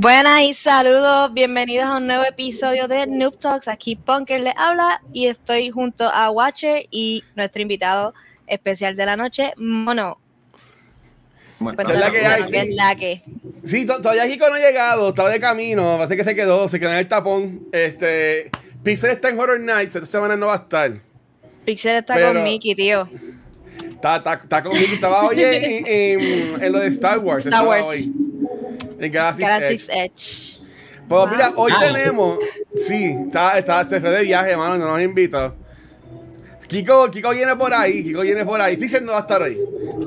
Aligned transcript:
Buenas 0.00 0.40
y 0.44 0.54
saludos, 0.54 1.34
bienvenidos 1.34 1.84
a 1.86 1.98
un 1.98 2.06
nuevo 2.06 2.24
episodio 2.24 2.88
de 2.88 3.06
Noob 3.06 3.36
Talks. 3.38 3.68
Aquí 3.68 3.96
Punker 3.96 4.40
le 4.40 4.54
habla 4.56 4.98
y 5.12 5.26
estoy 5.26 5.68
junto 5.68 6.08
a 6.08 6.30
Watcher 6.30 6.86
y 6.90 7.22
nuestro 7.36 7.60
invitado 7.60 8.14
especial 8.46 8.96
de 8.96 9.04
la 9.04 9.16
noche, 9.16 9.52
Mono. 9.58 10.18
Bueno, 11.58 11.82
es 11.82 12.00
la 12.00 12.10
que 12.10 12.24
hay, 12.26 12.42
¿qué 12.44 12.48
sí. 12.48 12.56
es 12.56 12.74
la 12.74 12.94
que? 12.96 13.22
Sí, 13.62 13.84
to- 13.84 14.00
todavía 14.00 14.26
Kiko 14.26 14.48
no 14.48 14.54
ha 14.54 14.58
llegado, 14.60 15.10
estaba 15.10 15.28
de 15.28 15.38
camino, 15.38 15.96
parece 15.98 16.16
que 16.16 16.24
se 16.24 16.34
quedó, 16.34 16.66
se 16.66 16.80
quedó 16.80 16.92
en 16.92 16.96
el 16.96 17.06
tapón. 17.08 17.66
Este, 17.70 18.50
Pixel 18.82 19.10
está 19.10 19.28
en 19.28 19.38
Horror 19.38 19.60
Nights, 19.60 19.96
esta 19.96 20.06
semana 20.06 20.34
no 20.34 20.46
va 20.46 20.54
a 20.54 20.56
estar. 20.56 20.92
Pixel 21.66 21.96
está 21.96 22.14
Pero- 22.14 22.32
con 22.32 22.44
Mickey, 22.44 22.74
tío. 22.74 23.06
Está, 23.90 24.16
está, 24.16 24.32
está 24.34 24.62
conmigo, 24.62 24.94
estaba 24.94 25.26
hoy 25.26 25.42
en, 25.42 25.86
en- 25.86 26.62
en 26.64 26.72
lo 26.72 26.78
de 26.80 26.86
Star 26.88 27.18
Wars. 27.18 27.44
Star 27.44 27.66
Wars. 27.66 27.86
Hoy, 27.86 28.10
en 29.00 29.12
Galaxy's 29.12 29.46
Galaxy's 29.48 29.88
Edge. 29.88 30.04
Edge. 30.04 30.60
Pues 31.08 31.30
mira, 31.30 31.52
hoy 31.56 31.72
Ah, 31.74 31.80
tenemos, 31.80 32.38
sí, 32.76 33.16
está, 33.26 33.58
está, 33.58 33.88
se 33.88 34.00
fue 34.00 34.10
de 34.10 34.22
viaje, 34.22 34.52
hermano, 34.52 34.76
no 34.78 34.86
nos 34.92 35.02
invita. 35.02 35.52
Kiko, 36.68 37.10
Kiko 37.10 37.30
viene 37.30 37.56
por 37.56 37.74
ahí, 37.74 38.04
Kiko 38.04 38.20
viene 38.20 38.44
por 38.44 38.60
ahí. 38.60 38.76
Pixel 38.76 39.04
no 39.04 39.10
va 39.12 39.18
a 39.18 39.20
estar 39.22 39.42
hoy, 39.42 39.58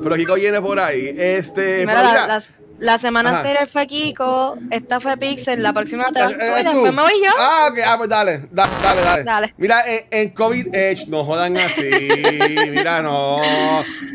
pero 0.02 0.16
Kiko 0.16 0.34
viene 0.36 0.60
por 0.62 0.78
ahí. 0.80 1.14
Este, 1.18 1.80
Mira, 1.80 1.92
pero 1.92 2.02
la, 2.04 2.10
mira, 2.10 2.26
la- 2.28 2.42
la 2.78 2.98
semana 2.98 3.30
Ajá. 3.30 3.38
anterior 3.38 3.68
fue 3.68 3.86
Kiko, 3.86 4.58
esta 4.70 5.00
fue 5.00 5.16
Pixel, 5.16 5.62
la 5.62 5.72
próxima 5.72 6.10
te 6.12 6.18
Eh, 6.18 6.22
vas 6.22 6.32
tú 6.32 6.40
eh, 6.40 6.60
y 6.60 6.64
tú. 6.64 6.70
después 6.70 6.92
me 6.94 7.02
voy 7.02 7.12
yo. 7.24 7.30
Ah, 7.38 7.68
ok, 7.70 7.78
ah, 7.86 7.94
pues 7.96 8.08
dale, 8.08 8.40
da- 8.50 8.68
dale, 8.82 9.00
dale. 9.02 9.24
Dale. 9.24 9.54
Mira, 9.56 9.82
en, 9.86 10.00
en 10.10 10.30
COVID 10.30 10.74
Edge, 10.74 11.06
no 11.08 11.24
jodan 11.24 11.56
así. 11.56 11.88
Mira, 12.70 13.00
no. 13.02 13.38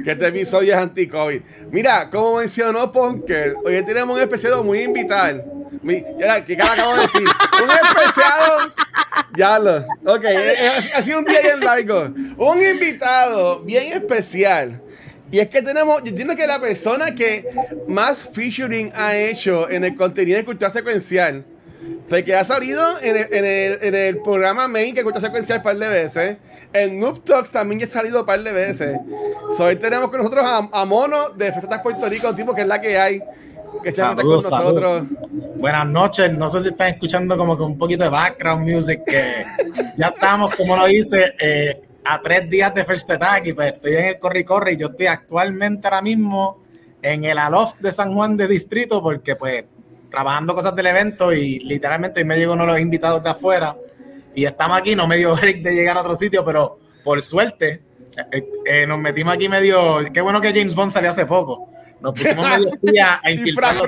Que 0.03 0.11
este 0.11 0.27
episodio 0.27 0.73
es 0.73 0.79
anti-COVID. 0.79 1.41
Mira, 1.71 2.09
como 2.09 2.37
mencionó 2.37 2.91
Punker, 2.91 3.55
hoy 3.63 3.83
tenemos 3.85 4.15
un 4.15 4.21
especial 4.21 4.63
muy 4.63 4.79
invitado. 4.81 5.43
Mi, 5.81 6.03
mira, 6.17 6.43
¿qué 6.43 6.57
cara 6.57 6.73
acabo 6.73 6.95
de 6.95 7.01
decir? 7.03 7.21
Un 7.63 7.69
especial. 7.69 8.73
Ya 9.37 9.57
lo. 9.59 9.77
Ok, 10.05 10.23
eh, 10.25 10.53
eh, 10.59 10.67
ha- 10.93 10.97
ha 10.97 11.01
sido 11.01 11.19
un 11.19 11.25
día 11.25 11.39
bien 11.41 11.59
largo. 11.61 12.09
Un 12.37 12.61
invitado 12.61 13.61
bien 13.61 13.93
especial. 13.93 14.81
Y 15.31 15.39
es 15.39 15.47
que 15.47 15.61
tenemos, 15.61 16.01
yo 16.03 16.09
entiendo 16.09 16.35
que 16.35 16.47
la 16.47 16.59
persona 16.59 17.13
que 17.13 17.45
más 17.87 18.23
featuring 18.23 18.91
ha 18.95 19.15
hecho 19.15 19.69
en 19.69 19.83
el 19.83 19.95
contenido 19.95 20.37
de 20.37 20.45
cultura 20.45 20.69
secuencial, 20.69 21.45
fue 22.07 22.23
que 22.23 22.35
ha 22.35 22.43
salido 22.43 22.81
en 23.01 23.15
el, 23.15 23.33
en 23.33 23.45
el, 23.45 23.79
en 23.83 23.95
el 23.95 24.17
programa 24.21 24.67
main 24.67 24.93
que 24.95 25.03
cultura 25.03 25.21
secuencial 25.21 25.59
un 25.59 25.63
par 25.63 25.77
de 25.77 25.87
veces, 25.87 26.37
en 26.73 26.99
Noob 26.99 27.23
Talks 27.23 27.51
también 27.51 27.79
ya 27.79 27.85
ha 27.85 27.89
salido 27.89 28.21
un 28.21 28.25
par 28.25 28.41
de 28.41 28.51
veces. 28.51 28.97
So, 29.55 29.65
hoy 29.65 29.75
tenemos 29.75 30.09
con 30.09 30.19
nosotros 30.19 30.43
a, 30.45 30.69
a 30.71 30.85
Mono 30.85 31.29
de 31.29 31.51
Festetas 31.51 31.81
Puerto 31.81 32.07
Rico, 32.07 32.29
un 32.29 32.35
tipo 32.35 32.53
que 32.53 32.61
es 32.61 32.67
la 32.67 32.81
que 32.81 32.97
hay, 32.97 33.21
que 33.83 33.91
se 33.91 34.01
con 34.01 34.15
nosotros. 34.15 35.03
Buenas 35.55 35.87
noches, 35.87 36.31
no 36.35 36.49
sé 36.49 36.61
si 36.61 36.69
están 36.69 36.89
escuchando 36.89 37.37
como 37.37 37.57
que 37.57 37.63
un 37.63 37.77
poquito 37.77 38.03
de 38.03 38.09
background 38.09 38.67
music, 38.67 39.01
que 39.05 39.43
ya 39.97 40.07
estamos, 40.07 40.55
como 40.55 40.75
lo 40.75 40.85
dice, 40.85 41.33
eh, 41.39 41.81
a 42.05 42.21
tres 42.21 42.49
días 42.49 42.73
de 42.73 42.85
First 42.85 43.09
Attack 43.11 43.47
y 43.47 43.53
pues 43.53 43.73
estoy 43.73 43.95
en 43.95 44.05
el 44.05 44.19
corre 44.19 44.39
y 44.39 44.43
corre 44.43 44.73
y 44.73 44.77
yo 44.77 44.87
estoy 44.87 45.07
actualmente 45.07 45.87
ahora 45.87 46.01
mismo 46.01 46.61
en 47.01 47.23
el 47.23 47.37
Aloft 47.37 47.79
de 47.79 47.91
San 47.91 48.13
Juan 48.13 48.37
de 48.37 48.47
Distrito 48.47 49.01
porque 49.01 49.35
pues 49.35 49.65
trabajando 50.09 50.55
cosas 50.55 50.75
del 50.75 50.87
evento 50.87 51.33
y 51.33 51.59
literalmente 51.59 52.21
hoy 52.21 52.25
me 52.25 52.37
llegó 52.37 52.53
uno 52.53 52.65
de 52.65 52.71
los 52.71 52.79
invitados 52.79 53.23
de 53.23 53.29
afuera 53.29 53.75
y 54.33 54.45
estamos 54.45 54.79
aquí, 54.79 54.95
no 54.95 55.07
me 55.07 55.17
dio 55.17 55.35
break 55.41 55.61
de 55.61 55.73
llegar 55.73 55.97
a 55.97 56.01
otro 56.01 56.15
sitio, 56.15 56.43
pero 56.43 56.79
por 57.03 57.21
suerte 57.21 57.81
eh, 58.31 58.47
eh, 58.65 58.87
nos 58.87 58.99
metimos 58.99 59.33
aquí 59.35 59.49
medio, 59.49 59.99
qué 60.13 60.21
bueno 60.21 60.41
que 60.41 60.49
James 60.49 60.75
Bond 60.75 60.91
salió 60.91 61.09
hace 61.09 61.25
poco, 61.25 61.69
nos 62.01 62.13
pusimos 62.13 62.47
medio 62.47 62.71
día 62.81 63.19
a 63.23 63.31
infiltrar 63.31 63.75
los. 63.75 63.87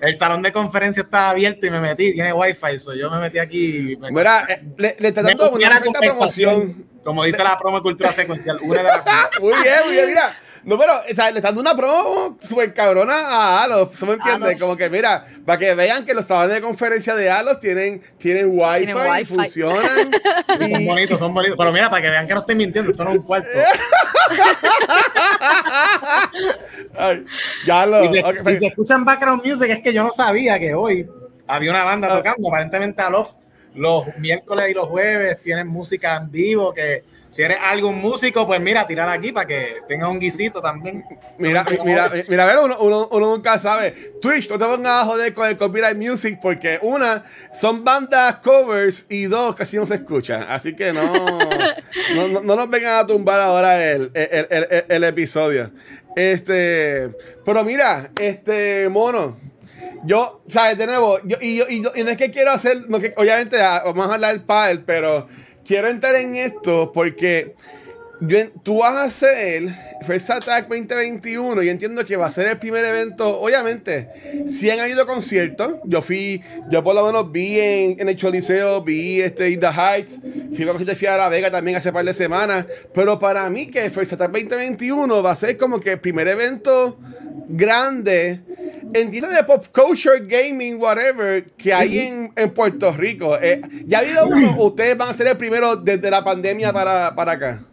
El 0.00 0.14
salón 0.14 0.42
de 0.42 0.52
conferencia 0.52 1.02
estaba 1.02 1.30
abierto 1.30 1.66
y 1.66 1.70
me 1.70 1.80
metí, 1.80 2.12
tiene 2.12 2.32
wifi, 2.32 2.78
so 2.78 2.94
yo 2.94 3.10
me 3.10 3.18
metí 3.18 3.38
aquí. 3.38 3.96
me- 3.98 4.10
Mira, 4.12 4.44
eh, 4.48 4.62
le, 4.76 4.96
le 4.98 5.08
está 5.08 5.22
dando 5.22 5.50
una 5.50 5.80
promoción. 6.10 6.86
Como 7.02 7.22
dice 7.24 7.42
la 7.44 7.56
promo 7.58 7.80
cultura 7.82 8.10
secuencial, 8.12 8.58
una 8.62 8.78
de 8.78 8.82
las 8.84 9.04
Muy 9.40 9.52
bien, 9.62 9.74
muy 9.86 9.92
bien, 9.94 10.06
mira. 10.08 10.36
No, 10.66 10.76
pero 10.76 10.94
o 10.94 11.14
sea, 11.14 11.30
le 11.30 11.38
están 11.38 11.54
dando 11.54 11.60
una 11.60 11.76
promo 11.76 12.36
súper 12.40 12.74
cabrona 12.74 13.14
a 13.14 13.62
Alos, 13.62 13.92
¿se 13.92 14.04
me 14.04 14.14
entiende? 14.14 14.48
Alof. 14.48 14.60
Como 14.60 14.76
que, 14.76 14.90
mira, 14.90 15.24
para 15.46 15.58
que 15.58 15.72
vean 15.74 16.04
que 16.04 16.12
los 16.12 16.26
salones 16.26 16.56
de 16.56 16.60
conferencia 16.60 17.14
de 17.14 17.30
Alos 17.30 17.60
tienen, 17.60 18.02
tienen 18.18 18.46
wifi, 18.50 18.86
Tienen 18.86 19.10
wifi. 19.12 19.24
funcionan. 19.26 20.10
son 20.68 20.80
y- 20.82 20.86
bonitos, 20.86 21.20
son 21.20 21.32
bonitos. 21.32 21.56
Pero 21.56 21.72
mira, 21.72 21.88
para 21.88 22.02
que 22.02 22.10
vean 22.10 22.26
que 22.26 22.34
no 22.34 22.40
estoy 22.40 22.56
mintiendo, 22.56 22.90
esto 22.90 23.04
no 23.04 23.10
es 23.10 23.16
un 23.18 23.22
cuarto. 23.22 23.48
Ay, 26.98 27.24
ya 27.66 27.86
lo. 27.86 28.04
Y 28.04 28.08
se, 28.08 28.24
ok, 28.24 28.36
y 28.38 28.42
pues, 28.42 28.58
se 28.58 28.66
escuchan 28.66 29.04
background 29.04 29.44
music, 29.44 29.68
es 29.70 29.82
que 29.82 29.92
yo 29.92 30.02
no 30.02 30.10
sabía 30.10 30.58
que 30.58 30.74
hoy 30.74 31.08
había 31.46 31.70
una 31.70 31.84
banda 31.84 32.08
Ah. 32.10 32.16
tocando. 32.16 32.48
Aparentemente 32.48 33.02
a 33.02 33.10
los, 33.10 33.36
los 33.74 34.04
miércoles 34.18 34.66
y 34.70 34.74
los 34.74 34.88
jueves 34.88 35.38
tienen 35.42 35.68
música 35.68 36.16
en 36.16 36.30
vivo, 36.30 36.72
que 36.74 37.04
si 37.28 37.42
eres 37.42 37.58
algún 37.62 38.00
músico, 38.00 38.46
pues 38.46 38.60
mira, 38.60 38.86
tirar 38.86 39.08
aquí 39.08 39.32
para 39.32 39.46
que 39.46 39.76
tengas 39.88 40.08
un 40.08 40.18
guisito 40.18 40.60
también. 40.62 41.04
Mira, 41.38 41.64
mira, 41.84 42.10
mira, 42.28 42.42
a 42.44 42.46
ver, 42.46 42.58
uno, 42.62 42.78
uno, 42.80 43.08
uno 43.10 43.26
nunca 43.36 43.58
sabe. 43.58 43.92
Twitch, 44.22 44.48
no 44.50 44.58
te 44.58 44.64
pongas 44.64 45.02
a 45.02 45.06
joder 45.06 45.34
con 45.34 45.48
el 45.48 45.56
copyright 45.56 45.96
music 45.96 46.38
porque 46.40 46.78
una, 46.82 47.24
son 47.52 47.84
bandas 47.84 48.36
covers 48.36 49.06
y 49.08 49.24
dos, 49.24 49.54
casi 49.56 49.76
no 49.76 49.86
se 49.86 49.94
escuchan. 49.96 50.44
Así 50.48 50.74
que 50.74 50.92
no, 50.92 51.02
no, 52.14 52.28
no- 52.28 52.40
no 52.42 52.56
nos 52.56 52.70
vengan 52.70 52.98
a 53.00 53.06
tumbar 53.06 53.40
ahora 53.40 53.84
el, 53.90 54.10
el, 54.14 54.46
el- 54.50 54.66
el- 54.70 54.84
el 54.88 55.04
episodio. 55.04 55.70
Este, 56.14 57.10
pero 57.44 57.62
mira, 57.64 58.10
este, 58.20 58.88
mono. 58.88 59.38
Yo, 60.04 60.42
¿sabes? 60.46 60.78
De 60.78 60.86
nuevo, 60.86 61.18
yo, 61.24 61.36
y, 61.40 61.56
yo, 61.56 61.64
y, 61.68 61.82
yo- 61.82 61.92
y 61.94 62.02
no 62.04 62.10
es 62.10 62.16
que 62.16 62.30
quiero 62.30 62.52
hacer, 62.52 62.88
no 62.88 62.98
que, 63.00 63.12
obviamente 63.16 63.60
ah, 63.60 63.82
vamos 63.84 64.08
a 64.08 64.14
hablar 64.14 64.32
del 64.32 64.42
pádel, 64.42 64.82
pero 64.84 65.26
quiero 65.66 65.88
entrar 65.88 66.14
en 66.14 66.36
esto 66.36 66.92
porque 66.92 67.54
yo, 68.20 68.38
en- 68.38 68.52
tú 68.62 68.78
vas 68.78 68.94
a 68.94 69.02
hacer 69.04 69.68
First 70.06 70.30
Attack 70.30 70.68
2021 70.68 71.62
y 71.62 71.68
entiendo 71.68 72.04
que 72.04 72.16
va 72.16 72.26
a 72.26 72.30
ser 72.30 72.46
el 72.48 72.58
primer 72.58 72.84
evento. 72.84 73.40
Obviamente, 73.40 74.08
si 74.46 74.70
han 74.70 74.80
habido 74.80 75.06
conciertos. 75.06 75.74
Yo 75.84 76.00
fui, 76.02 76.42
yo 76.70 76.82
por 76.82 76.94
lo 76.94 77.04
menos 77.06 77.30
vi 77.30 77.58
en, 77.60 78.00
en 78.00 78.08
el 78.08 78.16
Choliseo, 78.16 78.82
vi 78.82 79.20
este 79.20 79.50
In 79.50 79.60
the 79.60 79.66
Heights, 79.66 80.20
fui 80.54 80.68
a 80.68 80.94
fui 80.94 81.06
a 81.06 81.16
La 81.16 81.28
Vega 81.28 81.50
también 81.50 81.76
hace 81.76 81.92
par 81.92 82.04
de 82.04 82.14
semanas. 82.14 82.66
Pero 82.94 83.18
para 83.18 83.48
mí, 83.50 83.66
que 83.66 83.88
First 83.90 84.14
Attack 84.14 84.30
2021 84.32 85.22
va 85.22 85.30
a 85.32 85.36
ser 85.36 85.56
como 85.56 85.80
que 85.80 85.92
el 85.92 86.00
primer 86.00 86.28
evento 86.28 86.98
grande. 87.48 88.40
Entiendo 88.94 89.28
de 89.28 89.42
pop 89.44 89.66
culture, 89.74 90.20
gaming, 90.26 90.80
whatever, 90.80 91.44
que 91.56 91.74
hay 91.74 91.98
En, 91.98 92.32
en 92.36 92.50
Puerto 92.50 92.92
Rico. 92.92 93.36
Eh, 93.40 93.60
¿Ya 93.86 93.98
ha 93.98 94.00
habido 94.02 94.26
uno? 94.26 94.56
¿Ustedes 94.64 94.96
van 94.96 95.08
a 95.08 95.14
ser 95.14 95.26
el 95.26 95.36
primero 95.36 95.76
desde 95.76 96.10
la 96.10 96.22
pandemia 96.22 96.72
para, 96.72 97.14
para 97.14 97.32
acá? 97.32 97.65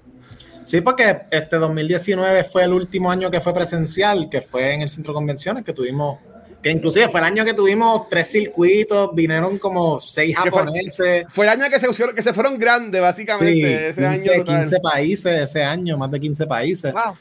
Sí, 0.63 0.81
porque 0.81 1.21
este 1.31 1.57
2019 1.57 2.43
fue 2.45 2.63
el 2.63 2.73
último 2.73 3.11
año 3.11 3.29
que 3.29 3.39
fue 3.41 3.53
presencial, 3.53 4.29
que 4.29 4.41
fue 4.41 4.73
en 4.73 4.81
el 4.83 4.89
centro 4.89 5.13
de 5.13 5.15
convenciones, 5.15 5.63
que 5.65 5.73
tuvimos, 5.73 6.19
que 6.61 6.69
inclusive 6.71 7.09
fue 7.09 7.19
el 7.19 7.25
año 7.25 7.43
que 7.45 7.53
tuvimos 7.53 8.07
tres 8.09 8.27
circuitos, 8.31 9.09
vinieron 9.13 9.57
como 9.57 9.99
seis 9.99 10.35
Que 10.41 10.49
fue- 10.49 10.59
japoneses, 10.61 11.25
Fue 11.29 11.45
el 11.45 11.51
año 11.51 11.65
que 11.69 11.79
se, 11.79 12.13
que 12.13 12.21
se 12.21 12.33
fueron 12.33 12.57
grandes, 12.57 13.01
básicamente. 13.01 13.53
sí, 13.53 14.01
ese 14.01 14.01
15, 14.09 14.29
año 14.31 14.39
total. 14.45 14.61
15 14.61 14.79
países 14.79 15.41
ese 15.41 15.63
año, 15.63 15.97
más 15.97 16.09
de 16.11 16.19
15 16.19 16.47
países. 16.47 16.93
Wow. 16.93 17.15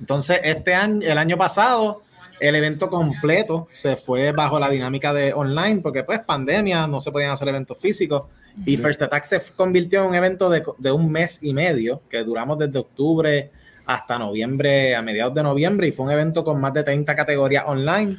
Entonces, 0.00 0.40
este 0.42 0.74
año, 0.74 1.00
el 1.06 1.16
año 1.18 1.36
pasado, 1.38 2.02
el 2.40 2.54
evento 2.54 2.88
completo 2.90 3.68
se 3.72 3.96
fue 3.96 4.32
bajo 4.32 4.58
la 4.58 4.68
dinámica 4.68 5.12
de 5.12 5.32
online, 5.32 5.80
porque 5.80 6.04
pues 6.04 6.20
pandemia, 6.20 6.86
no 6.86 7.00
se 7.00 7.10
podían 7.12 7.30
hacer 7.30 7.48
eventos 7.48 7.78
físicos. 7.78 8.22
Y 8.66 8.76
First 8.76 9.02
Attack 9.02 9.24
se 9.24 9.40
convirtió 9.56 10.02
en 10.02 10.08
un 10.10 10.14
evento 10.14 10.48
de, 10.48 10.62
de 10.78 10.92
un 10.92 11.10
mes 11.10 11.38
y 11.42 11.52
medio, 11.52 12.02
que 12.08 12.22
duramos 12.22 12.58
desde 12.58 12.78
octubre 12.78 13.50
hasta 13.86 14.18
noviembre, 14.18 14.94
a 14.94 15.02
mediados 15.02 15.34
de 15.34 15.42
noviembre, 15.42 15.88
y 15.88 15.92
fue 15.92 16.06
un 16.06 16.12
evento 16.12 16.44
con 16.44 16.60
más 16.60 16.72
de 16.72 16.84
30 16.84 17.14
categorías 17.16 17.64
online, 17.66 18.18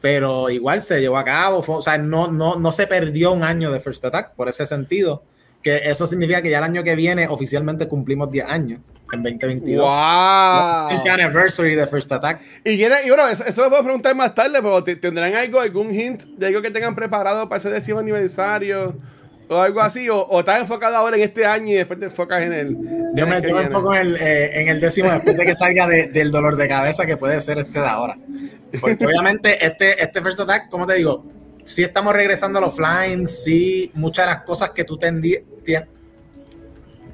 pero 0.00 0.48
igual 0.50 0.80
se 0.80 1.00
llevó 1.00 1.18
a 1.18 1.24
cabo, 1.24 1.62
fue- 1.62 1.76
o 1.76 1.82
sea, 1.82 1.98
no, 1.98 2.30
no, 2.30 2.56
no 2.56 2.72
se 2.72 2.86
perdió 2.86 3.32
un 3.32 3.42
año 3.42 3.70
de 3.72 3.80
First 3.80 4.04
Attack 4.04 4.34
por 4.34 4.48
ese 4.48 4.64
sentido, 4.66 5.22
que 5.62 5.78
eso 5.84 6.06
significa 6.06 6.42
que 6.42 6.50
ya 6.50 6.58
el 6.58 6.64
año 6.64 6.84
que 6.84 6.94
viene 6.94 7.26
oficialmente 7.26 7.88
cumplimos 7.88 8.30
10 8.30 8.46
años, 8.46 8.80
en 9.12 9.22
2022. 9.22 9.84
¡Wow! 9.84 11.00
El 11.04 11.10
anniversary 11.10 11.74
de 11.74 11.86
First 11.86 12.10
Attack. 12.12 12.40
Y, 12.64 12.76
quieren- 12.76 13.04
y 13.04 13.08
bueno, 13.08 13.28
eso, 13.28 13.44
eso 13.44 13.62
lo 13.62 13.68
puedo 13.70 13.82
preguntar 13.84 14.14
más 14.16 14.34
tarde, 14.34 14.58
pero 14.62 14.82
te- 14.82 14.96
¿tendrán 14.96 15.34
algo, 15.34 15.60
algún 15.60 15.92
hint 15.94 16.22
de 16.22 16.46
algo 16.46 16.62
que 16.62 16.70
tengan 16.70 16.94
preparado 16.94 17.48
para 17.48 17.58
ese 17.58 17.70
décimo 17.70 17.98
aniversario? 18.00 18.96
o 19.46 19.58
algo 19.60 19.82
así, 19.82 20.08
o, 20.08 20.20
o 20.22 20.40
estás 20.40 20.58
enfocado 20.58 20.96
ahora 20.96 21.16
en 21.16 21.22
este 21.22 21.44
año 21.44 21.66
y 21.68 21.74
después 21.74 22.00
te 22.00 22.06
enfocas 22.06 22.42
en 22.42 22.52
el. 22.54 22.74
Yo 23.14 23.24
en 23.24 23.28
me, 23.28 23.36
el 23.36 23.42
yo 23.46 23.60
enfoco 23.60 23.94
en 23.94 24.00
el, 24.00 24.16
eh, 24.16 24.60
en 24.62 24.68
el 24.68 24.80
décimo 24.80 25.10
después 25.12 25.36
de 25.36 25.44
que 25.44 25.54
salga 25.54 25.86
de- 25.86 26.06
del 26.06 26.30
dolor 26.30 26.56
de 26.56 26.66
cabeza 26.66 27.04
que 27.04 27.18
puede 27.18 27.38
ser 27.42 27.58
este 27.58 27.78
de 27.78 27.86
ahora. 27.86 28.14
Porque 28.80 29.04
obviamente 29.04 29.64
este, 29.64 30.02
este 30.02 30.22
First 30.22 30.40
Attack, 30.40 30.70
como 30.70 30.86
te 30.86 30.94
digo, 30.94 31.26
sí 31.62 31.82
estamos 31.84 32.14
regresando 32.14 32.58
al 32.58 32.64
offline, 32.64 33.28
sí, 33.28 33.90
muchas 33.94 34.26
de 34.26 34.32
las 34.32 34.42
cosas 34.44 34.70
que 34.70 34.84
tú 34.84 34.96
tien- 34.98 35.44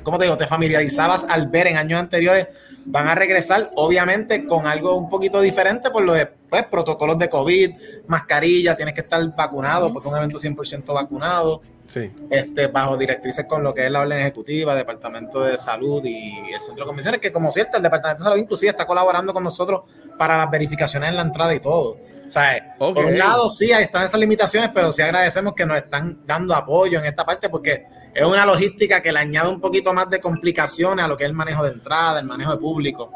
como 0.02 0.19
te 0.19 0.25
digo, 0.25 0.37
te 0.37 0.47
familiarizabas 0.47 1.25
al 1.29 1.49
ver 1.49 1.67
en 1.69 1.76
años 1.76 1.99
anteriores, 2.00 2.49
van 2.85 3.08
a 3.08 3.14
regresar, 3.14 3.70
obviamente, 3.76 4.47
con 4.47 4.67
algo 4.67 4.94
un 4.97 5.08
poquito 5.08 5.41
diferente 5.41 5.91
por 5.91 6.02
lo 6.02 6.14
de 6.14 6.26
pues, 6.26 6.64
protocolos 6.64 7.19
de 7.19 7.29
COVID, 7.29 7.70
mascarilla, 8.06 8.76
tienes 8.76 8.94
que 8.94 9.02
estar 9.02 9.23
vacunado, 9.37 9.93
porque 9.93 10.08
es 10.08 10.12
un 10.12 10.19
evento 10.19 10.38
100% 10.38 10.93
vacunado 10.94 11.61
Sí. 11.87 12.08
este, 12.31 12.69
bajo 12.69 12.97
directrices 12.97 13.47
con 13.47 13.64
lo 13.64 13.75
que 13.75 13.85
es 13.87 13.91
la 13.91 14.00
orden 14.00 14.20
ejecutiva, 14.20 14.76
Departamento 14.76 15.41
de 15.41 15.58
Salud 15.58 16.00
y 16.05 16.53
el 16.55 16.62
Centro 16.62 16.85
de 16.85 16.87
Convenciones, 16.87 17.20
que 17.20 17.32
como 17.32 17.50
cierto, 17.50 17.76
el 17.79 17.82
Departamento 17.82 18.23
de 18.23 18.29
Salud 18.31 18.41
inclusive 18.41 18.70
está 18.70 18.87
colaborando 18.87 19.32
con 19.35 19.43
nosotros 19.43 19.82
para 20.17 20.38
las 20.38 20.49
verificaciones 20.50 21.08
en 21.11 21.17
la 21.17 21.23
entrada 21.23 21.53
y 21.53 21.58
todo. 21.58 21.99
O 22.26 22.31
sea, 22.31 22.76
Ok. 22.79 22.94
por 22.94 23.06
un 23.06 23.19
lado 23.19 23.50
sí, 23.50 23.73
ahí 23.73 23.82
están 23.82 24.05
esas 24.05 24.20
limitaciones, 24.20 24.70
pero 24.73 24.93
sí 24.93 25.03
agradecemos 25.03 25.53
que 25.53 25.67
nos 25.67 25.79
están 25.79 26.20
dando 26.25 26.55
apoyo 26.55 27.00
en 27.00 27.06
esta 27.06 27.26
parte 27.26 27.49
porque 27.49 27.85
es 28.15 28.25
una 28.25 28.45
logística 28.47 29.01
que 29.01 29.12
le 29.12 29.19
añade 29.21 29.49
un 29.49 29.61
poquito 29.61 29.93
más 29.93 30.09
de 30.11 30.21
complicaciones 30.21 31.05
a 31.05 31.09
lo 31.09 31.17
que 31.17 31.25
es 31.25 31.31
el 31.31 31.37
manejo 31.37 31.62
de 31.62 31.73
entrada, 31.73 32.21
el 32.21 32.27
manejo 32.27 32.53
de 32.53 32.59
público. 32.59 33.11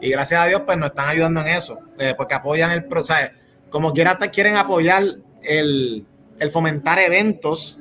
Y 0.00 0.10
gracias 0.10 0.40
a 0.40 0.46
Dios, 0.46 0.62
pues 0.64 0.78
nos 0.78 0.90
están 0.90 1.08
ayudando 1.08 1.40
en 1.42 1.48
eso, 1.48 1.78
eh, 1.98 2.14
porque 2.16 2.34
apoyan 2.34 2.70
el 2.70 2.84
proceso. 2.84 3.32
Como 3.70 3.92
quiera, 3.92 4.12
hasta 4.12 4.30
quieren 4.30 4.56
apoyar 4.56 5.04
el, 5.42 6.04
el 6.38 6.50
fomentar 6.50 6.98
eventos 6.98 7.78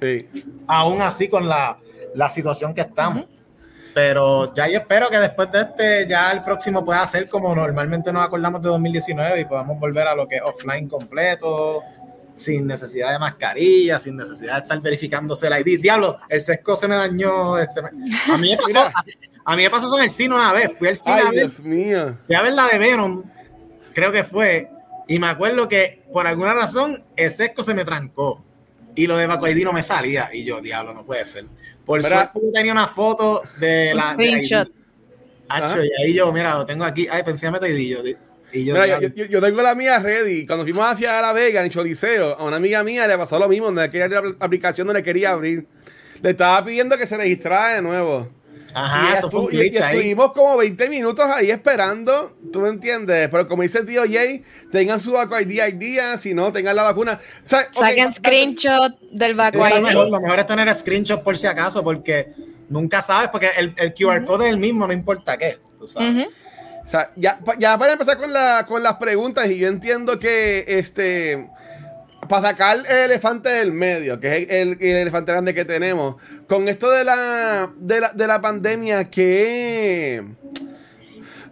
Sí. 0.00 0.28
aún 0.68 1.02
así 1.02 1.28
con 1.28 1.48
la, 1.48 1.76
la 2.14 2.28
situación 2.28 2.72
que 2.72 2.82
estamos. 2.82 3.26
Pero 3.94 4.54
ya 4.54 4.68
yo 4.68 4.78
espero 4.78 5.08
que 5.08 5.18
después 5.18 5.50
de 5.50 5.62
este, 5.62 6.06
ya 6.06 6.30
el 6.30 6.44
próximo 6.44 6.84
pueda 6.84 7.04
ser 7.06 7.28
como 7.28 7.52
normalmente 7.54 8.12
nos 8.12 8.24
acordamos 8.24 8.62
de 8.62 8.68
2019 8.68 9.40
y 9.40 9.44
podamos 9.44 9.78
volver 9.80 10.06
a 10.06 10.14
lo 10.14 10.28
que 10.28 10.36
es 10.36 10.42
offline 10.42 10.88
completo, 10.88 11.82
sin 12.38 12.66
necesidad 12.66 13.12
de 13.12 13.18
mascarilla, 13.18 13.98
sin 13.98 14.16
necesidad 14.16 14.54
de 14.54 14.58
estar 14.60 14.80
verificándose 14.80 15.46
el 15.48 15.66
ID. 15.66 15.80
Diablo, 15.80 16.18
el 16.28 16.40
sesco 16.40 16.76
se 16.76 16.88
me 16.88 16.96
dañó. 16.96 17.56
se 17.66 17.82
me- 17.82 17.88
A 18.32 18.36
mí 18.38 18.50
me 18.50 18.56
pasó, 18.62 18.90
a 19.44 19.56
mí 19.56 19.62
me 19.62 19.70
pasó 19.70 19.86
eso 19.88 19.98
en 19.98 20.04
el 20.04 20.10
cine 20.10 20.34
una 20.34 20.52
vez. 20.52 20.72
Fui 20.78 20.88
al 20.88 20.96
cine 20.96 21.14
a 21.14 21.18
Ay, 21.18 21.24
ver 21.26 21.34
Dios 21.34 21.60
mío. 21.64 22.16
Fui 22.26 22.34
a 22.34 22.42
ver 22.42 22.52
la 22.52 22.68
de 22.68 22.78
Venom, 22.78 23.22
creo 23.92 24.12
que 24.12 24.24
fue, 24.24 24.70
y 25.08 25.18
me 25.18 25.26
acuerdo 25.28 25.68
que 25.68 26.02
por 26.12 26.26
alguna 26.26 26.54
razón 26.54 27.02
el 27.16 27.30
sesco 27.30 27.62
se 27.62 27.74
me 27.74 27.84
trancó 27.84 28.44
y 28.94 29.06
lo 29.06 29.16
de 29.16 29.26
Baco 29.26 29.46
ID 29.48 29.64
no 29.64 29.72
me 29.72 29.82
salía. 29.82 30.30
Y 30.32 30.44
yo, 30.44 30.60
diablo, 30.60 30.92
no 30.94 31.04
puede 31.04 31.24
ser. 31.24 31.46
Por 31.84 31.98
Mira. 32.02 32.08
suerte 32.32 32.40
yo 32.44 32.52
tenía 32.52 32.72
una 32.72 32.86
foto 32.88 33.42
de 33.58 33.90
Un 33.92 33.96
la. 33.96 34.14
de 34.14 34.24
ID. 34.24 34.28
screenshot. 34.42 34.72
Hacho, 35.50 35.82
y 35.82 35.90
ahí 36.02 36.12
yo, 36.14 36.30
mira, 36.30 36.54
lo 36.58 36.66
tengo 36.66 36.84
aquí. 36.84 37.08
Ay, 37.10 37.22
pensé 37.22 37.46
en 37.46 37.52
meter 37.52 37.70
ID. 37.70 37.96
Yo, 37.96 38.02
y 38.52 38.64
yo, 38.64 38.74
Mira, 38.74 38.86
yo, 38.86 38.98
diablo. 39.00 39.16
yo- 39.16 39.24
yo 39.26 39.40
tengo 39.40 39.62
la 39.62 39.74
mía 39.74 39.98
ready. 39.98 40.46
Cuando 40.46 40.64
fuimos 40.64 40.84
a 40.84 40.96
Fiar 40.96 41.16
a 41.22 41.26
la 41.28 41.32
Vega 41.32 41.62
en 41.62 41.70
Choliseo, 41.70 42.38
a 42.38 42.44
una 42.44 42.56
amiga 42.56 42.82
mía 42.82 43.06
le 43.06 43.16
pasó 43.18 43.38
lo 43.38 43.48
mismo. 43.48 43.70
No 43.70 43.80
le 43.80 43.90
quería 43.90 44.04
abrir 44.06 44.36
la 44.38 44.46
aplicación, 44.46 44.86
no 44.86 44.92
le 44.92 45.02
quería 45.02 45.30
abrir. 45.30 45.66
Le 46.22 46.30
estaba 46.30 46.64
pidiendo 46.64 46.96
que 46.96 47.06
se 47.06 47.16
registrara 47.16 47.74
de 47.74 47.82
nuevo. 47.82 48.28
Ajá, 48.74 49.08
y, 49.10 49.18
eso 49.18 49.30
fue 49.30 49.40
un 49.40 49.46
estu- 49.46 49.52
y- 49.54 49.56
glitch 49.58 49.74
y 49.74 49.78
ahí. 49.78 49.96
estuvimos 49.96 50.32
como 50.32 50.56
20 50.58 50.88
minutos 50.90 51.24
ahí 51.24 51.50
esperando, 51.50 52.36
tú 52.52 52.60
me 52.60 52.68
entiendes, 52.68 53.28
pero 53.30 53.48
como 53.48 53.62
dice 53.62 53.78
el 53.78 53.86
tío 53.86 54.02
Jay, 54.08 54.42
tengan 54.70 55.00
su 55.00 55.12
Baco 55.12 55.40
ID 55.40 55.60
al 55.60 55.78
día, 55.78 56.18
si 56.18 56.34
no, 56.34 56.52
tengan 56.52 56.76
la 56.76 56.82
vacuna. 56.82 57.18
O 57.18 57.46
sea, 57.46 57.66
Saquen 57.72 58.12
screenshot 58.12 59.00
del 59.10 59.34
Bacuay. 59.34 59.82
mejor, 59.82 60.10
lo 60.10 60.20
mejor 60.20 60.38
es 60.38 60.46
tener 60.46 60.72
screenshot 60.74 61.22
por 61.22 61.38
si 61.38 61.46
acaso, 61.46 61.82
porque 61.82 62.28
nunca 62.68 63.00
sabes, 63.00 63.30
porque 63.30 63.48
el, 63.56 63.72
el 63.78 63.94
QR 63.94 64.24
code 64.26 64.46
es 64.46 64.52
el 64.52 64.58
mismo, 64.58 64.86
no 64.86 64.92
importa 64.92 65.38
qué. 65.38 65.58
Tú 65.78 65.88
sabes. 65.88 66.26
O 66.88 66.90
sea, 66.90 67.10
ya, 67.16 67.38
ya 67.58 67.76
para 67.76 67.92
empezar 67.92 68.16
con, 68.16 68.32
la, 68.32 68.64
con 68.66 68.82
las 68.82 68.94
preguntas, 68.94 69.50
y 69.50 69.58
yo 69.58 69.68
entiendo 69.68 70.18
que 70.18 70.64
este. 70.66 71.50
Para 72.30 72.48
sacar 72.48 72.78
el 72.78 73.10
elefante 73.10 73.50
del 73.50 73.72
medio, 73.72 74.18
que 74.18 74.38
es 74.38 74.50
el, 74.50 74.78
el 74.80 74.96
elefante 74.96 75.32
grande 75.32 75.52
que 75.52 75.66
tenemos, 75.66 76.16
con 76.46 76.66
esto 76.66 76.90
de 76.90 77.04
la, 77.04 77.70
de 77.76 78.00
la, 78.00 78.12
de 78.12 78.26
la 78.26 78.40
pandemia, 78.40 79.04
que. 79.04 80.24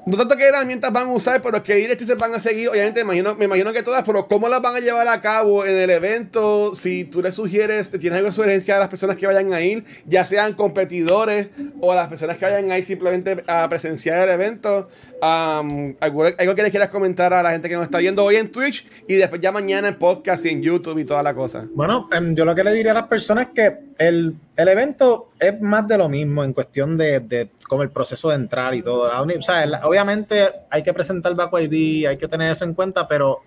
No 0.06 0.16
tanto 0.16 0.36
qué 0.36 0.44
herramientas 0.44 0.92
van 0.92 1.08
a 1.08 1.12
usar, 1.12 1.42
pero 1.42 1.60
qué 1.64 1.74
directrices 1.74 2.16
van 2.16 2.32
a 2.32 2.38
seguir. 2.38 2.68
Obviamente, 2.68 3.04
me 3.04 3.16
imagino, 3.16 3.72
que 3.72 3.82
todas, 3.82 4.04
pero 4.04 4.28
cómo 4.28 4.48
las 4.48 4.62
van 4.62 4.76
a 4.76 4.78
llevar 4.78 5.08
a 5.08 5.20
cabo 5.20 5.66
en 5.66 5.74
el 5.74 5.90
evento. 5.90 6.76
Si 6.76 7.02
tú 7.02 7.20
le 7.20 7.32
sugieres, 7.32 7.90
tienes 7.90 8.12
alguna 8.12 8.32
sugerencia 8.32 8.76
a 8.76 8.78
las 8.78 8.88
personas 8.88 9.16
que 9.16 9.26
vayan 9.26 9.52
a 9.52 9.60
ir, 9.62 9.84
ya 10.06 10.24
sean 10.24 10.54
competidores 10.54 11.48
o 11.80 11.92
las 11.92 12.06
personas 12.06 12.36
que 12.36 12.44
vayan 12.44 12.70
a 12.70 12.78
ir 12.78 12.84
simplemente 12.84 13.42
a 13.48 13.68
presenciar 13.68 14.28
el 14.28 14.32
evento. 14.32 14.88
Algo, 15.20 16.24
algo 16.38 16.54
que 16.54 16.62
les 16.62 16.70
quieras 16.70 16.90
comentar 16.90 17.34
a 17.34 17.42
la 17.42 17.50
gente 17.50 17.68
que 17.68 17.74
nos 17.74 17.84
está 17.84 17.98
viendo 17.98 18.22
hoy 18.22 18.36
en 18.36 18.52
Twitch 18.52 18.86
y 19.08 19.14
después 19.14 19.40
ya 19.40 19.50
mañana 19.50 19.88
en 19.88 19.96
podcast 19.96 20.46
y 20.46 20.50
en 20.50 20.62
YouTube 20.62 20.98
y 21.00 21.04
toda 21.04 21.24
la 21.24 21.34
cosa. 21.34 21.66
Bueno, 21.74 22.08
em, 22.12 22.32
yo 22.36 22.44
lo 22.44 22.54
que 22.54 22.62
le 22.62 22.72
diría 22.72 22.92
a 22.92 22.94
las 22.94 23.08
personas 23.08 23.48
es 23.48 23.52
que 23.54 23.76
el, 23.98 24.36
el 24.56 24.68
evento 24.68 25.30
es 25.38 25.60
más 25.60 25.86
de 25.86 25.98
lo 25.98 26.08
mismo 26.08 26.42
en 26.42 26.52
cuestión 26.52 26.96
de, 26.96 27.20
de 27.20 27.50
como 27.68 27.82
el 27.82 27.90
proceso 27.90 28.30
de 28.30 28.36
entrar 28.36 28.74
y 28.74 28.82
todo. 28.82 29.10
O 29.10 29.42
sea, 29.42 29.80
obviamente 29.84 30.48
hay 30.70 30.82
que 30.82 30.94
presentar 30.94 31.34
Baco 31.34 31.58
ID, 31.60 32.06
hay 32.06 32.16
que 32.16 32.26
tener 32.28 32.50
eso 32.50 32.64
en 32.64 32.74
cuenta, 32.74 33.06
pero 33.06 33.40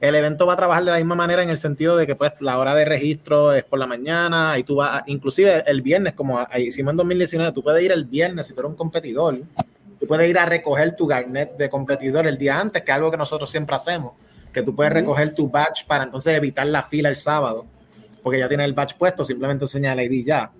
el 0.00 0.14
evento 0.14 0.46
va 0.46 0.54
a 0.54 0.56
trabajar 0.56 0.84
de 0.84 0.90
la 0.90 0.96
misma 0.98 1.14
manera 1.14 1.42
en 1.42 1.50
el 1.50 1.56
sentido 1.56 1.96
de 1.96 2.06
que 2.06 2.16
pues 2.16 2.32
la 2.40 2.58
hora 2.58 2.74
de 2.74 2.84
registro 2.84 3.52
es 3.52 3.64
por 3.64 3.78
la 3.78 3.86
mañana 3.86 4.58
y 4.58 4.62
tú 4.64 4.76
vas, 4.76 5.00
a- 5.00 5.04
inclusive 5.06 5.62
el 5.66 5.82
viernes, 5.82 6.12
como 6.14 6.38
a- 6.38 6.48
hicimos 6.58 6.92
en 6.92 6.96
2019, 6.98 7.52
tú 7.52 7.62
puedes 7.62 7.82
ir 7.82 7.92
el 7.92 8.04
viernes 8.04 8.46
si 8.46 8.54
tú 8.54 8.60
eres 8.60 8.70
un 8.70 8.76
competidor, 8.76 9.38
tú 10.00 10.06
puedes 10.06 10.28
ir 10.28 10.38
a 10.38 10.44
recoger 10.46 10.96
tu 10.96 11.06
garnet 11.06 11.56
de 11.56 11.68
competidor 11.70 12.26
el 12.26 12.36
día 12.38 12.58
antes, 12.60 12.82
que 12.82 12.90
es 12.90 12.94
algo 12.94 13.10
que 13.10 13.16
nosotros 13.16 13.50
siempre 13.50 13.76
hacemos, 13.76 14.14
que 14.52 14.62
tú 14.62 14.74
puedes 14.74 14.92
recoger 14.92 15.34
tu 15.34 15.48
badge 15.48 15.86
para 15.86 16.04
entonces 16.04 16.36
evitar 16.36 16.66
la 16.66 16.82
fila 16.82 17.08
el 17.08 17.16
sábado 17.16 17.64
porque 18.24 18.40
ya 18.40 18.48
tiene 18.48 18.64
el 18.64 18.72
badge 18.72 18.96
puesto, 18.98 19.24
simplemente 19.24 19.64
enseña 19.66 19.92
el 19.92 20.00
ID 20.10 20.26
ya. 20.26 20.50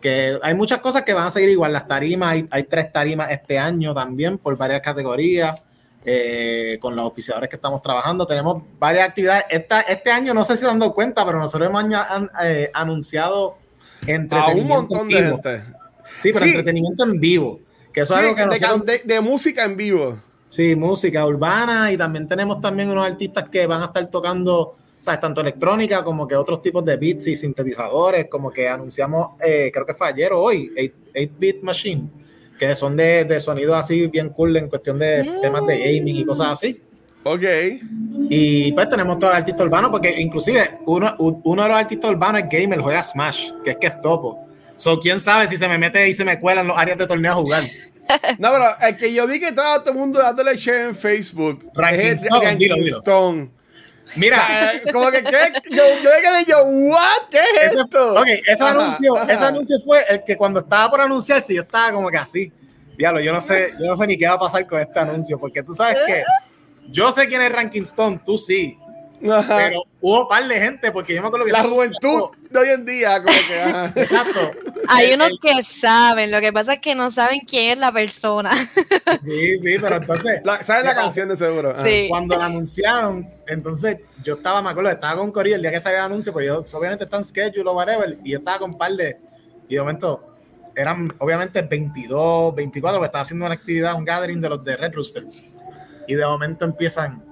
Que 0.00 0.38
hay 0.42 0.54
muchas 0.54 0.78
cosas 0.78 1.02
que 1.02 1.12
van 1.14 1.26
a 1.26 1.30
seguir 1.30 1.48
igual. 1.48 1.72
Las 1.72 1.88
tarimas, 1.88 2.34
hay, 2.34 2.46
hay 2.50 2.62
tres 2.64 2.92
tarimas 2.92 3.30
este 3.32 3.58
año 3.58 3.92
también 3.94 4.38
por 4.38 4.56
varias 4.56 4.80
categorías. 4.82 5.60
eh, 6.06 6.76
con 6.82 6.94
los 6.94 7.02
auspiciadores 7.02 7.48
que 7.48 7.56
estamos 7.56 7.80
trabajando, 7.80 8.26
tenemos 8.26 8.62
varias 8.78 9.08
actividades. 9.08 9.44
Esta, 9.48 9.80
este 9.80 10.10
año, 10.10 10.34
no 10.34 10.44
sé 10.44 10.54
si 10.58 10.64
se 10.64 10.70
han 10.70 10.78
dado 10.78 10.92
cuenta, 10.92 11.24
pero 11.24 11.38
nosotros 11.38 11.66
hemos 11.70 11.82
aña- 11.82 12.02
an- 12.04 12.30
eh, 12.42 12.70
anunciado 12.74 13.56
A 14.06 14.10
entretenimiento 14.10 14.60
un 14.60 14.68
montón 14.68 15.08
de 15.08 15.22
vivo. 15.22 15.40
gente. 15.42 15.64
Sí, 16.20 16.30
pero 16.34 16.40
Sí. 16.44 16.50
entretenimiento 16.50 17.04
en 17.04 17.18
vivo. 17.18 17.58
Que 17.90 18.00
eso 18.02 18.12
Sí, 18.12 18.20
es 18.20 18.24
algo 18.26 18.36
que 18.36 18.42
de, 18.42 18.46
nosotros- 18.60 18.84
de- 18.84 19.02
de 19.14 19.20
música 19.22 19.64
en 19.64 19.76
vivo. 19.78 20.18
Sí, 20.50 20.76
música 20.76 21.24
urbana 21.26 21.90
y 21.90 21.96
también 21.96 22.28
tenemos 22.28 22.60
también 22.60 22.90
unos 22.90 23.06
artistas 23.06 23.48
que 23.48 23.66
van 23.66 23.80
a 23.80 23.86
estar 23.86 24.06
tocando, 24.10 24.76
¿sabes? 25.04 25.20
Tanto 25.20 25.42
electrónica 25.42 26.02
como 26.02 26.26
que 26.26 26.34
otros 26.34 26.62
tipos 26.62 26.82
de 26.82 26.96
beats 26.96 27.26
y 27.26 27.36
sintetizadores, 27.36 28.26
como 28.30 28.50
que 28.50 28.66
anunciamos, 28.66 29.32
eh, 29.44 29.70
creo 29.70 29.84
que 29.84 29.92
fue 29.92 30.08
ayer 30.08 30.32
o 30.32 30.40
hoy, 30.40 30.72
8-Bit 31.14 31.62
Machine, 31.62 32.08
que 32.58 32.74
son 32.74 32.96
de, 32.96 33.26
de 33.26 33.38
sonidos 33.38 33.76
así 33.76 34.06
bien 34.06 34.30
cool 34.30 34.56
en 34.56 34.68
cuestión 34.68 34.98
de 34.98 35.22
Mm. 35.24 35.40
temas 35.42 35.66
de 35.66 35.78
gaming 35.78 36.16
y 36.16 36.24
cosas 36.24 36.46
así. 36.52 36.80
Ok. 37.22 37.42
Y 38.30 38.72
pues 38.72 38.88
tenemos 38.88 39.18
todo 39.18 39.30
el 39.30 39.36
artista 39.36 39.62
urbano, 39.64 39.90
porque 39.90 40.18
inclusive 40.20 40.78
uno, 40.86 41.14
uno 41.18 41.62
de 41.62 41.68
los 41.68 41.78
artistas 41.78 42.10
urbanos 42.10 42.42
es 42.42 42.48
gamer, 42.48 42.80
juega 42.80 43.02
Smash, 43.02 43.50
que 43.62 43.70
es 43.72 43.76
que 43.76 43.86
es 43.88 44.00
topo. 44.00 44.46
So, 44.76 44.98
quién 45.00 45.20
sabe 45.20 45.46
si 45.48 45.56
se 45.58 45.68
me 45.68 45.76
mete 45.78 46.08
y 46.08 46.14
se 46.14 46.24
me 46.24 46.40
cuela 46.40 46.62
en 46.62 46.68
los 46.68 46.78
áreas 46.78 46.96
de 46.98 47.06
torneo 47.06 47.32
a 47.32 47.34
jugar. 47.34 47.64
No, 48.38 48.50
pero 48.52 48.64
el 48.86 48.96
que 48.98 49.14
yo 49.14 49.26
vi 49.26 49.40
que 49.40 49.48
estaba 49.48 49.78
todo 49.80 49.92
el 49.92 49.98
mundo 49.98 50.18
dándole 50.18 50.56
share 50.58 50.88
en 50.88 50.94
Facebook. 50.94 51.70
Ranking 51.74 52.00
es 52.04 52.22
Stone, 52.22 52.44
Ranking 52.44 52.58
dilo, 52.58 52.74
dilo. 52.76 52.98
Stone. 52.98 53.48
Mira, 54.16 54.72
como 54.92 55.10
que, 55.10 55.22
¿qué? 55.24 55.52
Yo, 55.70 55.82
yo 56.02 56.10
quedé 56.22 56.44
yo, 56.46 56.62
¿what? 56.64 57.28
¿Qué 57.30 57.38
es 57.38 57.72
Ese- 57.72 57.80
esto? 57.80 58.14
Ok, 58.14 58.26
ese 58.46 58.62
Ajá, 58.62 58.70
anuncio, 58.70 59.16
ajá. 59.16 59.32
ese 59.32 59.44
anuncio 59.44 59.76
fue 59.84 60.04
el 60.08 60.22
que 60.24 60.36
cuando 60.36 60.60
estaba 60.60 60.90
por 60.90 61.00
anunciarse, 61.00 61.54
yo 61.54 61.62
estaba 61.62 61.92
como 61.92 62.08
que 62.10 62.16
así. 62.18 62.52
Diablo, 62.96 63.20
yo 63.20 63.32
no 63.32 63.40
sé, 63.40 63.72
yo 63.80 63.86
no 63.86 63.96
sé 63.96 64.06
ni 64.06 64.16
qué 64.16 64.26
va 64.28 64.34
a 64.34 64.38
pasar 64.38 64.66
con 64.66 64.78
este 64.80 64.98
anuncio, 65.00 65.38
porque 65.38 65.62
tú 65.64 65.74
sabes 65.74 65.98
que 66.06 66.22
yo 66.90 67.10
sé 67.10 67.26
quién 67.26 67.42
es 67.42 67.50
Ranking 67.50 67.82
Stone, 67.82 68.20
tú 68.24 68.38
sí, 68.38 68.78
Ajá. 69.30 69.56
pero 69.56 69.82
hubo 70.00 70.22
un 70.22 70.28
par 70.28 70.46
de 70.46 70.58
gente, 70.60 70.90
porque 70.92 71.14
yo 71.14 71.22
me 71.22 71.28
acuerdo 71.28 71.46
que 71.46 71.52
La 71.52 71.62
juventud 71.64 72.30
de 72.50 72.58
hoy 72.58 72.68
en 72.68 72.84
día, 72.84 73.22
como 73.22 73.36
que, 73.48 73.60
ajá. 73.60 73.92
Exacto. 73.96 74.50
Hay 74.88 75.06
El- 75.10 75.14
unos 75.14 75.28
el- 75.30 75.38
que 75.40 75.62
saben, 75.62 76.30
lo 76.30 76.40
que 76.40 76.52
pasa 76.52 76.74
es 76.74 76.80
que 76.80 76.94
no 76.94 77.10
saben 77.10 77.40
quién 77.40 77.70
es 77.70 77.78
la 77.78 77.90
persona. 77.92 78.52
Sí, 79.24 79.58
sí, 79.58 79.76
pero 79.80 79.96
entonces, 79.96 80.40
La- 80.44 80.62
¿Sabes 80.62 80.84
la 80.84 80.94
canción 80.94 81.28
de 81.28 81.36
seguro? 81.36 81.70
Ajá. 81.70 81.82
Sí. 81.82 82.06
cuando 82.08 82.36
la 82.36 82.46
anunciaron, 82.46 83.28
entonces 83.46 83.98
yo 84.22 84.34
estaba, 84.34 84.60
me 84.62 84.70
acuerdo, 84.70 84.90
estaba 84.90 85.16
con 85.16 85.32
Corillo 85.32 85.56
el 85.56 85.62
día 85.62 85.70
que 85.70 85.80
salió 85.80 85.98
el 85.98 86.04
anuncio, 86.04 86.32
pues 86.32 86.46
yo 86.46 86.64
obviamente 86.72 87.04
está 87.04 87.16
en 87.16 87.24
schedule 87.24 87.68
o 87.68 87.72
whatever, 87.74 88.18
y 88.24 88.32
yo 88.32 88.38
estaba 88.38 88.58
con 88.58 88.70
un 88.72 88.78
par 88.78 88.92
de, 88.92 89.16
y 89.68 89.74
de 89.74 89.80
momento 89.80 90.30
eran 90.76 91.12
obviamente 91.18 91.62
22, 91.62 92.54
24, 92.54 92.98
porque 92.98 93.06
estaba 93.06 93.22
haciendo 93.22 93.46
una 93.46 93.54
actividad, 93.54 93.94
un 93.94 94.04
gathering 94.04 94.40
de 94.40 94.48
los 94.48 94.62
de 94.64 94.76
Red 94.76 94.92
Rooster, 94.92 95.24
y 96.06 96.14
de 96.14 96.26
momento 96.26 96.64
empiezan, 96.64 97.22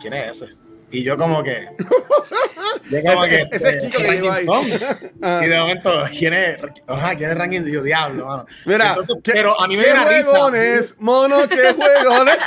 ¿quién 0.00 0.14
es 0.14 0.42
ese? 0.42 0.54
Y 0.92 1.02
yo 1.02 1.16
como 1.16 1.42
que, 1.42 1.68
Llega 2.90 3.12
Ese- 3.12 3.14
como 3.14 3.26
que, 3.26 3.36
ese- 3.36 3.56
ese 3.56 3.78
Kiko 3.78 3.98
que 4.02 4.10
llegó 4.12 4.32
ahí. 4.32 4.46
Ah. 5.22 5.40
Y 5.44 5.46
de 5.48 5.56
momento, 5.58 6.04
¿quién 6.18 6.34
es? 6.34 6.58
Ajá, 6.86 7.14
¿quién 7.14 7.30
es 7.30 7.38
Ranking? 7.38 7.62
Y 7.66 7.72
yo, 7.72 7.82
diablo, 7.82 8.26
mano. 8.26 8.46
Mira, 8.66 8.88
Entonces, 8.90 9.16
¿qué, 9.22 9.32
pero 9.32 9.58
a 9.60 9.68
mí 9.68 9.76
me 9.76 9.84
¿qué 9.84 9.92
dio 9.92 10.00
una 10.00 10.08
risa. 10.10 10.30
juegones, 10.30 10.96
mono, 10.98 11.36
qué 11.48 11.72
juegones. 11.72 12.36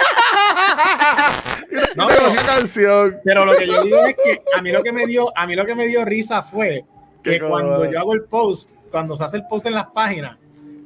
No, 1.96 2.08
pero- 2.08 2.28
esa 2.28 2.44
canción. 2.46 3.18
Pero 3.24 3.46
lo 3.46 3.56
que 3.58 3.68
yo 3.68 3.84
digo 3.84 4.06
es 4.06 4.16
que 4.16 4.42
a 4.56 4.62
mí 4.62 4.72
lo 4.72 4.84
que 4.84 4.92
me 4.92 5.06
dio, 5.06 5.32
a 5.38 5.46
mí 5.48 5.56
lo 5.56 5.66
que 5.66 5.76
me 5.76 5.88
dio 5.88 6.06
risa 6.06 6.42
fue 6.44 6.84
que 7.24 7.40
cuando 7.40 7.90
yo 7.90 8.00
hago 8.00 8.14
el 8.14 8.24
post, 8.24 8.72
cuando 8.92 9.16
se 9.16 9.24
hace 9.24 9.38
el 9.38 9.48
post 9.48 9.66
en 9.66 9.74
las 9.74 9.88
páginas, 9.88 10.38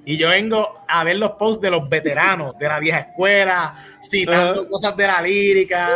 y 0.05 0.17
yo 0.17 0.29
vengo 0.29 0.83
a 0.87 1.03
ver 1.03 1.17
los 1.17 1.31
posts 1.31 1.61
de 1.61 1.69
los 1.71 1.87
veteranos 1.87 2.57
de 2.57 2.67
la 2.67 2.79
vieja 2.79 2.99
escuela, 2.99 3.85
citando 4.01 4.61
Ajá. 4.61 4.69
cosas 4.69 4.97
de 4.97 5.07
la 5.07 5.21
lírica, 5.21 5.89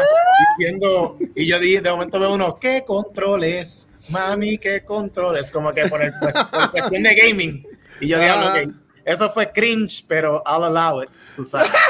diciendo, 0.58 1.18
y 1.36 1.48
yo 1.48 1.60
dije, 1.60 1.82
de 1.82 1.90
momento 1.90 2.20
veo 2.20 2.34
uno, 2.34 2.58
¿qué 2.60 2.84
controles? 2.86 3.90
Mami, 4.10 4.58
¿qué 4.58 4.84
controles? 4.84 5.50
Como 5.50 5.74
que 5.74 5.88
por, 5.88 6.02
el, 6.04 6.12
por 6.20 6.32
cuestión 6.72 7.04
de 7.04 7.16
gaming. 7.16 7.66
Y 8.02 8.08
yo 8.10 8.20
digo, 8.20 8.34
ok, 8.36 8.74
eso 9.06 9.32
fue 9.32 9.52
cringe, 9.52 10.04
pero 10.08 10.44
I'll 10.46 10.64
allow 10.66 11.02
it, 11.04 11.10
tú 11.36 11.46
sabes. 11.46 11.70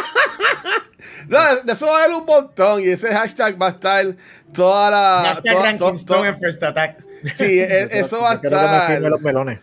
No, 1.27 1.39
de 1.63 1.72
eso 1.72 1.88
va 1.88 2.01
a 2.01 2.03
haber 2.03 2.15
un 2.17 2.25
montón 2.25 2.82
y 2.82 2.88
ese 2.88 3.10
hashtag 3.13 3.62
va 3.62 3.67
a 3.67 3.70
estar 3.70 4.05
toda 4.53 4.89
la. 4.91 5.24
Hashtag 5.34 5.77
toda- 5.77 5.96
toda- 6.05 6.27
en 6.27 6.38
First 6.39 6.63
Attack. 6.63 6.98
Sí, 7.36 7.60
e- 7.60 7.88
eso 8.00 8.22
va 8.22 8.32
a 8.34 8.41
que 8.41 8.50
me 8.50 8.55
estar. 8.55 9.01
los 9.01 9.22
melones. 9.22 9.60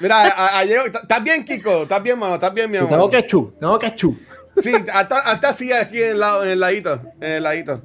Mira, 0.00 0.58
ayer. 0.58 0.80
¿Estás 0.86 1.22
bien, 1.24 1.44
Kiko? 1.44 1.82
¿Estás 1.82 2.02
bien, 2.02 2.18
mano? 2.18 2.34
¿Estás 2.34 2.52
bien, 2.54 2.70
mi 2.70 2.76
amor? 2.76 2.90
tengo 2.90 3.10
que 3.10 3.26
chu, 3.26 3.52
tengo 3.58 3.78
que 3.78 3.94
chu. 3.96 4.18
Sí, 4.60 4.72
hasta, 4.92 5.18
hasta 5.18 5.48
así 5.48 5.72
aquí 5.72 6.00
en 6.02 6.10
el, 6.12 6.20
lado, 6.20 6.44
en 6.44 6.50
el 6.50 6.60
ladito. 6.60 7.00
En 7.20 7.32
el 7.32 7.42
ladito. 7.42 7.82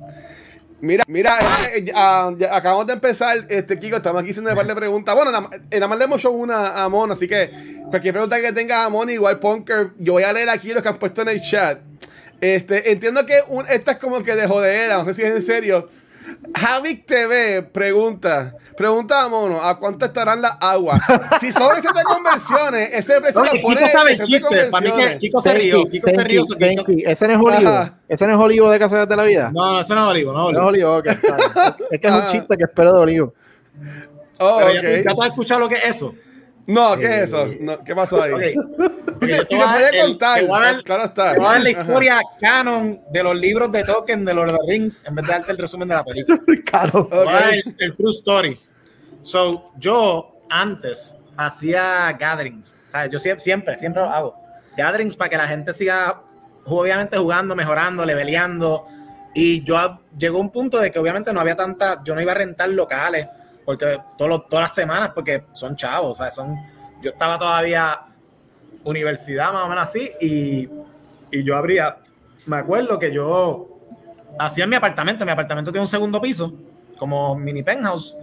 Mira, 0.82 1.04
mira, 1.08 1.38
eh, 1.74 1.86
eh, 1.88 1.92
ah, 1.94 2.32
ya 2.38 2.56
acabamos 2.56 2.88
de 2.88 2.94
empezar, 2.94 3.38
este 3.50 3.78
Kiko, 3.78 3.98
estamos 3.98 4.22
aquí 4.22 4.32
haciendo 4.32 4.52
un 4.52 4.56
par 4.56 4.66
de 4.66 4.76
preguntas. 4.76 5.14
Bueno, 5.14 5.32
nada, 5.32 5.48
más- 5.50 5.60
eh, 5.70 5.76
nada 5.76 5.88
más 5.88 5.98
le 5.98 6.06
hemos 6.06 6.20
hecho 6.22 6.32
una 6.32 6.82
a 6.84 6.88
Mon, 6.88 7.12
así 7.12 7.28
que 7.28 7.50
cualquier 7.90 8.14
pregunta 8.14 8.40
que 8.40 8.54
tengas 8.54 8.86
a 8.86 8.90
Mon, 8.90 9.10
igual 9.10 9.40
Punker, 9.40 9.92
yo 9.98 10.14
voy 10.14 10.24
a 10.24 10.32
leer 10.32 10.50
aquí 10.50 10.72
los 10.72 10.82
que 10.82 10.90
han 10.90 10.98
puesto 10.98 11.22
en 11.24 11.30
el 11.30 11.42
chat. 11.42 11.80
Este, 12.40 12.92
entiendo 12.92 13.26
que 13.26 13.40
un, 13.50 13.66
esta 13.68 13.94
es 13.94 13.98
como 13.98 14.24
que 14.24 14.36
de 14.36 14.48
jodera, 14.48 15.00
no 15.00 15.06
sé 15.06 15.14
si 15.16 15.24
es 15.24 15.36
en 15.36 15.44
serio. 15.44 15.90
Javik 16.56 17.06
TV 17.06 17.64
pregunta, 17.64 18.56
pregunta 18.76 19.24
a 19.24 19.30
Mono, 19.30 19.62
¿a 19.62 19.78
cuánto 19.78 20.06
estarán 20.06 20.42
las 20.42 20.54
aguas? 20.60 21.00
Si 21.40 21.52
son 21.52 21.78
ese 21.78 21.90
de 21.90 22.04
convenciones, 22.04 22.90
ese 22.94 23.20
precio 23.20 23.44
que 23.44 23.60
pone 23.60 23.78
Kiko 23.78 23.90
sabe 23.90 24.12
ese 24.14 24.24
chiste. 24.24 24.66
Para 24.72 24.86
mí 24.86 24.92
que. 24.96 25.18
Kiko 25.18 25.42
se 25.42 25.54
rió. 25.54 25.86
Kiko 25.86 26.10
se 26.10 26.24
rió. 26.24 26.44
Ese 27.06 27.28
no 27.28 27.34
es 27.34 27.40
olivo. 27.40 27.90
Ese 28.08 28.28
no 28.28 28.34
es 28.34 28.40
olivo 28.40 28.72
de 28.72 28.80
casualidad 28.80 29.08
de 29.08 29.16
la 29.16 29.24
vida. 29.24 29.52
No, 29.54 29.80
eso 29.80 29.96
no 29.96 30.06
es 30.06 30.12
olivo, 30.12 30.34
no 30.34 30.50
es 30.50 30.54
No 30.54 30.62
es 30.62 30.66
olivo. 30.66 31.04
Es 31.92 32.00
que 32.00 32.08
es 32.08 32.14
un 32.14 32.28
chiste 32.32 32.58
que 32.58 32.64
espero 32.64 32.94
de 32.94 33.00
olivo. 33.00 33.34
Oh, 34.40 34.60
Pero 34.60 35.04
ya 35.04 35.14
tú 35.14 35.22
has 35.22 35.30
escuchado 35.30 35.60
lo 35.60 35.70
que 35.70 35.76
es 35.76 35.86
eso. 35.86 36.16
No, 36.70 36.96
¿qué 36.98 37.06
es 37.06 37.22
eso? 37.34 37.48
No, 37.60 37.84
¿Qué 37.84 37.96
pasó 37.96 38.22
ahí? 38.22 38.32
Ok. 38.32 38.42
Dice, 39.20 39.38
Yo 39.38 39.48
te 39.48 39.56
y 39.56 39.60
se 39.60 39.66
puede 39.68 40.02
contar. 40.02 40.48
dar- 40.48 40.84
claro 40.84 41.04
está. 41.06 41.34
Te 41.34 41.40
voy 41.40 41.48
a 41.48 41.52
dar 41.52 41.62
la 41.62 41.70
Ajá. 41.72 41.80
historia 41.82 42.22
canon 42.40 43.02
de 43.12 43.24
los 43.24 43.36
libros 43.36 43.72
de 43.72 43.84
Tolkien 43.84 44.24
de 44.24 44.34
Lord 44.34 44.52
of 44.52 44.58
the 44.66 44.72
Rings 44.72 45.02
en 45.06 45.16
vez 45.16 45.26
de 45.26 45.32
darte 45.34 45.52
el 45.52 45.58
resumen 45.58 45.88
de 45.88 45.96
la 45.96 46.04
película. 46.04 46.40
Claro. 46.66 47.08
Te 47.10 47.16
voy 47.18 47.28
a 47.28 47.32
dar 47.34 47.44
Ok. 47.50 47.54
el, 47.54 47.76
el 47.80 47.96
true 47.98 48.12
story. 48.12 48.60
So, 49.24 49.72
yo 49.78 50.44
antes 50.50 51.18
hacía 51.36 52.12
gatherings. 52.20 52.78
O 52.88 52.92
sea, 52.92 53.06
yo 53.08 53.20
siempre, 53.20 53.44
siempre, 53.44 53.78
siempre 53.78 54.02
lo 54.04 54.10
hago. 54.10 54.36
Gatherings 54.78 55.16
para 55.16 55.30
que 55.30 55.38
la 55.38 55.48
gente 55.48 55.74
siga, 55.74 56.22
obviamente, 56.66 57.18
jugando, 57.18 57.56
mejorando, 57.56 58.06
leveleando. 58.06 58.86
Y 59.34 59.64
yo 59.64 60.00
llegó 60.18 60.40
un 60.40 60.52
punto 60.52 60.80
de 60.80 60.92
que 60.92 61.00
obviamente 61.00 61.34
no 61.34 61.42
había 61.42 61.56
tanta, 61.56 62.02
yo 62.04 62.16
no 62.16 62.22
iba 62.22 62.32
a 62.32 62.36
rentar 62.36 62.70
locales 62.70 63.28
porque 63.70 64.00
todas 64.18 64.42
las 64.52 64.74
semanas, 64.74 65.12
porque 65.14 65.44
son 65.52 65.76
chavos, 65.76 66.20
o 66.20 66.24
sea, 66.24 66.32
son, 66.32 66.56
yo 67.04 67.12
estaba 67.12 67.38
todavía 67.38 68.02
universidad 68.84 69.54
más 69.54 69.66
o 69.66 69.70
menos 69.70 69.84
así 69.84 70.12
y, 70.20 70.68
y 71.30 71.44
yo 71.44 71.56
abría, 71.56 71.98
me 72.48 72.58
acuerdo 72.58 72.98
que 72.98 73.14
yo 73.14 73.78
hacía 74.40 74.64
en 74.64 74.72
mi 74.72 74.76
apartamento, 74.76 75.24
mi 75.24 75.30
apartamento 75.30 75.72
tiene 75.72 75.84
un 75.84 75.88
segundo 75.88 76.20
piso, 76.20 76.52
como 76.98 77.36
mini 77.36 77.62
penthouse, 77.62 78.18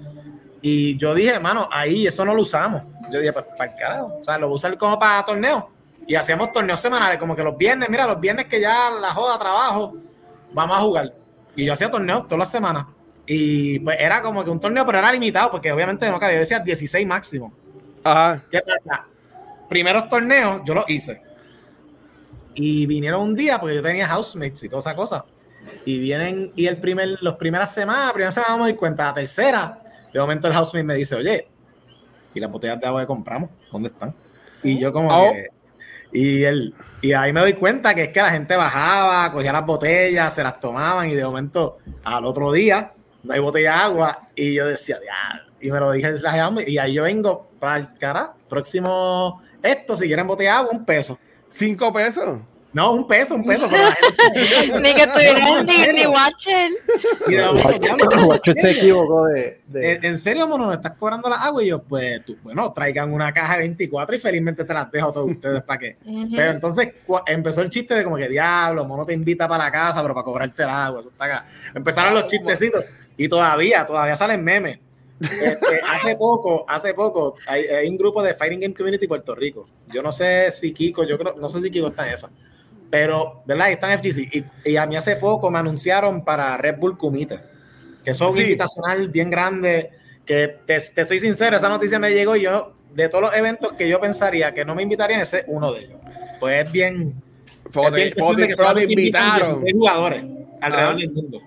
y 0.61 0.97
yo 0.97 1.15
dije, 1.15 1.39
mano, 1.39 1.69
ahí 1.71 2.09
eso 2.09 2.25
no 2.25 2.35
lo 2.35 2.43
usamos. 2.43 2.83
Yo 3.13 3.21
dije, 3.21 3.33
pues 3.33 3.45
para 3.57 3.71
el 3.71 3.79
carajo, 3.79 4.19
o 4.21 4.25
sea, 4.25 4.39
lo 4.39 4.49
voy 4.49 4.55
a 4.55 4.57
usar 4.57 4.77
como 4.77 4.99
para 4.99 5.25
torneos. 5.25 5.63
Y 6.09 6.17
hacíamos 6.17 6.51
torneos 6.51 6.81
semanales, 6.81 7.21
como 7.21 7.37
que 7.37 7.45
los 7.45 7.57
viernes, 7.57 7.89
mira, 7.89 8.05
los 8.05 8.19
viernes 8.19 8.47
que 8.47 8.61
ya 8.61 8.91
la 8.91 9.13
joda 9.13 9.39
trabajo, 9.39 9.95
vamos 10.53 10.77
a 10.77 10.81
jugar. 10.81 11.15
Y 11.55 11.65
yo 11.65 11.73
hacía 11.73 11.89
torneos 11.89 12.25
todas 12.25 12.41
las 12.41 12.51
semanas. 12.51 12.87
Y 13.27 13.81
pues 13.81 13.97
era 13.99 14.23
como 14.23 14.45
que 14.45 14.51
un 14.51 14.61
torneo, 14.61 14.87
pero 14.87 14.99
era 14.99 15.13
limitado, 15.13 15.51
porque 15.51 15.73
obviamente 15.73 16.09
no 16.11 16.19
cabía, 16.19 16.39
decía 16.39 16.61
16 16.61 17.07
máximo. 17.07 17.53
Ajá. 18.05 18.43
¿Qué 18.51 18.61
pasa? 18.61 19.05
Primeros 19.69 20.09
torneos 20.09 20.63
yo 20.65 20.75
los 20.75 20.89
hice. 20.89 21.21
Y 22.55 22.87
vinieron 22.87 23.23
un 23.23 23.35
día, 23.35 23.59
porque 23.59 23.75
yo 23.75 23.83
tenía 23.83 24.07
housemates 24.07 24.63
y 24.63 24.69
toda 24.69 24.81
esa 24.81 24.95
cosa. 24.95 25.25
Y 25.85 25.99
vienen, 25.99 26.53
y 26.55 26.67
el 26.67 26.79
primer, 26.79 27.19
los 27.21 27.35
primeras 27.35 27.75
semanas, 27.75 28.13
primera 28.13 28.31
semana 28.31 28.57
me 28.57 28.63
doy 28.63 28.75
cuenta, 28.75 29.07
la 29.07 29.15
tercera, 29.15 29.81
de 30.13 30.21
momento 30.21 30.47
el 30.47 30.55
housemate 30.55 30.85
me 30.85 30.95
dice, 30.95 31.17
oye, 31.17 31.49
¿y 32.33 32.41
las 32.41 32.51
botellas 32.51 32.81
de 32.81 32.87
agua 32.87 33.01
que 33.01 33.07
compramos? 33.09 33.51
¿Dónde 33.71 33.89
están? 33.89 34.15
Y 34.63 34.79
yo 34.79 34.93
como 34.93 35.11
Oh. 35.11 35.33
que, 35.33 35.49
y 36.13 36.45
él, 36.45 36.73
y 37.03 37.13
ahí 37.13 37.33
me 37.33 37.41
doy 37.41 37.55
cuenta 37.55 37.95
que 37.95 38.05
es 38.05 38.09
que 38.09 38.23
la 38.23 38.31
gente 38.31 38.57
bajaba, 38.57 39.31
cogía 39.33 39.53
las 39.53 39.67
botellas, 39.67 40.33
se 40.33 40.43
las 40.43 40.59
tomaban, 40.61 41.11
y 41.11 41.15
de 41.15 41.25
momento, 41.25 41.79
al 42.05 42.25
otro 42.25 42.53
día, 42.53 42.93
no 43.27 43.35
hay 43.35 43.41
botella 43.41 43.73
de 43.73 43.79
agua, 43.79 44.29
y 44.35 44.55
yo 44.55 44.67
decía, 44.67 44.99
y 45.61 45.71
me 45.71 45.81
lo 45.81 45.91
dije, 45.93 46.15
y 46.67 46.79
ahí 46.79 46.93
yo 46.95 47.03
vengo 47.05 47.51
para 47.59 47.77
el 47.79 47.95
cara, 47.99 48.33
próximo, 48.49 49.43
esto, 49.63 49.97
si 49.97 50.07
quieren 50.07 50.27
botella 50.27 50.53
de 50.53 50.57
agua, 50.59 50.71
un 50.73 50.85
peso. 50.85 51.19
¿Cinco 51.49 51.93
pesos? 51.93 52.39
No, 52.73 52.93
un 52.93 53.07
peso, 53.07 53.35
un 53.37 53.43
peso. 53.43 53.67
pero 53.71 53.85
la 53.85 53.93
gente- 53.93 54.81
Ni 54.81 54.93
que 54.95 55.03
estuvieran 55.03 55.59
¿En 55.61 55.65
ni, 55.67 56.01
ni 56.01 56.07
Watcher. 56.07 56.71
Y 57.27 57.33
de 57.33 57.47
momento, 57.47 57.79
diablo, 57.79 58.25
Guacho 58.27 58.51
¿en 58.51 58.57
se 58.57 58.61
serio? 58.61 58.79
equivocó 58.83 59.27
de. 59.29 59.61
de- 59.67 59.93
¿En, 59.95 60.05
en 60.05 60.19
serio, 60.19 60.47
mono, 60.47 60.67
me 60.69 60.75
estás 60.75 60.93
cobrando 60.99 61.31
la 61.31 61.37
agua? 61.37 61.63
Y 61.65 61.69
yo, 61.69 61.83
pues, 61.83 62.23
tú, 62.27 62.37
bueno, 62.43 62.71
traigan 62.75 63.15
una 63.15 63.33
caja 63.33 63.55
de 63.55 63.61
24 63.61 64.17
y 64.17 64.19
felizmente 64.19 64.65
te 64.65 64.75
las 64.75 64.91
dejo 64.91 65.09
a 65.09 65.13
todos 65.15 65.31
ustedes 65.31 65.63
para 65.63 65.79
qué. 65.79 65.97
Pero 66.05 66.51
entonces 66.51 66.93
empezó 67.27 67.63
el 67.63 67.71
chiste 67.71 67.95
de 67.95 68.05
como 68.05 68.17
que 68.19 68.29
diablo, 68.29 68.85
mono 68.85 69.07
te 69.07 69.15
invita 69.15 69.49
para 69.49 69.65
la 69.65 69.71
casa, 69.73 70.03
pero 70.03 70.13
para 70.13 70.25
cobrarte 70.25 70.63
el 70.63 70.69
agua, 70.69 71.01
eso 71.01 71.09
está 71.09 71.25
acá. 71.25 71.47
Empezaron 71.75 72.13
los 72.13 72.27
chistecitos 72.27 72.85
y 73.17 73.29
todavía, 73.29 73.85
todavía 73.87 74.17
salen 74.17 74.43
memes. 74.45 74.79
Este, 75.21 75.81
hace 75.91 76.17
poco, 76.17 76.65
hace 76.69 76.93
poco, 76.95 77.37
hay, 77.47 77.65
hay 77.67 77.89
un 77.89 77.97
grupo 77.97 78.23
de 78.23 78.35
Fighting 78.35 78.61
Game 78.61 78.75
Community 78.75 79.07
Puerto 79.07 79.35
Rico. 79.35 79.69
Yo 79.93 80.03
no 80.03 80.13
sé 80.13 80.51
si 80.53 80.73
Kiko, 80.73 81.05
yo 81.05 81.19
creo, 81.19 81.35
no 81.37 81.49
sé 81.49 81.61
si 81.61 81.71
Kiko 81.71 81.89
está 81.89 82.07
en 82.09 82.15
esa. 82.15 82.31
Pero, 82.91 83.43
¿verdad? 83.47 83.71
Está 83.73 83.93
en 83.93 83.99
FGC. 83.99 84.19
Y, 84.65 84.71
y 84.73 84.77
a 84.77 84.87
mí 84.87 84.97
hace 84.97 85.17
poco 85.17 85.51
me 85.51 85.59
anunciaron 85.59 86.25
para 86.25 86.57
Red 86.57 86.77
Bull 86.79 86.97
Kumite, 86.97 87.41
que 88.05 88.11
es 88.13 88.21
un 88.21 88.33
Sí. 88.35 88.43
invitacional 88.43 89.09
bien 89.09 89.31
grande. 89.31 89.91
Que 90.25 90.49
te, 90.67 90.79
te 90.81 91.05
soy 91.05 91.21
sincero, 91.21 91.57
esa 91.57 91.69
noticia 91.69 91.99
me 92.01 92.11
llegó 92.13 92.35
y 92.37 92.43
yo, 92.43 92.73
de 92.95 93.09
todos 93.09 93.23
los 93.23 93.37
eventos 93.37 93.73
que 93.75 93.89
yo 93.89 94.01
pensaría 94.01 94.53
que 94.53 94.65
no 94.65 94.75
me 94.75 94.83
invitarían, 94.83 95.21
ese 95.21 95.39
es 95.39 95.45
uno 95.47 95.73
de 95.73 95.85
ellos. 95.85 96.01
Pues 96.41 96.67
es 96.67 96.73
bien. 96.73 97.15
Pero 97.73 97.89
es 97.89 97.95
bien 97.95 98.11
te- 98.11 98.15
que 98.17 98.83
invitan 98.83 99.25
invitaron. 99.25 99.49
16 99.55 99.73
jugadores 99.75 100.25
alrededor 100.61 100.91
Ajá. 100.91 100.99
del 100.99 101.13
mundo. 101.13 101.41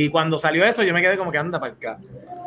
Y 0.00 0.08
cuando 0.10 0.38
salió 0.38 0.64
eso, 0.64 0.82
yo 0.84 0.94
me 0.94 1.00
quedé 1.02 1.16
como 1.16 1.32
que 1.32 1.38
anda 1.38 1.58
para 1.58 1.72
acá. 1.72 1.98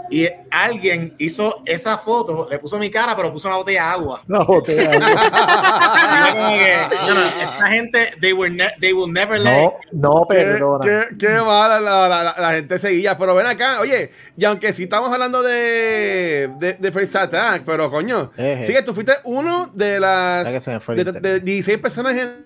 Y 0.10 0.28
alguien 0.50 1.16
hizo 1.20 1.62
esa 1.66 1.98
foto, 1.98 2.48
le 2.50 2.60
puso 2.60 2.78
mi 2.78 2.90
cara, 2.92 3.16
pero 3.16 3.32
puso 3.32 3.48
una 3.48 3.58
botella 3.58 3.84
de 3.84 3.88
agua. 3.90 4.22
La 4.28 4.40
botella. 4.44 4.92
Y 4.92 6.28
yo 6.28 6.36
como 6.36 6.50
que, 6.50 6.78
no, 7.08 7.14
no, 7.14 7.26
esta 7.42 7.68
gente, 7.68 8.14
they, 8.20 8.34
were 8.34 8.54
ne- 8.54 8.74
they 8.80 8.92
will 8.94 9.12
never 9.12 9.40
let 9.40 9.64
No, 9.64 9.74
no, 9.92 10.28
Qué, 10.30 10.36
perdona. 10.36 10.80
qué- 10.84 11.18
qué 11.18 11.30
mala 11.40 11.80
la, 11.80 12.08
la- 12.10 12.24
la- 12.24 12.36
la 12.38 12.52
gente 12.54 12.78
seguía. 12.80 13.18
Pero 13.18 13.36
ven 13.36 13.48
acá, 13.48 13.80
oye, 13.82 14.12
y 14.38 14.44
aunque 14.46 14.72
sí 14.74 14.84
estamos 14.84 15.12
hablando 15.12 15.42
de, 15.44 16.50
de, 16.60 16.74
de 16.74 16.92
First 16.92 17.16
Attack, 17.16 17.64
pero 17.66 17.90
coño, 17.90 18.32
Eje. 18.38 18.64
sí 18.64 18.74
que 18.74 18.82
tú 18.82 18.94
fuiste 18.94 19.14
uno 19.24 19.68
de 19.74 20.00
las 20.00 20.66
de, 20.88 21.04
de 21.22 21.40
16 21.40 21.78
personas 21.80 22.16
en 22.18 22.46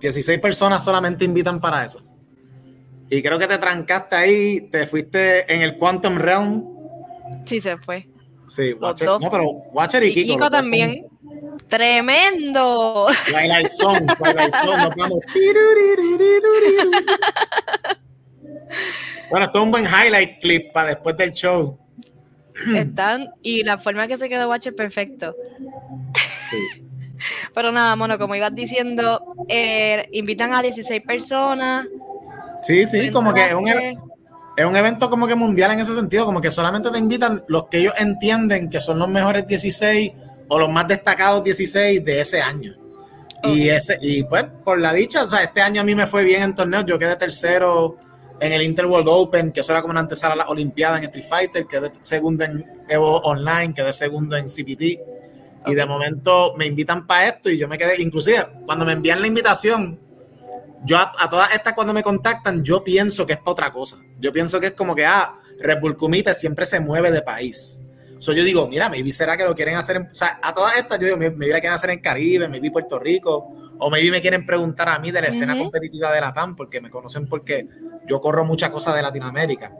16 0.00 0.38
personas 0.40 0.84
solamente 0.84 1.24
invitan 1.24 1.60
para 1.60 1.84
eso. 1.84 2.00
Y 3.08 3.22
creo 3.22 3.38
que 3.38 3.46
te 3.46 3.58
trancaste 3.58 4.16
ahí, 4.16 4.60
te 4.70 4.86
fuiste 4.86 5.52
en 5.52 5.62
el 5.62 5.76
Quantum 5.76 6.16
Realm. 6.16 6.64
Sí, 7.44 7.60
se 7.60 7.76
fue. 7.76 8.08
Sí, 8.48 8.72
Watcher, 8.74 9.08
no, 9.08 9.30
pero 9.30 9.44
Watcher 9.72 10.04
y, 10.04 10.08
Y 10.08 10.26
Kiko. 10.26 10.50
También. 10.50 11.06
Tremendo. 11.68 13.08
Twilight 13.28 13.70
Zone, 13.70 14.06
Twilight 14.18 14.54
Zone, 14.54 14.82
nos 14.82 14.94
vamos. 14.96 15.18
Bueno, 19.28 19.46
esto 19.46 19.58
es 19.58 19.64
un 19.64 19.70
buen 19.72 19.84
highlight 19.84 20.40
clip 20.40 20.72
para 20.72 20.90
después 20.90 21.16
del 21.16 21.32
show. 21.32 21.76
Están, 22.74 23.28
y 23.42 23.64
la 23.64 23.76
forma 23.76 24.06
que 24.06 24.16
se 24.16 24.28
quedó 24.28 24.48
Watcher, 24.48 24.74
perfecto. 24.74 25.34
Sí. 26.48 26.84
Pero 27.52 27.72
nada, 27.72 27.96
mono, 27.96 28.18
como 28.18 28.34
ibas 28.36 28.54
diciendo, 28.54 29.34
eh, 29.48 30.08
invitan 30.12 30.54
a 30.54 30.62
16 30.62 31.02
personas. 31.02 31.86
Sí, 32.62 32.86
sí, 32.86 33.10
como 33.10 33.32
que 33.32 33.46
es 33.46 33.54
un, 33.54 33.68
es 33.68 34.64
un 34.64 34.76
evento 34.76 35.10
como 35.10 35.26
que 35.26 35.34
mundial 35.34 35.72
en 35.72 35.80
ese 35.80 35.94
sentido, 35.94 36.24
como 36.24 36.40
que 36.40 36.50
solamente 36.50 36.90
te 36.90 36.98
invitan 36.98 37.44
los 37.48 37.66
que 37.68 37.78
ellos 37.78 37.94
entienden 37.98 38.70
que 38.70 38.80
son 38.80 38.98
los 38.98 39.08
mejores 39.08 39.46
16 39.46 40.12
o 40.48 40.58
los 40.58 40.70
más 40.70 40.88
destacados 40.88 41.44
16 41.44 42.04
de 42.04 42.20
ese 42.20 42.40
año. 42.40 42.74
Y 43.42 43.68
ese 43.68 43.98
y 44.00 44.24
pues 44.24 44.44
por 44.64 44.80
la 44.80 44.92
dicha, 44.92 45.22
o 45.22 45.26
sea, 45.26 45.42
este 45.42 45.60
año 45.60 45.82
a 45.82 45.84
mí 45.84 45.94
me 45.94 46.06
fue 46.06 46.24
bien 46.24 46.42
en 46.42 46.54
torneos, 46.54 46.84
yo 46.86 46.98
quedé 46.98 47.16
tercero 47.16 47.96
en 48.40 48.52
el 48.52 48.62
Interworld 48.62 49.08
Open, 49.08 49.52
que 49.52 49.60
eso 49.60 49.72
era 49.72 49.82
como 49.82 49.92
una 49.92 50.00
antesala 50.00 50.34
a 50.34 50.36
la 50.36 50.48
Olimpiada 50.48 50.98
en 50.98 51.04
Street 51.04 51.26
Fighter, 51.28 51.66
quedé 51.66 51.92
segundo 52.02 52.44
en 52.44 52.64
Evo 52.88 53.18
Online, 53.20 53.72
quedé 53.74 53.92
segundo 53.92 54.36
en 54.36 54.46
CPT. 54.46 54.82
Y 55.68 55.74
de 55.74 55.86
momento 55.86 56.54
me 56.56 56.66
invitan 56.66 57.06
para 57.06 57.28
esto 57.28 57.50
y 57.50 57.58
yo 57.58 57.66
me 57.66 57.76
quedé, 57.76 58.00
inclusive 58.00 58.46
cuando 58.64 58.84
me 58.84 58.92
envían 58.92 59.20
la 59.20 59.26
invitación, 59.26 59.98
yo 60.84 60.98
a, 60.98 61.28
todas 61.28 61.52
estas 61.52 61.74
cuando 61.74 61.92
me 61.92 62.02
contactan, 62.02 62.62
yo 62.62 62.84
pienso 62.84 63.26
que 63.26 63.34
es 63.34 63.38
para 63.38 63.50
otra 63.50 63.72
cosa. 63.72 63.98
Yo 64.18 64.32
pienso 64.32 64.60
que 64.60 64.68
es 64.68 64.72
como 64.72 64.94
que, 64.94 65.06
ah, 65.06 65.34
Red 65.58 65.80
Bull 65.80 65.96
Kumite 65.96 66.34
siempre 66.34 66.66
se 66.66 66.80
mueve 66.80 67.10
de 67.10 67.22
país. 67.22 67.80
So 68.18 68.32
yo 68.32 68.44
digo, 68.44 68.66
mira, 68.66 68.88
maybe 68.88 69.12
será 69.12 69.36
que 69.36 69.44
lo 69.44 69.54
quieren 69.54 69.76
hacer 69.76 69.96
en, 69.96 70.02
o 70.10 70.16
sea, 70.16 70.38
a 70.42 70.52
todas 70.52 70.76
estas 70.76 70.98
yo 70.98 71.06
digo, 71.06 71.16
me, 71.18 71.30
me 71.30 71.46
quieren 71.46 71.72
hacer 71.72 71.90
en 71.90 72.00
Caribe, 72.00 72.48
me 72.48 72.60
vi 72.60 72.70
Puerto 72.70 72.98
Rico, 72.98 73.52
o 73.78 73.90
maybe 73.90 74.10
me 74.10 74.20
quieren 74.20 74.46
preguntar 74.46 74.88
a 74.88 74.98
mí 74.98 75.10
de 75.10 75.20
la 75.20 75.26
escena 75.28 75.56
competitiva 75.56 76.12
de 76.12 76.20
la 76.20 76.32
TAM, 76.32 76.56
porque 76.56 76.80
me 76.80 76.88
conocen 76.88 77.28
porque 77.28 77.66
yo 78.06 78.20
corro 78.20 78.44
muchas 78.44 78.70
cosas 78.70 78.94
de 78.96 79.02
Latinoamérica. 79.02 79.72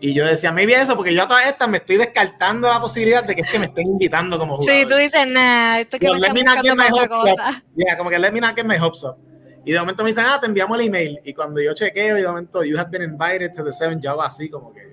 Y 0.00 0.14
yo 0.14 0.26
decía, 0.26 0.50
maybe 0.52 0.74
eso, 0.74 0.96
porque 0.96 1.14
yo 1.14 1.22
a 1.22 1.28
todas 1.28 1.46
estas 1.46 1.68
me 1.68 1.78
estoy 1.78 1.96
descartando 1.96 2.68
la 2.68 2.80
posibilidad 2.80 3.22
de 3.22 3.36
que 3.36 3.42
es 3.42 3.50
que 3.50 3.58
me 3.58 3.66
estén 3.66 3.86
invitando 3.86 4.36
como 4.38 4.56
jugador. 4.56 4.80
Sí, 4.80 4.86
tú 4.86 4.96
dices, 4.96 5.26
nah, 5.28 5.78
esto 5.78 5.98
que 5.98 6.08
me 6.10 6.40
está 6.40 6.60
buscando 6.60 7.08
cosa. 7.08 7.64
Yeah, 7.76 7.96
como 7.96 8.10
que 8.10 8.18
let 8.18 8.32
me 8.32 8.40
not 8.40 8.56
get 8.56 8.66
my 8.66 8.76
hopes 8.78 9.04
up. 9.04 9.16
Y 9.64 9.72
de 9.72 9.78
momento 9.78 10.02
me 10.02 10.10
dicen, 10.10 10.24
ah, 10.26 10.38
te 10.40 10.46
enviamos 10.46 10.78
el 10.78 10.86
email. 10.86 11.20
Y 11.24 11.32
cuando 11.34 11.60
yo 11.60 11.72
chequeo, 11.72 12.18
y 12.18 12.22
de 12.22 12.26
momento, 12.26 12.64
you 12.64 12.78
have 12.78 12.90
been 12.90 13.02
invited 13.02 13.52
to 13.52 13.64
the 13.64 13.72
seven, 13.72 14.00
yo 14.00 14.10
hago 14.10 14.22
así 14.22 14.48
como 14.48 14.72
que. 14.72 14.92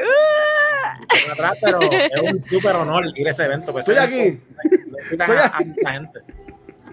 Uh. 0.00 1.32
atrás, 1.32 1.58
pero 1.60 1.78
es 1.80 2.32
un 2.32 2.40
súper 2.40 2.74
honor 2.74 3.04
ir 3.14 3.26
a 3.26 3.30
ese 3.30 3.44
evento. 3.44 3.72
Pues 3.72 3.86
Estoy 3.88 4.02
aquí. 4.02 4.40
Estoy 5.10 5.36
a, 5.36 5.44
a 5.86 5.92
gente. 5.92 6.20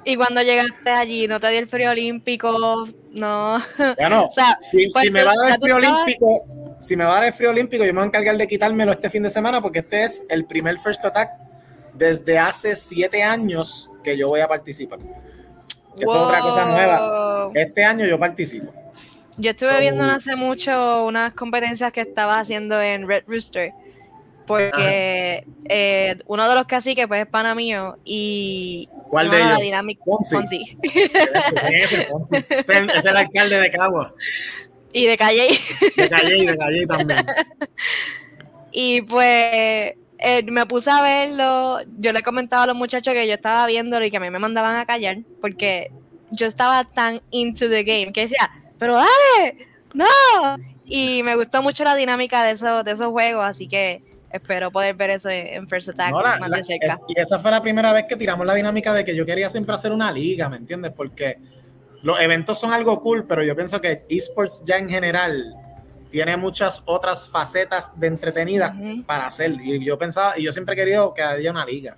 Y 0.07 0.15
cuando 0.15 0.41
llegaste 0.41 0.89
allí, 0.89 1.27
¿no 1.27 1.38
te 1.38 1.50
dio 1.50 1.60
el 1.60 1.67
frío 1.67 1.91
olímpico? 1.91 2.86
No. 3.12 3.57
Bueno, 3.98 4.25
o 4.29 4.31
sea, 4.31 4.57
si, 4.62 4.88
pues 4.88 5.03
si, 5.03 5.12
me 5.12 5.22
va 5.22 5.31
a 5.31 5.36
dar 5.36 5.51
el 5.51 5.60
frío 5.60 5.75
olímpico, 5.75 6.75
si 6.79 6.96
me 6.96 7.03
va 7.03 7.12
a 7.12 7.13
dar 7.15 7.24
el 7.25 7.34
frío 7.34 7.50
olímpico, 7.50 7.84
yo 7.84 7.93
me 7.93 8.00
voy 8.00 8.05
a 8.05 8.07
encargar 8.07 8.38
de 8.38 8.48
quitármelo 8.48 8.93
este 8.93 9.10
fin 9.10 9.24
de 9.24 9.29
semana 9.29 9.62
porque 9.62 9.79
este 9.79 10.05
es 10.05 10.24
el 10.29 10.46
primer 10.46 10.79
First 10.79 11.03
Attack 11.03 11.31
desde 11.93 12.39
hace 12.39 12.75
siete 12.75 13.22
años 13.22 13.91
que 14.01 14.17
yo 14.17 14.29
voy 14.29 14.39
a 14.39 14.48
participar. 14.48 15.00
Eso 15.97 16.11
es 16.11 16.15
otra 16.15 16.41
cosa 16.41 16.65
nueva. 16.65 17.51
Este 17.53 17.83
año 17.83 18.05
yo 18.05 18.19
participo. 18.19 18.73
Yo 19.37 19.51
estuve 19.51 19.79
viendo 19.79 20.03
hace 20.03 20.35
mucho 20.35 21.05
unas 21.05 21.33
competencias 21.33 21.91
que 21.91 22.01
estabas 22.01 22.37
haciendo 22.37 22.81
en 22.81 23.07
Red 23.07 23.23
Rooster. 23.27 23.71
Porque 24.47 25.45
eh, 25.65 26.17
uno 26.25 26.47
de 26.47 26.55
los 26.55 26.65
caciques 26.65 27.05
pues 27.05 27.21
es 27.23 27.27
pana 27.27 27.53
mío 27.53 27.97
y 28.05 28.87
¿Cuál 29.09 29.29
de 29.29 29.41
ellos? 29.41 29.59
Dinámica 29.59 30.01
Fonsi. 30.29 30.77
es, 30.83 32.69
el, 33.05 33.17
alcalde 33.17 33.59
de 33.59 33.69
Cagua. 33.69 34.13
Y 34.93 35.05
de 35.05 35.17
Calle. 35.17 35.49
De 35.97 36.09
Calle 36.09 36.37
y 36.37 36.45
de 36.45 36.57
Calle 36.57 36.87
también. 36.87 37.25
Y 38.79 39.01
pues 39.01 39.93
eh, 40.19 40.43
me 40.51 40.65
puse 40.65 40.89
a 40.89 41.01
verlo, 41.01 41.79
yo 42.00 42.12
le 42.12 42.24
comentaba 42.24 42.63
a 42.63 42.67
los 42.67 42.75
muchachos 42.75 43.13
que 43.13 43.27
yo 43.27 43.33
estaba 43.33 43.67
viéndolo 43.67 44.05
y 44.05 44.12
que 44.12 44.17
a 44.17 44.19
mí 44.19 44.29
me 44.29 44.39
mandaban 44.39 44.75
a 44.75 44.86
callar 44.86 45.17
porque 45.41 45.91
yo 46.31 46.47
estaba 46.47 46.83
tan 46.83 47.21
into 47.31 47.69
the 47.69 47.83
game 47.83 48.12
que 48.12 48.21
decía, 48.21 48.50
pero 48.79 48.95
dale, 48.95 49.67
no. 49.93 50.05
Y 50.86 51.21
me 51.24 51.36
gustó 51.36 51.62
mucho 51.62 51.83
la 51.83 51.95
dinámica 51.95 52.43
de 52.43 52.51
esos, 52.51 52.83
de 52.83 52.91
esos 52.91 53.12
juegos, 53.12 53.45
así 53.45 53.67
que 53.67 54.01
espero 54.31 54.71
poder 54.71 54.95
ver 54.95 55.12
eso 55.12 55.29
en 55.29 55.67
First 55.67 55.89
Attack 55.89 56.12
más 56.12 56.51
de 56.51 56.63
cerca. 56.63 57.00
y 57.07 57.19
esa 57.19 57.39
fue 57.39 57.51
la 57.51 57.62
primera 57.62 57.93
vez 57.93 58.05
que 58.07 58.15
tiramos 58.15 58.45
la 58.45 58.55
dinámica 58.55 58.93
de 58.93 59.05
que 59.05 59.15
yo 59.15 59.25
quería 59.25 59.50
siempre 59.50 59.75
hacer 59.75 59.91
una 59.91 60.12
liga, 60.12 60.50
¿me 60.50 60.57
entiendes? 60.57 60.91
Porque 60.95 61.38
los 62.01 62.19
eventos 62.19 62.59
son 62.59 62.74
algo 62.74 63.00
cool, 63.01 63.25
pero 63.27 63.43
yo 63.43 63.55
pienso 63.55 63.79
que 63.81 64.05
esports 64.09 64.63
ya 64.65 64.77
en 64.77 64.89
general 64.89 65.53
tiene 66.09 66.38
muchas 66.38 66.82
otras 66.86 67.27
facetas 67.29 67.91
de 67.99 68.08
entretenidas 68.08 68.73
para 69.05 69.27
hacer. 69.27 69.51
Y 69.62 69.84
yo 69.84 69.97
pensaba, 69.97 70.38
y 70.38 70.43
yo 70.43 70.51
siempre 70.51 70.73
he 70.73 70.77
querido 70.77 71.13
que 71.13 71.21
haya 71.21 71.51
una 71.51 71.65
liga. 71.65 71.97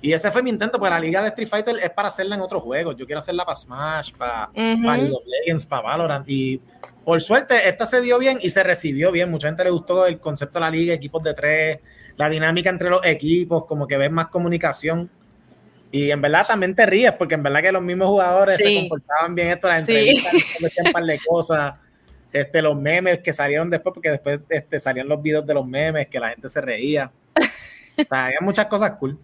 Y 0.00 0.12
ese 0.12 0.30
fue 0.30 0.42
mi 0.42 0.50
intento, 0.50 0.78
porque 0.78 0.90
la 0.90 1.00
liga 1.00 1.22
de 1.22 1.28
Street 1.28 1.48
Fighter 1.48 1.78
es 1.82 1.90
para 1.90 2.08
hacerla 2.08 2.36
en 2.36 2.42
otros 2.42 2.62
juegos. 2.62 2.96
Yo 2.96 3.06
quiero 3.06 3.18
hacerla 3.18 3.44
para 3.44 3.56
Smash, 3.56 4.12
para, 4.12 4.50
League 4.54 5.12
of 5.12 5.24
Legends, 5.26 5.66
para 5.66 5.82
Valorant. 5.82 6.28
Y 6.28 6.60
por 7.04 7.20
suerte, 7.20 7.68
esta 7.68 7.86
se 7.86 8.00
dio 8.00 8.18
bien 8.18 8.38
y 8.42 8.50
se 8.50 8.62
recibió 8.62 9.10
bien. 9.10 9.30
Mucha 9.30 9.48
gente 9.48 9.64
le 9.64 9.70
gustó 9.70 10.06
el 10.06 10.20
concepto 10.20 10.58
de 10.58 10.64
la 10.64 10.70
liga, 10.70 10.94
equipos 10.94 11.22
de 11.22 11.34
tres, 11.34 11.78
la 12.16 12.28
dinámica 12.28 12.70
entre 12.70 12.90
los 12.90 13.04
equipos, 13.04 13.64
como 13.64 13.86
que 13.86 13.96
ves 13.96 14.10
más 14.10 14.28
comunicación. 14.28 15.10
Y 15.90 16.10
en 16.10 16.20
verdad 16.20 16.46
también 16.46 16.74
te 16.74 16.84
ríes, 16.84 17.12
porque 17.12 17.34
en 17.34 17.42
verdad 17.42 17.62
que 17.62 17.72
los 17.72 17.82
mismos 17.82 18.08
jugadores 18.08 18.58
se 18.58 18.74
comportaban 18.74 19.34
bien 19.34 19.48
esto, 19.48 19.68
las 19.68 19.80
entrevistas, 19.80 20.32
decían 20.60 20.86
un 20.88 20.92
par 20.92 21.04
de 21.04 21.18
cosas 21.26 21.74
este, 22.32 22.62
los 22.62 22.76
memes 22.76 23.20
que 23.20 23.32
salieron 23.32 23.70
después, 23.70 23.94
porque 23.94 24.10
después 24.10 24.40
este, 24.48 24.80
salían 24.80 25.08
los 25.08 25.22
videos 25.22 25.46
de 25.46 25.54
los 25.54 25.66
memes, 25.66 26.08
que 26.08 26.20
la 26.20 26.30
gente 26.30 26.48
se 26.48 26.60
reía. 26.60 27.10
O 27.98 28.04
sea, 28.04 28.26
había 28.26 28.40
muchas 28.42 28.66
cosas 28.66 28.90
cool. 28.98 29.18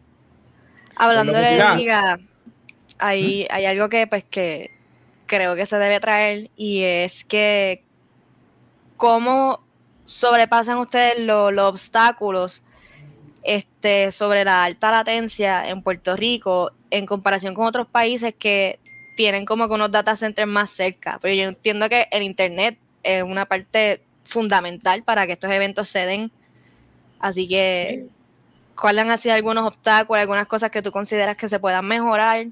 Hablando 0.96 1.34
de 1.34 1.58
la 1.58 1.76
liga, 1.76 2.18
hay, 2.98 3.46
hay 3.50 3.66
algo 3.66 3.90
que 3.90 4.06
pues 4.06 4.24
que 4.24 4.70
creo 5.26 5.54
que 5.54 5.66
se 5.66 5.76
debe 5.76 6.00
traer 6.00 6.50
y 6.56 6.82
es 6.82 7.26
que 7.26 7.84
cómo 8.96 9.62
sobrepasan 10.06 10.78
ustedes 10.78 11.18
los 11.18 11.58
obstáculos 11.58 12.62
este, 13.42 14.12
sobre 14.12 14.44
la 14.44 14.64
alta 14.64 14.90
latencia 14.90 15.68
en 15.68 15.82
Puerto 15.82 16.16
Rico 16.16 16.72
en 16.90 17.06
comparación 17.06 17.54
con 17.54 17.66
otros 17.66 17.88
países 17.88 18.34
que 18.38 18.78
tienen 19.16 19.44
como 19.44 19.68
que 19.68 19.74
unos 19.74 19.90
data 19.90 20.14
centers 20.16 20.48
más 20.48 20.70
cerca. 20.70 21.18
Pero 21.20 21.34
yo 21.34 21.48
entiendo 21.48 21.88
que 21.88 22.06
el 22.10 22.22
internet 22.22 22.78
es 23.02 23.22
una 23.22 23.46
parte 23.46 24.02
fundamental 24.24 25.02
para 25.02 25.26
que 25.26 25.32
estos 25.32 25.50
eventos 25.50 25.88
se 25.88 26.06
den. 26.06 26.30
Así 27.18 27.48
que, 27.48 28.06
¿cuáles 28.80 29.04
han 29.04 29.18
sido 29.18 29.34
algunos 29.34 29.66
obstáculos, 29.66 30.20
algunas 30.20 30.46
cosas 30.46 30.70
que 30.70 30.82
tú 30.82 30.90
consideras 30.90 31.36
que 31.36 31.48
se 31.48 31.58
puedan 31.58 31.86
mejorar? 31.86 32.46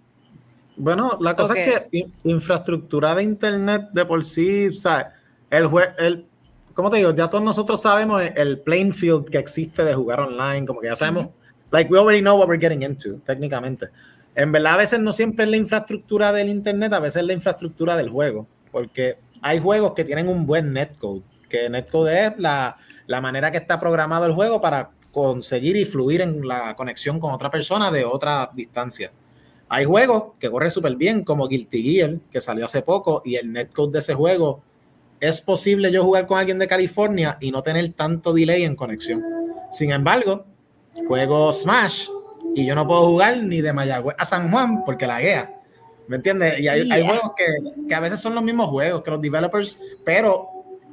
Bueno, 0.76 1.18
la 1.20 1.36
cosa 1.36 1.58
es 1.58 1.82
que 1.90 2.06
infraestructura 2.24 3.14
de 3.14 3.22
internet 3.22 3.88
de 3.92 4.04
por 4.06 4.24
sí, 4.24 4.68
o 4.68 4.72
sea, 4.72 5.14
el, 5.50 5.68
el 5.98 6.26
¿cómo 6.72 6.90
te 6.90 6.98
digo? 6.98 7.14
Ya 7.14 7.28
todos 7.28 7.44
nosotros 7.44 7.82
sabemos 7.82 8.22
el 8.34 8.60
playing 8.60 8.94
field 8.94 9.28
que 9.28 9.38
existe 9.38 9.84
de 9.84 9.94
jugar 9.94 10.20
online, 10.20 10.66
como 10.66 10.80
que 10.80 10.86
ya 10.86 10.96
sabemos, 10.96 11.28
like 11.70 11.92
we 11.92 11.98
already 11.98 12.22
know 12.22 12.38
what 12.38 12.48
we're 12.48 12.60
getting 12.60 12.82
into, 12.82 13.16
técnicamente. 13.26 13.88
En 14.34 14.52
verdad, 14.52 14.74
a 14.74 14.76
veces 14.78 15.00
no 15.00 15.12
siempre 15.12 15.44
es 15.44 15.50
la 15.50 15.56
infraestructura 15.56 16.32
del 16.32 16.48
internet, 16.48 16.92
a 16.92 17.00
veces 17.00 17.20
es 17.20 17.26
la 17.26 17.32
infraestructura 17.32 17.96
del 17.96 18.08
juego, 18.08 18.46
porque 18.70 19.18
hay 19.42 19.58
juegos 19.58 19.92
que 19.92 20.04
tienen 20.04 20.28
un 20.28 20.46
buen 20.46 20.72
netcode, 20.72 21.22
que 21.48 21.68
netcode 21.68 22.26
es 22.26 22.32
la, 22.38 22.76
manera 23.20 23.50
que 23.50 23.58
está 23.58 23.78
programado 23.78 24.26
el 24.26 24.32
juego 24.32 24.60
para 24.60 24.90
conseguir 25.10 25.76
y 25.76 25.84
fluir 25.84 26.20
en 26.20 26.46
la 26.46 26.76
conexión 26.76 27.18
con 27.18 27.32
otra 27.32 27.50
persona 27.50 27.90
de 27.90 28.04
otra 28.04 28.50
distancia. 28.52 29.10
Hay 29.68 29.84
juegos 29.84 30.32
que 30.38 30.50
corren 30.50 30.70
súper 30.70 30.96
bien, 30.96 31.24
como 31.24 31.48
Guilty 31.48 31.82
Gear, 31.82 32.16
que 32.30 32.40
salió 32.40 32.66
hace 32.66 32.82
poco, 32.82 33.22
y 33.24 33.36
el 33.36 33.52
netcode 33.52 33.92
de 33.92 33.98
ese 34.00 34.14
juego 34.14 34.62
es 35.20 35.40
posible 35.40 35.92
yo 35.92 36.02
jugar 36.02 36.26
con 36.26 36.38
alguien 36.38 36.58
de 36.58 36.66
California 36.66 37.36
y 37.40 37.50
no 37.50 37.62
tener 37.62 37.92
tanto 37.92 38.32
delay 38.32 38.64
en 38.64 38.74
conexión. 38.74 39.22
Sin 39.70 39.90
embargo, 39.92 40.46
juego 41.06 41.52
Smash 41.52 42.08
y 42.54 42.66
yo 42.66 42.74
no 42.74 42.86
puedo 42.86 43.06
jugar 43.06 43.42
ni 43.42 43.60
de 43.60 43.72
Mayagüez 43.72 44.16
a 44.18 44.24
San 44.24 44.50
Juan 44.50 44.84
porque 44.84 45.06
la 45.06 45.20
guía. 45.20 45.59
¿Me 46.10 46.16
entiendes? 46.16 46.58
Y 46.58 46.66
hay, 46.66 47.06
juegos 47.06 47.34
que, 47.86 47.94
a 47.94 48.00
veces 48.00 48.18
son 48.18 48.34
los 48.34 48.42
mismos 48.42 48.68
juegos 48.68 49.00
que 49.04 49.12
los 49.12 49.20
developers, 49.20 49.78
pero 50.04 50.48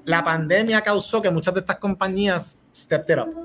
la 0.05 0.23
pandemia 0.23 0.81
causó 0.81 1.23
que 1.23 1.31
muchas 1.31 1.55
de 1.55 1.61
estas 1.61 1.77
compañías 1.77 2.59
stepped 2.71 3.15
it 3.15 3.23
up. 3.23 3.35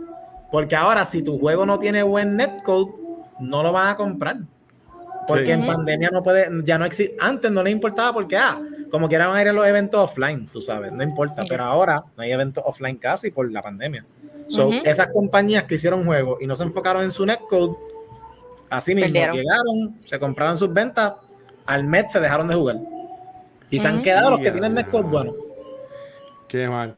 Porque 0.50 0.76
ahora, 0.76 1.06
si 1.06 1.22
tu 1.22 1.38
juego 1.38 1.64
no 1.64 1.78
tiene 1.78 2.02
buen 2.02 2.36
netcode, 2.36 2.92
no 3.40 3.62
lo 3.62 3.72
van 3.72 3.88
a 3.88 3.96
comprar. 3.96 4.36
Porque 5.26 5.52
en 5.52 5.66
pandemia 5.66 6.10
no 6.12 6.22
puede, 6.22 6.50
ya 6.62 6.76
no 6.76 6.84
existe. 6.84 7.16
Antes 7.18 7.50
no 7.50 7.62
le 7.62 7.70
importaba 7.70 8.12
porque, 8.12 8.36
ah, 8.36 8.60
como 8.90 9.08
quieran 9.08 9.28
van 9.28 9.38
a 9.38 9.40
ir 9.40 9.48
a 9.48 9.54
los 9.54 9.66
eventos 9.66 9.98
offline, 9.98 10.48
tú 10.48 10.60
sabes, 10.60 10.92
no 10.92 11.02
importa. 11.02 11.42
Pero 11.48 11.64
ahora 11.64 12.04
no 12.14 12.22
hay 12.22 12.32
eventos 12.32 12.62
offline 12.66 12.98
casi 12.98 13.30
por 13.30 13.50
la 13.50 13.62
pandemia. 13.62 14.04
So, 14.48 14.70
esas 14.84 15.06
compañías 15.06 15.62
que 15.62 15.76
hicieron 15.76 16.04
juegos 16.04 16.36
y 16.42 16.46
no 16.46 16.54
se 16.54 16.64
enfocaron 16.64 17.02
en 17.02 17.12
su 17.12 17.24
netcode, 17.24 17.74
así 18.68 18.94
mismo 18.94 19.14
llegaron, 19.14 19.96
se 20.04 20.18
compraron 20.18 20.58
sus 20.58 20.70
ventas 20.70 21.14
al 21.66 21.84
mes 21.84 22.12
se 22.12 22.20
dejaron 22.20 22.48
de 22.48 22.54
jugar. 22.54 22.76
Y 23.70 23.78
se 23.78 23.88
han 23.88 24.02
quedado 24.02 24.30
los 24.30 24.40
que 24.40 24.50
tienen 24.50 24.74
netcode 24.74 25.04
bueno. 25.04 25.32
Qué 26.46 26.68
mal. 26.68 26.96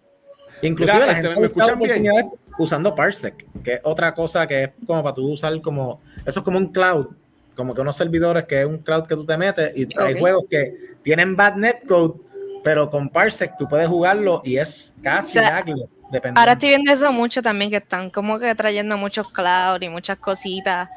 Inclusive 0.62 1.06
la 1.06 1.12
este, 1.12 1.28
gente 1.28 1.62
oportunidades 1.62 2.26
usando 2.58 2.94
Parsec, 2.94 3.46
que 3.62 3.74
es 3.74 3.80
otra 3.84 4.14
cosa 4.14 4.46
que 4.46 4.64
es 4.64 4.70
como 4.86 5.02
para 5.02 5.14
tú 5.14 5.30
usar 5.30 5.60
como, 5.60 6.00
eso 6.24 6.40
es 6.40 6.44
como 6.44 6.58
un 6.58 6.72
cloud, 6.72 7.08
como 7.54 7.74
que 7.74 7.80
unos 7.80 7.96
servidores 7.96 8.44
que 8.44 8.60
es 8.60 8.66
un 8.66 8.78
cloud 8.78 9.06
que 9.06 9.14
tú 9.14 9.24
te 9.24 9.36
metes 9.36 9.72
y 9.76 9.88
hay 9.98 10.18
juegos 10.18 10.44
que 10.50 10.96
tienen 11.02 11.36
bad 11.36 11.56
netcode, 11.56 12.14
pero 12.62 12.90
con 12.90 13.08
Parsec 13.08 13.56
tú 13.58 13.68
puedes 13.68 13.88
jugarlo 13.88 14.40
y 14.44 14.56
es 14.56 14.94
casi 15.02 15.38
O 15.38 15.42
sea, 15.42 15.50
lagless, 15.50 15.94
dependiendo. 16.10 16.40
Ahora 16.40 16.52
estoy 16.52 16.70
viendo 16.70 16.92
eso 16.92 17.12
mucho 17.12 17.42
también, 17.42 17.70
que 17.70 17.76
están 17.76 18.10
como 18.10 18.38
que 18.38 18.54
trayendo 18.54 18.96
muchos 18.96 19.30
cloud 19.30 19.82
y 19.82 19.88
muchas 19.88 20.18
cositas. 20.18 20.88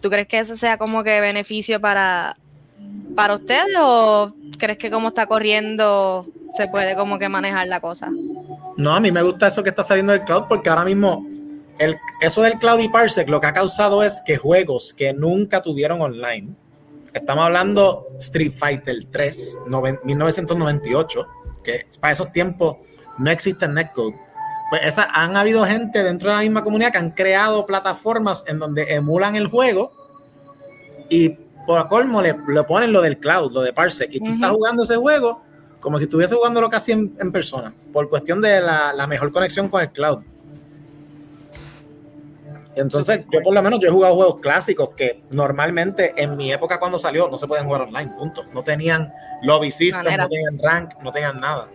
¿Tú 0.00 0.10
crees 0.10 0.28
que 0.28 0.38
eso 0.38 0.54
sea 0.54 0.76
como 0.78 1.04
que 1.04 1.20
beneficio 1.20 1.80
para, 1.80 2.36
para 3.14 3.34
ustedes 3.36 3.66
o 3.80 4.32
crees 4.58 4.78
que 4.78 4.90
como 4.90 5.08
está 5.08 5.26
corriendo 5.26 6.26
se 6.50 6.68
puede 6.68 6.94
como 6.96 7.18
que 7.18 7.28
manejar 7.28 7.66
la 7.66 7.80
cosa? 7.80 8.10
No, 8.76 8.94
a 8.94 9.00
mí 9.00 9.10
me 9.10 9.22
gusta 9.22 9.46
eso 9.48 9.62
que 9.62 9.70
está 9.70 9.82
saliendo 9.82 10.12
del 10.12 10.22
cloud 10.24 10.44
porque 10.48 10.68
ahora 10.68 10.84
mismo 10.84 11.26
el, 11.78 11.96
eso 12.20 12.42
del 12.42 12.58
cloud 12.58 12.80
y 12.80 12.88
Parsec 12.88 13.28
lo 13.28 13.40
que 13.40 13.46
ha 13.46 13.52
causado 13.52 14.02
es 14.02 14.22
que 14.24 14.36
juegos 14.36 14.94
que 14.94 15.12
nunca 15.12 15.62
tuvieron 15.62 16.00
online, 16.00 16.48
estamos 17.12 17.44
hablando 17.44 18.06
Street 18.18 18.52
Fighter 18.54 19.06
3, 19.10 19.58
noven- 19.66 20.00
1998, 20.04 21.26
que 21.64 21.86
para 22.00 22.12
esos 22.12 22.30
tiempos 22.32 22.76
no 23.18 23.30
existe 23.30 23.66
netcode. 23.66 24.14
Pues 24.68 24.82
esa, 24.84 25.04
han 25.04 25.36
habido 25.36 25.64
gente 25.64 26.02
dentro 26.02 26.28
de 26.30 26.36
la 26.36 26.42
misma 26.42 26.64
comunidad 26.64 26.92
que 26.92 26.98
han 26.98 27.10
creado 27.12 27.66
plataformas 27.66 28.44
en 28.46 28.58
donde 28.58 28.94
emulan 28.94 29.36
el 29.36 29.46
juego 29.46 29.92
y 31.08 31.38
por 31.66 31.88
colmo 31.88 32.22
le, 32.22 32.34
le 32.48 32.62
ponen 32.64 32.92
lo 32.92 33.02
del 33.02 33.18
cloud, 33.18 33.52
lo 33.52 33.62
de 33.62 33.72
Parsec, 33.72 34.08
y 34.12 34.18
tú 34.18 34.26
Ujú. 34.26 34.34
estás 34.34 34.50
jugando 34.52 34.82
ese 34.84 34.96
juego 34.96 35.42
como 35.80 35.98
si 35.98 36.04
estuviese 36.04 36.34
jugándolo 36.34 36.68
casi 36.68 36.92
en, 36.92 37.16
en 37.20 37.30
persona, 37.30 37.72
por 37.92 38.08
cuestión 38.08 38.40
de 38.40 38.60
la, 38.60 38.92
la 38.92 39.06
mejor 39.06 39.30
conexión 39.30 39.68
con 39.68 39.82
el 39.82 39.90
cloud. 39.90 40.18
Entonces, 42.74 43.24
yo 43.32 43.40
por 43.42 43.54
lo 43.54 43.62
menos 43.62 43.80
yo 43.80 43.88
he 43.88 43.90
jugado 43.90 44.14
juegos 44.16 44.40
clásicos 44.40 44.90
que 44.90 45.22
normalmente 45.30 46.12
en 46.16 46.36
mi 46.36 46.52
época 46.52 46.78
cuando 46.78 46.98
salió 46.98 47.28
no 47.28 47.38
se 47.38 47.46
podían 47.46 47.66
jugar 47.66 47.82
online, 47.82 48.12
punto. 48.18 48.44
No 48.52 48.62
tenían 48.62 49.12
lobby 49.42 49.70
system, 49.70 50.04
Manera. 50.04 50.24
no 50.24 50.28
tenían 50.28 50.58
rank, 50.62 50.90
no 51.02 51.10
tenían 51.10 51.40
nada. 51.40 51.68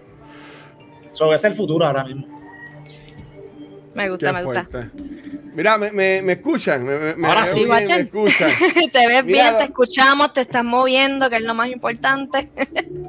Eso 1.11 1.33
es 1.33 1.43
el 1.43 1.55
futuro 1.55 1.85
ahora 1.87 2.03
mismo. 2.03 2.40
Me 3.93 4.03
Qué 4.03 4.09
gusta, 4.09 4.33
me 4.33 4.43
gusta. 4.43 4.67
Mira, 5.53 5.77
me, 5.77 5.91
me, 5.91 6.21
me 6.21 6.33
escuchan. 6.33 6.83
Me, 6.85 7.15
me- 7.15 7.27
Ahora 7.27 7.41
me 7.41 7.47
sí, 7.47 7.65
guachen. 7.65 7.95
me 7.95 8.01
escuchan. 8.03 8.51
te 8.93 9.07
ves 9.07 9.25
Mira, 9.25 9.49
bien, 9.49 9.57
te 9.57 9.63
escuchamos, 9.65 10.31
te 10.33 10.41
estás 10.41 10.63
moviendo, 10.63 11.29
que 11.29 11.35
es 11.35 11.41
lo 11.41 11.53
más 11.53 11.69
importante. 11.69 12.49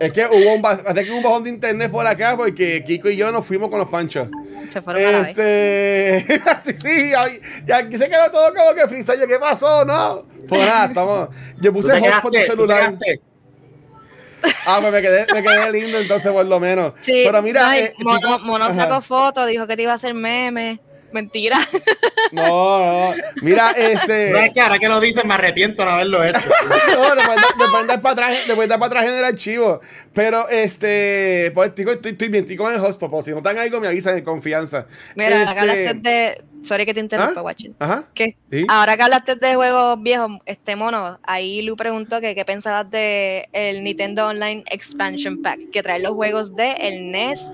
Es 0.00 0.12
que 0.12 0.26
hubo 0.26 0.54
un, 0.54 0.66
hasta 0.66 1.04
que 1.04 1.10
hubo 1.10 1.18
un 1.18 1.22
bajón 1.22 1.44
de 1.44 1.50
internet 1.50 1.90
por 1.92 2.04
acá 2.06 2.36
porque 2.36 2.82
Kiko 2.84 3.10
y 3.10 3.16
yo 3.16 3.30
nos 3.30 3.46
fuimos 3.46 3.70
con 3.70 3.78
los 3.78 3.88
panchos. 3.88 4.28
Se 4.70 4.82
fueron 4.82 5.04
a 5.04 5.10
la 5.12 5.18
vez. 5.20 5.28
Este. 5.28 6.24
sí, 6.64 6.76
sí, 6.82 7.12
ay, 7.16 7.40
ya 7.64 7.76
aquí 7.78 7.96
se 7.96 8.08
quedó 8.08 8.30
todo 8.32 8.52
como 8.52 8.74
que 8.74 8.88
frisayo. 8.88 9.26
¿Qué 9.28 9.38
pasó? 9.38 9.84
No. 9.84 10.24
Pues 10.48 10.60
nada, 10.60 10.86
estamos. 10.86 11.28
Yo 11.60 11.70
¿Tú 11.70 11.74
puse? 11.74 12.00
¿Tú 12.22 12.30
te 12.30 12.42
celular. 12.44 12.96
Ah, 14.66 14.78
pues 14.80 14.92
me 14.92 15.02
quedé, 15.02 15.26
me 15.32 15.42
quedé 15.42 15.72
lindo 15.72 15.98
entonces 15.98 16.30
por 16.32 16.46
lo 16.46 16.60
menos. 16.60 16.92
Sí, 17.00 17.22
Pero 17.24 17.42
mira, 17.42 17.68
no, 17.68 17.74
y 17.74 17.78
eh, 17.78 17.94
Mono, 17.98 18.18
Kiko- 18.20 18.40
Mono 18.40 18.64
Ajá. 18.66 18.74
sacó 18.74 19.00
fotos, 19.02 19.46
dijo 19.48 19.66
que 19.66 19.76
te 19.76 19.82
iba 19.82 19.92
a 19.92 19.96
hacer 19.96 20.14
meme. 20.14 20.80
Mentira. 21.12 21.58
No, 22.32 23.10
no. 23.10 23.14
Mira, 23.42 23.72
este. 23.72 24.30
No, 24.30 24.38
es 24.38 24.50
que 24.54 24.60
ahora 24.62 24.78
que 24.78 24.88
lo 24.88 24.98
dicen 24.98 25.28
me 25.28 25.34
arrepiento 25.34 25.82
de 25.82 25.86
no 25.86 25.94
haberlo 25.94 26.24
hecho. 26.24 26.38
No, 26.96 27.14
le 27.14 27.22
pueden 27.68 27.86
dar- 27.86 28.00
para 28.00 28.12
atrás, 28.12 28.38
pueden 28.54 28.68
dar 28.70 28.78
para 28.78 28.86
atrás 29.00 29.04
en 29.12 29.18
el 29.18 29.24
archivo. 29.24 29.80
Pero 30.14 30.48
este, 30.48 31.50
pues 31.54 31.68
estoy, 31.70 31.84
estoy, 31.90 32.12
estoy 32.12 32.28
bien, 32.28 32.44
estoy 32.44 32.56
con 32.56 32.72
el 32.72 32.80
hotspot. 32.80 33.10
por 33.10 33.22
Si 33.22 33.30
no 33.30 33.38
están 33.38 33.58
algo, 33.58 33.78
me 33.80 33.88
avisan 33.88 34.16
en 34.16 34.24
confianza. 34.24 34.86
Mira, 35.14 35.42
Este- 35.42 35.58
hablaste 35.60 35.94
de. 35.94 36.42
Sorry 36.62 36.86
que 36.86 36.94
te 36.94 37.00
interrumpa, 37.00 37.40
¿Ah? 37.40 37.42
Watching. 37.42 37.74
Ajá. 37.78 38.04
¿Qué? 38.14 38.36
¿Sí? 38.50 38.64
Ahora 38.68 38.96
que 38.96 39.02
hablaste 39.02 39.36
de 39.36 39.54
juegos 39.54 40.02
viejos, 40.02 40.30
este 40.46 40.76
mono, 40.76 41.18
ahí 41.22 41.62
Lu 41.62 41.76
preguntó 41.76 42.20
que 42.20 42.34
qué 42.34 42.44
pensabas 42.44 42.90
de 42.90 43.48
el 43.52 43.82
Nintendo 43.82 44.28
Online 44.28 44.62
Expansion 44.70 45.42
Pack, 45.42 45.70
que 45.72 45.82
trae 45.82 46.00
los 46.00 46.12
juegos 46.12 46.54
de 46.54 46.72
el 46.72 47.10
NES 47.10 47.52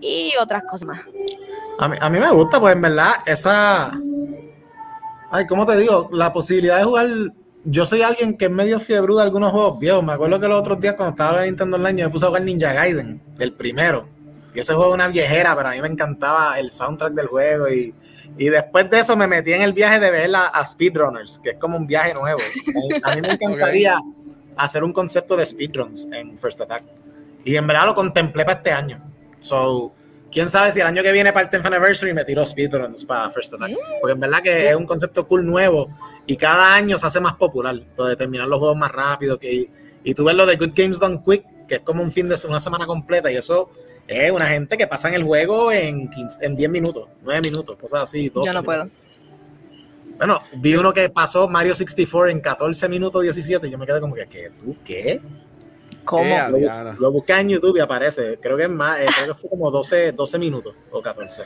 y 0.00 0.32
otras 0.40 0.64
cosas 0.64 0.88
más. 0.88 1.00
A 1.78 1.88
mí, 1.88 1.96
a 2.00 2.10
mí 2.10 2.18
me 2.18 2.30
gusta, 2.30 2.60
pues 2.60 2.74
en 2.74 2.82
verdad, 2.82 3.12
esa. 3.24 3.98
Ay, 5.30 5.46
¿cómo 5.46 5.64
te 5.64 5.76
digo? 5.76 6.08
La 6.12 6.32
posibilidad 6.32 6.78
de 6.78 6.84
jugar. 6.84 7.08
Yo 7.64 7.84
soy 7.84 8.02
alguien 8.02 8.36
que 8.36 8.46
es 8.46 8.50
medio 8.50 8.80
fiebre 8.80 9.14
de 9.14 9.22
algunos 9.22 9.52
juegos 9.52 9.78
viejos. 9.78 10.02
Me 10.02 10.12
acuerdo 10.12 10.40
que 10.40 10.48
los 10.48 10.60
otros 10.60 10.80
días, 10.80 10.94
cuando 10.94 11.12
estaba 11.12 11.40
en 11.40 11.50
Nintendo 11.50 11.76
Online, 11.76 12.00
yo 12.00 12.06
me 12.08 12.12
puse 12.12 12.24
a 12.24 12.28
jugar 12.28 12.42
Ninja 12.42 12.72
Gaiden, 12.72 13.20
el 13.38 13.52
primero. 13.52 14.08
Y 14.54 14.60
ese 14.60 14.74
juego 14.74 14.90
es 14.90 14.94
una 14.94 15.08
viejera, 15.08 15.54
pero 15.54 15.68
a 15.68 15.72
mí 15.72 15.80
me 15.80 15.88
encantaba 15.88 16.58
el 16.58 16.70
soundtrack 16.70 17.12
del 17.12 17.28
juego. 17.28 17.68
Y, 17.68 17.94
y 18.38 18.48
después 18.48 18.88
de 18.88 19.00
eso 19.00 19.16
me 19.16 19.26
metí 19.26 19.52
en 19.52 19.62
el 19.62 19.72
viaje 19.72 20.00
de 20.00 20.10
ver 20.10 20.34
a, 20.34 20.46
a 20.46 20.64
Speedrunners, 20.64 21.38
que 21.38 21.50
es 21.50 21.56
como 21.58 21.76
un 21.76 21.86
viaje 21.86 22.14
nuevo. 22.14 22.40
A 23.02 23.14
mí 23.14 23.20
me 23.20 23.28
encantaría 23.32 24.00
hacer 24.56 24.84
un 24.84 24.92
concepto 24.92 25.36
de 25.36 25.46
speedruns 25.46 26.06
en 26.12 26.36
First 26.36 26.60
Attack. 26.60 26.84
Y 27.44 27.56
en 27.56 27.66
verdad 27.66 27.86
lo 27.86 27.94
contemplé 27.94 28.44
para 28.44 28.58
este 28.58 28.72
año. 28.72 29.00
So, 29.40 29.92
quién 30.30 30.48
sabe 30.48 30.70
si 30.72 30.80
el 30.80 30.86
año 30.86 31.02
que 31.02 31.12
viene 31.12 31.32
para 31.32 31.46
el 31.46 31.50
10th 31.50 31.66
anniversary 31.66 32.12
me 32.12 32.24
tiro 32.24 32.44
speedruns 32.44 33.04
para 33.04 33.30
First 33.30 33.54
Attack. 33.54 33.72
Porque 34.00 34.12
en 34.12 34.20
verdad 34.20 34.42
que 34.42 34.68
es 34.68 34.76
un 34.76 34.86
concepto 34.86 35.26
cool 35.26 35.46
nuevo 35.46 35.88
y 36.26 36.36
cada 36.36 36.74
año 36.74 36.98
se 36.98 37.06
hace 37.06 37.20
más 37.20 37.34
popular. 37.34 37.80
Lo 37.96 38.04
de 38.04 38.16
terminar 38.16 38.48
los 38.48 38.58
juegos 38.58 38.76
más 38.76 38.92
rápido. 38.92 39.38
Que, 39.38 39.70
y 40.04 40.14
tú 40.14 40.24
ves 40.24 40.34
lo 40.34 40.44
de 40.44 40.56
Good 40.56 40.72
Games 40.74 41.00
Done 41.00 41.22
Quick, 41.24 41.66
que 41.66 41.76
es 41.76 41.80
como 41.80 42.02
un 42.02 42.12
fin 42.12 42.28
de 42.28 42.36
una 42.46 42.60
semana 42.60 42.86
completa. 42.86 43.32
Y 43.32 43.36
eso 43.36 43.70
es 44.10 44.32
una 44.32 44.48
gente 44.48 44.76
que 44.76 44.86
pasa 44.88 45.08
en 45.08 45.14
el 45.14 45.22
juego 45.22 45.70
en, 45.70 46.10
15 46.10 46.44
en 46.44 46.56
10 46.56 46.70
minutos, 46.70 47.08
9 47.22 47.40
minutos, 47.42 47.76
cosas 47.76 48.02
así. 48.02 48.28
12 48.28 48.46
Yo 48.46 48.52
no 48.54 48.60
minutos. 48.62 48.64
puedo. 48.64 50.16
Bueno, 50.18 50.42
vi 50.56 50.74
uno 50.74 50.92
que 50.92 51.08
pasó 51.08 51.48
Mario 51.48 51.74
64 51.74 52.28
en 52.30 52.40
14 52.40 52.88
minutos 52.88 53.22
17 53.22 53.68
y 53.68 53.70
yo 53.70 53.78
me 53.78 53.86
quedé 53.86 54.00
como 54.00 54.14
que, 54.14 54.26
¿qué? 54.26 54.50
¿Tú 54.58 54.76
qué? 54.84 55.20
¿Cómo? 56.04 56.24
Eh, 56.24 56.50
Lo, 56.50 56.92
lo 56.94 57.12
buscas 57.12 57.40
en 57.40 57.50
YouTube 57.50 57.76
y 57.76 57.80
aparece. 57.80 58.38
Creo 58.42 58.56
que 58.56 58.64
es 58.64 58.68
más, 58.68 59.00
eh, 59.00 59.06
creo 59.14 59.28
que 59.28 59.40
fue 59.40 59.48
como 59.48 59.70
12, 59.70 60.12
12 60.12 60.38
minutos 60.38 60.74
o 60.90 61.00
14. 61.00 61.42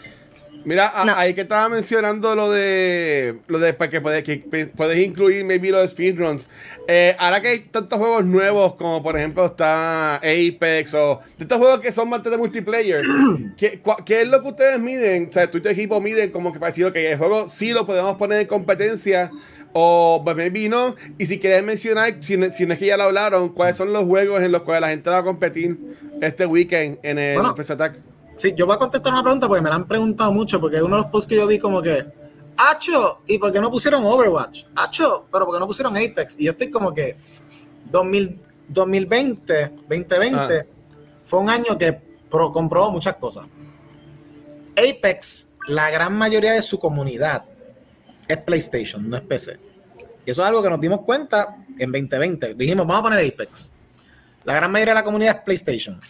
Mira, 0.64 0.88
a- 0.98 1.05
No. 1.05 1.14
ahí 1.14 1.35
que 1.35 1.42
estaba 1.42 1.68
mencionando 1.68 2.35
lo 2.35 2.50
de 2.50 3.37
lo 3.48 3.59
de 3.59 3.74
para 3.74 3.90
que 3.90 4.00
puedes, 4.00 4.22
que 4.24 4.38
puedes 4.74 4.98
incluir 4.98 5.44
maybe 5.44 5.70
los 5.70 5.90
speedruns. 5.90 6.48
Eh, 6.88 7.14
ahora 7.18 7.40
que 7.42 7.48
hay 7.48 7.59
tantos 7.61 7.98
juegos 7.98 8.24
nuevos, 8.24 8.74
como 8.74 9.03
por 9.03 9.16
ejemplo 9.16 9.44
está 9.44 10.16
Apex 10.16 10.94
o 10.94 11.20
de 11.37 11.44
estos 11.44 11.59
juegos 11.59 11.81
que 11.81 11.92
son 11.92 12.09
bastante 12.09 12.38
multiplayer, 12.38 13.03
¿qué, 13.59 13.83
cua- 13.83 14.03
qué 14.05 14.22
es 14.22 14.29
lo 14.29 14.42
que 14.42 14.48
ustedes 14.48 14.81
miden? 14.81 15.27
O 15.29 15.33
sea, 15.33 15.50
tú 15.50 15.59
y 15.59 15.61
tu 15.61 15.68
equipo 15.68 16.00
miden 16.00 16.31
como 16.31 16.53
que 16.53 16.59
para 16.59 16.70
decir, 16.70 16.87
ok, 16.87 16.96
el 16.96 17.18
juego 17.18 17.48
sí 17.48 17.72
lo 17.72 17.85
podemos 17.87 18.16
poner 18.16 18.40
en 18.40 18.46
competencia 18.46 19.31
o 19.74 20.22
pues, 20.24 20.35
maybe 20.37 20.68
no. 20.68 20.94
Y 21.18 21.27
si 21.27 21.38
quieres 21.38 21.62
mencionar, 21.62 22.14
si, 22.20 22.37
no- 22.37 22.50
si 22.50 22.64
no 22.64 22.72
es 22.72 22.79
que 22.79 22.87
ya 22.87 22.96
lo 22.96 23.03
hablaron, 23.05 23.50
cuáles 23.50 23.77
son 23.77 23.92
los 23.92 24.05
juegos 24.05 24.42
en 24.42 24.50
los 24.53 24.62
cuales 24.62 24.81
la 24.81 24.88
gente 24.88 25.11
va 25.11 25.18
a 25.18 25.24
competir 25.24 25.77
este 26.22 26.46
weekend 26.46 26.98
en 27.03 27.18
el 27.18 27.35
Bueno. 27.35 27.55
First 27.55 27.72
Attack. 27.72 27.96
Sí, 28.36 28.52
yo 28.56 28.66
voy 28.66 28.74
a 28.74 28.78
contestar 28.78 29.12
una 29.12 29.22
pregunta 29.22 29.46
porque 29.48 29.62
me 29.62 29.68
la 29.70 29.76
han 29.76 29.86
preguntado 29.86 30.32
mucho, 30.32 30.60
porque 30.60 30.82
uno 30.82 30.96
de 30.96 31.02
los 31.02 31.10
posts 31.10 31.28
que 31.28 31.36
yo 31.36 31.46
vi 31.46 31.58
como 31.58 31.80
que, 31.82 32.06
Acho, 32.56 33.18
¿y 33.26 33.36
por 33.38 33.50
qué 33.50 33.60
no 33.60 33.68
pusieron 33.68 34.04
Overwatch? 34.04 34.62
Acho, 34.76 35.26
pero 35.32 35.44
¿por 35.44 35.56
qué 35.56 35.60
no 35.60 35.66
pusieron 35.66 35.96
Apex? 35.96 36.38
Y 36.38 36.44
yo 36.44 36.52
estoy 36.52 36.70
como 36.70 36.94
que 36.94 37.16
2000, 37.90 38.38
2020, 38.68 39.68
2020 39.88 40.38
Ah. 40.60 40.64
fue 41.24 41.40
un 41.40 41.50
año 41.50 41.76
que 41.76 41.92
pro- 42.30 42.52
comprobó 42.52 42.92
muchas 42.92 43.16
cosas. 43.16 43.46
Apex, 44.76 45.48
la 45.68 45.90
gran 45.90 46.16
mayoría 46.16 46.52
de 46.52 46.62
su 46.62 46.78
comunidad 46.78 47.44
es 48.28 48.38
PlayStation, 48.38 49.08
no 49.08 49.16
es 49.16 49.22
PC. 49.22 49.58
Y 50.26 50.30
eso 50.30 50.42
es 50.42 50.48
algo 50.48 50.62
que 50.62 50.70
nos 50.70 50.80
dimos 50.80 51.00
cuenta 51.02 51.56
en 51.78 51.90
2020. 51.92 52.54
Dijimos, 52.54 52.86
vamos 52.86 53.00
a 53.00 53.02
poner 53.10 53.32
Apex. 53.32 53.72
La 54.44 54.54
gran 54.54 54.70
mayoría 54.70 54.94
de 54.94 55.00
la 55.00 55.04
comunidad 55.04 55.36
es 55.38 55.42
PlayStation. 55.42 56.00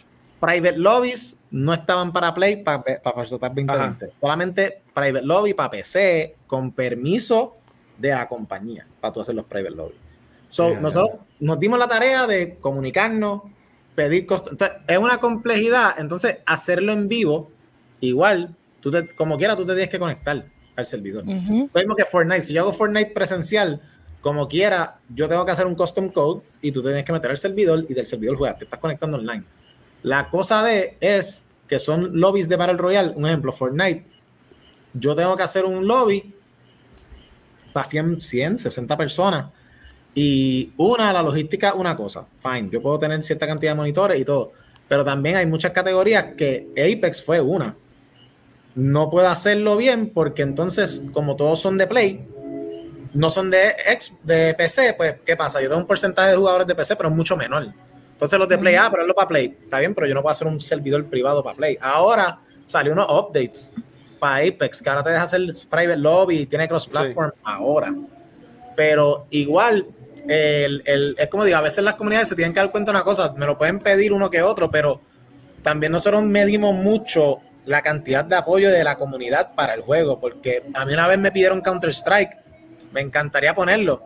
Private 0.45 0.77
lobbies 0.79 1.37
no 1.51 1.73
estaban 1.73 2.13
para 2.13 2.35
Play, 2.35 2.57
para, 2.63 2.83
para 2.83 3.23
Attack 3.23 3.55
2020. 3.55 4.11
Solamente 4.21 4.83
Private 4.95 5.25
Lobby 5.25 5.55
para 5.55 5.71
PC 5.71 6.37
con 6.47 6.73
permiso 6.73 7.57
de 7.99 8.11
la 8.11 8.27
compañía 8.29 8.87
para 9.01 9.13
tú 9.13 9.21
hacer 9.21 9.35
los 9.35 9.45
Private 9.47 9.75
Lobby. 9.75 9.95
So, 10.49 10.71
ya. 10.73 10.81
nosotros 10.81 11.21
nos 11.41 11.59
dimos 11.59 11.79
la 11.79 11.89
tarea 11.89 12.27
de 12.27 12.57
comunicarnos, 12.57 13.43
pedir 13.95 14.27
costo. 14.27 14.51
Entonces, 14.53 14.79
es 14.87 14.99
una 14.99 15.19
complejidad. 15.19 15.95
Entonces, 15.99 16.39
hacerlo 16.47 16.93
en 16.93 17.09
vivo, 17.09 17.51
igual, 18.01 18.55
tú 18.81 18.91
te- 18.91 19.15
como 19.15 19.37
quiera, 19.39 19.57
tú 19.57 19.65
te 19.65 19.73
tienes 19.73 19.89
que 19.89 19.99
conectar 19.99 20.45
al 20.77 20.87
servidor. 20.87 21.25
Ujú. 21.27 21.71
Lo 21.73 21.81
mismo 21.81 21.97
que 21.97 22.05
Fortnite. 22.05 22.43
Si 22.43 22.53
yo 22.53 22.63
hago 22.63 22.73
Fortnite 22.73 23.11
presencial, 23.13 23.81
como 24.21 24.49
quiera, 24.49 24.99
yo 25.09 25.29
tengo 25.29 25.45
que 25.45 25.53
hacer 25.53 25.67
un 25.67 25.75
custom 25.75 26.09
code 26.09 26.43
y 26.63 26.73
tú 26.73 26.83
tienes 26.83 27.05
que 27.05 27.13
meter 27.13 27.31
al 27.31 27.39
servidor 27.39 27.85
y 27.89 27.95
del 27.95 28.07
servidor 28.07 28.37
juegas. 28.37 28.59
Te 28.59 28.65
estás 28.65 28.79
conectando 28.81 29.19
online. 29.19 29.45
La 30.05 30.29
cosa 30.29 30.63
de 30.63 30.99
es 31.01 31.45
que 31.67 31.79
son 31.79 32.21
lobbies 32.21 32.47
de 32.47 32.57
Battle 32.57 32.77
Royale. 32.77 33.15
Un 33.17 33.27
ejemplo, 33.27 33.53
Fortnite. 33.53 34.05
Yo 34.93 35.17
tengo 35.17 35.35
que 35.35 35.43
hacer 35.43 35.65
un 35.65 35.87
lobby 35.87 36.35
para 37.73 37.87
100, 37.87 38.21
100, 38.21 38.59
60 38.59 38.97
personas. 38.99 39.47
Y 40.15 40.73
una, 40.77 41.11
la 41.11 41.23
logística, 41.23 41.73
una 41.73 41.97
cosa. 41.97 42.27
Fine, 42.37 42.69
yo 42.71 42.83
puedo 42.83 42.99
tener 42.99 43.23
cierta 43.23 43.47
cantidad 43.47 43.73
de 43.73 43.77
monitores 43.77 44.21
y 44.21 44.27
todo. 44.27 44.53
Pero 44.87 45.07
también 45.07 45.37
hay 45.37 45.47
muchas 45.47 45.73
categorías 45.73 46.35
que 46.37 46.69
Apex 46.73 47.25
fue 47.25 47.41
una. 47.41 47.75
No 48.75 49.09
puedo 49.09 49.29
hacerlo 49.29 49.79
bien 49.79 50.11
porque 50.11 50.43
entonces, 50.43 51.03
como 51.15 51.35
todos 51.35 51.61
son 51.63 51.79
de 51.79 51.87
Play, 51.87 52.29
no 53.15 53.31
son 53.31 53.51
de, 53.51 53.75
ex, 53.87 54.13
de 54.23 54.53
PC, 54.53 54.93
pues, 54.99 55.15
¿qué 55.25 55.35
pasa? 55.35 55.63
Yo 55.63 55.69
tengo 55.69 55.81
un 55.81 55.87
porcentaje 55.87 56.33
de 56.33 56.37
jugadores 56.37 56.67
de 56.67 56.75
PC, 56.75 56.95
pero 56.95 57.09
mucho 57.09 57.39
menor. 57.39 57.73
Entonces 58.15 58.39
los 58.39 58.49
de 58.49 58.57
Play, 58.59 58.75
ah, 58.77 58.89
pero 58.91 59.03
es 59.03 59.09
lo 59.09 59.15
para 59.15 59.29
Play. 59.29 59.57
Está 59.63 59.79
bien, 59.81 59.95
pero 59.95 60.07
yo 60.07 60.15
no 60.15 60.23
puedo 60.23 60.33
hacer 60.33 60.47
un 60.47 60.61
servidor 60.61 61.05
privado 61.07 61.43
para 61.43 61.57
Play. 61.57 61.77
Ahora 61.81 62.39
salió 62.67 62.93
unos 62.93 63.07
updates 63.11 63.75
para 64.19 64.37
Apex, 64.47 64.81
que 64.81 64.89
ahora 64.89 65.03
te 65.03 65.11
deja 65.11 65.23
hacer 65.25 65.43
private 65.69 65.97
lobby 65.99 66.39
y 66.41 66.47
tiene 66.47 66.67
cross-platform 66.69 67.33
ahora. 67.43 67.95
Pero 68.77 69.27
igual, 69.31 69.87
el, 70.29 70.83
el- 70.87 71.17
es 71.19 71.29
como 71.29 71.45
digo, 71.45 71.59
a 71.59 71.61
veces 71.61 71.85
las 71.85 71.95
comunidades 71.95 72.29
se 72.29 72.35
tienen 72.37 72.53
que 72.55 72.61
dar 72.61 72.71
cuenta 72.71 72.91
de 72.91 72.97
una 72.97 73.05
cosa, 73.05 73.33
me 73.37 73.47
lo 73.47 73.59
pueden 73.59 73.81
pedir 73.81 74.13
uno 74.13 74.31
que 74.31 74.43
otro, 74.43 74.71
pero 74.71 75.01
también 75.63 75.93
nosotros 75.93 76.23
medimos 76.23 76.75
mucho 76.75 77.39
la 77.67 77.83
cantidad 77.83 78.25
de 78.25 78.37
apoyo 78.37 78.71
de 78.71 78.85
la 78.85 78.97
comunidad 78.97 79.55
para 79.55 79.75
el 79.75 79.81
juego, 79.81 80.21
porque 80.21 80.63
a 80.75 80.85
mí 80.85 80.93
una 80.95 81.09
vez 81.09 81.19
me 81.19 81.33
pidieron 81.33 81.61
Counter-Strike, 81.61 82.37
me 82.93 83.01
encantaría 83.01 83.55
ponerlo, 83.55 84.03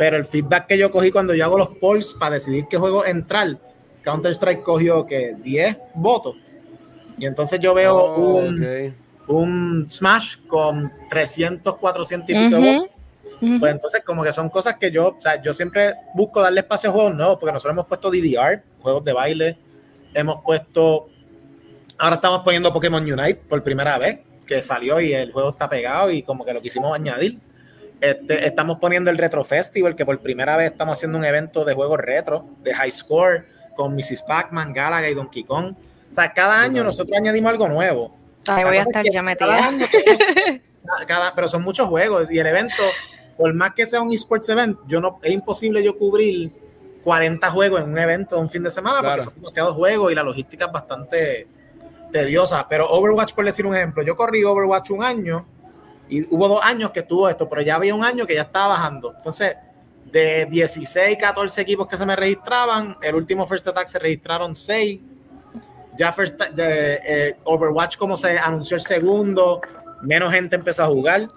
pero 0.00 0.16
el 0.16 0.24
feedback 0.24 0.66
que 0.66 0.78
yo 0.78 0.90
cogí 0.90 1.10
cuando 1.10 1.34
yo 1.34 1.44
hago 1.44 1.58
los 1.58 1.76
polls 1.76 2.14
para 2.18 2.36
decidir 2.36 2.64
qué 2.70 2.78
juego 2.78 3.04
entrar, 3.04 3.58
Counter-Strike 4.02 4.62
cogió 4.62 5.04
que 5.04 5.36
10 5.42 5.76
votos. 5.92 6.36
Y 7.18 7.26
entonces 7.26 7.60
yo 7.60 7.74
veo 7.74 7.94
Oh, 7.98 8.36
un, 8.38 8.64
ok. 8.64 8.94
un 9.28 9.90
Smash 9.90 10.38
con 10.46 10.90
300, 11.10 11.76
400 11.76 12.30
y 12.30 12.34
pico 12.34 12.54
de 12.56 12.60
votos. 12.62 12.90
Ujú, 13.42 13.46
ujú. 13.46 13.60
Pues 13.60 13.72
entonces, 13.72 14.02
como 14.02 14.22
que 14.24 14.32
son 14.32 14.48
cosas 14.48 14.76
que 14.80 14.90
yo, 14.90 15.08
o 15.08 15.20
sea, 15.20 15.42
yo 15.42 15.52
siempre 15.52 15.92
busco 16.14 16.40
darle 16.40 16.60
espacio 16.60 16.88
a 16.88 16.92
juegos 16.94 17.14
nuevos, 17.14 17.36
porque 17.38 17.52
nosotros 17.52 17.74
hemos 17.74 17.86
puesto 17.86 18.10
DDR, 18.10 18.62
juegos 18.80 19.04
de 19.04 19.12
baile, 19.12 19.58
hemos 20.14 20.42
puesto, 20.42 21.10
ahora 21.98 22.14
estamos 22.16 22.40
poniendo 22.42 22.72
Pokémon 22.72 23.02
Unite 23.02 23.42
por 23.46 23.62
primera 23.62 23.98
vez, 23.98 24.20
que 24.46 24.62
salió 24.62 24.98
y 24.98 25.12
el 25.12 25.30
juego 25.30 25.50
está 25.50 25.68
pegado 25.68 26.10
y 26.10 26.22
como 26.22 26.42
que 26.42 26.54
lo 26.54 26.62
quisimos 26.62 26.94
añadir. 26.94 27.38
Este, 28.00 28.46
estamos 28.46 28.78
poniendo 28.78 29.10
el 29.10 29.18
Retro 29.18 29.44
Festival, 29.44 29.94
que 29.94 30.06
por 30.06 30.18
primera 30.20 30.56
vez 30.56 30.70
estamos 30.72 30.96
haciendo 30.96 31.18
un 31.18 31.24
evento 31.24 31.64
de 31.64 31.74
juegos 31.74 31.98
retro, 31.98 32.46
de 32.62 32.72
high 32.74 32.90
score, 32.90 33.44
con 33.76 33.94
Mrs. 33.94 34.22
Pac-Man, 34.22 34.72
Galaga 34.72 35.08
y 35.08 35.14
Donkey 35.14 35.44
Kong. 35.44 35.74
O 36.10 36.14
sea, 36.14 36.32
cada 36.32 36.60
año 36.60 36.82
nosotros 36.82 37.16
añadimos 37.18 37.50
algo 37.50 37.68
nuevo. 37.68 38.16
Ahí 38.48 38.62
La 38.62 38.68
voy 38.68 38.78
a 38.78 38.84
cosa 38.84 39.00
es 39.00 39.06
estar 39.06 39.12
que 39.12 39.22
metida. 39.22 39.70
cada- 41.06 41.34
pero 41.34 41.46
son 41.48 41.62
muchos 41.62 41.88
juegos 41.88 42.30
y 42.30 42.38
el 42.38 42.46
evento, 42.46 42.82
por 43.36 43.52
más 43.54 43.72
que 43.72 43.84
sea 43.86 44.00
un 44.00 44.12
esports 44.12 44.48
event, 44.48 44.78
yo 44.86 45.00
no, 45.00 45.18
es 45.22 45.32
imposible 45.32 45.82
yo 45.84 45.96
cubrir 45.96 46.50
40 47.04 47.50
juegos 47.50 47.82
en 47.82 47.90
un 47.90 47.98
evento 47.98 48.36
de 48.36 48.40
un 48.42 48.50
fin 48.50 48.62
de 48.62 48.70
semana 48.70 49.00
Claro. 49.00 49.16
porque 49.16 49.24
son 49.26 49.34
demasiados 49.34 49.74
juegos 49.76 50.12
y 50.12 50.14
la 50.14 50.22
logística 50.22 50.66
es 50.66 50.72
bastante 50.72 51.46
tediosa. 52.12 52.66
Pero 52.68 52.88
Overwatch, 52.88 53.34
por 53.34 53.44
decir 53.44 53.66
un 53.66 53.76
ejemplo, 53.76 54.02
yo 54.02 54.16
corrí 54.16 54.42
Overwatch 54.42 54.90
un 54.90 55.02
año 55.04 55.46
y 56.10 56.34
hubo 56.34 56.48
dos 56.48 56.60
años 56.62 56.90
que 56.90 57.00
estuvo 57.00 57.28
esto, 57.28 57.48
pero 57.48 57.62
ya 57.62 57.76
había 57.76 57.94
un 57.94 58.04
año 58.04 58.26
que 58.26 58.34
ya 58.34 58.42
estaba 58.42 58.74
bajando. 58.74 59.14
Entonces, 59.16 59.56
de 60.04 60.46
16, 60.46 61.16
14 61.18 61.60
equipos 61.60 61.86
que 61.86 61.96
se 61.96 62.04
me 62.04 62.16
registraban, 62.16 62.96
el 63.00 63.14
último 63.14 63.46
First 63.46 63.68
Attack 63.68 63.88
se 63.88 63.98
registraron 63.98 64.54
6 64.54 65.00
ya 65.96 66.12
First, 66.12 66.40
de, 66.40 67.00
eh, 67.04 67.36
Overwatch 67.44 67.96
como 67.96 68.16
se 68.16 68.38
anunció 68.38 68.76
el 68.76 68.80
segundo, 68.80 69.60
menos 70.02 70.32
gente 70.32 70.56
empezó 70.56 70.84
a 70.84 70.86
jugar 70.86 71.28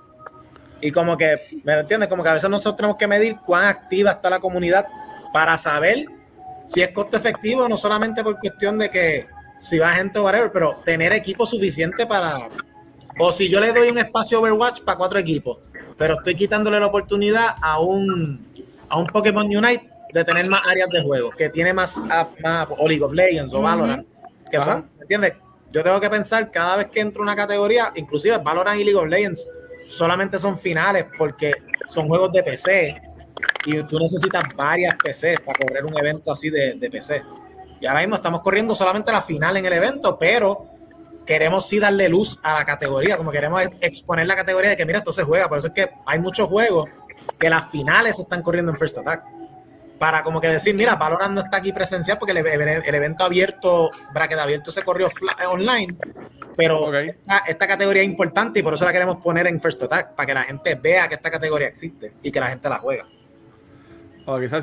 y 0.82 0.92
como 0.92 1.18
que, 1.18 1.38
¿me 1.64 1.74
entiendes? 1.74 2.10
Como 2.10 2.24
que 2.24 2.30
a 2.30 2.34
veces 2.34 2.50
nosotros 2.50 2.78
tenemos 2.78 2.98
que 2.98 3.08
medir 3.08 3.38
cuán 3.46 3.66
activa 3.66 4.12
está 4.12 4.30
la 4.30 4.40
comunidad 4.40 4.86
para 5.32 5.58
saber 5.58 6.06
si 6.66 6.82
es 6.82 6.90
costo 6.90 7.18
efectivo, 7.18 7.68
no 7.68 7.78
solamente 7.78 8.24
por 8.24 8.40
cuestión 8.40 8.78
de 8.80 8.90
que 8.90 9.28
si 9.58 9.80
va 9.80 9.92
gente 9.94 10.20
o 10.20 10.24
whatever, 10.24 10.52
pero 10.52 10.78
tener 10.84 11.14
equipo 11.14 11.46
suficiente 11.46 12.06
para, 12.06 12.50
o 13.20 13.32
si 13.32 13.50
yo 13.50 13.60
le 13.60 13.72
doy 13.74 13.90
un 13.90 13.98
espacio 13.98 14.40
Overwatch 14.40 14.82
para 14.82 14.98
cuatro 14.98 15.20
equipos, 15.20 15.58
pero 15.98 16.16
estoy 16.16 16.36
quitándole 16.36 16.80
la 16.80 16.88
oportunidad 16.88 17.56
a 17.62 17.80
un, 17.80 18.46
a 18.90 18.98
un 18.98 19.08
Pokémon 19.08 19.46
Unite 19.46 19.90
de 20.12 20.24
tener 20.24 20.48
más 20.48 20.62
áreas 20.68 20.90
de 20.90 21.02
juego, 21.02 21.32
que 21.32 21.50
tiene 21.50 21.74
más, 21.74 22.02
app- 22.10 22.40
más 22.42 22.68
o 22.78 22.88
League 22.88 23.04
of 23.04 23.14
Legends 23.14 23.54
o. 23.54 23.62
Valorant, 23.62 24.06
que 24.50 24.58
Ajá. 24.58 24.74
son, 24.74 24.90
¿me 24.98 25.02
entiendes? 25.02 25.34
Yo 25.72 25.84
tengo 25.84 26.00
que 26.00 26.10
pensar 26.10 26.52
cada 26.52 26.78
vez 26.78 26.88
que 26.88 27.00
entro 27.00 27.22
una 27.24 27.36
categoría, 27.36 27.92
inclusive 27.96 28.38
Valorant 28.38 28.80
y 28.80 28.84
League 28.84 28.98
of 29.00 29.08
Legends, 29.08 29.48
solamente 29.86 30.38
son 30.38 30.58
finales 30.58 31.06
porque 31.18 31.52
son 31.88 32.08
juegos 32.08 32.32
de 32.32 32.44
PC 32.44 33.02
y 33.66 33.82
tú 33.84 33.98
necesitas 34.00 34.44
varias 34.56 34.96
PCs 35.04 35.40
para 35.42 35.60
correr 35.60 35.84
un 35.86 35.98
evento 35.98 36.32
así 36.32 36.50
de, 36.50 36.76
de 36.76 36.90
PC. 36.92 37.24
Y 37.82 37.86
ahora 37.88 38.02
mismo 38.02 38.16
estamos 38.16 38.42
corriendo 38.42 38.76
solamente 38.76 39.12
la 39.12 39.22
final 39.22 39.58
en 39.58 39.66
el 39.66 39.74
evento, 39.74 40.16
pero 40.18 40.68
queremos 41.26 41.68
sí 41.68 41.80
darle 41.80 42.10
luz 42.10 42.40
a 42.44 42.54
la 42.54 42.66
categoría, 42.66 43.18
como 43.18 43.32
queremos 43.32 43.64
exponer 43.82 44.28
la 44.28 44.36
categoría 44.36 44.72
de 44.72 44.78
que 44.78 44.86
mira, 44.86 45.00
esto 45.00 45.14
se 45.14 45.24
juega. 45.24 45.48
Por 45.48 45.58
eso 45.58 45.68
es 45.68 45.74
que 45.74 45.90
hay 46.06 46.20
muchos 46.20 46.48
juegos 46.48 46.90
que 47.40 47.50
las 47.50 47.70
finales 47.70 48.16
se 48.18 48.24
están 48.24 48.42
corriendo 48.42 48.72
en 48.72 48.78
First 48.78 48.98
Attack. 48.98 49.24
Para 50.00 50.24
como 50.24 50.42
que 50.42 50.48
decir, 50.48 50.76
mira, 50.76 50.96
Valorant 50.96 51.34
no 51.34 51.42
está 51.42 51.58
aquí 51.58 51.72
presencial 51.72 52.18
porque 52.18 52.34
el, 52.34 52.46
el 52.46 52.96
evento 52.96 53.24
abierto, 53.24 53.90
bracket 54.14 54.38
abierto 54.38 54.72
se 54.72 54.82
corrió 54.84 55.08
eh, 55.08 55.46
online, 55.46 55.96
pero 56.58 56.94
esta, 56.94 57.38
esta 57.48 57.68
categoría 57.68 58.02
es 58.02 58.10
importante 58.10 58.60
y 58.60 58.64
por 58.64 58.74
eso 58.74 58.84
la 58.84 58.92
queremos 58.92 59.18
poner 59.18 59.48
en 59.48 59.62
First 59.62 59.84
Attack, 59.84 60.16
para 60.16 60.26
que 60.26 60.34
la 60.34 60.44
gente 60.44 60.76
vea 60.76 61.08
que 61.08 61.16
esta 61.16 61.32
categoría 61.32 61.68
existe 61.68 62.12
y 62.22 62.32
que 62.32 62.40
la 62.40 62.50
gente 62.50 62.68
la 62.68 62.80
juega. 62.80 63.06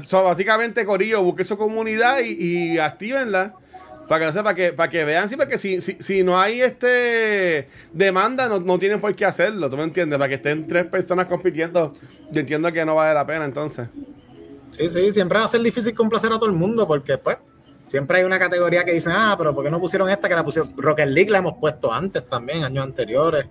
So, 0.06 0.24
básicamente, 0.24 0.84
Corillo, 0.84 1.22
busque 1.22 1.44
su 1.44 1.56
comunidad 1.56 2.18
y, 2.20 2.74
y 2.74 2.78
actívenla. 2.78 3.54
Para 4.10 4.18
que, 4.18 4.26
no 4.26 4.32
sé, 4.32 4.42
para 4.42 4.54
que, 4.56 4.72
para 4.72 4.88
que 4.90 5.04
vean, 5.04 5.28
sí, 5.28 5.36
porque 5.36 5.56
si, 5.56 5.80
si, 5.80 5.96
si 6.00 6.24
no 6.24 6.36
hay 6.36 6.60
este 6.62 7.68
demanda, 7.92 8.48
no, 8.48 8.58
no 8.58 8.76
tienen 8.76 9.00
por 9.00 9.14
qué 9.14 9.24
hacerlo, 9.24 9.70
¿tú 9.70 9.76
me 9.76 9.84
entiendes? 9.84 10.18
Para 10.18 10.28
que 10.28 10.34
estén 10.34 10.66
tres 10.66 10.84
personas 10.86 11.26
compitiendo, 11.26 11.92
yo 12.32 12.40
entiendo 12.40 12.72
que 12.72 12.84
no 12.84 12.96
vale 12.96 13.14
la 13.14 13.24
pena 13.24 13.44
entonces. 13.44 13.86
Sí, 14.72 14.90
sí, 14.90 15.12
siempre 15.12 15.38
va 15.38 15.44
a 15.44 15.48
ser 15.48 15.60
difícil 15.60 15.94
complacer 15.94 16.32
a 16.32 16.40
todo 16.40 16.46
el 16.46 16.56
mundo 16.56 16.88
porque, 16.88 17.18
pues, 17.18 17.36
siempre 17.86 18.18
hay 18.18 18.24
una 18.24 18.40
categoría 18.40 18.82
que 18.84 18.92
dicen, 18.94 19.12
ah, 19.14 19.36
pero 19.38 19.54
¿por 19.54 19.64
qué 19.64 19.70
no 19.70 19.78
pusieron 19.78 20.10
esta 20.10 20.28
que 20.28 20.34
la 20.34 20.42
pusieron? 20.44 20.72
Rocket 20.76 21.06
League 21.06 21.30
la 21.30 21.38
hemos 21.38 21.54
puesto 21.60 21.92
antes 21.92 22.26
también, 22.26 22.64
años 22.64 22.82
anteriores. 22.82 23.46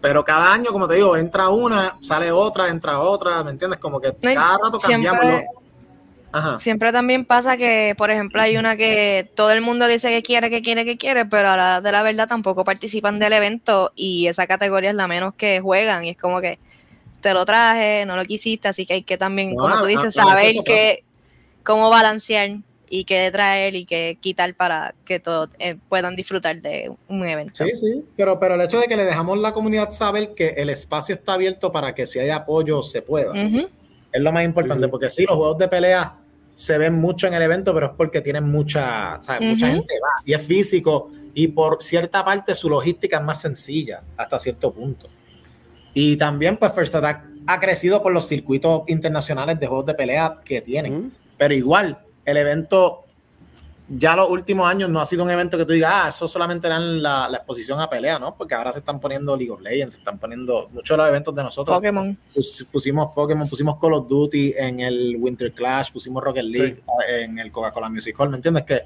Pero 0.00 0.24
cada 0.24 0.50
año, 0.50 0.72
como 0.72 0.88
te 0.88 0.94
digo, 0.94 1.14
entra 1.14 1.50
una, 1.50 1.98
sale 2.00 2.32
otra, 2.32 2.68
entra 2.68 3.00
otra, 3.00 3.44
¿me 3.44 3.50
entiendes? 3.50 3.78
Como 3.78 4.00
que 4.00 4.14
cada 4.34 4.56
rato 4.56 4.78
cambiamos. 4.78 5.20
siempre- 5.20 5.46
lo- 5.54 5.59
Ajá. 6.32 6.58
Siempre 6.58 6.92
también 6.92 7.24
pasa 7.24 7.56
que, 7.56 7.94
por 7.98 8.10
ejemplo, 8.10 8.40
hay 8.40 8.56
una 8.56 8.76
que 8.76 9.28
todo 9.34 9.50
el 9.50 9.62
mundo 9.62 9.86
dice 9.88 10.10
que 10.10 10.22
quiere, 10.22 10.50
que 10.50 10.62
quiere, 10.62 10.84
que 10.84 10.96
quiere, 10.96 11.26
pero 11.26 11.48
a 11.48 11.56
la 11.56 11.80
de 11.80 11.90
la 11.90 12.02
verdad 12.02 12.28
tampoco 12.28 12.64
participan 12.64 13.18
del 13.18 13.32
evento 13.32 13.92
y 13.96 14.28
esa 14.28 14.46
categoría 14.46 14.90
es 14.90 14.96
la 14.96 15.08
menos 15.08 15.34
que 15.34 15.60
juegan 15.60 16.04
y 16.04 16.10
es 16.10 16.16
como 16.16 16.40
que 16.40 16.58
te 17.20 17.34
lo 17.34 17.44
traje, 17.44 18.04
no 18.06 18.16
lo 18.16 18.24
quisiste, 18.24 18.68
así 18.68 18.86
que 18.86 18.94
hay 18.94 19.02
que 19.02 19.18
también, 19.18 19.54
como 19.54 19.76
tú 19.78 19.84
dices, 19.86 20.14
saber 20.14 20.54
que, 20.64 21.04
cómo 21.62 21.90
balancear 21.90 22.58
y 22.88 23.04
qué 23.04 23.30
traer 23.30 23.74
y 23.74 23.84
qué 23.84 24.18
quitar 24.20 24.54
para 24.54 24.94
que 25.04 25.20
todos 25.20 25.50
eh, 25.58 25.76
puedan 25.88 26.16
disfrutar 26.16 26.60
de 26.60 26.92
un 27.08 27.24
evento. 27.24 27.64
Sí, 27.64 27.74
sí, 27.74 28.04
pero, 28.16 28.40
pero 28.40 28.56
el 28.56 28.62
hecho 28.62 28.80
de 28.80 28.88
que 28.88 28.96
le 28.96 29.04
dejamos 29.04 29.38
la 29.38 29.52
comunidad 29.52 29.90
saber 29.90 30.34
que 30.34 30.48
el 30.56 30.70
espacio 30.70 31.14
está 31.14 31.34
abierto 31.34 31.70
para 31.70 31.94
que 31.94 32.06
si 32.06 32.18
hay 32.18 32.30
apoyo 32.30 32.82
se 32.82 33.02
pueda. 33.02 33.32
Es 34.12 34.20
lo 34.20 34.32
más 34.32 34.44
importante, 34.44 34.82
Sí, 34.82 34.86
sí. 34.86 34.90
porque 34.90 35.08
sí, 35.08 35.24
los 35.24 35.36
juegos 35.36 35.58
de 35.58 35.68
pelea 35.68 36.16
se 36.54 36.76
ven 36.78 36.94
mucho 36.94 37.26
en 37.26 37.34
el 37.34 37.42
evento, 37.42 37.72
pero 37.72 37.86
es 37.86 37.92
porque 37.96 38.20
tienen 38.20 38.44
mucha, 38.50 39.22
¿sabes? 39.22 39.48
mucha 39.48 39.68
gente 39.68 39.94
va 40.02 40.22
y 40.24 40.34
es 40.34 40.42
físico 40.42 41.10
y 41.32 41.48
por 41.48 41.82
cierta 41.82 42.24
parte 42.24 42.54
su 42.54 42.68
logística 42.68 43.18
es 43.18 43.22
más 43.24 43.40
sencilla 43.40 44.02
hasta 44.16 44.38
cierto 44.38 44.72
punto. 44.72 45.08
Y 45.94 46.16
también 46.16 46.56
pues 46.56 46.72
First 46.72 46.94
Attack 46.94 47.24
ha 47.46 47.60
crecido 47.60 48.02
por 48.02 48.12
los 48.12 48.26
circuitos 48.28 48.82
internacionales 48.88 49.58
de 49.58 49.66
juegos 49.66 49.86
de 49.86 49.94
pelea 49.94 50.38
que 50.44 50.60
tienen, 50.60 51.12
pero 51.38 51.54
igual 51.54 51.98
el 52.24 52.36
evento 52.36 53.04
ya 53.92 54.14
los 54.14 54.30
últimos 54.30 54.68
años 54.68 54.88
no 54.88 55.00
ha 55.00 55.04
sido 55.04 55.24
un 55.24 55.30
evento 55.30 55.58
que 55.58 55.64
tú 55.66 55.72
digas, 55.72 55.90
ah, 55.92 56.08
eso 56.08 56.28
solamente 56.28 56.66
era 56.68 56.76
en 56.76 57.02
la, 57.02 57.28
la 57.28 57.38
exposición 57.38 57.80
a 57.80 57.90
pelea, 57.90 58.18
¿no? 58.20 58.36
Porque 58.36 58.54
ahora 58.54 58.72
se 58.72 58.78
están 58.78 59.00
poniendo 59.00 59.36
League 59.36 59.50
of 59.50 59.60
Legends, 59.60 59.94
se 59.94 59.98
están 60.00 60.18
poniendo 60.18 60.68
muchos 60.72 60.96
de 60.96 61.02
los 61.02 61.08
eventos 61.08 61.34
de 61.34 61.42
nosotros 61.42 61.76
Pokémon. 61.76 62.16
pus- 62.34 62.66
pusimos 62.70 63.08
Pokémon, 63.14 63.48
pusimos 63.48 63.78
Call 63.80 63.94
of 63.94 64.06
Duty 64.08 64.54
en 64.56 64.78
el 64.80 65.16
Winter 65.18 65.52
Clash, 65.52 65.90
pusimos 65.92 66.22
Rocket 66.22 66.44
League 66.44 66.82
eh, 67.08 67.22
en 67.24 67.38
el 67.38 67.50
Coca-Cola 67.50 67.88
Music 67.88 68.14
Hall, 68.18 68.30
¿me 68.30 68.36
entiendes? 68.36 68.62
Que 68.64 68.82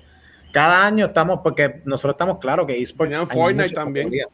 cada 0.53 0.87
año 0.87 1.07
estamos, 1.07 1.41
porque 1.43 1.83
nosotros 1.85 2.15
estamos 2.15 2.39
claros 2.39 2.65
que 2.67 2.81
esports. 2.81 3.17
Fortnite 3.19 3.75
también. 3.75 4.07
categorías. 4.07 4.29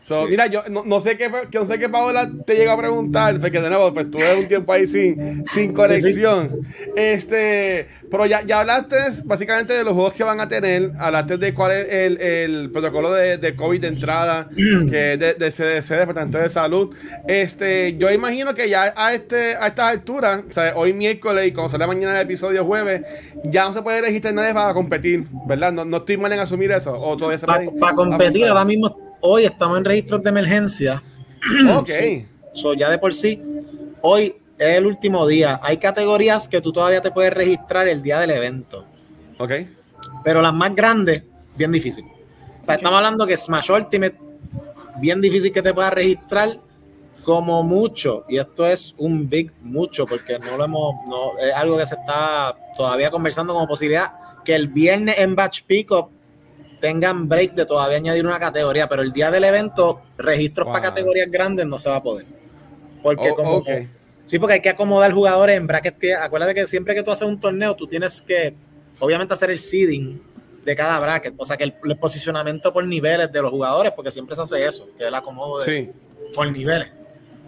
So, 0.00 0.24
Sí. 0.24 0.30
Mira, 0.30 0.46
yo 0.46 0.62
no, 0.70 0.82
no 0.84 1.00
sé 1.00 1.16
qué 1.16 1.28
no 1.28 1.66
sé 1.66 1.78
qué 1.78 1.88
Paola 1.88 2.30
te 2.46 2.54
llegó 2.56 2.72
a 2.72 2.78
preguntar, 2.78 3.38
porque 3.38 3.60
de 3.60 3.68
nuevo, 3.68 3.92
pues 3.92 4.10
tuve 4.10 4.38
un 4.38 4.48
tiempo 4.48 4.72
ahí 4.72 4.86
sin, 4.86 5.44
sin 5.48 5.72
conexión. 5.72 6.60
Este, 6.96 7.86
pero 8.10 8.26
ya, 8.26 8.42
ya 8.42 8.60
hablaste 8.60 8.96
básicamente 9.24 9.72
de 9.74 9.84
los 9.84 9.94
juegos 9.94 10.14
que 10.14 10.24
van 10.24 10.40
a 10.40 10.48
tener, 10.48 10.92
hablaste 10.98 11.38
de 11.38 11.54
cuál 11.54 11.72
es 11.72 11.92
el, 11.92 12.20
el 12.20 12.70
protocolo 12.70 13.12
de, 13.12 13.38
de 13.38 13.54
COVID 13.54 13.80
de 13.80 13.88
entrada, 13.88 14.48
que 14.54 15.12
es 15.12 15.18
de, 15.18 15.34
de 15.34 15.50
CDC, 15.50 15.88
Departamento 15.98 16.38
de 16.38 16.48
Salud. 16.48 16.94
Este, 17.28 17.96
yo 17.96 18.10
imagino 18.10 18.54
que 18.54 18.68
ya 18.68 18.92
a 18.96 19.12
este, 19.12 19.56
a 19.56 19.68
estas 19.68 19.90
alturas, 19.90 20.42
o 20.48 20.52
sea, 20.52 20.72
hoy 20.76 20.92
miércoles 20.92 21.46
y 21.46 21.52
cuando 21.52 21.70
sale 21.70 21.86
mañana 21.86 22.16
el 22.16 22.26
episodio 22.26 22.64
jueves, 22.64 23.02
ya 23.44 23.64
no 23.64 23.72
se 23.72 23.82
puede 23.82 24.00
registrar 24.00 24.34
nadie 24.34 24.54
para 24.54 24.72
competir, 24.74 25.26
¿verdad? 25.46 25.72
No, 25.72 25.84
no 25.84 25.98
estoy 25.98 26.16
mal 26.16 26.32
en 26.32 26.40
asumir 26.40 26.70
eso, 26.72 26.98
o 26.98 27.16
todavía 27.16 27.38
se 27.38 27.46
Para 27.46 27.64
pueden 27.64 27.96
competir, 27.96 28.46
ahora 28.46 28.64
mismo, 28.64 29.09
hoy 29.20 29.44
estamos 29.44 29.78
en 29.78 29.84
registros 29.84 30.22
de 30.22 30.30
emergencia. 30.30 31.02
Ok. 31.76 31.88
Sí. 31.88 32.26
So, 32.52 32.74
ya 32.74 32.90
de 32.90 32.98
por 32.98 33.14
sí, 33.14 33.40
hoy 34.02 34.34
es 34.58 34.76
el 34.76 34.86
último 34.86 35.26
día. 35.26 35.60
Hay 35.62 35.78
categorías 35.78 36.48
que 36.48 36.60
tú 36.60 36.72
todavía 36.72 37.00
te 37.00 37.10
puedes 37.10 37.32
registrar 37.32 37.88
el 37.88 38.02
día 38.02 38.18
del 38.18 38.30
evento. 38.30 38.84
Ok. 39.38 39.52
Pero 40.24 40.42
las 40.42 40.52
más 40.52 40.74
grandes, 40.74 41.22
bien 41.56 41.72
difícil. 41.72 42.04
O 42.60 42.64
sea, 42.64 42.74
estamos 42.74 42.96
hablando 42.96 43.26
que 43.26 43.36
Smash 43.36 43.70
Ultimate, 43.70 44.16
bien 45.00 45.20
difícil 45.20 45.52
que 45.52 45.62
te 45.62 45.72
puedas 45.72 45.92
registrar 45.92 46.58
como 47.24 47.62
mucho. 47.62 48.24
Y 48.28 48.38
esto 48.38 48.66
es 48.66 48.94
un 48.98 49.28
big 49.28 49.52
mucho, 49.62 50.04
porque 50.06 50.38
no 50.38 50.56
lo 50.56 50.64
hemos, 50.64 50.94
no, 51.08 51.38
es 51.38 51.54
algo 51.54 51.78
que 51.78 51.86
se 51.86 51.94
está 51.94 52.54
todavía 52.76 53.10
conversando 53.10 53.54
como 53.54 53.66
posibilidad. 53.66 54.12
Que 54.44 54.54
el 54.54 54.68
viernes 54.68 55.16
en 55.18 55.34
Batch 55.34 55.62
Pickup 55.62 56.10
tengan 56.80 57.28
break 57.28 57.52
de 57.54 57.66
todavía 57.66 57.98
añadir 57.98 58.26
una 58.26 58.38
categoría, 58.38 58.88
pero 58.88 59.02
el 59.02 59.12
día 59.12 59.30
del 59.30 59.44
evento, 59.44 60.00
registros 60.16 60.66
Wow. 60.66 60.72
para 60.74 60.88
categorías 60.88 61.30
grandes 61.30 61.66
no 61.66 61.78
se 61.78 61.90
va 61.90 61.96
a 61.96 62.02
poder. 62.02 62.26
Porque 63.02 63.30
Oh, 63.30 63.34
como, 63.34 63.56
ok. 63.56 63.68
Sí, 64.24 64.38
porque 64.38 64.54
hay 64.54 64.60
que 64.62 64.68
acomodar 64.70 65.12
jugadores 65.12 65.56
en 65.56 65.66
brackets. 65.66 65.98
Que, 65.98 66.14
acuérdate 66.14 66.54
que 66.54 66.66
siempre 66.66 66.94
que 66.94 67.02
tú 67.02 67.10
haces 67.10 67.26
un 67.26 67.38
torneo, 67.40 67.74
tú 67.74 67.86
tienes 67.86 68.22
que, 68.22 68.54
obviamente, 69.00 69.34
hacer 69.34 69.50
el 69.50 69.58
seeding 69.58 70.22
de 70.64 70.76
cada 70.76 70.98
bracket. 71.00 71.34
O 71.36 71.44
sea, 71.44 71.56
que 71.56 71.64
el, 71.64 71.74
el 71.84 71.96
posicionamiento 71.98 72.72
por 72.72 72.84
niveles 72.86 73.32
de 73.32 73.42
los 73.42 73.50
jugadores, 73.50 73.92
porque 73.92 74.10
siempre 74.10 74.36
se 74.36 74.42
hace 74.42 74.64
eso, 74.66 74.86
que 74.96 75.02
es 75.02 75.08
el 75.08 75.14
acomodo 75.14 75.58
de, 75.60 75.64
Sí. 75.64 75.90
por 76.34 76.50
niveles. 76.50 76.88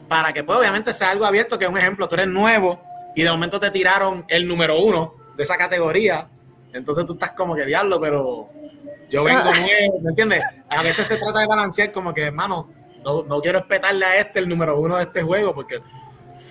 Para 0.09 0.33
que, 0.33 0.43
pues, 0.45 0.59
obviamente, 0.59 0.93
sea 0.93 1.11
algo 1.11 1.25
abierto, 1.25 1.59
que 1.59 1.67
un 1.69 1.79
ejemplo, 1.79 2.09
tú 2.09 2.17
eres 2.17 2.27
nuevo 2.29 2.83
y 3.15 3.23
de 3.23 3.31
momento 3.31 3.61
te 3.61 3.71
tiraron 3.71 4.25
el 4.29 4.47
número 4.47 4.83
uno 4.83 5.15
de 5.37 5.43
esa 5.45 5.57
categoría. 5.57 6.27
Entonces 6.73 7.05
tú 7.07 7.13
estás 7.13 7.31
como 7.33 7.55
que 7.55 7.65
diablo, 7.67 8.01
pero 8.01 8.49
yo 9.13 9.25
vengo 9.25 9.41
Ah. 9.45 9.53
nuevo, 9.61 10.01
¿me 10.01 10.11
entiendes? 10.11 10.41
A 10.69 10.83
veces 10.83 11.07
se 11.07 11.17
trata 11.17 11.41
de 11.41 11.47
balancear 11.47 11.93
como 11.93 12.13
que, 12.15 12.23
hermano, 12.23 12.71
no, 13.05 13.23
no 13.25 13.41
quiero 13.41 13.59
espetarle 13.61 14.05
a 14.05 14.17
este 14.19 14.39
el 14.41 14.49
número 14.49 14.79
uno 14.81 14.97
de 14.97 15.05
este 15.05 15.23
juego, 15.23 15.55
porque, 15.55 15.81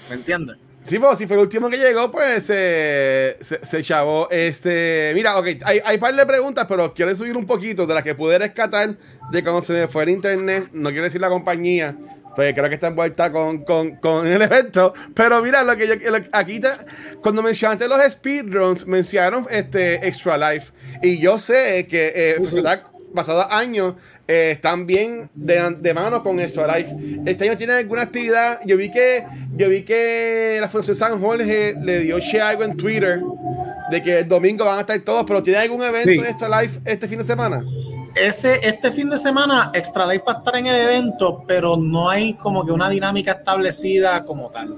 ¿me 0.10 0.15
entiendes? 0.15 0.58
Sí, 0.84 0.97
pues 0.97 1.17
si 1.19 1.28
fue 1.28 1.36
el 1.36 1.43
último 1.43 1.69
que 1.69 1.78
llegó, 1.78 2.10
pues 2.10 2.50
eh, 2.52 3.38
se, 3.39 3.63
se 3.63 3.84
chavó. 3.84 4.28
Este, 4.32 5.12
mira, 5.13 5.38
ok, 5.38 5.47
hay, 5.63 5.80
hay 5.86 5.97
par 6.00 6.15
de 6.15 6.26
preguntas, 6.26 6.65
pero 6.67 6.91
quiero 6.91 7.15
subir 7.15 7.38
un 7.38 7.45
poquito 7.45 7.86
de 7.86 7.93
las 7.93 8.04
que 8.04 8.15
pude 8.15 8.39
rescatar 8.39 8.95
de 9.32 9.43
cuando 9.43 9.62
se 9.62 9.74
me 9.74 9.88
fue 9.88 10.04
el 10.04 10.10
internet. 10.10 10.69
No 10.74 10.89
quiero 10.89 11.04
decir 11.04 11.21
la 11.21 11.30
compañía, 11.30 11.95
pues 12.35 12.53
creo 12.53 12.69
que 12.69 12.75
está 12.75 12.87
envuelta 12.87 13.31
con, 13.31 13.63
con, 13.63 13.95
con 13.97 14.25
el 14.27 14.41
evento. 14.41 14.93
Pero 15.13 15.41
mira, 15.41 15.63
lo 15.63 15.75
que 15.75 15.87
yo, 15.87 15.95
lo- 15.95 16.17
aquí 16.31 16.59
te- 16.59 16.69
cuando 17.21 17.41
mencionaste 17.43 17.87
los 17.87 17.99
speedruns, 18.11 18.87
mencionaron 18.87 19.45
este 19.49 20.07
Extra 20.07 20.37
Life. 20.37 20.71
Y 21.01 21.19
yo 21.19 21.37
sé 21.39 21.87
que 21.87 22.11
eh, 22.15 22.45
será 22.45 22.83
pasados 23.13 23.45
años 23.49 23.95
eh, 24.27 24.51
están 24.51 24.85
bien 24.87 25.29
de, 25.33 25.75
de 25.79 25.93
mano 25.93 26.23
con 26.23 26.39
Extra 26.39 26.65
Life. 26.77 26.95
Este 27.25 27.43
año 27.49 27.57
tienen 27.57 27.75
alguna 27.75 28.03
actividad. 28.03 28.59
Yo 28.65 28.77
vi 28.77 28.89
que 28.89 29.25
yo 29.57 29.67
vi 29.67 29.81
que 29.81 30.57
la 30.61 30.69
Fundación 30.69 30.95
San 30.95 31.19
Jorge 31.19 31.75
le 31.81 31.99
dio 31.99 32.19
share 32.19 32.41
algo 32.43 32.63
en 32.63 32.77
Twitter 32.77 33.19
de 33.91 34.01
que 34.01 34.19
el 34.19 34.27
domingo 34.29 34.63
van 34.63 34.77
a 34.77 34.81
estar 34.81 34.97
todos, 35.01 35.25
pero 35.27 35.43
¿tiene 35.43 35.59
algún 35.59 35.83
evento 35.83 36.09
Sí. 36.09 36.17
de 36.17 36.29
Extra 36.29 36.61
Life 36.61 36.79
este 36.85 37.07
fin 37.09 37.17
de 37.17 37.25
semana? 37.25 37.61
Ese, 38.15 38.60
este 38.67 38.91
fin 38.91 39.10
de 39.10 39.17
semana, 39.17 39.71
Extra 39.74 40.06
Life 40.06 40.24
va 40.28 40.34
a 40.34 40.38
estar 40.39 40.56
en 40.58 40.67
el 40.67 40.76
evento, 40.76 41.43
pero 41.47 41.78
no 41.78 42.10
hay 42.10 42.34
como 42.34 42.65
que 42.65 42.71
una 42.71 42.89
dinámica 42.89 43.32
establecida 43.32 44.24
como 44.26 44.50
tal. 44.50 44.78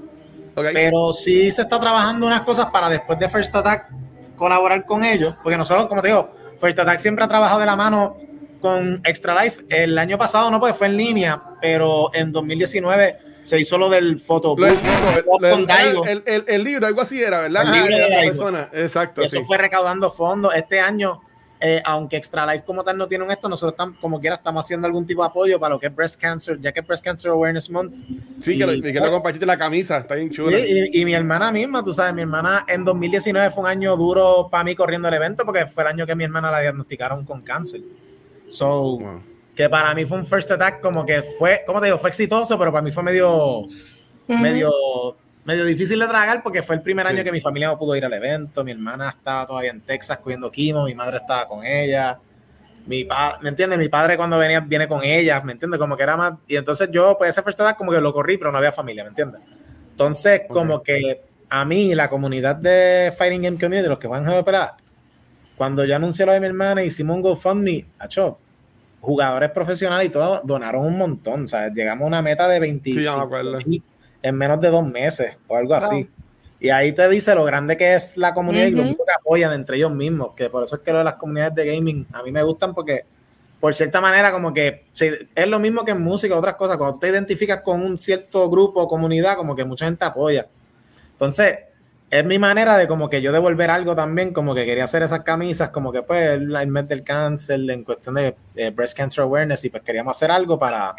Pero 0.72 1.12
sí 1.12 1.50
se 1.50 1.62
está 1.62 1.80
trabajando 1.80 2.26
unas 2.26 2.42
cosas 2.42 2.66
para 2.66 2.88
después 2.88 3.18
de 3.18 3.28
First 3.28 3.54
Attack 3.56 3.88
colaborar 4.36 4.84
con 4.84 5.04
ellos, 5.04 5.34
porque 5.42 5.56
nosotros, 5.56 5.86
como 5.86 6.00
te 6.00 6.08
digo, 6.08 6.30
First 6.60 6.78
Attack 6.78 6.98
siempre 6.98 7.24
ha 7.24 7.28
trabajado 7.28 7.58
de 7.60 7.66
la 7.66 7.74
mano 7.76 8.16
con 8.60 9.00
Extra 9.04 9.42
Life. 9.42 9.64
El 9.68 9.98
año 9.98 10.16
pasado 10.16 10.50
no, 10.50 10.60
porque 10.60 10.74
fue 10.74 10.86
en 10.86 10.96
línea, 10.96 11.42
pero 11.60 12.10
en 12.14 12.30
2019 12.30 13.18
se 13.42 13.58
hizo 13.60 13.76
lo 13.76 13.90
del 13.90 14.20
Daigo. 15.66 16.06
el, 16.06 16.22
el- 16.26 16.44
el 16.46 16.64
libro, 16.64 16.86
algo 16.86 17.00
así 17.02 17.20
era, 17.22 17.40
¿verdad? 17.40 17.64
El 17.64 17.72
libro 17.72 17.94
Ah, 17.94 17.98
de 17.98 18.16
la 18.16 18.22
persona. 18.22 18.68
Exacto, 18.72 19.22
Y 19.22 19.26
eso 19.26 19.36
sí. 19.38 19.42
fue 19.44 19.58
recaudando 19.58 20.10
fondos. 20.10 20.54
Este 20.54 20.80
año, 20.80 21.20
eh, 21.66 21.80
aunque 21.86 22.18
Extra 22.18 22.44
Life 22.44 22.62
como 22.66 22.84
tal 22.84 22.98
no 22.98 23.08
tiene 23.08 23.24
un 23.24 23.30
esto, 23.30 23.48
nosotros 23.48 23.72
estamos, 23.72 23.96
como 23.98 24.20
quiera 24.20 24.36
estamos 24.36 24.66
haciendo 24.66 24.86
algún 24.86 25.06
tipo 25.06 25.22
de 25.22 25.28
apoyo 25.28 25.58
para 25.58 25.74
lo 25.74 25.80
que 25.80 25.86
es 25.86 25.94
Breast 25.96 26.20
Cancer, 26.20 26.60
ya 26.60 26.72
que 26.72 26.80
es 26.80 26.86
Breast 26.86 27.02
Cancer 27.02 27.30
Awareness 27.30 27.70
Month. 27.70 27.94
Sí, 28.40 28.58
que, 28.58 28.66
lo, 28.66 28.74
y- 28.74 28.82
que 28.82 28.92
lo 29.00 29.10
compartiste 29.10 29.46
la 29.46 29.56
camisa, 29.56 29.96
está 29.96 30.14
bien 30.14 30.28
Sí, 30.28 30.36
chula. 30.36 30.58
y, 30.58 30.90
y 31.00 31.04
mi 31.06 31.14
hermana 31.14 31.50
misma, 31.50 31.82
tú 31.82 31.94
sabes, 31.94 32.12
mi 32.14 32.20
hermana 32.20 32.66
en 32.68 32.84
2019 32.84 33.50
fue 33.50 33.62
un 33.62 33.68
año 33.70 33.96
duro 33.96 34.48
para 34.50 34.62
mí 34.62 34.74
corriendo 34.76 35.08
el 35.08 35.14
evento 35.14 35.44
porque 35.46 35.66
fue 35.66 35.84
el 35.84 35.88
año 35.88 36.06
que 36.06 36.14
mi 36.14 36.24
hermana 36.24 36.50
la 36.50 36.60
diagnosticaron 36.60 37.24
con 37.24 37.40
cáncer. 37.40 37.80
So, 38.50 38.98
Wow. 38.98 39.22
que 39.56 39.68
para 39.70 39.94
mí 39.94 40.04
fue 40.04 40.18
un 40.18 40.26
first 40.26 40.50
attack 40.50 40.80
como 40.82 41.06
que 41.06 41.22
fue, 41.22 41.62
¿cómo 41.66 41.80
te 41.80 41.86
digo? 41.86 41.96
Fue 41.98 42.10
exitoso, 42.10 42.58
pero 42.58 42.72
para 42.72 42.82
mí 42.82 42.92
fue 42.92 43.02
medio, 43.02 43.62
medio, 44.28 44.70
medio 45.44 45.64
difícil 45.64 45.98
de 45.98 46.06
tragar 46.06 46.42
porque 46.42 46.62
fue 46.62 46.76
el 46.76 46.82
primer 46.82 47.06
Sí. 47.06 47.12
año 47.14 47.24
que 47.24 47.32
mi 47.32 47.40
familia 47.40 47.68
no 47.68 47.78
pudo 47.78 47.94
ir 47.96 48.04
al 48.04 48.12
evento. 48.12 48.64
Mi 48.64 48.72
hermana 48.72 49.10
estaba 49.10 49.46
todavía 49.46 49.70
en 49.70 49.80
Texas 49.82 50.18
cogiendo 50.18 50.50
quimo, 50.50 50.84
mi 50.84 50.94
madre 50.94 51.18
estaba 51.18 51.46
con 51.46 51.64
ella. 51.64 52.18
Mi 52.86 53.04
pa 53.04 53.38
¿me 53.40 53.48
entiendes? 53.48 53.78
Mi 53.78 53.88
padre 53.88 54.16
cuando 54.16 54.38
venía 54.38 54.60
viene 54.60 54.86
con 54.86 55.02
ella, 55.02 55.40
¿me 55.42 55.52
entiendes? 55.52 55.78
Como 55.80 55.96
que 55.96 56.02
era 56.02 56.16
más. 56.16 56.34
Y 56.46 56.56
entonces 56.56 56.90
yo, 56.90 57.16
pues 57.18 57.30
ese 57.30 57.42
first 57.42 57.60
como 57.78 57.92
que 57.92 58.00
lo 58.00 58.12
corrí, 58.12 58.36
pero 58.36 58.52
no 58.52 58.58
había 58.58 58.72
familia, 58.72 59.04
¿me 59.04 59.08
entiendes? 59.10 59.40
Entonces, 59.90 60.42
Ok. 60.48 60.52
como 60.54 60.82
que 60.82 61.22
a 61.48 61.64
mí, 61.64 61.94
la 61.94 62.08
comunidad 62.08 62.56
de 62.56 63.12
Fighting 63.16 63.42
Game 63.42 63.58
Community, 63.58 63.88
los 63.88 63.98
que 63.98 64.08
van 64.08 64.26
a 64.26 64.38
operar, 64.38 64.72
cuando 65.56 65.84
yo 65.84 65.94
anuncié 65.94 66.26
lo 66.26 66.32
de 66.32 66.40
mi 66.40 66.46
hermana, 66.46 66.82
hicimos 66.82 67.14
un 67.16 67.22
GoFundMe, 67.22 67.86
acho, 67.98 68.38
jugadores 69.00 69.50
profesionales 69.50 70.08
y 70.08 70.10
todo 70.10 70.40
donaron 70.42 70.84
un 70.84 70.98
montón. 70.98 71.44
O 71.44 71.48
sea, 71.48 71.68
llegamos 71.68 72.04
a 72.04 72.06
una 72.08 72.22
meta 72.22 72.48
de 72.48 72.58
25 72.58 73.60
Sí, 73.64 73.82
en 74.24 74.36
menos 74.36 74.58
de 74.58 74.70
dos 74.70 74.86
meses 74.86 75.36
o 75.46 75.56
algo 75.56 75.74
así. 75.74 76.08
Y 76.58 76.70
ahí 76.70 76.92
te 76.92 77.06
dice 77.10 77.34
lo 77.34 77.44
grande 77.44 77.76
que 77.76 77.94
es 77.94 78.16
la 78.16 78.32
comunidad 78.32 78.68
y 78.68 78.70
lo 78.70 78.82
mucho 78.82 79.04
que 79.04 79.12
apoyan 79.12 79.52
entre 79.52 79.76
ellos 79.76 79.92
mismos. 79.92 80.34
Que 80.34 80.48
por 80.48 80.64
eso 80.64 80.76
es 80.76 80.82
que 80.82 80.92
lo 80.92 80.98
de 80.98 81.04
las 81.04 81.16
comunidades 81.16 81.54
de 81.54 81.66
gaming 81.66 82.06
a 82.10 82.22
mí 82.22 82.32
me 82.32 82.42
gustan 82.42 82.74
porque, 82.74 83.04
por 83.60 83.74
cierta 83.74 84.00
manera, 84.00 84.32
como 84.32 84.54
que 84.54 84.86
es 84.98 85.46
lo 85.46 85.58
mismo 85.58 85.84
que 85.84 85.90
en 85.90 86.00
música, 86.00 86.34
otras 86.34 86.54
cosas. 86.54 86.78
Cuando 86.78 86.98
te 86.98 87.10
identificas 87.10 87.60
con 87.60 87.82
un 87.82 87.98
cierto 87.98 88.48
grupo 88.48 88.80
o 88.80 88.88
comunidad, 88.88 89.36
como 89.36 89.54
que 89.54 89.62
mucha 89.66 89.84
gente 89.84 90.06
apoya. 90.06 90.46
Entonces, 91.12 91.58
es 92.08 92.24
mi 92.24 92.38
manera 92.38 92.78
de 92.78 92.88
como 92.88 93.10
que 93.10 93.20
yo 93.20 93.30
devolver 93.30 93.68
algo 93.68 93.94
también, 93.94 94.32
como 94.32 94.54
que 94.54 94.64
quería 94.64 94.84
hacer 94.84 95.02
esas 95.02 95.20
camisas, 95.20 95.68
como 95.68 95.92
que 95.92 96.00
pues 96.00 96.30
el, 96.30 96.66
mes 96.68 96.88
del 96.88 97.04
cáncer 97.04 97.60
en 97.68 97.84
cuestión 97.84 98.14
de 98.14 98.34
eh, 98.54 98.70
breast 98.70 98.96
cancer 98.96 99.24
awareness 99.24 99.66
y 99.66 99.68
pues 99.68 99.82
queríamos 99.82 100.16
hacer 100.16 100.30
algo 100.30 100.58
para, 100.58 100.94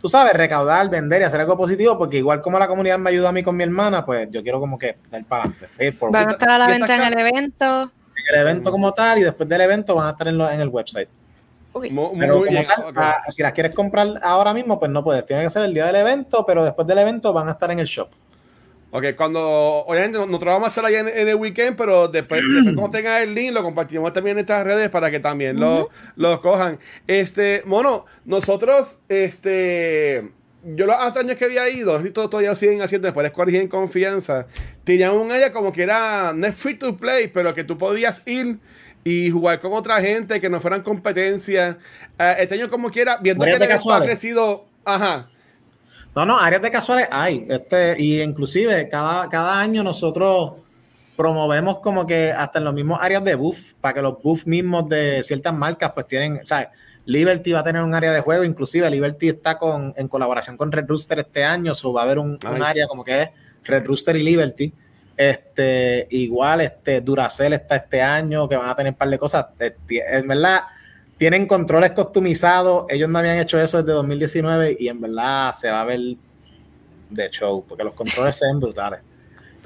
tú 0.00 0.08
sabes, 0.08 0.32
recaudar, 0.32 0.88
vender 0.88 1.22
y 1.22 1.24
hacer 1.24 1.40
algo 1.40 1.56
positivo, 1.56 1.98
porque 1.98 2.18
igual 2.18 2.40
como 2.40 2.58
la 2.58 2.68
comunidad 2.68 2.98
me 2.98 3.10
ayuda 3.10 3.28
a 3.28 3.32
mí 3.32 3.42
con 3.42 3.56
mi 3.56 3.64
hermana, 3.64 4.04
pues 4.04 4.28
yo 4.30 4.42
quiero 4.42 4.60
como 4.60 4.78
que 4.78 4.96
dar 5.10 5.24
para 5.24 5.44
adelante. 5.44 5.68
Van 6.10 6.28
a 6.28 6.32
estar 6.32 6.50
a 6.50 6.58
la 6.58 6.64
¿Y 6.68 6.72
venta 6.78 6.94
en 6.94 7.02
el 7.02 7.18
evento. 7.18 7.92
el 8.32 8.40
evento 8.40 8.70
como 8.70 8.92
tal 8.92 9.18
y 9.18 9.22
después 9.22 9.48
del 9.48 9.60
evento 9.62 9.94
van 9.94 10.06
a 10.08 10.10
estar 10.10 10.28
en, 10.28 10.38
lo- 10.38 10.50
en 10.50 10.60
el 10.60 10.68
website. 10.68 11.08
Muy, 11.72 12.18
Pero 12.18 12.34
como 12.34 12.50
bien. 12.50 12.66
tal, 12.66 12.92
ah, 12.96 13.22
si 13.30 13.42
las 13.42 13.52
quieres 13.52 13.74
comprar 13.74 14.08
ahora 14.22 14.52
mismo, 14.52 14.78
pues 14.78 14.90
no 14.90 15.04
puedes. 15.04 15.24
Tiene 15.24 15.44
que 15.44 15.50
ser 15.50 15.62
el 15.62 15.72
día 15.72 15.86
del 15.86 15.96
evento, 15.96 16.44
pero 16.44 16.64
después 16.64 16.86
del 16.86 16.98
evento 16.98 17.32
van 17.32 17.48
a 17.48 17.52
estar 17.52 17.70
en 17.70 17.78
el 17.78 17.86
shop. 17.86 18.10
Ok, 18.92 19.04
cuando 19.16 19.40
obviamente 19.40 20.18
no- 20.18 20.26
nosotros 20.26 20.54
vamos 20.54 20.66
a 20.66 20.70
estar 20.70 20.84
ahí 20.84 20.96
en, 20.96 21.06
en 21.08 21.28
el 21.28 21.36
weekend, 21.36 21.76
pero 21.76 22.08
después, 22.08 22.42
después 22.42 22.74
cuando 22.76 22.90
tenga 22.90 23.22
el 23.22 23.34
link, 23.34 23.52
lo 23.52 23.62
compartimos 23.62 24.12
también 24.12 24.36
en 24.36 24.40
estas 24.40 24.64
redes 24.64 24.88
para 24.90 25.10
que 25.10 25.20
también 25.20 25.60
lo, 25.60 25.88
lo 26.16 26.40
cojan. 26.40 26.78
Este, 27.06 27.62
mono, 27.66 28.06
nosotros, 28.24 28.98
este, 29.08 30.30
yo 30.64 30.86
los 30.86 30.96
años 31.16 31.36
que 31.36 31.44
había 31.44 31.68
ido, 31.68 31.98
todos 32.10 32.30
todavía 32.30 32.50
lo 32.50 32.56
siguen 32.56 32.82
haciendo, 32.82 33.06
después 33.06 33.32
les 33.46 33.54
en 33.60 33.68
confianza. 33.68 34.46
Tenían 34.84 35.12
un 35.12 35.30
área 35.30 35.52
como 35.52 35.72
que 35.72 35.82
era, 35.84 36.32
no 36.34 36.46
es 36.46 36.56
free 36.56 36.74
to 36.74 36.96
play, 36.96 37.28
pero 37.28 37.54
que 37.54 37.64
tú 37.64 37.78
podías 37.78 38.26
ir 38.26 38.58
y 39.04 39.30
jugar 39.30 39.60
con 39.60 39.72
otra 39.72 40.00
gente 40.00 40.40
que 40.40 40.50
no 40.50 40.60
fueran 40.60 40.82
competencia. 40.82 41.78
Eh, 42.18 42.34
este 42.40 42.56
año 42.56 42.68
como 42.68 42.90
quiera, 42.90 43.18
viendo 43.22 43.44
que 43.44 43.50
el 43.66 43.72
ha 43.72 44.06
crecido, 44.06 44.66
ajá. 44.84 45.30
No, 46.14 46.26
no, 46.26 46.38
áreas 46.38 46.62
de 46.62 46.70
casuales 46.70 47.08
hay. 47.10 47.46
Este, 47.48 47.94
y 47.98 48.20
inclusive 48.20 48.88
cada, 48.88 49.28
cada 49.28 49.60
año 49.60 49.82
nosotros 49.82 50.54
promovemos 51.16 51.78
como 51.80 52.06
que 52.06 52.32
hasta 52.32 52.58
en 52.58 52.64
los 52.64 52.74
mismos 52.74 52.98
áreas 53.00 53.22
de 53.22 53.34
buff, 53.34 53.74
para 53.80 53.94
que 53.94 54.02
los 54.02 54.22
buff 54.22 54.46
mismos 54.46 54.88
de 54.88 55.22
ciertas 55.22 55.52
marcas 55.54 55.92
pues 55.92 56.06
tienen, 56.06 56.40
o 56.42 56.46
sea, 56.46 56.72
Liberty 57.04 57.52
va 57.52 57.60
a 57.60 57.64
tener 57.64 57.82
un 57.82 57.94
área 57.94 58.12
de 58.12 58.20
juego, 58.20 58.44
inclusive 58.44 58.90
Liberty 58.90 59.28
está 59.28 59.58
con, 59.58 59.92
en 59.96 60.08
colaboración 60.08 60.56
con 60.56 60.72
Red 60.72 60.86
Rooster 60.86 61.18
este 61.18 61.44
año, 61.44 61.74
so 61.74 61.92
va 61.92 62.02
a 62.02 62.04
haber 62.04 62.18
un, 62.18 62.38
área 62.62 62.86
como 62.86 63.04
que 63.04 63.22
es 63.22 63.30
Red 63.64 63.84
Rooster 63.84 64.16
y 64.16 64.22
Liberty. 64.22 64.72
Este, 65.16 66.06
igual, 66.10 66.62
este, 66.62 67.02
Duracell 67.02 67.52
está 67.52 67.76
este 67.76 68.00
año, 68.00 68.48
que 68.48 68.56
van 68.56 68.70
a 68.70 68.74
tener 68.74 68.92
un 68.92 68.96
par 68.96 69.10
de 69.10 69.18
cosas. 69.18 69.46
Este, 69.58 70.02
En 70.16 70.26
verdad, 70.26 70.62
tienen 71.20 71.46
controles 71.46 71.90
customizados. 71.90 72.86
Ellos 72.88 73.06
no 73.10 73.18
habían 73.18 73.36
hecho 73.36 73.60
eso 73.60 73.82
desde 73.82 73.92
2019 73.92 74.76
y 74.80 74.88
en 74.88 75.02
verdad 75.02 75.52
se 75.52 75.70
va 75.70 75.82
a 75.82 75.84
ver 75.84 76.00
de 77.10 77.30
show, 77.30 77.62
porque 77.68 77.84
los 77.84 77.92
controles 77.92 78.36
se 78.36 78.46
ven 78.46 78.58
brutales. 78.58 79.00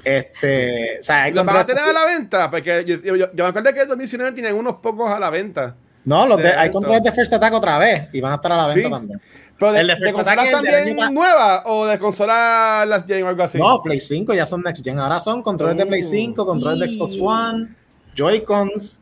Este, 0.03 0.99
o 0.99 1.03
sea, 1.03 1.23
hay 1.23 1.33
¿Los 1.33 1.45
van 1.45 1.55
a 1.55 1.65
tener 1.65 1.83
a 1.83 1.93
la 1.93 2.05
venta? 2.05 2.51
Porque 2.51 2.83
yo, 2.85 2.97
yo- 2.97 3.15
yo 3.33 3.43
me 3.43 3.45
acuerdo 3.45 3.73
que 3.73 3.81
en 3.83 3.87
2019 3.87 4.33
tenían 4.35 4.53
unos 4.55 4.75
pocos 4.75 5.09
a 5.09 5.17
la 5.17 5.29
venta. 5.29 5.75
No, 6.03 6.27
los 6.27 6.37
de- 6.39 6.49
hay 6.49 6.69
controles 6.71 7.01
de 7.03 7.11
First 7.13 7.31
Attack 7.33 7.53
otra 7.53 7.77
vez 7.79 8.09
y 8.11 8.19
van 8.19 8.33
a 8.33 8.35
estar 8.35 8.51
a 8.51 8.57
la 8.57 8.67
venta 8.67 8.83
Sí. 8.83 8.89
también. 8.91 9.21
Pero 9.57 9.71
de, 9.71 9.79
El 9.79 9.87
de 9.87 9.93
de 9.93 9.99
First 10.01 10.13
consolas 10.15 10.51
también 10.51 11.13
nuevas 11.13 11.61
o 11.65 11.85
de 11.85 11.97
consolas 11.97 12.85
las 12.85 13.05
Gen 13.05 13.23
o 13.23 13.29
algo 13.29 13.43
así. 13.43 13.57
No, 13.57 13.81
Play 13.81 14.01
5 14.01 14.33
ya 14.33 14.45
son 14.45 14.61
Next 14.61 14.83
Gen. 14.83 14.99
Ahora 14.99 15.21
son 15.21 15.41
controles 15.41 15.77
de 15.77 15.85
Play 15.85 16.01
Oh. 16.03 16.07
5, 16.09 16.45
controles 16.45 16.79
de 16.81 16.89
Xbox 16.89 17.15
One, 17.21 17.69
Joy-Cons. 18.13 19.01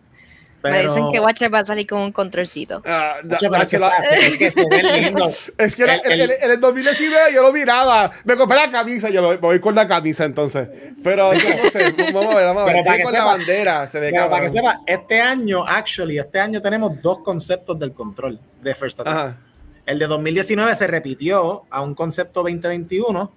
Me 0.63 0.69
Pero, 0.71 0.93
dicen 0.93 1.11
que 1.11 1.19
Watcher 1.19 1.53
va 1.53 1.59
a 1.59 1.65
salir 1.65 1.85
con 1.85 1.99
un 1.99 2.11
controlcito. 2.13 2.81
Ah, 2.85 3.15
da- 3.23 3.37
da- 3.51 3.59
es 3.63 3.67
que 3.67 3.77
la- 3.79 3.89
es 3.97 4.37
que 4.37 4.49
se 4.51 4.65
ven 4.69 4.85
lindos. 4.93 5.51
Es 5.57 5.75
que 5.75 5.85
la- 5.85 5.95
El- 5.95 6.11
el- 6.13 6.21
el- 6.21 6.31
el- 6.31 6.37
en 6.43 6.51
el 6.51 6.59
2019 6.61 7.33
yo 7.33 7.41
lo 7.41 7.51
miraba, 7.51 8.11
me 8.23 8.37
compré 8.37 8.57
la 8.57 8.71
camisa, 8.71 9.09
yo 9.09 9.27
me 9.29 9.35
voy 9.35 9.59
con 9.59 9.75
la 9.75 9.85
camisa 9.87 10.23
entonces. 10.23 10.69
Pero 11.03 11.33
yo 11.33 11.49
no 11.63 11.69
sé, 11.69 11.91
vamos 12.13 12.33
a 12.33 12.37
ver, 12.37 12.45
vamos 12.45 12.61
a 12.63 12.65
ver. 12.65 12.73
Pero 12.75 12.85
para 12.85 12.97
que 12.97 13.03
con 13.03 13.11
la 13.13 13.19
sepa- 13.19 13.25
bandera, 13.25 13.87
se 13.89 13.99
ve 13.99 14.11
Pero 14.11 14.29
para 14.29 14.43
que 14.43 14.49
sepa, 14.49 14.81
este 14.87 15.19
año, 15.21 15.65
actually, 15.67 16.17
este 16.17 16.39
año 16.39 16.61
tenemos 16.61 17.01
dos 17.01 17.19
conceptos 17.19 17.77
del 17.77 17.91
control 17.93 18.39
de 18.61 18.73
First 18.73 19.01
Attack. 19.01 19.13
Ajá. 19.13 19.37
El 19.85 19.99
de 19.99 20.07
2019 20.07 20.75
se 20.75 20.87
repitió 20.87 21.63
a 21.69 21.81
un 21.81 21.93
concepto 21.93 22.41
2021 22.41 23.33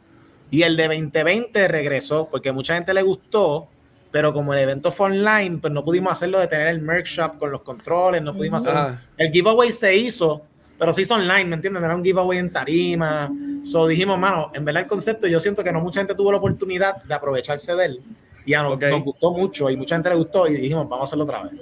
y 0.53 0.62
el 0.62 0.77
de 0.77 0.85
2020 0.87 1.66
regresó 1.66 2.29
porque 2.31 2.53
mucha 2.53 2.74
gente 2.77 2.95
le 2.95 3.03
gustó, 3.03 3.66
pero 4.11 4.32
como 4.32 4.52
el 4.54 4.61
evento 4.61 4.90
fue 4.92 5.07
online, 5.07 5.59
pues 5.59 5.72
no 5.72 5.84
pudimos 5.84 6.12
hacerlo 6.12 6.38
de 6.38 6.46
tener 6.46 6.68
el 6.68 6.80
merch 6.80 7.07
shop 7.07 7.38
con 7.38 7.50
los 7.50 7.62
controles, 7.62 8.22
no 8.22 8.34
pudimos 8.34 8.62
hacer 8.62 8.76
Ajá. 8.76 9.02
el 9.16 9.30
giveaway 9.30 9.70
se 9.70 9.94
hizo, 9.94 10.42
pero 10.78 10.92
se 10.92 11.02
hizo 11.02 11.14
online, 11.14 11.44
¿me 11.44 11.57
entiendes? 11.57 11.82
Era 11.82 11.94
un 11.94 12.04
giveaway 12.04 12.38
en 12.38 12.50
tarima. 12.50 13.30
So 13.64 13.86
dijimos, 13.86 14.18
mano, 14.18 14.50
en 14.54 14.64
verdad 14.64 14.82
el 14.84 14.88
concepto 14.88 15.26
yo 15.26 15.40
siento 15.40 15.62
que 15.64 15.72
no 15.72 15.80
mucha 15.80 16.00
gente 16.00 16.14
tuvo 16.14 16.30
la 16.32 16.38
oportunidad 16.38 17.02
de 17.02 17.14
aprovecharse 17.14 17.74
de 17.74 17.84
él 17.84 18.00
y 18.44 18.54
a 18.54 18.62
nos, 18.62 18.74
Ok. 18.74 18.82
nos 18.84 19.02
gustó 19.02 19.32
mucho 19.32 19.68
y 19.70 19.76
mucha 19.76 19.96
gente 19.96 20.09
le 20.11 20.16
gustó 20.16 20.46
y 20.46 20.54
dijimos, 20.54 20.88
vamos 20.88 21.02
a 21.02 21.04
hacerlo 21.04 21.24
otra 21.24 21.42
vez. 21.42 21.52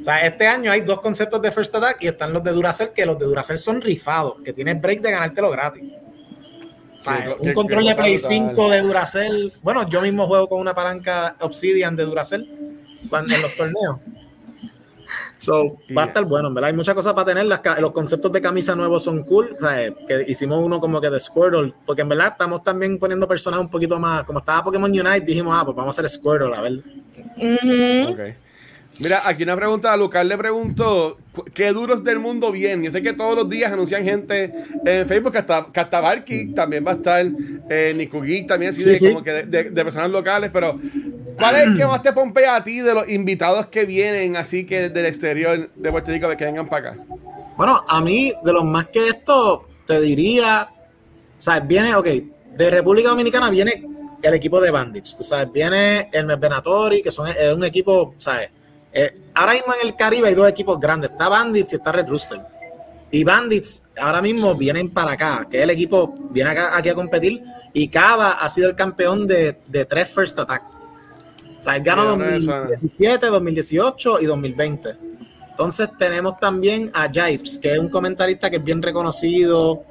O 0.00 0.04
sea, 0.04 0.24
este 0.26 0.46
año 0.46 0.70
hay 0.72 0.80
dos 0.80 1.00
conceptos 1.00 1.40
de 1.42 1.52
First 1.52 1.74
Attack 1.76 2.02
y 2.02 2.08
están 2.08 2.32
los 2.32 2.42
de 2.42 2.50
Duracell, 2.52 2.90
que 2.92 3.06
los 3.06 3.18
de 3.18 3.24
Duracell 3.26 3.58
son 3.58 3.80
rifados, 3.80 4.34
que 4.44 4.52
tienes 4.52 4.80
break 4.80 5.00
de 5.00 5.10
ganártelo 5.12 5.50
gratis. 5.50 5.84
Sí, 7.02 7.10
un 7.40 7.52
control 7.52 7.86
de 7.86 7.94
Play 7.94 8.12
brutal. 8.14 8.30
5 8.30 8.70
de 8.70 8.82
Duracell. 8.82 9.52
Bueno, 9.62 9.88
yo 9.88 10.00
mismo 10.00 10.26
juego 10.26 10.48
con 10.48 10.60
una 10.60 10.74
palanca 10.74 11.36
Obsidian 11.40 11.96
de 11.96 12.04
Duracell 12.04 12.48
cuando, 13.08 13.34
en 13.34 13.42
los 13.42 13.56
torneos. 13.56 13.98
So, 15.38 15.78
va 15.96 16.04
a 16.04 16.06
estar 16.06 16.24
bueno, 16.24 16.46
en 16.48 16.54
verdad. 16.54 16.70
Hay 16.70 16.76
muchas 16.76 16.94
cosas 16.94 17.14
para 17.14 17.24
tener. 17.24 17.46
Las, 17.46 17.60
los 17.80 17.90
conceptos 17.90 18.30
de 18.30 18.40
camisa 18.40 18.76
nuevos 18.76 19.02
son 19.02 19.24
cool. 19.24 19.56
O 19.56 19.60
sea, 19.60 19.92
que 20.06 20.24
hicimos 20.28 20.62
uno 20.62 20.80
como 20.80 21.00
que 21.00 21.10
de 21.10 21.18
Squirtle, 21.18 21.74
porque 21.84 22.02
en 22.02 22.08
verdad 22.10 22.28
estamos 22.28 22.62
también 22.62 22.96
poniendo 22.96 23.26
personajes 23.26 23.64
un 23.64 23.70
poquito 23.70 23.98
más. 23.98 24.22
Como 24.22 24.38
estaba 24.38 24.62
Pokémon 24.62 24.88
Unite, 24.88 25.20
dijimos, 25.22 25.52
ah, 25.58 25.64
pues 25.64 25.76
vamos 25.76 25.98
a 25.98 26.00
hacer 26.00 26.08
Squirtle, 26.08 26.54
a 26.54 26.60
ver. 26.60 26.84
Mira, 29.02 29.22
aquí 29.28 29.42
una 29.42 29.56
pregunta, 29.56 29.96
Lucas 29.96 30.24
le 30.24 30.38
preguntó, 30.38 31.18
cu- 31.32 31.44
¿qué 31.52 31.72
duros 31.72 32.04
del 32.04 32.18
mundo 32.20 32.52
vienen? 32.52 32.84
Yo 32.84 32.92
sé 32.92 33.02
que 33.02 33.12
todos 33.12 33.34
los 33.34 33.48
días 33.48 33.72
anuncian 33.72 34.04
gente 34.04 34.52
en 34.84 35.08
Facebook, 35.08 35.32
que 35.32 35.38
hasta, 35.38 35.66
que 35.72 35.80
hasta 35.80 36.00
Barky 36.00 36.52
también 36.54 36.86
va 36.86 36.92
a 36.92 36.94
estar, 36.94 37.26
eh, 37.68 37.92
Nico 37.96 38.20
Geek 38.20 38.46
también, 38.46 38.70
así 38.70 38.82
Sí, 38.82 38.90
de, 38.90 38.96
sí. 38.98 39.08
como 39.08 39.22
que 39.24 39.32
de, 39.32 39.42
de- 39.44 39.70
de 39.70 39.84
personas 39.84 40.10
locales, 40.10 40.50
pero 40.52 40.78
¿cuál 41.36 41.56
es 41.56 41.62
el 41.68 41.76
que 41.76 41.84
más 41.86 42.00
te 42.02 42.12
pompea 42.12 42.56
a 42.56 42.62
ti 42.64 42.78
de 42.80 42.94
los 42.94 43.08
invitados 43.08 43.66
que 43.66 43.84
vienen 43.84 44.36
así 44.36 44.64
que 44.64 44.88
del 44.88 45.06
exterior 45.06 45.70
de 45.74 45.90
Puerto 45.90 46.10
Rico 46.12 46.28
que 46.36 46.44
vengan 46.44 46.68
para 46.68 46.90
acá? 46.92 47.00
Bueno, 47.56 47.84
a 47.88 48.00
mí, 48.00 48.32
de 48.44 48.52
los 48.52 48.64
más 48.64 48.86
que 48.88 49.08
esto, 49.08 49.66
te 49.86 50.00
diría, 50.00 50.68
¿sabes? 51.38 51.66
Viene, 51.66 51.94
ok, 51.96 52.06
de 52.56 52.70
República 52.70 53.08
Dominicana 53.08 53.50
viene 53.50 53.84
el 54.22 54.34
equipo 54.34 54.60
de 54.60 54.70
Bandits, 54.70 55.16
tú 55.16 55.24
sabes, 55.24 55.50
viene 55.50 56.08
el 56.12 56.26
Venatori, 56.36 57.02
que 57.02 57.10
son, 57.10 57.26
es 57.28 57.52
un 57.52 57.64
equipo, 57.64 58.14
¿sabes? 58.18 58.50
Eh, 58.92 59.16
ahora 59.34 59.54
mismo 59.54 59.72
en 59.80 59.88
el 59.88 59.96
Caribe 59.96 60.28
hay 60.28 60.34
dos 60.34 60.48
equipos 60.48 60.78
grandes, 60.78 61.10
está 61.10 61.28
Bandits 61.28 61.72
y 61.72 61.76
está 61.76 61.92
Red 61.92 62.08
Rooster. 62.08 62.40
Y 63.10 63.24
Bandits 63.24 63.82
ahora 63.98 64.22
mismo 64.22 64.54
vienen 64.54 64.90
para 64.90 65.12
acá, 65.12 65.46
que 65.50 65.62
el 65.62 65.70
equipo 65.70 66.14
viene 66.30 66.50
acá, 66.50 66.76
aquí 66.76 66.88
a 66.88 66.94
competir, 66.94 67.42
y 67.72 67.88
Cava 67.88 68.32
ha 68.32 68.48
sido 68.48 68.68
el 68.68 68.76
campeón 68.76 69.26
de, 69.26 69.58
de 69.66 69.84
tres 69.84 70.08
First 70.08 70.38
Attack. 70.38 70.62
O 71.58 71.62
sea, 71.62 71.76
él 71.76 71.82
ganó 71.82 72.02
Sí, 72.02 72.08
ahora 72.08 72.24
me 72.24 72.40
suena. 72.40 72.60
2017, 72.60 73.26
2018 73.26 74.20
y 74.20 74.24
2020. 74.26 74.96
Entonces 75.50 75.90
tenemos 75.98 76.38
también 76.38 76.90
a 76.94 77.08
Jipes, 77.08 77.58
que 77.58 77.72
es 77.72 77.78
un 77.78 77.88
comentarista 77.88 78.50
que 78.50 78.56
es 78.56 78.64
bien 78.64 78.82
reconocido. 78.82 79.84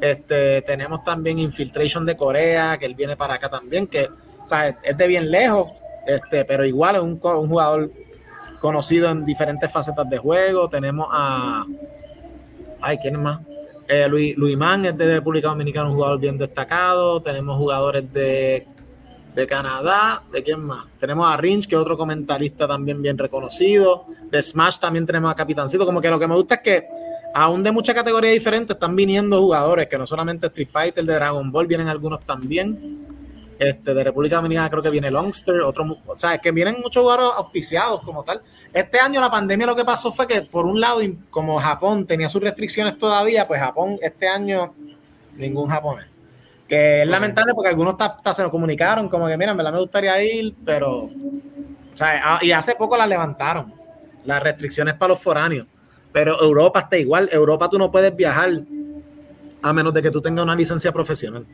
Este, 0.00 0.62
tenemos 0.62 1.02
también 1.04 1.38
Infiltration 1.40 2.06
de 2.06 2.16
Corea, 2.16 2.78
que 2.78 2.86
él 2.86 2.94
viene 2.94 3.16
para 3.16 3.34
acá 3.34 3.48
también, 3.48 3.88
que 3.88 4.04
o 4.04 4.48
sea, 4.48 4.68
es 4.68 4.96
de 4.96 5.06
bien 5.08 5.30
lejos, 5.30 5.72
este, 6.06 6.44
pero 6.44 6.64
igual 6.64 6.96
es 6.96 7.02
un 7.02 7.18
jugador 7.18 7.90
conocido 8.58 9.10
en 9.10 9.24
diferentes 9.24 9.70
facetas 9.70 10.08
de 10.08 10.18
juego. 10.18 10.68
Tenemos 10.68 11.08
a. 11.10 11.64
Ay, 12.80 12.98
¿quién 12.98 13.20
más? 13.20 13.40
Eh, 13.88 14.06
Luis, 14.08 14.36
Luis 14.36 14.56
Man 14.56 14.84
es 14.84 14.96
de 14.96 15.14
República 15.14 15.48
Dominicana, 15.48 15.88
un 15.88 15.94
jugador 15.94 16.20
bien 16.20 16.36
destacado. 16.36 17.22
Tenemos 17.22 17.56
jugadores 17.56 18.12
de, 18.12 18.66
de 19.34 19.46
Canadá. 19.46 20.22
¿De 20.30 20.42
quién 20.42 20.60
más? 20.60 20.84
Tenemos 21.00 21.32
a 21.32 21.36
Rinch, 21.36 21.66
que 21.66 21.74
es 21.74 21.80
otro 21.80 21.96
comentarista 21.96 22.68
también 22.68 23.00
bien 23.00 23.16
reconocido. 23.16 24.06
De 24.30 24.42
Smash 24.42 24.78
también 24.78 25.06
tenemos 25.06 25.30
a 25.30 25.34
Capitancito. 25.34 25.86
Como 25.86 26.00
que 26.00 26.10
lo 26.10 26.18
que 26.18 26.26
me 26.26 26.34
gusta 26.34 26.56
es 26.56 26.60
que, 26.60 26.88
aún 27.34 27.62
de 27.62 27.72
muchas 27.72 27.94
categorías 27.94 28.34
diferentes, 28.34 28.74
están 28.74 28.94
viniendo 28.94 29.40
jugadores, 29.40 29.86
que 29.86 29.96
no 29.96 30.06
solamente 30.06 30.48
Street 30.48 30.68
Fighter, 30.70 31.04
de 31.04 31.14
Dragon 31.14 31.50
Ball, 31.50 31.66
vienen 31.66 31.88
algunos 31.88 32.20
también. 32.20 33.07
Este, 33.58 33.92
de 33.92 34.04
República 34.04 34.36
Dominicana 34.36 34.70
creo 34.70 34.82
que 34.82 34.90
viene 34.90 35.10
Longster, 35.10 35.62
otro, 35.62 35.98
o 36.06 36.18
sea, 36.18 36.34
es 36.34 36.40
que 36.40 36.52
vienen 36.52 36.76
muchos 36.80 37.02
jugadores 37.02 37.32
auspiciados 37.36 38.02
como 38.02 38.22
tal. 38.22 38.40
Este 38.72 39.00
año 39.00 39.20
la 39.20 39.30
pandemia 39.30 39.66
lo 39.66 39.74
que 39.74 39.84
pasó 39.84 40.12
fue 40.12 40.28
que 40.28 40.42
por 40.42 40.64
un 40.64 40.80
lado, 40.80 41.00
como 41.30 41.58
Japón 41.58 42.06
tenía 42.06 42.28
sus 42.28 42.40
restricciones 42.40 42.96
todavía, 42.98 43.48
pues 43.48 43.60
Japón 43.60 43.98
este 44.00 44.28
año 44.28 44.74
ningún 45.34 45.68
japonés. 45.68 46.06
Que 46.68 47.02
es 47.02 47.08
lamentable 47.08 47.54
porque 47.54 47.70
algunos 47.70 47.94
hasta, 47.94 48.06
hasta 48.06 48.34
se 48.34 48.42
lo 48.42 48.50
comunicaron 48.50 49.08
como 49.08 49.26
que 49.26 49.36
mira, 49.36 49.52
en 49.52 49.56
verdad 49.56 49.72
me 49.72 49.80
gustaría 49.80 50.22
ir, 50.22 50.54
pero 50.64 51.04
o 51.04 51.96
sea, 51.96 52.20
ah, 52.22 52.38
y 52.40 52.52
hace 52.52 52.76
poco 52.76 52.96
las 52.96 53.08
levantaron, 53.08 53.74
las 54.24 54.40
restricciones 54.40 54.94
para 54.94 55.14
los 55.14 55.22
foráneos. 55.22 55.66
Pero 56.12 56.40
Europa 56.40 56.80
está 56.80 56.96
igual, 56.96 57.28
Europa 57.32 57.68
tú 57.68 57.76
no 57.76 57.90
puedes 57.90 58.14
viajar 58.14 58.50
a 59.62 59.72
menos 59.72 59.92
de 59.92 60.02
que 60.02 60.10
tú 60.12 60.20
tengas 60.20 60.44
una 60.44 60.54
licencia 60.54 60.92
profesional. 60.92 61.44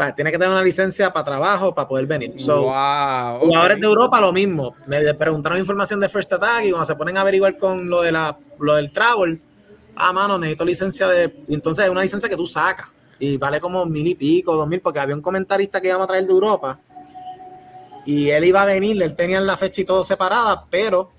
O 0.00 0.02
sea, 0.02 0.14
tienes 0.14 0.32
que 0.32 0.38
tener 0.38 0.50
una 0.50 0.62
licencia 0.62 1.12
para 1.12 1.26
trabajo 1.26 1.74
para 1.74 1.86
poder 1.86 2.06
venir. 2.06 2.32
So, 2.40 2.62
wow. 2.62 3.36
ok. 3.36 3.42
Jugadores 3.42 3.80
de 3.80 3.86
Europa 3.86 4.18
lo 4.18 4.32
mismo. 4.32 4.74
Me 4.86 5.12
preguntaron 5.12 5.58
información 5.58 6.00
de 6.00 6.08
First 6.08 6.32
Attack 6.32 6.64
y 6.64 6.70
cuando 6.70 6.86
se 6.86 6.96
ponen 6.96 7.18
a 7.18 7.20
averiguar 7.20 7.58
con 7.58 7.90
lo 7.90 8.00
de 8.00 8.10
la 8.10 8.38
lo 8.58 8.76
del 8.76 8.92
travel, 8.92 9.42
ah, 9.96 10.10
mano, 10.14 10.38
necesito 10.38 10.64
licencia 10.64 11.06
de. 11.06 11.42
Entonces 11.48 11.84
es 11.84 11.90
una 11.90 12.00
licencia 12.00 12.30
que 12.30 12.36
tú 12.36 12.46
sacas 12.46 12.86
y 13.18 13.36
vale 13.36 13.60
como 13.60 13.84
mil 13.84 14.06
y 14.06 14.14
pico, 14.14 14.56
dos 14.56 14.66
mil, 14.66 14.80
porque 14.80 15.00
había 15.00 15.14
un 15.14 15.20
comentarista 15.20 15.82
que 15.82 15.88
íbamos 15.88 16.04
a 16.04 16.08
traer 16.08 16.24
de 16.24 16.32
Europa 16.32 16.80
y 18.06 18.30
él 18.30 18.46
iba 18.46 18.62
a 18.62 18.64
venir, 18.64 19.02
él 19.02 19.14
tenía 19.14 19.38
la 19.42 19.58
fecha 19.58 19.82
y 19.82 19.84
todo 19.84 20.02
separada, 20.02 20.64
pero 20.70 21.10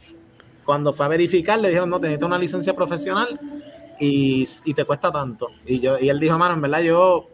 cuando 0.66 0.92
fue 0.92 1.06
a 1.06 1.10
verificar 1.10 1.60
le 1.60 1.68
dijeron, 1.68 1.92
no, 1.92 2.00
te 2.00 2.08
necesitas 2.08 2.28
una 2.28 2.40
licencia 2.40 2.76
profesional 2.76 3.40
y, 4.00 4.44
y 4.66 4.74
te 4.74 4.86
cuesta 4.86 5.12
tanto. 5.12 5.50
Y 5.68 5.80
yo 5.80 6.00
y 6.00 6.10
él 6.10 6.20
dijo, 6.20 6.36
mano, 6.40 6.56
en 6.56 6.62
verdad 6.62 6.82
yo 6.82 7.28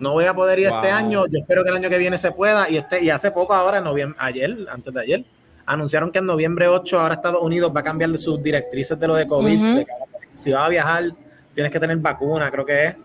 no 0.00 0.12
voy 0.12 0.24
a 0.24 0.34
poder 0.34 0.58
ir 0.58 0.66
este 0.66 0.90
año, 0.90 1.26
yo 1.26 1.38
espero 1.38 1.62
que 1.62 1.70
el 1.70 1.76
año 1.76 1.88
que 1.88 1.98
viene 1.98 2.18
se 2.18 2.32
pueda. 2.32 2.68
Y 2.68 2.76
este 2.78 3.02
y 3.02 3.10
hace 3.10 3.30
poco, 3.30 3.54
ahora 3.54 3.78
en 3.78 3.84
noviembre, 3.84 4.18
ayer, 4.20 4.56
antes 4.70 4.92
de 4.92 5.00
ayer, 5.00 5.24
anunciaron 5.66 6.10
que 6.10 6.18
en 6.18 6.26
noviembre 6.26 6.68
8 6.68 7.00
ahora 7.00 7.14
Estados 7.14 7.40
Unidos 7.42 7.72
va 7.74 7.80
a 7.80 7.84
cambiar 7.84 8.10
de 8.10 8.18
sus 8.18 8.42
directrices 8.42 8.98
de 8.98 9.06
lo 9.06 9.14
de 9.14 9.26
COVID. 9.26 9.76
De 9.76 9.84
que 9.84 9.92
si 10.36 10.52
vas 10.52 10.64
a 10.64 10.68
viajar, 10.68 11.04
tienes 11.54 11.72
que 11.72 11.78
tener 11.80 11.96
vacuna, 11.98 12.50
creo 12.50 12.64
que 12.66 12.84
es. 12.86 12.96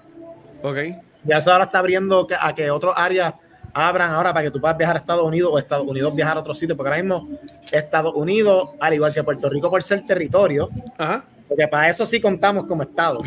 Ok. 0.63 0.77
Ya 1.23 1.37
eso 1.37 1.51
ahora 1.51 1.65
está 1.65 1.79
abriendo 1.79 2.25
que- 2.25 2.35
a 2.39 2.53
que 2.55 2.69
otras 2.71 2.93
áreas 2.97 3.33
abran 3.73 4.11
ahora 4.11 4.33
para 4.33 4.45
que 4.45 4.51
tú 4.51 4.59
puedas 4.59 4.75
viajar 4.77 4.95
a 4.95 4.99
Estados 4.99 5.23
Unidos 5.23 5.51
o 5.53 5.59
Estados 5.59 5.85
Unidos 5.87 6.15
viajar 6.15 6.37
a 6.37 6.39
otro 6.39 6.53
sitio, 6.55 6.75
porque 6.75 6.89
ahora 6.89 7.03
mismo 7.03 7.29
Estados 7.71 8.13
Unidos, 8.15 8.75
al 8.79 8.93
igual 8.95 9.13
que 9.13 9.23
Puerto 9.23 9.47
Rico 9.49 9.69
por 9.69 9.83
ser 9.83 10.03
territorio, 10.05 10.69
Ajá. 10.97 11.23
Porque 11.49 11.67
para 11.67 11.89
eso 11.89 12.05
sí 12.05 12.21
contamos 12.21 12.65
como 12.65 12.83
Estado. 12.83 13.19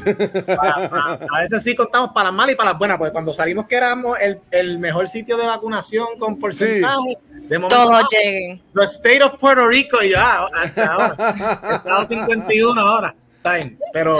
Para- 0.47 0.89
para- 0.89 1.19
a 1.31 1.41
veces 1.41 1.63
sí 1.63 1.75
contamos 1.75 2.13
para 2.15 2.29
las 2.31 2.35
malas 2.35 2.55
y 2.55 2.57
para 2.57 2.71
las 2.71 2.79
buenas, 2.79 2.97
porque 2.97 3.13
cuando 3.13 3.35
salimos 3.35 3.67
que 3.67 3.75
éramos 3.77 4.19
el, 4.21 4.41
el 4.51 4.79
mejor 4.79 5.09
sitio 5.09 5.37
de 5.37 5.45
vacunación 5.47 6.07
con 6.19 6.39
porcentaje, 6.39 7.19
de 7.31 7.59
momento, 7.59 7.85
Todos 7.85 8.03
ah, 8.03 8.09
lleguen. 8.11 8.63
the 8.75 8.85
state 8.85 9.23
of 9.23 9.35
Puerto 9.39 9.67
Rico, 9.67 10.03
y 10.03 10.11
ya, 10.13 10.45
ah, 10.47 10.73
chaval, 10.73 11.11
Estado 11.13 12.05
51 12.07 12.81
ahora, 12.81 13.15
está 13.37 13.55
bien, 13.57 13.79
pero, 13.93 14.17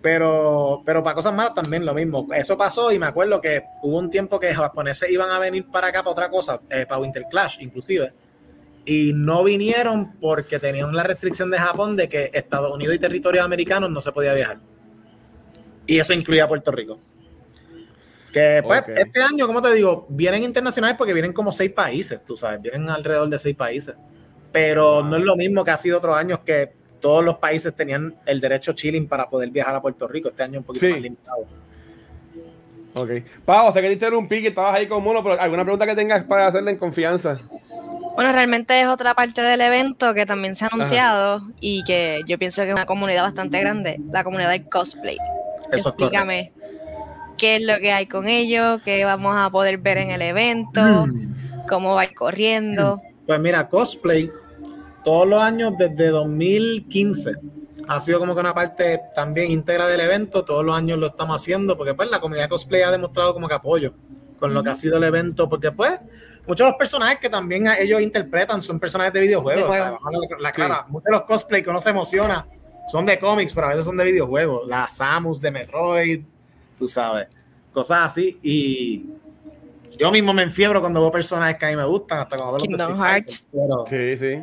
pero, 0.00 0.82
pero 0.84 1.02
para 1.02 1.14
cosas 1.14 1.32
malas 1.34 1.54
también 1.54 1.84
lo 1.84 1.94
mismo. 1.94 2.28
Eso 2.34 2.56
pasó 2.56 2.90
y 2.92 2.98
me 2.98 3.06
acuerdo 3.06 3.40
que 3.40 3.62
hubo 3.82 3.98
un 3.98 4.10
tiempo 4.10 4.38
que 4.40 4.52
japoneses 4.54 5.10
iban 5.10 5.30
a 5.30 5.38
venir 5.38 5.66
para 5.66 5.88
acá 5.88 6.00
para 6.02 6.12
otra 6.12 6.30
cosa, 6.30 6.60
eh, 6.70 6.86
para 6.88 7.00
Winter 7.00 7.24
Clash 7.30 7.58
inclusive, 7.60 8.12
y 8.84 9.12
no 9.14 9.44
vinieron 9.44 10.12
porque 10.20 10.58
tenían 10.58 10.94
la 10.94 11.02
restricción 11.02 11.50
de 11.50 11.58
Japón 11.58 11.96
de 11.96 12.08
que 12.08 12.30
Estados 12.32 12.74
Unidos 12.74 12.94
y 12.94 12.98
territorios 12.98 13.44
americanos 13.44 13.90
no 13.90 14.02
se 14.02 14.12
podía 14.12 14.34
viajar. 14.34 14.58
Y 15.86 15.98
eso 15.98 16.12
incluía 16.12 16.48
Puerto 16.48 16.70
Rico. 16.70 16.98
Que 18.32 18.62
pues 18.64 18.82
este 18.88 19.20
año, 19.22 19.46
como 19.46 19.60
te 19.60 19.74
digo, 19.74 20.06
vienen 20.08 20.42
internacionales 20.42 20.96
porque 20.96 21.12
vienen 21.12 21.32
como 21.32 21.52
seis 21.52 21.70
países, 21.70 22.24
tú 22.24 22.36
sabes, 22.36 22.62
vienen 22.62 22.88
alrededor 22.88 23.28
de 23.28 23.38
seis 23.38 23.54
países. 23.54 23.94
Pero 24.50 25.02
no 25.02 25.16
es 25.16 25.24
lo 25.24 25.36
mismo 25.36 25.64
que 25.64 25.70
ha 25.70 25.76
sido 25.76 25.98
otros 25.98 26.16
años 26.16 26.40
que 26.44 26.72
todos 27.00 27.24
los 27.24 27.36
países 27.36 27.74
tenían 27.74 28.16
el 28.24 28.40
derecho 28.40 28.72
chilling 28.72 29.06
para 29.06 29.28
poder 29.28 29.50
viajar 29.50 29.74
a 29.74 29.82
Puerto 29.82 30.08
Rico. 30.08 30.28
Este 30.30 30.42
año 30.42 30.60
un 30.60 30.64
poquito 30.64 30.86
Sí. 30.86 30.92
más 30.92 31.00
limitado. 31.00 31.46
Ok. 32.94 33.10
Pau, 33.44 33.72
sé 33.72 33.80
que 33.80 33.88
te 33.88 33.92
interrumpí, 33.94 34.40
que 34.42 34.48
estabas 34.48 34.76
ahí 34.76 34.86
con 34.86 35.02
mono, 35.02 35.22
pero 35.22 35.40
alguna 35.40 35.62
pregunta 35.64 35.86
que 35.86 35.94
tengas 35.94 36.24
para 36.24 36.46
hacerle 36.46 36.72
en 36.72 36.78
confianza. 36.78 37.36
Bueno, 38.14 38.32
realmente 38.32 38.80
es 38.80 38.88
otra 38.88 39.14
parte 39.14 39.42
del 39.42 39.60
evento 39.60 40.12
que 40.14 40.26
también 40.26 40.54
se 40.54 40.64
ha 40.64 40.68
anunciado 40.70 41.42
y 41.60 41.82
que 41.84 42.20
yo 42.26 42.38
pienso 42.38 42.62
que 42.62 42.68
es 42.68 42.74
una 42.74 42.86
comunidad 42.86 43.22
bastante 43.22 43.58
grande, 43.60 44.00
la 44.10 44.22
comunidad 44.22 44.50
del 44.50 44.68
cosplay. 44.68 45.16
Eso. 45.70 45.88
Explícame 45.90 46.52
qué 47.38 47.56
es 47.56 47.62
lo 47.62 47.78
que 47.78 47.92
hay 47.92 48.06
con 48.06 48.28
ellos, 48.28 48.82
qué 48.84 49.04
vamos 49.04 49.34
a 49.36 49.48
poder 49.50 49.78
ver 49.78 49.98
en 49.98 50.10
el 50.10 50.22
evento, 50.22 51.06
Mm. 51.06 51.66
cómo 51.68 51.94
va 51.94 52.06
corriendo. 52.14 53.00
Pues 53.26 53.40
mira, 53.40 53.68
cosplay, 53.68 54.30
todos 55.04 55.26
los 55.26 55.40
años 55.40 55.72
desde 55.78 56.08
2015 56.08 57.32
ha 57.88 57.98
sido 57.98 58.18
como 58.18 58.34
que 58.34 58.40
una 58.40 58.54
parte 58.54 59.00
también 59.14 59.50
íntegra 59.50 59.86
del 59.88 60.00
evento, 60.00 60.44
todos 60.44 60.64
los 60.64 60.76
años 60.76 60.98
lo 60.98 61.06
estamos 61.08 61.40
haciendo, 61.40 61.76
porque 61.76 61.94
pues 61.94 62.10
la 62.10 62.20
comunidad 62.20 62.48
cosplay 62.48 62.82
ha 62.82 62.90
demostrado 62.90 63.32
como 63.32 63.48
que 63.48 63.54
apoyo 63.54 63.94
con 64.38 64.52
lo 64.54 64.62
que 64.62 64.70
ha 64.70 64.74
sido 64.74 64.98
el 64.98 65.04
evento, 65.04 65.48
porque 65.48 65.72
pues 65.72 65.98
muchos 66.46 66.64
de 66.66 66.70
los 66.70 66.78
personajes 66.78 67.18
que 67.18 67.28
también 67.30 67.68
a- 67.68 67.78
ellos 67.78 68.00
interpretan 68.00 68.62
son 68.62 68.78
personajes 68.80 69.12
de 69.12 69.20
videojuegos, 69.20 69.68
o 69.70 69.72
sea, 69.72 69.90
la, 69.90 69.98
la 70.40 70.52
clara, 70.52 70.84
muchos 70.88 71.04
de 71.06 71.10
los 71.12 71.22
cosplay 71.22 71.62
que 71.62 71.70
uno 71.70 71.80
se 71.80 71.90
emociona 71.90 72.46
son 72.90 73.06
de 73.06 73.18
cómics, 73.18 73.52
pero 73.52 73.66
a 73.66 73.70
veces 73.70 73.84
son 73.84 73.96
de 73.96 74.04
videojuegos, 74.04 74.66
la 74.66 74.88
Samus 74.88 75.40
de 75.40 75.50
Metroid, 75.50 76.22
tú 76.78 76.88
sabes, 76.88 77.28
cosas 77.72 78.06
así, 78.06 78.38
y 78.42 79.06
yo 79.98 80.10
mismo 80.10 80.32
me 80.32 80.42
enfiebro 80.42 80.80
cuando 80.80 81.00
veo 81.00 81.12
personajes 81.12 81.56
que 81.56 81.66
a 81.66 81.70
mí 81.70 81.76
me 81.76 81.84
gustan, 81.84 82.18
hasta 82.20 82.36
cuando 82.36 82.54
veo 82.54 82.58
los 82.58 82.62
de 82.62 82.68
Kingdom 82.68 83.00
Hearts. 83.04 83.48
pero- 83.52 83.84
Sí, 83.86 84.16
sí. 84.16 84.42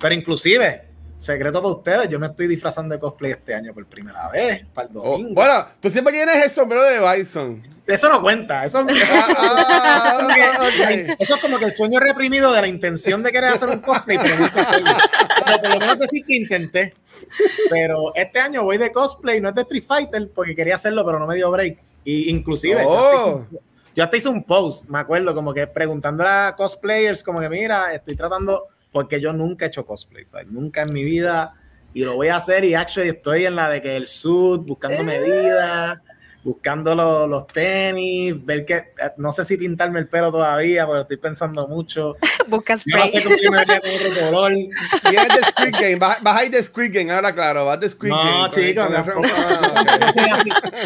pero 0.00 0.14
inclusive, 0.14 0.87
secreto 1.18 1.60
para 1.60 1.74
ustedes, 1.74 2.08
yo 2.08 2.18
me 2.18 2.26
estoy 2.28 2.46
disfrazando 2.46 2.94
de 2.94 3.00
cosplay 3.00 3.32
este 3.32 3.54
año 3.54 3.74
por 3.74 3.84
primera 3.86 4.28
vez, 4.30 4.64
para 4.72 4.88
el 4.88 4.96
Oh, 4.96 5.12
domingo. 5.12 5.34
bueno, 5.34 5.66
tú 5.80 5.90
siempre 5.90 6.12
tienes 6.12 6.36
el 6.44 6.50
sombrero 6.50 6.82
de 6.84 7.00
Bison. 7.00 7.62
Eso 7.86 8.08
no 8.08 8.20
cuenta, 8.22 8.64
eso, 8.64 8.80
eso- 8.88 9.04
Ah, 9.36 10.18
ok. 10.60 11.16
eso 11.18 11.34
es 11.34 11.40
como 11.40 11.58
que 11.58 11.64
el 11.66 11.72
sueño 11.72 11.98
reprimido 12.00 12.52
de 12.52 12.60
la 12.60 12.68
intención 12.68 13.22
de 13.22 13.32
querer 13.32 13.50
hacer 13.50 13.68
un 13.68 13.80
cosplay, 13.80 14.18
pero 14.18 14.36
nunca 14.36 14.60
hacerlo. 14.60 14.90
Pero 15.44 15.58
por 15.62 15.70
lo 15.74 15.80
menos 15.80 15.98
decir 15.98 16.24
que 16.26 16.36
intenté. 16.36 16.94
Pero 17.70 18.14
este 18.14 18.38
año 18.38 18.62
voy 18.62 18.78
de 18.78 18.92
cosplay, 18.92 19.40
no 19.40 19.48
es 19.48 19.54
de 19.54 19.62
Street 19.62 19.84
Fighter, 19.86 20.30
porque 20.34 20.54
quería 20.54 20.76
hacerlo, 20.76 21.04
pero 21.04 21.18
no 21.18 21.26
me 21.26 21.34
dio 21.36 21.50
break. 21.50 21.78
Y 22.04 22.30
inclusive, 22.30 22.82
yo 22.82 22.94
hasta 22.96 23.14
hice 23.16 23.24
Oh. 23.30 23.46
yo 23.96 24.04
hasta 24.04 24.16
hice 24.16 24.28
un 24.28 24.44
post, 24.44 24.88
me 24.88 24.98
acuerdo, 24.98 25.34
como 25.34 25.52
que 25.52 25.66
preguntando 25.66 26.24
a 26.26 26.54
cosplayers, 26.56 27.22
como 27.24 27.40
que 27.40 27.48
mira, 27.48 27.92
estoy 27.92 28.14
tratando, 28.16 28.68
porque 28.92 29.20
yo 29.20 29.32
nunca 29.32 29.64
he 29.64 29.68
hecho 29.68 29.84
cosplay, 29.86 30.24
¿sabes? 30.26 30.46
nunca 30.48 30.82
en 30.82 30.92
mi 30.92 31.04
vida, 31.04 31.54
y 31.94 32.02
lo 32.04 32.14
voy 32.16 32.28
a 32.28 32.36
hacer, 32.36 32.64
y 32.64 32.74
actually 32.74 33.10
estoy 33.10 33.46
en 33.46 33.56
la 33.56 33.68
de 33.68 33.82
que 33.82 33.96
el 33.96 34.06
suit, 34.06 34.62
buscando 34.62 35.02
medidas, 35.02 35.98
buscando 36.44 36.94
lo- 36.94 37.26
los 37.26 37.46
tenis, 37.48 38.34
ver 38.44 38.64
que, 38.64 38.74
eh, 38.76 38.84
no 39.18 39.32
sé 39.32 39.44
si 39.44 39.56
pintarme 39.56 39.98
el 39.98 40.06
pelo 40.08 40.30
todavía, 40.30 40.86
porque 40.86 41.02
estoy 41.02 41.16
pensando 41.16 41.66
mucho, 41.66 42.16
Busca 42.48 42.76
yo 42.86 42.96
no 42.96 43.06
sé 43.08 43.22
cómo 43.22 43.36
yo 43.42 43.50
me 43.50 43.58
vería 43.58 43.80
con 43.80 43.90
otro 43.90 44.24
color, 44.30 44.52
Vienes 44.52 45.28
de 45.36 45.44
Squid 45.44 45.72
Game, 45.72 45.96
vas, 45.96 46.18
a 46.24 46.44
ir 46.44 46.50
de 46.50 46.62
Squid 46.62 46.94
Game, 46.94 47.10
ahora 47.12 47.34
claro, 47.34 47.64
vas 47.66 47.80
de 47.80 47.88
Squid 47.90 48.10
Game. 48.10 48.30
No, 48.30 48.50
con- 48.50 48.62
chico, 48.62 48.82
con 48.86 48.94
el- 48.94 49.04
tampoco, 49.04 49.28
Ah, 49.36 49.84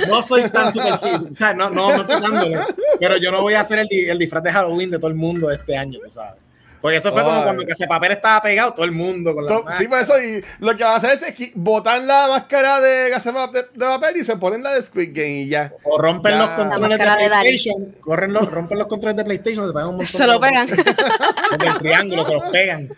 ok. 0.01 0.09
no 0.09 0.23
soy. 0.23 0.43
No 0.43 0.51
tan 0.51 0.73
superficial. 0.73 1.29
O 1.31 1.35
sea, 1.35 1.53
no, 1.55 1.71
no, 1.71 1.95
no 1.97 2.03
estoy 2.03 2.21
dándole. 2.21 2.59
Pero 2.99 3.17
yo 3.19 3.31
no 3.31 3.43
voy 3.43 3.55
a 3.55 3.61
hacer 3.61 3.79
el, 3.79 3.89
el 3.93 4.19
disfraz 4.19 4.43
de 4.43 4.51
Halloween 4.53 4.91
de 4.91 4.99
todo 4.99 5.09
el 5.09 5.15
mundo 5.15 5.51
este 5.53 5.77
año, 5.77 6.01
tú 6.05 6.11
sabes. 6.11 6.41
Porque 6.83 6.97
eso 6.99 7.13
fue 7.13 7.23
como 7.23 7.43
cuando 7.45 7.65
que 7.65 7.73
ese 7.73 7.87
papel 7.87 8.13
estaba 8.13 8.43
pegado, 8.43 8.75
todo 8.75 8.85
el 8.85 8.91
mundo 8.93 9.35
con 9.35 9.45
la 9.47 9.49
To- 9.53 9.65
Sí, 9.79 9.87
por 9.89 10.01
eso, 10.01 10.21
y 10.21 10.45
lo 10.59 10.77
que 10.77 10.83
van 10.85 10.95
a 10.95 10.97
hacer 10.97 11.13
es 11.13 11.35
que 11.35 11.53
botan 11.55 12.07
la 12.09 12.27
máscara 12.29 12.81
de 12.81 13.09
gas 13.09 13.25
de, 13.25 13.33
de- 13.33 13.87
papel 13.87 14.17
y 14.17 14.25
se 14.25 14.37
ponen 14.37 14.63
la 14.65 14.73
de 14.73 14.83
Squid 14.83 15.11
Game 15.15 15.43
y 15.43 15.49
ya. 15.49 15.73
O 15.85 15.97
rompen 15.97 16.33
Ya. 16.33 16.39
los 16.39 16.51
controles 16.51 16.99
de. 16.99 17.05
PlayStation, 17.05 17.93
corren 18.01 18.33
los, 18.33 18.51
rompen 18.51 18.79
los 18.79 18.89
controles 18.89 19.17
de 19.17 19.25
PlayStation, 19.25 19.67
se 19.69 19.73
pegan 19.73 19.89
un 19.91 19.97
montón 19.99 20.21
Se 20.21 20.27
lo 20.27 20.41
pegan. 20.41 20.67
Con 20.69 21.69
el 21.69 21.79
triángulo, 21.79 22.25
se 22.25 22.35
los 22.35 22.43
pegan. 22.51 22.89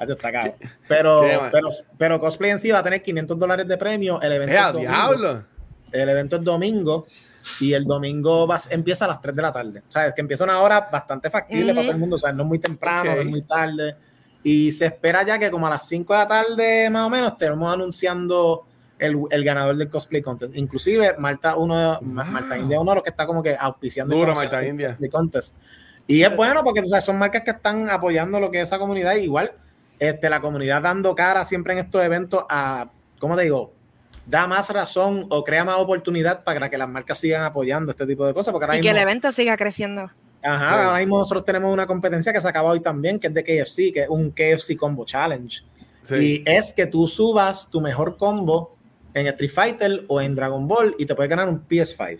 Ah, 0.00 0.04
está 0.08 0.30
caro. 0.32 0.54
Pero, 0.86 1.22
pero, 1.52 1.68
pero 1.96 2.20
cosplay 2.20 2.50
en 2.52 2.58
sí 2.58 2.70
va 2.70 2.78
a 2.78 2.82
tener 2.82 3.02
500 3.02 3.38
dólares 3.38 3.66
de 3.68 3.76
premio. 3.76 4.20
El 4.20 4.32
evento 4.32 4.54
¡Eh, 4.54 4.58
es 4.58 4.72
domingo. 4.72 4.90
diablo! 4.90 5.44
El 5.90 6.08
evento 6.08 6.36
es 6.36 6.44
domingo 6.44 7.06
y 7.60 7.72
el 7.72 7.84
domingo 7.84 8.46
empieza 8.70 9.04
a 9.04 9.08
las 9.08 9.20
3 9.20 9.34
de 9.34 9.42
la 9.42 9.52
tarde. 9.52 9.82
O 9.88 9.90
sea, 9.90 10.06
es 10.08 10.14
que 10.14 10.20
empieza 10.20 10.44
una 10.44 10.60
hora 10.60 10.88
bastante 10.92 11.30
factible 11.30 11.66
Ujú. 11.72 11.74
para 11.74 11.82
todo 11.86 11.92
el 11.94 11.98
mundo. 12.00 12.16
O 12.16 12.18
sea, 12.18 12.32
no 12.32 12.42
es 12.42 12.48
muy 12.48 12.58
temprano, 12.58 13.10
Ok. 13.10 13.16
no 13.16 13.22
es 13.22 13.28
muy 13.28 13.42
tarde. 13.42 13.96
Y 14.42 14.70
se 14.72 14.86
espera 14.86 15.24
ya 15.24 15.38
que 15.38 15.50
como 15.50 15.66
a 15.66 15.70
las 15.70 15.86
5 15.88 16.12
de 16.12 16.18
la 16.20 16.28
tarde 16.28 16.90
más 16.90 17.06
o 17.06 17.10
menos 17.10 17.32
estemos 17.32 17.72
anunciando 17.74 18.64
el, 18.98 19.16
el 19.30 19.44
ganador 19.44 19.76
del 19.76 19.88
cosplay 19.90 20.22
contest. 20.22 20.54
Inclusive 20.56 21.16
Marta, 21.18 21.56
uno, 21.56 21.98
Ma- 22.02 22.24
Marta 22.24 22.56
India, 22.58 22.80
uno 22.80 22.90
de 22.92 22.94
los 22.96 23.02
que 23.04 23.10
está 23.10 23.26
como 23.26 23.42
que 23.42 23.56
auspiciando 23.58 24.14
el 24.14 24.20
Duro, 24.20 24.32
concepto 24.34 24.56
Marta 24.56 24.68
India. 24.68 24.98
contest. 25.10 25.54
Y 26.06 26.22
es 26.22 26.34
bueno 26.34 26.64
porque 26.64 26.80
o 26.80 26.84
sea, 26.84 27.00
son 27.00 27.18
marcas 27.18 27.42
que 27.42 27.50
están 27.50 27.90
apoyando 27.90 28.40
lo 28.40 28.50
que 28.50 28.58
es 28.62 28.68
esa 28.68 28.78
comunidad. 28.78 29.14
Igual, 29.16 29.52
este, 29.98 30.30
la 30.30 30.40
comunidad 30.40 30.80
dando 30.82 31.14
cara 31.14 31.44
siempre 31.44 31.74
en 31.74 31.80
estos 31.80 32.02
eventos 32.02 32.44
a, 32.48 32.88
¿cómo 33.20 33.36
te 33.36 33.42
digo? 33.42 33.72
Da 34.28 34.46
más 34.46 34.68
razón 34.70 35.26
o 35.30 35.42
crea 35.42 35.64
más 35.64 35.76
oportunidad 35.78 36.44
para 36.44 36.68
que 36.68 36.76
las 36.76 36.88
marcas 36.88 37.18
sigan 37.18 37.42
apoyando 37.44 37.92
este 37.92 38.06
tipo 38.06 38.26
de 38.26 38.34
cosas. 38.34 38.52
Porque 38.52 38.66
ahora 38.66 38.76
Y 38.78 38.80
que 38.82 38.88
el 38.88 38.94
mismo, 38.94 39.08
evento 39.08 39.32
siga 39.32 39.56
creciendo. 39.56 40.10
ajá, 40.42 40.68
Sí. 40.68 40.84
ahora 40.86 40.98
mismo 40.98 41.18
nosotros 41.18 41.44
tenemos 41.44 41.72
una 41.72 41.86
competencia 41.86 42.32
que 42.32 42.40
se 42.40 42.48
acaba 42.48 42.70
hoy 42.70 42.80
también, 42.80 43.18
que 43.18 43.28
es 43.28 43.34
de 43.34 43.42
KFC, 43.42 43.92
que 43.92 44.02
es 44.02 44.08
un 44.08 44.30
KFC 44.30 44.76
Combo 44.76 45.04
Challenge. 45.06 45.62
Sí. 46.02 46.42
Y 46.46 46.50
es 46.50 46.72
que 46.72 46.86
tú 46.86 47.06
subas 47.08 47.70
tu 47.70 47.80
mejor 47.80 48.16
combo 48.16 48.76
en 49.14 49.26
Street 49.28 49.50
Fighter 49.50 50.04
o 50.08 50.20
en 50.20 50.34
Dragon 50.34 50.68
Ball 50.68 50.94
y 50.98 51.06
te 51.06 51.14
puedes 51.14 51.30
ganar 51.30 51.48
un 51.48 51.66
PS5. 51.66 52.18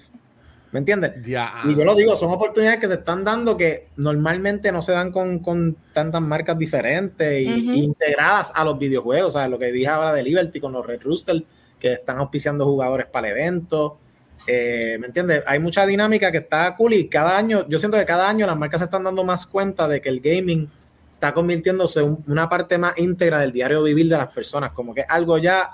¿Me 0.72 0.80
entiendes? 0.80 1.12
Ya. 1.26 1.52
Y 1.64 1.74
yo 1.74 1.84
lo 1.84 1.94
digo, 1.94 2.14
son 2.16 2.30
oportunidades 2.30 2.78
que 2.80 2.88
se 2.88 2.94
están 2.94 3.24
dando 3.24 3.56
que 3.56 3.88
normalmente 3.96 4.70
no 4.72 4.82
se 4.82 4.92
dan 4.92 5.12
con, 5.12 5.38
con 5.38 5.76
tantas 5.94 6.20
marcas 6.20 6.58
diferentes 6.58 7.40
y, 7.46 7.46
Ujú. 7.50 7.72
y 7.72 7.84
integradas 7.84 8.52
a 8.54 8.64
los 8.64 8.78
videojuegos. 8.78 9.34
O 9.34 9.38
sea, 9.38 9.48
lo 9.48 9.58
que 9.58 9.72
dije 9.72 9.88
ahora 9.88 10.12
de 10.12 10.22
Liberty 10.22 10.60
con 10.60 10.72
los 10.72 10.86
Red 10.86 11.00
Rooster, 11.02 11.42
que 11.78 11.94
están 11.94 12.18
auspiciando 12.18 12.64
jugadores 12.64 13.06
para 13.06 13.28
el 13.28 13.36
evento. 13.36 13.98
Eh, 14.46 14.96
¿Me 15.00 15.08
entiendes? 15.08 15.42
Hay 15.46 15.58
mucha 15.58 15.84
dinámica 15.86 16.30
que 16.30 16.38
está 16.38 16.74
cool 16.76 16.94
y 16.94 17.08
cada 17.08 17.36
año, 17.36 17.66
yo 17.68 17.78
siento 17.78 17.98
que 17.98 18.06
cada 18.06 18.28
año 18.28 18.46
las 18.46 18.56
marcas 18.56 18.80
se 18.80 18.84
están 18.86 19.04
dando 19.04 19.24
más 19.24 19.46
cuenta 19.46 19.88
de 19.88 20.00
que 20.00 20.08
el 20.08 20.20
gaming 20.20 20.70
está 21.14 21.34
convirtiéndose 21.34 22.00
en 22.00 22.18
una 22.28 22.48
parte 22.48 22.78
más 22.78 22.94
íntegra 22.96 23.40
del 23.40 23.52
diario 23.52 23.82
vivir 23.82 24.08
de 24.08 24.16
las 24.16 24.28
personas, 24.28 24.70
como 24.72 24.94
que 24.94 25.02
algo 25.02 25.38
ya 25.38 25.70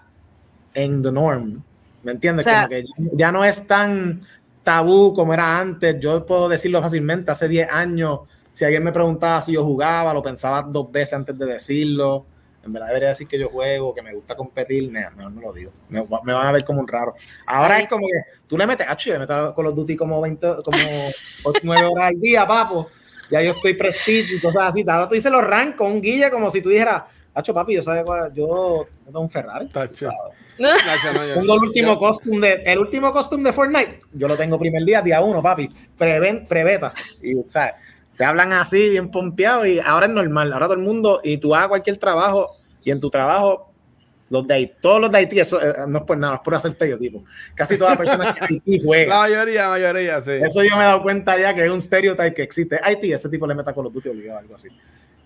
en 0.72 1.02
the 1.02 1.12
norm. 1.12 1.62
¿Me 2.02 2.12
entiendes? 2.12 2.46
O 2.46 2.50
sea- 2.50 2.62
como 2.62 2.68
que 2.70 2.84
ya 3.12 3.30
no 3.30 3.44
es 3.44 3.66
tan 3.66 4.22
tabú 4.62 5.12
como 5.14 5.34
era 5.34 5.58
antes. 5.60 6.00
Yo 6.00 6.24
puedo 6.26 6.48
decirlo 6.48 6.80
fácilmente, 6.80 7.30
hace 7.30 7.48
10 7.48 7.68
años, 7.70 8.20
si 8.52 8.64
alguien 8.64 8.82
me 8.82 8.92
preguntaba 8.92 9.42
si 9.42 9.52
yo 9.52 9.64
jugaba, 9.64 10.14
lo 10.14 10.22
pensaba 10.22 10.62
dos 10.62 10.90
veces 10.90 11.12
antes 11.14 11.38
de 11.38 11.46
decirlo. 11.46 12.24
En 12.64 12.72
verdad 12.72 12.88
debería 12.88 13.08
decir 13.10 13.26
que 13.28 13.38
yo 13.38 13.48
juego, 13.50 13.94
que 13.94 14.02
me 14.02 14.14
gusta 14.14 14.34
competir, 14.34 14.90
no, 14.90 15.10
no, 15.16 15.30
no 15.30 15.40
lo 15.40 15.52
digo. 15.52 15.72
Me, 15.88 16.02
me 16.24 16.32
van 16.32 16.46
a 16.46 16.52
ver 16.52 16.64
como 16.64 16.80
un 16.80 16.88
raro. 16.88 17.14
Ahora 17.46 17.78
es 17.80 17.88
como 17.88 18.06
que 18.06 18.40
tú 18.46 18.56
le 18.56 18.66
metes, 18.66 18.86
ah, 18.88 18.96
yo 18.96 19.12
le 19.12 19.18
meto 19.18 19.54
Call 19.54 19.66
of 19.66 19.74
Duty 19.74 19.96
como 19.96 20.20
20, 20.20 20.46
como 20.64 20.76
9 21.62 21.86
horas 21.86 22.08
al 22.08 22.20
día, 22.20 22.46
papo. 22.46 22.88
Ya 23.30 23.42
yo 23.42 23.52
estoy 23.52 23.74
prestige 23.74 24.36
y 24.36 24.40
cosas 24.40 24.64
así. 24.68 24.84
Ahora 24.86 25.08
tú 25.08 25.14
dices 25.14 25.30
los 25.30 25.44
rank 25.44 25.76
con 25.76 25.92
un 25.92 26.00
guille 26.00 26.30
como 26.30 26.50
si 26.50 26.60
tú 26.60 26.68
dijeras, 26.68 27.04
Hacho, 27.36 27.52
papi, 27.52 27.74
yo 27.74 27.82
sabía 27.82 28.04
cuál, 28.04 28.32
yo 28.32 28.86
tengo 29.04 29.20
un 29.20 29.28
Ferrari. 29.28 29.68
Tacho. 29.68 30.08
¿sabes? 30.56 31.34
Tengo 31.34 31.54
el 31.54 31.62
último 31.62 31.98
costume 31.98 32.48
de, 32.48 32.62
el 32.64 32.78
último 32.78 33.10
costume 33.10 33.42
de 33.42 33.52
Fortnite. 33.52 34.00
Yo 34.12 34.28
lo 34.28 34.36
tengo 34.36 34.56
primer 34.56 34.84
día, 34.84 35.02
día 35.02 35.20
uno, 35.20 35.42
papi. 35.42 35.68
Preven, 35.98 36.46
prebeta. 36.46 36.94
Y, 37.20 37.34
¿sabes? 37.48 37.74
Te 38.16 38.24
hablan 38.24 38.52
así, 38.52 38.88
bien 38.90 39.10
pompeado, 39.10 39.66
y 39.66 39.80
ahora 39.80 40.06
es 40.06 40.12
normal. 40.12 40.52
Ahora 40.52 40.66
todo 40.66 40.76
el 40.76 40.82
mundo, 40.82 41.20
y 41.24 41.38
tú 41.38 41.54
a 41.54 41.68
cualquier 41.68 41.96
trabajo, 41.98 42.56
y 42.84 42.90
en 42.90 43.00
tu 43.00 43.10
trabajo, 43.10 43.70
los 44.30 44.46
de 44.46 44.54
Haití- 44.54 44.74
todos 44.80 45.00
los 45.00 45.10
de 45.10 45.18
Haití, 45.18 45.38
eso 45.40 45.60
eh, 45.60 45.74
no 45.88 45.98
es 45.98 46.04
por 46.04 46.16
nada, 46.16 46.36
es 46.36 46.40
por 46.40 46.54
hacer 46.54 46.70
estereotipo. 46.72 47.24
Casi 47.54 47.76
toda 47.76 47.96
persona 47.96 48.34
que 48.34 48.44
Haití 48.54 48.78
La 48.78 48.84
juega. 48.84 49.16
mayoría, 49.20 49.62
la 49.64 49.68
mayoría, 49.70 50.20
sí. 50.20 50.32
Eso 50.32 50.62
yo 50.62 50.76
me 50.76 50.82
he 50.82 50.86
dado 50.86 51.02
cuenta 51.02 51.38
ya 51.38 51.54
que 51.54 51.64
es 51.64 51.70
un 51.70 51.80
stereotype 51.80 52.34
que 52.34 52.42
existe. 52.42 52.80
Haití, 52.82 53.12
ese 53.12 53.28
tipo 53.28 53.46
le 53.46 53.54
meta 53.54 53.72
con 53.72 53.84
los 53.84 53.92
Duty 53.92 54.08
obligado, 54.08 54.38
algo 54.38 54.54
así. 54.54 54.68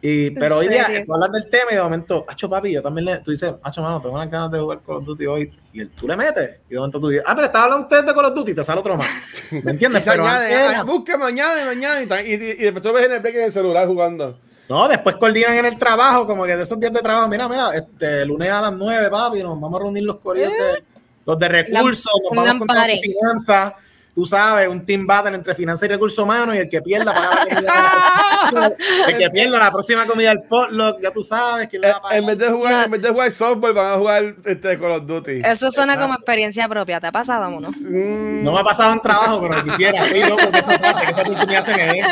Y, 0.01 0.31
pero 0.39 0.59
hoy 0.59 0.69
día, 0.69 0.87
tú 1.05 1.15
hablas 1.15 1.33
del 1.33 1.49
tema 1.51 1.73
y 1.73 1.75
de 1.75 1.83
momento, 1.83 2.25
Hacho 2.29 2.49
papi, 2.49 2.73
yo 2.73 2.83
también 2.83 3.05
le, 3.07 3.19
tú 3.19 3.31
dices, 3.31 3.53
Hacho 3.63 3.83
mano, 3.83 4.01
tengo 4.01 4.15
unas 4.15 4.31
ganas 4.31 4.51
de 4.53 4.61
jugar 4.61 4.81
Call 4.87 4.97
of 4.97 5.05
Duty 5.05 5.27
hoy. 5.27 5.53
Y 5.73 5.81
el, 5.81 5.91
tú 5.91 6.07
le 6.07 6.17
metes. 6.17 6.61
Y 6.69 6.75
de 6.75 6.77
momento 6.79 7.01
tú 7.01 7.09
dices, 7.09 7.25
ah, 7.27 7.35
pero 7.35 7.47
estaba 7.47 7.65
hablando 7.65 7.87
usted 7.87 8.05
de 8.05 8.15
Call 8.15 8.25
of 8.27 8.35
Duty, 8.35 8.55
te 8.55 8.65
sale 8.65 8.81
otro 8.81 8.97
más. 8.97 9.09
¿Me 9.65 9.71
entiendes? 9.73 10.05
Pero 10.07 10.27
añade, 10.27 10.55
ah, 10.77 10.83
busca 10.85 11.17
mañana 11.19 11.63
y 11.63 11.65
mañana 11.65 12.23
y, 12.23 12.31
y, 12.31 12.35
y- 12.35 12.37
después 12.65 12.83
tú 12.83 12.93
ves 12.93 13.07
en 13.07 13.13
el 13.13 13.21
break 13.21 13.35
en 13.37 13.43
el 13.43 13.53
celular 13.53 13.87
jugando. 13.87 14.39
No, 14.69 14.87
después 14.87 15.17
coordinan 15.17 15.57
en 15.57 15.65
el 15.65 15.79
trabajo, 15.79 16.27
como 16.27 16.45
que 16.45 16.55
de 16.55 16.63
esos 16.63 16.79
días 16.79 16.93
de 16.93 17.01
trabajo, 17.01 17.27
mira, 17.27 17.49
mira, 17.49 17.75
este 17.75 18.27
lunes 18.27 18.51
a 18.51 18.61
las 18.61 18.73
9, 18.75 19.09
papi, 19.11 19.43
nos 19.43 19.59
vamos 19.59 19.81
a 19.81 19.83
reunir 19.85 20.03
los 20.05 20.17
corrientes, 20.19 20.83
los 21.25 21.39
de 21.39 21.49
recursos, 21.49 22.13
nos 22.23 22.31
un 22.31 22.37
vamos 22.37 22.59
con 22.59 22.67
lampare. 22.77 22.93
las 22.97 23.01
finanzas, 23.03 23.73
tú 24.19 24.27
sabes, 24.27 24.69
un 24.69 24.85
team 24.85 25.07
battle 25.07 25.33
entre 25.37 25.55
finanzas 25.55 25.85
y 25.89 25.93
recursos 25.93 26.19
humanos 26.19 26.53
y 26.57 26.59
el 26.59 26.69
que 26.69 26.83
pierda 26.83 27.15
paga 27.15 27.45
la 27.45 27.55
comida. 27.55 28.77
el 29.07 29.17
que 29.17 29.31
pierda 29.31 29.59
la 29.61 29.71
próxima 29.71 30.07
comida 30.07 30.31
del 30.31 30.43
potluck, 30.43 31.01
ya 31.01 31.13
tú 31.13 31.23
sabes 31.23 31.69
que 31.69 31.79
le 31.79 31.89
va 31.89 31.99
a 31.99 32.03
pagar. 32.03 32.19
En 32.19 32.27
vez 32.27 32.37
de 32.39 32.51
jugar, 32.51 32.73
No. 32.73 32.85
en 32.87 32.91
vez 32.91 33.03
de 33.03 33.09
jugar 33.11 33.31
softball, 33.31 33.73
van 33.75 33.93
a 33.93 33.97
jugar 33.97 34.35
este, 34.45 34.77
Call 34.77 34.91
of 34.91 35.07
Duty. 35.07 35.43
Eso 35.45 35.71
suena 35.71 35.93
Exacto. 35.93 36.01
como 36.03 36.15
experiencia 36.15 36.69
propia. 36.69 36.99
¿Te 36.99 37.07
ha 37.07 37.13
pasado, 37.13 37.49
mono? 37.49 37.69
Mm, 37.71 38.43
No 38.43 38.53
me 38.55 38.59
ha 38.59 38.65
pasado 38.65 38.93
en 38.93 39.01
trabajo, 39.01 39.41
pero 39.41 39.63
quisiera. 39.65 40.05
Estoy 40.05 40.25
loco 40.25 40.51
que 40.51 40.59
eso 40.59 40.81
pase, 40.81 41.07
que 41.07 41.13
esa 41.13 41.23
oportunidad 41.23 41.65
se 41.65 41.75
me 41.77 41.87
dé. 41.87 42.03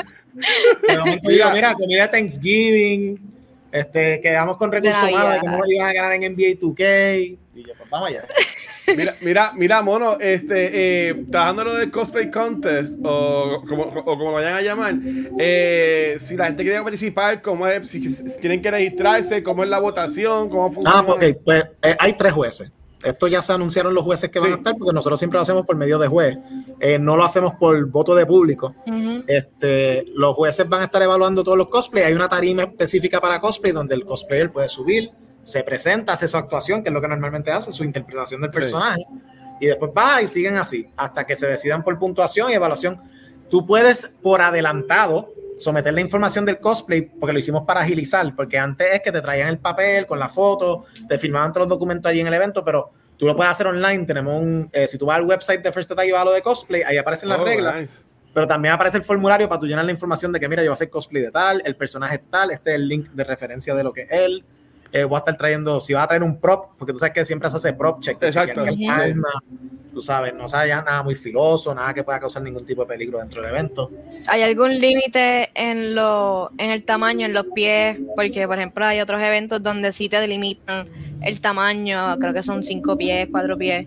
De 0.88 0.98
momento 0.98 1.28
digo, 1.28 1.50
Mira. 1.50 1.74
comida 1.74 2.02
de 2.02 2.08
Thanksgiving, 2.08 3.20
este, 3.72 4.20
quedamos 4.20 4.56
con 4.58 4.70
recursos 4.70 5.02
humanos 5.08 5.32
de 5.34 5.40
cómo 5.40 5.66
iban 5.66 5.88
a 5.88 5.92
ganar 5.92 6.12
en 6.12 6.22
NBA 6.22 6.56
2K. 6.60 7.36
Y 7.56 7.62
yo, 7.66 7.72
pues 7.76 7.90
vamos 7.90 8.10
allá. 8.10 8.24
Mira, 8.94 9.14
mira, 9.20 9.52
mira, 9.56 9.82
mono, 9.82 10.18
este, 10.20 11.08
eh, 11.10 11.24
trabajando 11.30 11.64
lo 11.64 11.74
del 11.74 11.90
cosplay 11.90 12.30
contest, 12.30 12.94
o 13.02 13.62
como, 13.68 13.84
o 13.84 14.04
como 14.04 14.24
lo 14.26 14.32
vayan 14.32 14.54
a 14.54 14.62
llamar, 14.62 14.94
eh, 15.38 16.16
si 16.18 16.36
la 16.36 16.46
gente 16.46 16.62
quiere 16.62 16.82
participar, 16.82 17.42
cómo 17.42 17.66
es, 17.66 17.88
si, 17.88 18.02
si 18.12 18.38
tienen 18.40 18.62
que 18.62 18.70
registrarse, 18.70 19.42
cómo 19.42 19.64
es 19.64 19.70
la 19.70 19.80
votación, 19.80 20.48
cómo 20.48 20.70
funciona. 20.72 20.98
Ah, 21.00 21.04
ok, 21.12 21.24
pues 21.44 21.64
eh, 21.82 21.96
hay 21.98 22.12
tres 22.14 22.32
jueces. 22.32 22.70
Esto 23.02 23.28
ya 23.28 23.40
se 23.42 23.52
anunciaron 23.52 23.94
los 23.94 24.02
jueces 24.04 24.30
que 24.30 24.38
van 24.40 24.48
Sí. 24.48 24.54
a 24.54 24.56
estar, 24.56 24.74
porque 24.76 24.92
nosotros 24.92 25.18
siempre 25.18 25.38
lo 25.38 25.42
hacemos 25.42 25.64
por 25.66 25.76
medio 25.76 25.98
de 25.98 26.08
juez. 26.08 26.38
Eh, 26.80 26.98
no 26.98 27.16
lo 27.16 27.24
hacemos 27.24 27.52
por 27.54 27.84
voto 27.86 28.14
de 28.16 28.26
público. 28.26 28.74
Este, 29.26 30.06
los 30.14 30.34
jueces 30.34 30.68
van 30.68 30.82
a 30.82 30.84
estar 30.86 31.02
evaluando 31.02 31.44
todos 31.44 31.58
los 31.58 31.68
cosplays. 31.68 32.06
Hay 32.06 32.14
una 32.14 32.28
tarima 32.28 32.62
específica 32.64 33.20
para 33.20 33.38
cosplay 33.38 33.72
donde 33.72 33.94
el 33.94 34.04
cosplayer 34.04 34.50
puede 34.50 34.68
subir, 34.68 35.10
se 35.46 35.62
presenta, 35.62 36.12
hace 36.14 36.26
su 36.26 36.36
actuación, 36.36 36.82
que 36.82 36.88
es 36.88 36.92
lo 36.92 37.00
que 37.00 37.06
normalmente 37.06 37.52
hace, 37.52 37.70
su 37.70 37.84
interpretación 37.84 38.40
del 38.40 38.50
Sí. 38.52 38.58
personaje, 38.58 39.06
y 39.60 39.66
después 39.66 39.92
va 39.96 40.20
y 40.20 40.26
siguen 40.28 40.56
así, 40.56 40.90
hasta 40.96 41.24
que 41.24 41.36
se 41.36 41.46
decidan 41.46 41.84
por 41.84 41.96
puntuación 41.98 42.50
y 42.50 42.54
evaluación. 42.54 43.00
Tú 43.48 43.64
puedes, 43.64 44.10
por 44.22 44.42
adelantado, 44.42 45.32
someter 45.56 45.94
la 45.94 46.00
información 46.00 46.44
del 46.44 46.58
cosplay, 46.58 47.02
porque 47.02 47.32
lo 47.32 47.38
hicimos 47.38 47.62
para 47.64 47.80
agilizar, 47.82 48.34
porque 48.34 48.58
antes 48.58 48.88
es 48.92 49.00
que 49.02 49.12
te 49.12 49.20
traían 49.22 49.48
el 49.48 49.58
papel 49.58 50.04
con 50.04 50.18
la 50.18 50.28
foto, 50.28 50.84
te 51.08 51.16
firmaban 51.16 51.52
todos 51.52 51.66
los 51.68 51.76
documentos 51.76 52.10
allí 52.10 52.20
en 52.20 52.26
el 52.26 52.34
evento, 52.34 52.64
pero 52.64 52.90
tú 53.16 53.24
lo 53.24 53.36
puedes 53.36 53.52
hacer 53.52 53.68
online. 53.68 54.04
Tenemos 54.04 54.38
un, 54.42 54.68
eh, 54.72 54.88
si 54.88 54.98
tú 54.98 55.06
vas 55.06 55.16
al 55.16 55.24
website 55.24 55.62
de 55.62 55.72
First 55.72 55.92
Attack 55.92 56.06
y 56.08 56.10
vas 56.10 56.22
a 56.22 56.24
lo 56.26 56.32
de 56.32 56.42
cosplay, 56.42 56.82
ahí 56.82 56.98
aparecen 56.98 57.28
las 57.28 57.38
Oh, 57.38 57.44
reglas. 57.44 57.76
nice. 57.76 58.02
Pero 58.34 58.46
también 58.46 58.74
aparece 58.74 58.98
el 58.98 59.02
formulario 59.04 59.48
para 59.48 59.58
tú 59.60 59.66
llenar 59.66 59.84
la 59.86 59.92
información 59.92 60.30
de 60.32 60.40
que, 60.40 60.46
mira, 60.48 60.62
yo 60.62 60.68
voy 60.70 60.72
a 60.72 60.74
hacer 60.74 60.90
cosplay 60.90 61.22
de 61.22 61.30
tal, 61.30 61.62
el 61.64 61.74
personaje 61.76 62.16
es 62.16 62.22
tal, 62.28 62.50
este 62.50 62.70
es 62.70 62.76
el 62.76 62.86
link 62.88 63.08
de 63.12 63.24
referencia 63.24 63.74
de 63.74 63.82
lo 63.84 63.92
que 63.94 64.02
es 64.02 64.08
él. 64.10 64.44
Eh, 64.92 65.04
voy 65.04 65.16
a 65.16 65.18
estar 65.18 65.36
trayendo, 65.36 65.80
si 65.80 65.92
vas 65.94 66.04
a 66.04 66.08
traer 66.08 66.22
un 66.22 66.38
prop, 66.40 66.70
porque 66.78 66.92
tú 66.92 66.98
sabes 66.98 67.14
que 67.14 67.24
siempre 67.24 67.50
se 67.50 67.56
hace 67.56 67.72
prop 67.72 68.00
check. 68.00 68.22
Exacto. 68.22 68.64
el 68.64 68.88
alma, 68.90 69.28
tú 69.92 70.02
sabes, 70.02 70.34
no 70.34 70.48
sabes 70.48 70.68
ya 70.68 70.82
nada 70.82 71.02
muy 71.02 71.14
filoso, 71.14 71.74
nada 71.74 71.92
que 71.94 72.04
pueda 72.04 72.20
causar 72.20 72.42
ningún 72.42 72.64
tipo 72.66 72.82
de 72.82 72.88
peligro 72.88 73.18
dentro 73.18 73.40
del 73.42 73.50
evento. 73.50 73.90
¿Hay 74.28 74.42
algún 74.42 74.78
límite 74.78 75.50
en 75.54 75.94
lo, 75.94 76.50
en 76.58 76.70
el 76.70 76.84
tamaño, 76.84 77.26
en 77.26 77.32
los 77.34 77.46
pies? 77.54 77.98
Porque, 78.14 78.46
por 78.46 78.58
ejemplo, 78.58 78.84
hay 78.84 79.00
otros 79.00 79.20
eventos 79.22 79.62
donde 79.62 79.92
sí 79.92 80.08
te 80.08 80.20
delimitan 80.20 80.86
el 81.22 81.40
tamaño, 81.40 82.16
creo 82.18 82.32
que 82.34 82.42
son 82.42 82.62
cinco 82.62 82.96
pies, 82.96 83.28
cuatro 83.30 83.56
pies. 83.56 83.86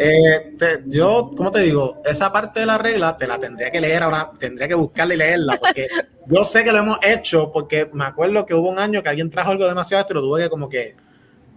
Eh, 0.00 0.54
te- 0.58 0.82
yo, 0.86 1.30
¿cómo 1.36 1.50
te 1.50 1.60
digo? 1.60 2.02
Esa 2.04 2.32
parte 2.32 2.60
de 2.60 2.66
la 2.66 2.78
regla 2.78 3.16
te 3.16 3.26
la 3.26 3.38
tendría 3.38 3.70
que 3.70 3.80
leer 3.80 4.02
ahora, 4.02 4.30
tendría 4.38 4.68
que 4.68 4.74
buscarla 4.74 5.14
y 5.14 5.16
leerla, 5.16 5.56
porque 5.60 5.86
yo 6.26 6.44
sé 6.44 6.62
que 6.64 6.72
lo 6.72 6.78
hemos 6.78 6.98
hecho, 7.02 7.50
porque 7.52 7.88
me 7.92 8.04
acuerdo 8.04 8.44
que 8.46 8.54
hubo 8.54 8.68
un 8.70 8.78
año 8.78 9.02
que 9.02 9.08
alguien 9.08 9.30
trajo 9.30 9.50
algo 9.50 9.66
demasiado 9.66 10.02
esto 10.02 10.12
y 10.12 10.16
lo 10.16 10.22
tuve 10.22 10.42
que 10.42 10.50
como 10.50 10.68
que 10.68 10.96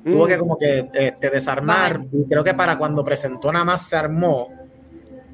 tuvo 0.06 0.26
Mm. 0.26 0.28
que 0.28 0.38
como 0.38 0.58
que 0.58 0.90
este, 0.94 1.30
desarmar 1.30 2.02
y 2.12 2.28
creo 2.28 2.44
que 2.44 2.54
para 2.54 2.78
cuando 2.78 3.04
presentó 3.04 3.52
nada 3.52 3.64
más 3.66 3.88
se 3.88 3.96
armó 3.96 4.50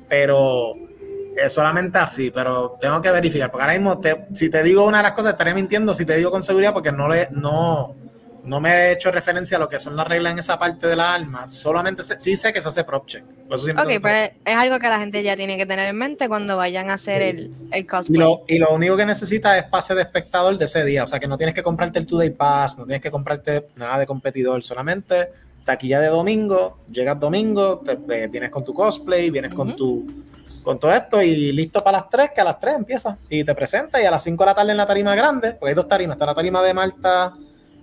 pero 0.08 0.74
eh, 0.76 1.50
solamente 1.50 1.98
así 1.98 2.32
pero 2.32 2.76
tengo 2.80 3.02
que 3.02 3.12
verificar 3.12 3.50
porque 3.52 3.64
ahora 3.64 3.74
mismo 3.78 4.00
te- 4.00 4.28
si 4.34 4.50
te 4.50 4.62
digo 4.64 4.86
una 4.86 4.98
de 4.98 5.04
las 5.04 5.14
cosas 5.14 5.32
estaré 5.32 5.54
mintiendo 5.54 5.94
si 5.94 6.06
te 6.06 6.16
digo 6.18 6.30
con 6.32 6.42
seguridad 6.44 6.74
porque 6.74 6.92
no 6.92 7.08
le 7.10 7.30
no 7.32 7.96
no 8.44 8.60
me 8.62 8.72
he 8.72 8.92
hecho 8.94 9.12
referencia 9.12 9.58
a 9.58 9.60
lo 9.60 9.68
que 9.70 9.80
son 9.80 9.96
las 9.96 10.08
reglas 10.08 10.34
en 10.34 10.40
esa 10.40 10.58
parte 10.58 10.88
de 10.88 10.96
las 10.96 11.08
armas 11.08 11.54
solamente 11.54 12.04
sé- 12.04 12.20
sí 12.20 12.36
sé 12.36 12.54
que 12.54 12.62
se 12.62 12.70
hace 12.70 12.84
prop 12.84 13.06
check 13.06 13.24
eso 13.52 13.66
Ok, 13.72 13.88
tengo- 13.88 14.02
pues 14.02 14.32
es 14.46 14.56
algo 14.56 14.80
que 14.80 14.88
la 14.88 15.00
gente 15.00 15.22
ya 15.24 15.36
tiene 15.36 15.58
que 15.58 15.66
tener 15.66 15.88
en 15.88 15.96
mente 15.98 16.28
cuando 16.28 16.56
vayan 16.58 16.90
a 16.90 16.94
hacer 16.94 17.22
el, 17.22 17.52
el 17.72 17.82
y 17.82 17.86
cosplay. 17.86 18.20
lo, 18.20 18.44
y 18.48 18.58
lo 18.60 18.72
único 18.74 18.96
que 18.96 19.06
necesitas 19.06 19.58
es 19.58 19.64
pase 19.64 19.94
de 19.96 20.02
espectador 20.04 20.58
de 20.58 20.66
ese 20.66 20.86
día. 20.86 21.04
O 21.04 21.08
sea 21.08 21.20
que 21.20 21.28
no 21.28 21.38
tienes 21.38 21.54
que 21.56 21.64
comprarte 21.64 22.00
el 22.00 22.06
Today 22.06 22.30
Pass, 22.30 22.78
no 22.78 22.86
tienes 22.86 23.02
que 23.02 23.12
comprarte 23.12 23.68
nada 23.76 23.98
de 24.00 24.06
competidor, 24.06 24.64
solamente 24.64 25.30
taquilla 25.66 26.00
de 26.00 26.08
domingo, 26.08 26.80
llegas 26.92 27.20
domingo, 27.20 27.80
te, 27.86 27.96
vienes 28.28 28.50
con 28.50 28.64
tu 28.64 28.74
cosplay, 28.74 29.30
vienes 29.30 29.54
con 29.54 29.76
tu 29.76 30.06
con 30.64 30.78
todo 30.80 30.92
esto 30.92 31.22
y 31.22 31.52
listo 31.54 31.84
para 31.84 32.00
las 32.00 32.10
3, 32.10 32.32
que 32.36 32.42
a 32.42 32.44
las 32.44 32.60
3 32.60 32.76
empieza. 32.76 33.18
Y 33.30 33.44
te 33.44 33.56
presentas 33.56 34.02
y 34.02 34.06
a 34.06 34.12
las 34.12 34.22
5 34.24 34.44
de 34.44 34.48
la 34.52 34.56
tarde 34.56 34.72
en 34.72 34.78
la 34.78 34.86
tarima 34.86 35.16
grande, 35.16 35.54
porque 35.54 35.70
hay 35.70 35.76
dos 35.76 35.88
tarimas, 35.88 36.16
está 36.16 36.26
la 36.28 36.36
tarima 36.36 36.62
de 36.62 36.74
Malta, 36.74 37.34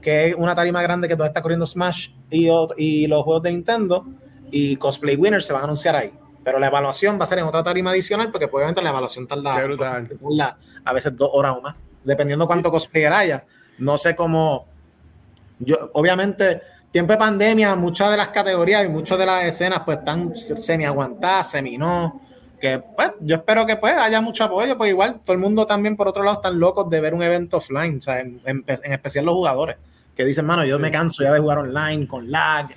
que 0.06 0.28
es 0.28 0.36
una 0.38 0.54
tarima 0.54 0.80
grande 0.82 1.08
que 1.08 1.16
todavía 1.16 1.30
está 1.30 1.42
corriendo 1.42 1.66
Smash 1.66 2.10
y, 2.30 3.08
los 3.08 3.22
juegos 3.24 3.42
de 3.42 3.50
Nintendo, 3.50 4.06
y 4.52 4.76
Cosplay 4.76 5.16
Winners 5.16 5.44
se 5.46 5.52
van 5.52 5.62
a 5.62 5.64
anunciar 5.64 5.96
ahí. 5.96 6.12
Pero 6.44 6.60
la 6.60 6.68
evaluación 6.68 7.18
va 7.18 7.24
a 7.24 7.26
ser 7.26 7.40
en 7.40 7.44
otra 7.44 7.64
tarima 7.64 7.90
adicional, 7.90 8.30
porque 8.30 8.44
obviamente 8.52 8.80
la 8.82 8.90
evaluación 8.90 9.26
tarda 9.26 9.56
a 10.84 10.92
veces 10.92 11.16
dos 11.16 11.28
horas 11.32 11.56
o 11.58 11.60
más, 11.60 11.74
dependiendo 12.04 12.46
cuánto 12.46 12.70
cosplayer 12.70 13.12
haya. 13.12 13.44
No 13.78 13.98
sé 13.98 14.14
cómo. 14.14 14.66
Yo, 15.58 15.90
obviamente, 15.94 16.62
tiempo 16.92 17.12
de 17.12 17.18
pandemia, 17.18 17.74
muchas 17.74 18.12
de 18.12 18.16
las 18.16 18.28
categorías 18.28 18.84
y 18.84 18.88
muchas 18.88 19.18
de 19.18 19.26
las 19.26 19.42
escenas 19.42 19.80
pues 19.84 19.98
están 19.98 20.36
semi 20.36 20.84
aguantadas, 20.84 21.50
semi 21.50 21.78
no. 21.78 22.20
Que 22.60 22.78
pues 22.78 23.10
yo 23.22 23.34
espero 23.34 23.66
que 23.66 23.74
pues 23.76 23.94
haya 23.94 24.20
mucho 24.20 24.44
apoyo, 24.44 24.78
pues 24.78 24.90
igual 24.90 25.18
todo 25.24 25.32
el 25.34 25.40
mundo 25.40 25.66
también 25.66 25.96
por 25.96 26.06
otro 26.06 26.22
lado 26.22 26.36
están 26.36 26.60
locos 26.60 26.88
de 26.88 27.00
ver 27.00 27.12
un 27.12 27.24
evento 27.24 27.56
offline, 27.56 27.98
o 27.98 28.02
sea, 28.02 28.20
en, 28.20 28.40
en- 28.46 28.64
en 28.68 28.92
especial 28.92 29.24
los 29.24 29.34
jugadores, 29.34 29.76
que 30.16 30.24
dicen, 30.24 30.46
mano, 30.46 30.64
yo 30.64 30.76
Sí. 30.76 30.82
me 30.82 30.90
canso 30.90 31.22
ya 31.22 31.32
de 31.32 31.38
jugar 31.40 31.58
online, 31.58 32.06
con 32.08 32.30
lag, 32.30 32.68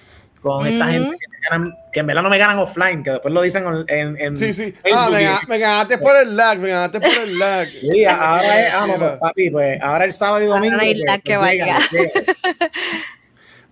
con 0.42 0.66
esta 0.68 0.88
gente 0.88 1.18
que, 1.18 1.28
me 1.28 1.38
ganan- 1.50 1.76
que 1.92 2.00
en 2.02 2.08
verdad 2.08 2.22
no 2.24 2.30
me 2.30 2.38
ganan 2.38 2.60
offline, 2.60 3.04
que 3.04 3.12
después 3.12 3.34
lo 3.34 3.42
dicen 3.42 3.66
en... 3.88 4.18
en 4.20 4.38
Sí, 4.38 4.54
sí. 4.54 4.74
Ah, 4.94 5.10
me, 5.48 5.58
ganaste 5.58 5.98
por 5.98 6.16
el 6.16 6.36
lag, 6.38 6.58
me 6.60 6.70
ganaste 6.70 7.00
por 7.02 7.12
el 7.12 7.40
lag. 7.40 7.68
Sí, 7.82 8.06
ahora 8.06 8.68
es, 8.68 8.74
ah, 8.74 8.88
no, 8.88 8.98
pues, 8.98 9.12
papi, 9.20 9.50
pues 9.50 9.82
ahora 9.82 10.06
el 10.06 10.14
sábado 10.14 10.44
y 10.44 10.48
domingo. 10.48 10.76
no 10.78 10.82
hay 10.82 10.94
pues, 10.94 11.06
lag 11.06 11.22
que 11.22 11.36
pues, 11.38 11.40
valga. 11.60 11.66
llega, 11.66 11.90
llega. 11.92 12.12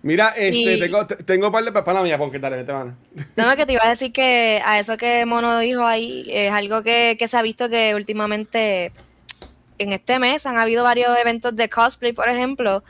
Mira, 0.02 0.28
este, 0.36 0.74
Y- 0.76 0.80
tengo, 0.80 1.06
te- 1.06 1.16
tengo 1.16 1.46
un 1.46 1.52
par 1.52 1.64
de 1.64 1.72
para 1.72 2.02
mía, 2.02 2.16
porque 2.16 2.38
dale, 2.38 2.56
vete, 2.56 2.72
mano. 2.72 2.96
No, 3.36 3.46
no, 3.46 3.56
que 3.56 3.66
te 3.66 3.72
iba 3.72 3.82
a 3.84 3.88
decir 3.88 4.12
que 4.12 4.62
a 4.64 4.78
eso 4.78 4.96
que 4.96 5.26
Mono 5.26 5.58
dijo 5.58 5.84
ahí 5.84 6.24
es 6.30 6.52
algo 6.52 6.82
que, 6.82 7.16
que 7.18 7.26
se 7.26 7.36
ha 7.36 7.42
visto 7.42 7.68
que 7.68 7.94
últimamente 7.96 8.92
en 9.78 9.92
este 9.92 10.18
mes 10.20 10.46
han 10.46 10.58
habido 10.58 10.84
varios 10.84 11.16
eventos 11.18 11.54
de 11.56 11.68
cosplay, 11.68 12.12
por 12.12 12.28
ejemplo, 12.28 12.84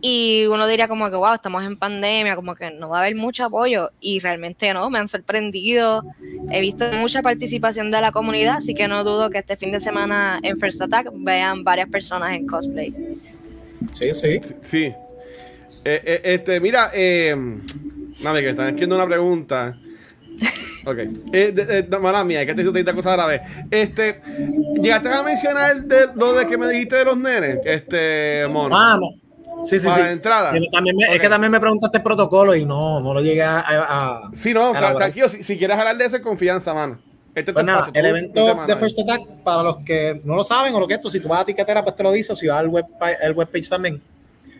y 0.00 0.46
uno 0.46 0.66
diría 0.66 0.88
como 0.88 1.10
que, 1.10 1.16
wow, 1.16 1.34
estamos 1.34 1.64
en 1.64 1.76
pandemia, 1.76 2.36
como 2.36 2.54
que 2.54 2.70
no 2.70 2.88
va 2.88 2.98
a 2.98 3.00
haber 3.02 3.16
mucho 3.16 3.44
apoyo, 3.44 3.90
y 4.00 4.20
realmente 4.20 4.72
no, 4.72 4.88
me 4.90 4.98
han 4.98 5.08
sorprendido, 5.08 6.04
he 6.50 6.60
visto 6.60 6.84
mucha 6.92 7.22
participación 7.22 7.90
de 7.90 8.00
la 8.00 8.12
comunidad, 8.12 8.56
así 8.58 8.74
que 8.74 8.86
no 8.88 9.02
dudo 9.04 9.30
que 9.30 9.38
este 9.38 9.56
fin 9.56 9.72
de 9.72 9.80
semana 9.80 10.38
en 10.42 10.58
First 10.58 10.82
Attack 10.82 11.10
vean 11.14 11.64
varias 11.64 11.88
personas 11.88 12.36
en 12.36 12.46
cosplay. 12.46 12.94
Sí, 13.92 14.12
sí. 14.14 14.40
Sí. 14.60 14.84
Eh, 15.84 16.02
eh, 16.04 16.20
este, 16.24 16.60
mira, 16.60 16.90
eh, 16.94 17.34
mami, 17.34 18.38
que 18.40 18.44
me 18.44 18.50
están 18.50 18.66
escribiendo 18.66 18.96
una 18.96 19.06
pregunta. 19.06 19.76
Ok. 20.84 20.98
Eh, 21.32 21.52
de, 21.52 21.82
de- 21.82 21.98
mala 21.98 22.24
mía, 22.24 22.46
que 22.46 22.54
te 22.54 22.62
hice 22.62 22.70
30 22.70 22.94
cosas 22.94 23.14
a 23.14 23.16
la 23.16 23.26
vez. 23.26 23.40
Este, 23.70 24.20
llegaste 24.80 25.08
a 25.08 25.22
mencionar 25.22 25.82
de, 25.82 26.08
lo 26.14 26.32
de 26.34 26.46
que 26.46 26.56
me 26.56 26.68
dijiste 26.68 26.96
de 26.96 27.04
los 27.04 27.16
nenes, 27.16 27.58
este, 27.64 28.46
mono. 28.48 28.76
Ah, 28.76 28.96
no. 28.98 29.27
Sí, 29.64 29.78
sí, 29.80 29.86
para 29.86 29.96
sí. 29.96 30.02
la 30.02 30.12
entrada. 30.12 30.50
Pero 30.52 30.66
también 30.72 30.96
me- 30.96 31.04
Ok. 31.06 31.14
Es 31.14 31.20
que 31.20 31.28
también 31.28 31.50
me 31.52 31.60
preguntaste 31.60 31.98
el 31.98 32.02
protocolo 32.02 32.54
y 32.54 32.64
no, 32.64 33.00
no 33.00 33.12
lo 33.14 33.20
llegué 33.20 33.42
a. 33.42 33.58
a- 33.66 34.30
Sí, 34.32 34.54
no, 34.54 34.60
a 34.60 34.64
tra- 34.66 34.70
elaborar. 34.70 34.96
tranquilo, 34.96 35.28
si, 35.28 35.42
si 35.44 35.58
quieres 35.58 35.76
hablar 35.78 35.96
de 35.96 36.04
eso, 36.06 36.20
confianza, 36.22 36.72
mano. 36.74 36.98
Este 37.34 37.52
Pues 37.52 37.64
nada, 37.64 37.86
el 37.92 38.02
tú- 38.02 38.08
evento 38.08 38.56
tú 38.56 38.66
de. 38.66 38.76
First 38.76 38.98
Attack, 39.00 39.20
para 39.44 39.62
los 39.62 39.76
que 39.84 40.20
no 40.24 40.34
lo 40.34 40.42
saben 40.44 40.74
o 40.74 40.80
lo 40.80 40.88
que 40.88 40.94
esto, 40.94 41.08
si 41.10 41.20
tú 41.20 41.28
vas 41.28 41.42
a 41.42 41.44
tiquetera, 41.44 41.82
pues 41.84 41.94
te 41.94 42.02
lo 42.02 42.10
dice, 42.10 42.32
o 42.32 42.36
si 42.36 42.46
vas 42.48 42.58
al 42.58 42.68
web, 42.68 42.84
el 43.22 43.32
webpage 43.32 43.68
también. 43.68 44.02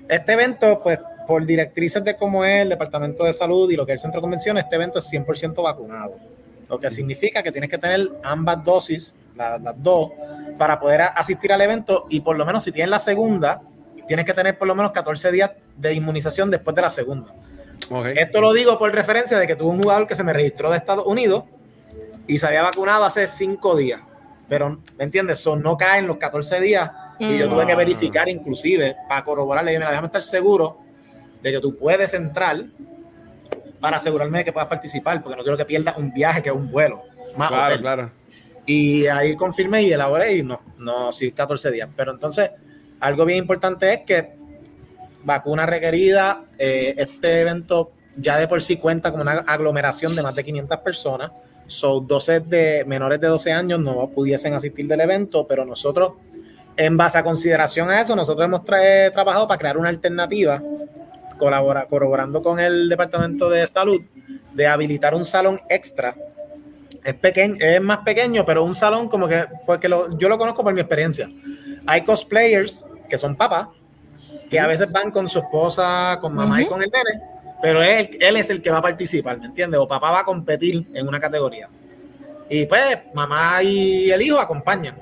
Este 0.09 0.33
evento, 0.33 0.81
pues, 0.83 0.99
por 1.27 1.45
directrices 1.45 2.03
de 2.05 2.17
cómo 2.17 2.45
es 2.45 2.63
el 2.63 2.69
Departamento 2.71 3.25
de 3.25 3.33
Salud 3.33 3.71
y 3.71 3.77
lo 3.77 3.85
que 3.85 3.93
es 3.93 3.97
el 3.97 4.01
Centro 4.01 4.21
de 4.21 4.23
Convenciones, 4.23 4.65
este 4.65 4.77
evento 4.77 4.99
es 5.01 5.05
100% 5.11 5.63
vacunado. 5.63 6.15
Lo 6.69 6.79
que 6.79 6.89
significa 6.91 7.43
que 7.43 7.51
tienes 7.53 7.69
que 7.71 7.79
tener 7.79 8.09
ambas 8.23 8.65
dosis, 8.65 9.17
la- 9.37 9.59
las 9.59 9.83
dos, 9.83 10.11
para 10.57 10.79
poder 10.79 11.03
asistir 11.03 11.53
al 11.53 11.61
evento 11.61 12.07
y 12.11 12.21
por 12.21 12.37
lo 12.37 12.45
menos 12.47 12.63
si 12.65 12.73
tienes 12.73 12.91
la 12.91 12.99
segunda, 12.99 13.61
tienes 14.09 14.27
que 14.27 14.35
tener 14.35 14.59
por 14.59 14.67
lo 14.67 14.75
menos 14.75 14.91
14 14.91 15.31
días 15.31 15.51
de 15.77 15.93
inmunización 15.95 16.51
después 16.51 16.75
de 16.75 16.83
la 16.83 16.91
segunda. 16.91 17.33
Esto 18.17 18.41
lo 18.41 18.53
digo 18.53 18.77
por 18.79 18.93
referencia 18.93 19.39
de 19.39 19.47
que 19.47 19.55
tuve 19.55 19.71
un 19.71 19.81
jugador 19.83 20.07
que 20.09 20.15
se 20.17 20.25
me 20.25 20.33
registró 20.33 20.71
de 20.71 20.79
Estados 20.79 21.07
Unidos 21.07 21.45
y 22.27 22.39
se 22.39 22.47
había 22.47 22.63
vacunado 22.63 23.05
hace 23.05 23.27
cinco 23.29 23.77
días. 23.77 24.01
Pero, 24.49 24.81
¿me 24.99 25.05
entiendes? 25.05 25.39
Eso 25.41 25.55
no 25.57 25.77
cae 25.77 26.01
en 26.01 26.07
los 26.07 26.17
14 26.17 26.61
días 26.61 26.91
y 27.19 27.39
yo 27.39 27.47
Mm. 27.47 27.51
tuve 27.51 27.67
que 27.67 27.73
Ah. 27.73 27.77
verificar 27.77 28.29
inclusive 28.29 28.97
para 29.09 29.23
corroborarle, 29.23 29.71
dije, 29.71 29.79
"Mira, 29.79 29.91
déjame 29.91 30.07
estar 30.07 30.23
seguro 30.23 30.79
de 31.43 31.53
que 31.53 31.61
tú 31.61 31.77
puedes 31.77 32.13
entrar 32.15 32.65
para 33.81 33.99
asegurarme 33.99 34.39
de 34.39 34.45
que 34.45 34.53
puedas 34.53 34.69
participar, 34.69 35.23
porque 35.23 35.37
no 35.37 35.43
quiero 35.43 35.57
que 35.57 35.65
pierdas 35.65 35.97
un 35.99 36.13
viaje 36.13 36.43
que 36.43 36.49
es 36.49 36.55
un 36.55 36.71
vuelo. 36.71 37.03
más 37.37 37.49
Claro, 37.49 37.67
hotel. 37.67 37.81
claro. 37.83 38.11
Y 38.67 39.07
ahí 39.07 39.37
confirmé 39.37 39.83
y 39.83 39.93
elaboré 39.93 40.39
y 40.39 40.43
no, 40.43 40.61
no, 40.79 41.13
sí, 41.13 41.31
14 41.31 41.71
días. 41.71 41.89
Pero 41.95 42.13
entonces, 42.13 42.51
algo 43.01 43.25
bien 43.25 43.39
importante 43.39 43.93
es 43.93 44.01
que 44.01 44.33
vacuna 45.25 45.67
requerida, 45.67 46.45
eh, 46.59 46.95
este 46.97 47.41
evento 47.41 47.93
ya 48.17 48.37
de 48.39 48.49
por 48.49 48.61
sí 48.63 48.77
cuenta 48.77 49.11
con 49.13 49.21
una 49.21 49.33
aglomeración 49.47 50.15
de 50.17 50.23
más 50.23 50.35
de 50.35 50.45
500 50.45 50.79
personas. 50.79 51.31
Son 51.67 52.07
12 52.07 52.41
de 52.41 52.85
menores 52.87 53.21
de 53.21 53.27
12 53.29 53.53
años 53.53 53.79
no 53.79 54.09
pudiesen 54.09 54.55
asistir 54.55 54.87
del 54.87 55.01
evento, 55.01 55.47
pero 55.47 55.65
nosotros, 55.65 56.13
en 56.77 56.97
base 56.97 57.19
a 57.19 57.23
consideración 57.23 57.91
a 57.91 58.01
eso, 58.01 58.17
nosotros 58.17 58.47
hemos 58.47 58.63
tra- 58.63 59.13
trabajado 59.13 59.47
para 59.47 59.59
crear 59.59 59.77
una 59.77 59.91
alternativa, 59.91 60.63
colabora, 61.39 61.85
corroborando 61.87 62.43
con 62.43 62.59
el 62.59 62.89
Departamento 62.89 63.49
de 63.51 63.67
Salud, 63.67 64.01
de 64.55 64.67
habilitar 64.67 65.15
un 65.15 65.25
salón 65.25 65.61
extra 65.69 66.15
es 67.05 67.15
pequeño, 67.15 67.57
es 67.61 67.81
más 67.81 67.99
pequeño, 67.99 68.45
pero 68.45 68.65
un 68.65 68.75
salón 68.75 69.09
como 69.09 69.29
que, 69.29 69.45
porque 69.67 69.89
lo- 69.89 70.19
yo 70.19 70.29
lo 70.29 70.37
conozco 70.37 70.65
por 70.65 70.75
mi 70.75 70.81
experiencia. 70.81 71.31
Hay 71.87 72.03
cosplayers 72.03 72.85
que 73.09 73.19
son 73.19 73.37
papás, 73.37 73.69
que 74.51 74.59
a 74.59 74.67
veces 74.67 74.91
van 74.91 75.11
con 75.11 75.29
su 75.29 75.39
esposa, 75.39 76.19
con 76.21 76.35
mamá 76.35 76.63
y 76.63 76.67
con 76.67 76.83
el 76.83 76.91
nene, 76.91 77.23
pero 77.61 77.83
él, 77.83 78.17
él 78.21 78.37
es 78.37 78.51
el 78.51 78.63
que 78.63 78.71
va 78.71 78.79
a 78.79 78.83
participar, 78.83 79.39
¿me 79.39 79.47
entiendes? 79.47 79.81
O 79.81 79.89
papá 79.89 80.11
va 80.11 80.21
a 80.21 80.25
competir 80.25 80.87
en 80.95 81.09
una 81.09 81.19
categoría. 81.19 81.69
Y 82.49 82.67
pues 82.67 82.99
mamá 83.15 83.63
y 83.63 84.11
el 84.11 84.23
hijo 84.23 84.39
acompañan. 84.39 84.97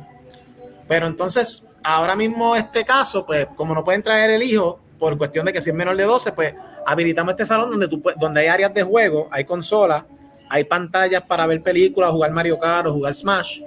Pero 0.89 1.07
entonces, 1.07 1.65
ahora 1.85 2.17
mismo 2.17 2.57
este 2.57 2.85
caso, 2.85 3.25
pues 3.25 3.47
como 3.55 3.75
no 3.75 3.85
pueden 3.85 4.03
traer 4.03 4.31
el 4.31 4.43
hijo, 4.43 4.81
por 4.99 5.17
cuestión 5.19 5.47
de 5.47 5.53
que 5.53 5.61
si 5.61 5.71
es 5.71 5.77
menor 5.77 5.97
de 5.97 6.05
12, 6.05 6.33
pues 6.33 6.55
habilitamos 6.87 7.33
este 7.33 7.45
salón 7.45 7.71
donde, 7.71 7.89
tú, 7.89 8.03
donde 8.17 8.41
hay 8.41 8.47
áreas 8.47 8.73
de 8.75 8.83
juego, 8.83 9.29
hay 9.31 9.45
consolas, 9.45 10.05
hay 10.49 10.65
pantallas 10.65 11.23
para 11.23 11.47
ver 11.47 11.63
películas, 11.63 12.11
jugar 12.11 12.31
Mario 12.31 12.59
Kart 12.59 12.87
o 12.87 12.93
jugar 12.93 13.15
Smash. 13.15 13.61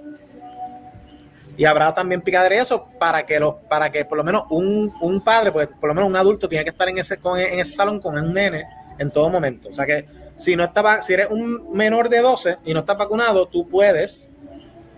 Y 1.59 1.65
habrá 1.65 1.93
también 1.93 2.21
picadera 2.21 2.55
eso 2.55 2.87
para 2.97 3.25
que 3.25 3.37
los, 3.37 3.55
para 3.69 3.91
que 3.91 4.05
por 4.05 4.17
lo 4.17 4.23
menos 4.23 4.43
un, 4.49 4.93
un 5.01 5.19
padre, 5.21 5.51
pues 5.51 5.67
por 5.79 5.89
lo 5.89 5.93
menos 5.93 6.09
un 6.09 6.15
adulto 6.15 6.47
tiene 6.47 6.63
que 6.63 6.69
estar 6.69 6.87
en 6.87 6.97
ese, 6.97 7.17
con- 7.17 7.37
en 7.37 7.59
ese 7.59 7.73
salón 7.73 7.99
con 7.99 8.17
un 8.17 8.33
nene 8.33 8.63
en 8.97 9.11
todo 9.11 9.29
momento. 9.29 9.67
O 9.67 9.73
sea 9.73 9.85
que 9.85 10.05
si 10.35 10.55
no 10.55 10.63
está, 10.63 11.01
si 11.01 11.13
eres 11.15 11.27
un 11.29 11.69
menor 11.73 12.07
de 12.07 12.21
12 12.21 12.57
y 12.63 12.73
no 12.73 12.79
estás 12.79 12.97
vacunado, 12.97 13.45
tú 13.47 13.67
puedes 13.67 14.29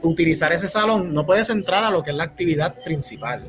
utilizar 0.04 0.54
ese 0.54 0.68
salón, 0.68 1.12
no 1.14 1.26
puedes 1.26 1.50
entrar 1.50 1.84
a 1.84 1.90
lo 1.90 2.04
que 2.04 2.12
es 2.12 2.16
la 2.16 2.26
actividad 2.26 2.76
principal. 2.84 3.44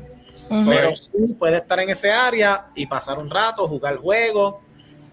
Pero 0.67 0.95
sí 0.95 1.11
puede 1.37 1.57
estar 1.57 1.79
en 1.81 1.89
ese 1.91 2.11
área 2.11 2.65
y 2.75 2.87
pasar 2.87 3.19
un 3.19 3.29
rato, 3.29 3.67
jugar 3.67 3.95
juegos. 3.97 4.55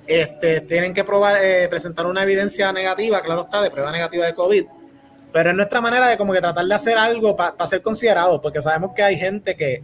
Este, 0.07 0.63
tienen 0.63 0.93
que 0.95 1.05
probar, 1.05 1.37
eh, 1.43 1.69
presentar 1.69 2.07
una 2.07 2.23
evidencia 2.23 2.73
negativa, 2.73 3.21
claro 3.21 3.43
está, 3.43 3.61
de 3.63 3.71
prueba 3.71 3.93
negativa 3.93 4.25
de 4.27 4.35
COVID. 4.35 4.65
Pero 5.33 5.51
es 5.51 5.57
nuestra 5.57 5.81
manera 5.81 6.09
de 6.09 6.17
como 6.17 6.33
que 6.33 6.41
tratar 6.41 6.65
de 6.65 6.75
hacer 6.75 6.99
algo 6.99 7.37
para 7.37 7.67
ser 7.67 7.83
considerado, 7.83 8.41
porque 8.41 8.61
sabemos 8.61 8.93
que 8.95 9.03
hay 9.03 9.17
gente 9.17 9.57
que, 9.57 9.83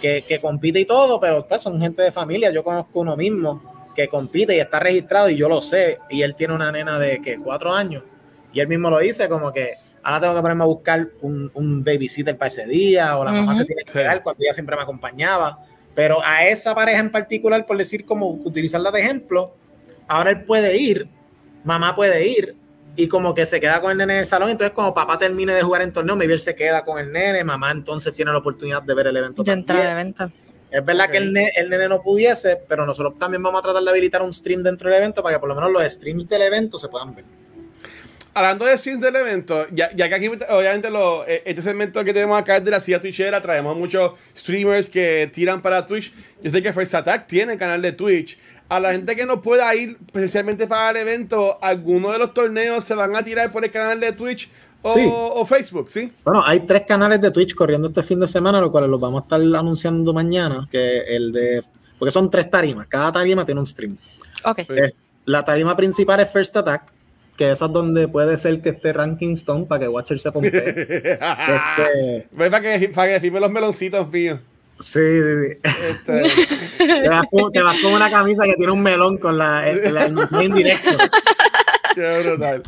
que, 0.00 0.22
que 0.26 0.40
compite 0.40 0.80
y 0.80 0.84
todo, 0.86 1.20
pero 1.20 1.46
pues 1.46 1.60
son 1.62 1.80
gente 1.80 2.02
de 2.02 2.12
familia. 2.12 2.50
Yo 2.50 2.64
conozco 2.64 3.00
uno 3.00 3.16
mismo 3.16 3.90
que 3.94 4.08
compite 4.08 4.56
y 4.56 4.60
está 4.60 4.78
registrado 4.78 5.28
y 5.28 5.36
yo 5.36 5.48
lo 5.48 5.60
sé. 5.60 5.98
Y 6.08 6.22
él 6.22 6.34
tiene 6.34 6.54
una 6.54 6.72
nena 6.72 6.98
de 6.98 7.20
que 7.20 7.38
cuatro 7.38 7.72
años. 7.74 8.02
Y 8.52 8.60
él 8.60 8.68
mismo 8.68 8.88
lo 8.88 8.98
dice 8.98 9.28
como 9.28 9.52
que 9.52 9.74
ahora 10.02 10.20
tengo 10.20 10.34
que 10.34 10.40
ponerme 10.40 10.62
a 10.64 10.66
buscar 10.66 11.08
un, 11.20 11.50
un 11.52 11.84
babysitter 11.84 12.36
para 12.38 12.46
ese 12.48 12.66
día 12.66 13.18
o 13.18 13.24
la 13.24 13.32
mamá 13.32 13.52
Ujú. 13.52 13.60
se 13.60 13.64
tiene 13.66 13.82
que 13.84 13.90
Sí. 13.92 13.98
quedar 13.98 14.22
cuando 14.22 14.42
ella 14.44 14.52
siempre 14.54 14.76
me 14.76 14.82
acompañaba. 14.82 15.58
Pero 15.94 16.22
a 16.24 16.46
esa 16.46 16.74
pareja 16.74 17.00
en 17.00 17.10
particular, 17.10 17.66
por 17.66 17.76
decir 17.76 18.04
como 18.06 18.28
utilizarla 18.30 18.90
de 18.90 19.00
ejemplo, 19.00 19.54
ahora 20.08 20.30
él 20.30 20.44
puede 20.44 20.76
ir, 20.76 21.08
mamá 21.64 21.94
puede 21.94 22.26
ir 22.28 22.54
y 22.96 23.08
como 23.08 23.34
que 23.34 23.46
se 23.46 23.60
queda 23.60 23.80
con 23.80 23.90
el 23.92 23.98
nene 23.98 24.14
en 24.14 24.18
el 24.20 24.26
salón. 24.26 24.50
Entonces, 24.50 24.74
como 24.74 24.92
papá 24.94 25.18
termine 25.18 25.54
de 25.54 25.62
jugar 25.62 25.82
en 25.82 25.92
torneo, 25.92 26.16
maybe 26.16 26.32
él 26.34 26.40
se 26.40 26.54
queda 26.54 26.84
con 26.84 26.98
el 26.98 27.12
nene, 27.12 27.44
mamá 27.44 27.70
entonces 27.70 28.14
tiene 28.14 28.32
la 28.32 28.38
oportunidad 28.38 28.82
de 28.82 28.94
ver 28.94 29.06
el 29.08 29.16
evento. 29.16 29.42
De 29.42 29.52
entrar 29.52 29.80
al 29.86 29.92
evento. 29.92 30.30
Es 30.70 30.84
verdad 30.84 31.08
que 31.10 31.18
el, 31.18 31.32
ne- 31.32 31.52
el 31.56 31.70
nene 31.70 31.88
no 31.88 32.02
pudiese, 32.02 32.58
pero 32.68 32.84
nosotros 32.84 33.16
también 33.18 33.42
vamos 33.42 33.60
a 33.60 33.62
tratar 33.62 33.82
de 33.82 33.90
habilitar 33.90 34.20
un 34.22 34.32
stream 34.32 34.62
dentro 34.62 34.90
del 34.90 34.98
evento 34.98 35.22
para 35.22 35.36
que 35.36 35.40
por 35.40 35.48
lo 35.48 35.54
menos 35.54 35.70
los 35.70 35.82
streams 35.84 36.28
del 36.28 36.42
evento 36.42 36.76
se 36.76 36.88
puedan 36.88 37.14
ver. 37.14 37.24
Hablando 38.34 38.66
de 38.66 38.76
streams 38.76 39.00
del 39.00 39.16
evento, 39.16 39.66
ya, 39.72 39.90
ya 39.94 40.10
que 40.10 40.14
aquí 40.14 40.28
obviamente 40.28 40.90
lo, 40.90 41.26
eh, 41.26 41.42
este 41.46 41.62
segmento 41.62 42.04
que 42.04 42.12
tenemos 42.12 42.38
acá 42.38 42.58
es 42.58 42.64
de 42.64 42.70
la 42.70 42.80
silla 42.80 43.00
twitchera, 43.00 43.40
traemos 43.40 43.74
muchos 43.78 44.12
streamers 44.36 44.90
que 44.90 45.30
tiran 45.32 45.62
para 45.62 45.86
Twitch. 45.86 46.12
Yo 46.42 46.50
sé 46.50 46.60
que 46.62 46.70
First 46.70 46.96
Attack 46.96 47.26
tiene 47.26 47.56
canal 47.56 47.80
de 47.80 47.92
Twitch. 47.92 48.36
A 48.68 48.80
la 48.80 48.92
gente 48.92 49.14
que 49.14 49.26
no 49.26 49.40
pueda 49.42 49.72
ir 49.74 49.96
presencialmente 50.12 50.66
para 50.66 50.90
el 50.90 50.96
evento, 50.96 51.58
¿alguno 51.62 52.10
de 52.12 52.18
los 52.18 52.34
torneos 52.34 52.82
se 52.84 52.94
van 52.94 53.14
a 53.14 53.22
tirar 53.22 53.52
por 53.52 53.64
el 53.64 53.70
canal 53.70 54.00
de 54.00 54.12
Twitch 54.12 54.50
o, 54.82 54.94
Sí. 54.94 55.08
o 55.08 55.44
Facebook? 55.46 55.90
¿Sí? 55.90 56.12
Bueno, 56.24 56.42
hay 56.44 56.60
tres 56.60 56.82
canales 56.86 57.20
de 57.20 57.30
Twitch 57.30 57.54
corriendo 57.54 57.88
este 57.88 58.02
fin 58.02 58.18
de 58.18 58.26
semana, 58.26 58.60
los 58.60 58.70
cuales 58.70 58.90
los 58.90 59.00
vamos 59.00 59.22
a 59.22 59.24
estar 59.24 59.40
anunciando 59.40 60.12
mañana, 60.12 60.66
que 60.70 60.98
el 61.14 61.32
de... 61.32 61.62
Porque 61.98 62.10
son 62.10 62.28
tres 62.28 62.50
tarimas, 62.50 62.86
cada 62.88 63.12
tarima 63.12 63.44
tiene 63.44 63.60
un 63.60 63.66
stream. 63.66 63.96
Ok. 64.44 64.58
Eh, 64.58 64.92
La 65.24 65.44
tarima 65.44 65.76
principal 65.76 66.20
es 66.20 66.30
First 66.30 66.56
Attack, 66.56 66.92
que 67.36 67.50
esa 67.52 67.66
es 67.66 67.72
donde 67.72 68.08
puede 68.08 68.36
ser 68.36 68.60
que 68.62 68.70
esté 68.70 68.92
Ranking 68.92 69.32
Stone 69.34 69.66
para 69.66 69.80
que 69.82 69.88
Watcher 69.88 70.18
se 70.18 70.32
pompe. 70.32 70.48
este, 71.18 72.28
para 72.36 72.60
que, 72.60 72.88
para 72.88 73.12
que 73.14 73.20
firme 73.20 73.40
los 73.40 73.50
meloncitos 73.50 74.10
míos. 74.10 74.40
Sí, 74.78 75.00
sí, 75.00 75.48
sí. 75.48 75.58
Este, 75.90 76.22
Te, 77.02 77.08
vas 77.08 77.26
con, 77.30 77.52
te 77.52 77.62
vas 77.62 77.76
con 77.82 77.92
una 77.92 78.10
camisa 78.10 78.44
que 78.44 78.54
tiene 78.54 78.72
un 78.72 78.82
melón 78.82 79.18
con 79.18 79.38
la, 79.38 79.68
el, 79.68 79.78
el, 79.78 79.96
el 79.96 80.12
mensaje 80.12 80.44
en 80.44 80.52
directo. 80.54 80.90
qué 81.94 82.22
brutal. 82.22 82.62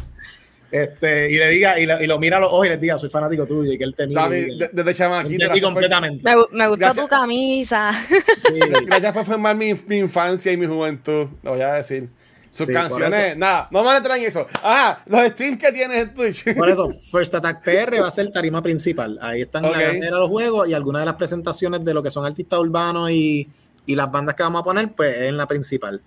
Este, 0.70 1.30
y 1.30 1.36
le 1.38 1.48
diga, 1.48 1.80
y, 1.80 1.86
lo- 1.86 2.02
y 2.02 2.06
lo 2.06 2.18
mira 2.18 2.36
a 2.36 2.40
los 2.40 2.52
ojos 2.52 2.66
y 2.66 2.68
le 2.68 2.76
diga, 2.76 2.98
soy 2.98 3.08
fanático 3.08 3.46
tuyo, 3.46 3.72
y 3.72 3.78
que 3.78 3.84
él 3.84 3.94
te 3.96 4.06
mira. 4.06 4.28
Diga, 4.28 4.66
de- 4.66 4.70
desde 4.72 4.94
chamaquito. 4.94 5.44
entendí 5.44 5.60
completamente. 5.62 6.22
Me, 6.22 6.36
me 6.52 6.68
gusta 6.68 6.84
Gracias. 6.86 7.04
tu 7.06 7.08
camisa. 7.08 7.92
Sí. 8.08 8.58
Gracias 8.84 9.12
por 9.14 9.24
formar 9.24 9.56
mi, 9.56 9.72
mi 9.86 9.96
infancia 9.96 10.52
y 10.52 10.56
mi 10.58 10.66
juventud. 10.66 11.28
Lo 11.42 11.52
voy 11.52 11.62
a 11.62 11.74
decir. 11.74 12.08
Sus 12.50 12.66
Sí, 12.66 12.72
canciones, 12.72 13.36
nada, 13.36 13.68
no 13.70 13.84
van 13.84 13.94
a 13.94 13.98
entrar 13.98 14.18
en 14.18 14.24
eso. 14.24 14.46
Ah, 14.62 15.02
los 15.06 15.20
streams 15.28 15.58
que 15.58 15.70
tienes 15.72 15.98
en 15.98 16.14
Twitch. 16.14 16.54
Por 16.56 16.68
eso, 16.70 16.90
First 17.12 17.34
Attack 17.34 17.62
PR 17.62 18.00
va 18.00 18.08
a 18.08 18.10
ser 18.10 18.30
tarima 18.30 18.62
principal. 18.62 19.18
Ahí 19.20 19.42
están 19.42 19.64
Ok. 19.66 19.72
la 19.76 19.78
de 19.92 20.10
los 20.10 20.28
juegos 20.28 20.66
y 20.68 20.72
algunas 20.74 21.02
de 21.02 21.06
las 21.06 21.14
presentaciones 21.16 21.84
de 21.84 21.92
lo 21.94 22.02
que 22.02 22.10
son 22.10 22.24
artistas 22.24 22.58
urbanos 22.58 23.10
y, 23.10 23.48
y 23.86 23.94
las 23.94 24.10
bandas 24.10 24.34
que 24.34 24.42
vamos 24.42 24.62
a 24.62 24.64
poner, 24.64 24.92
pues 24.92 25.14
en 25.22 25.36
la 25.36 25.46
principal. 25.46 26.00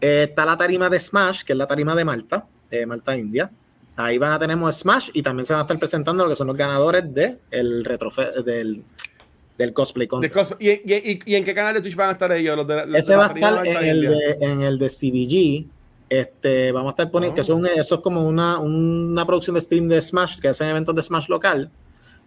Eh, 0.00 0.26
está 0.28 0.44
la 0.44 0.56
tarima 0.56 0.88
de 0.90 0.98
Smash, 1.00 1.42
que 1.42 1.54
es 1.54 1.56
la 1.58 1.66
tarima 1.66 1.94
de 1.96 2.04
Malta, 2.04 2.46
de 2.70 2.86
Malta, 2.86 3.16
India. 3.16 3.50
Ahí 3.96 4.16
van 4.18 4.30
a 4.32 4.38
tenemos 4.38 4.76
Smash 4.76 5.10
y 5.12 5.22
también 5.22 5.44
se 5.46 5.54
van 5.54 5.60
a 5.60 5.62
estar 5.62 5.78
presentando 5.78 6.22
lo 6.22 6.30
que 6.30 6.36
son 6.36 6.46
los 6.46 6.56
ganadores 6.56 7.12
de 7.12 7.38
el 7.50 7.84
retrofe 7.84 8.26
del, 8.44 8.84
del 9.56 9.72
cosplay 9.72 10.06
contest. 10.06 10.36
cos- 10.36 10.56
¿Y, 10.60 10.68
y, 10.70 10.82
y- 11.12 11.18
y 11.24 11.34
en 11.34 11.42
qué 11.42 11.52
canal 11.52 11.74
de 11.74 11.80
Twitch 11.80 11.96
van 11.96 12.10
a 12.10 12.12
estar 12.12 12.30
ellos? 12.30 12.56
Los 12.56 12.68
de, 12.68 12.86
los 12.86 12.94
Ese 12.94 13.12
de 13.12 13.16
va 13.16 13.24
a 13.24 13.26
estar 13.34 13.66
en 13.66 13.76
el, 13.84 14.00
de, 14.02 14.36
en 14.40 14.62
el 14.62 14.78
de 14.78 14.86
CBG. 14.88 15.77
Este, 16.08 16.72
vamos 16.72 16.90
a 16.90 16.92
estar 16.92 17.10
poniendo, 17.10 17.34
Oh. 17.34 17.36
que 17.36 17.44
son, 17.44 17.66
eso 17.66 17.96
es 17.96 18.00
como 18.00 18.26
una, 18.26 18.58
una 18.58 19.26
producción 19.26 19.54
de 19.54 19.60
stream 19.60 19.88
de 19.88 20.00
Smash, 20.00 20.38
que 20.38 20.48
hacen 20.48 20.68
eventos 20.68 20.94
de 20.94 21.02
Smash 21.02 21.28
local. 21.28 21.70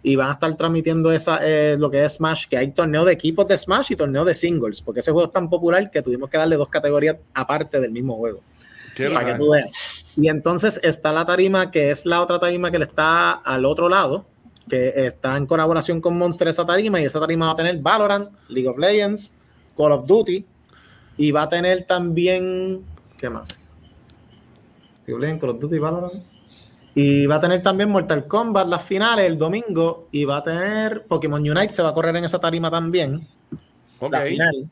Y 0.04 0.16
van 0.16 0.30
a 0.30 0.34
estar 0.34 0.56
transmitiendo 0.58 1.12
esa, 1.12 1.40
eh, 1.44 1.76
lo 1.78 1.92
que 1.92 2.04
es 2.04 2.14
Smash, 2.14 2.48
que 2.48 2.58
hay 2.58 2.72
torneo 2.72 3.06
de 3.06 3.14
equipos 3.14 3.48
de 3.48 3.56
Smash 3.58 3.92
y 3.92 3.96
torneo 3.96 4.26
de 4.26 4.34
singles, 4.34 4.82
porque 4.82 5.02
ese 5.02 5.12
juego 5.12 5.28
es 5.28 5.34
tan 5.34 5.48
popular 5.48 5.92
que 5.92 6.02
tuvimos 6.02 6.30
que 6.30 6.38
darle 6.40 6.56
dos 6.56 6.70
categorías 6.70 7.18
aparte 7.36 7.80
del 7.80 7.92
mismo 7.92 8.16
juego, 8.16 8.42
Qué 8.96 9.10
para 9.12 9.34
que 9.34 9.38
tú 9.38 9.52
veas. 9.52 9.70
Y 10.16 10.28
entonces 10.28 10.80
está 10.82 11.12
la 11.12 11.26
tarima, 11.26 11.70
que 11.70 11.92
es 11.92 12.08
la 12.08 12.22
otra 12.22 12.40
tarima 12.40 12.72
que 12.72 12.80
le 12.80 12.86
está 12.86 13.32
al 13.34 13.64
otro 13.64 13.90
lado, 13.90 14.26
que 14.68 15.06
está 15.06 15.38
en 15.38 15.46
colaboración 15.46 16.02
con 16.02 16.18
Monster 16.18 16.48
esa 16.48 16.66
tarima, 16.66 17.00
y 17.00 17.06
esa 17.06 17.20
tarima 17.20 17.46
va 17.48 17.52
a 17.52 17.56
tener 17.56 17.78
Valorant, 17.78 18.30
League 18.48 18.68
of 18.68 18.80
Legends, 18.80 19.34
Call 19.78 19.92
of 19.92 20.08
Duty, 20.08 20.44
y 21.18 21.32
va 21.32 21.44
a 21.44 21.50
tener 21.50 21.86
también, 21.86 22.82
¿qué 23.18 23.30
más? 23.30 23.61
Legends, 25.08 25.42
Call 25.42 25.50
of 25.52 25.60
Duty, 25.60 25.80
Valorant. 25.80 26.14
Y 26.94 27.26
va 27.26 27.36
a 27.36 27.40
tener 27.40 27.62
también 27.64 27.90
Mortal 27.90 28.28
Kombat 28.28 28.68
las 28.68 28.84
finales 28.84 29.26
el 29.26 29.38
domingo, 29.38 30.08
y 30.12 30.26
va 30.26 30.38
a 30.38 30.44
tener 30.44 31.04
Pokémon 31.04 31.42
Unite, 31.42 31.72
se 31.72 31.82
va 31.82 31.90
a 31.90 31.94
correr 31.94 32.16
en 32.18 32.26
esa 32.26 32.40
tarima 32.40 32.70
también, 32.70 33.26
Ok. 34.00 34.12
la 34.12 34.22
final. 34.22 34.70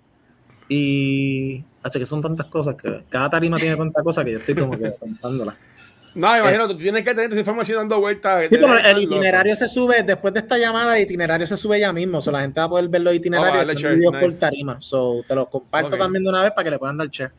Y, 0.68 1.64
hacho, 1.82 2.00
que 2.00 2.06
son 2.06 2.22
tantas 2.22 2.46
cosas 2.48 2.76
que 2.76 3.04
cada 3.10 3.30
tarima 3.30 3.58
tiene 3.58 3.76
tantas 3.76 4.04
cosas 4.04 4.24
que 4.26 4.34
yo 4.34 4.38
estoy 4.40 4.56
como 4.56 4.78
que 4.78 4.92
contándolas. 5.00 5.56
No, 6.16 6.38
imagino, 6.38 6.68
tú 6.68 6.76
tienes 6.78 7.04
que 7.04 7.12
tener 7.14 7.30
esa 7.30 7.40
información 7.40 7.78
dando 7.78 8.00
vueltas. 8.00 8.48
Sí, 8.50 8.58
pero 8.60 8.78
el 8.78 8.98
itinerario 8.98 9.56
se 9.56 9.68
sube, 9.70 10.04
después 10.04 10.34
de 10.34 10.40
esta 10.42 10.58
llamada, 10.58 10.98
el 10.98 11.04
itinerario 11.04 11.46
se 11.48 11.56
sube 11.56 11.80
ya 11.80 11.94
mismo. 11.94 12.20
So, 12.20 12.32
la 12.32 12.42
gente 12.42 12.60
va 12.60 12.66
a 12.66 12.70
poder 12.70 12.88
ver 12.90 13.02
los 13.02 13.14
itinerarios 13.14 13.64
Oh, 13.64 13.78
divididos 13.78 14.14
por 14.16 14.24
nice. 14.24 14.40
tarima. 14.40 14.82
So, 14.82 15.24
te 15.28 15.36
los 15.36 15.48
comparto 15.48 15.96
también 15.98 16.24
de 16.24 16.30
una 16.30 16.42
vez 16.42 16.52
para 16.52 16.64
que 16.64 16.72
le 16.72 16.80
puedan 16.80 16.98
dar 16.98 17.08
share. 17.10 17.32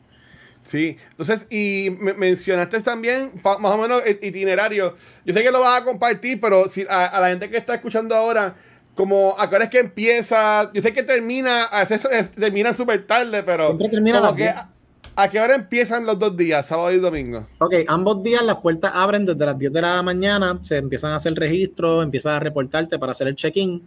Sí, 0.63 0.97
entonces, 1.09 1.47
y 1.49 1.89
me- 1.99 2.13
mencionaste 2.13 2.79
también 2.81 3.31
más 3.43 3.75
o 3.75 3.77
menos 3.77 4.03
itinerario. 4.21 4.95
Yo 5.25 5.33
sé 5.33 5.41
que 5.43 5.51
lo 5.51 5.59
vas 5.61 5.81
a 5.81 5.83
compartir, 5.83 6.39
pero 6.39 6.67
si 6.67 6.85
a, 6.87 7.05
a 7.07 7.19
la 7.19 7.29
gente 7.29 7.49
que 7.49 7.57
está 7.57 7.73
escuchando 7.75 8.15
ahora, 8.15 8.55
como 8.95 9.35
a 9.39 9.49
qué 9.49 9.55
hora 9.55 9.65
es 9.65 9.71
que 9.71 9.79
empieza, 9.79 10.71
yo 10.73 10.81
sé 10.81 10.93
que 10.93 11.01
termina, 11.03 11.63
a 11.63 11.79
veces 11.79 12.07
es- 12.11 12.31
termina 12.31 12.73
súper 12.73 13.07
tarde, 13.07 13.41
pero 13.43 13.75
termina 13.89 14.19
que 14.35 14.43
10. 14.43 14.55
¿A 15.15 15.29
qué 15.29 15.39
hora 15.41 15.55
empiezan 15.55 16.05
los 16.05 16.17
dos 16.19 16.37
días, 16.37 16.65
sábado 16.67 16.91
y 16.93 16.99
domingo? 16.99 17.45
Ok, 17.59 17.73
ambos 17.87 18.23
días 18.23 18.43
las 18.43 18.57
puertas 18.57 18.91
abren 18.93 19.25
desde 19.25 19.45
las 19.45 19.57
10 19.57 19.73
de 19.73 19.81
la 19.81 20.01
mañana, 20.03 20.57
se 20.61 20.77
empiezan 20.77 21.11
a 21.11 21.15
hacer 21.15 21.33
registro, 21.33 22.01
empiezas 22.01 22.33
a 22.33 22.39
reportarte 22.39 22.97
para 22.97 23.11
hacer 23.11 23.27
el 23.27 23.35
check-in. 23.35 23.81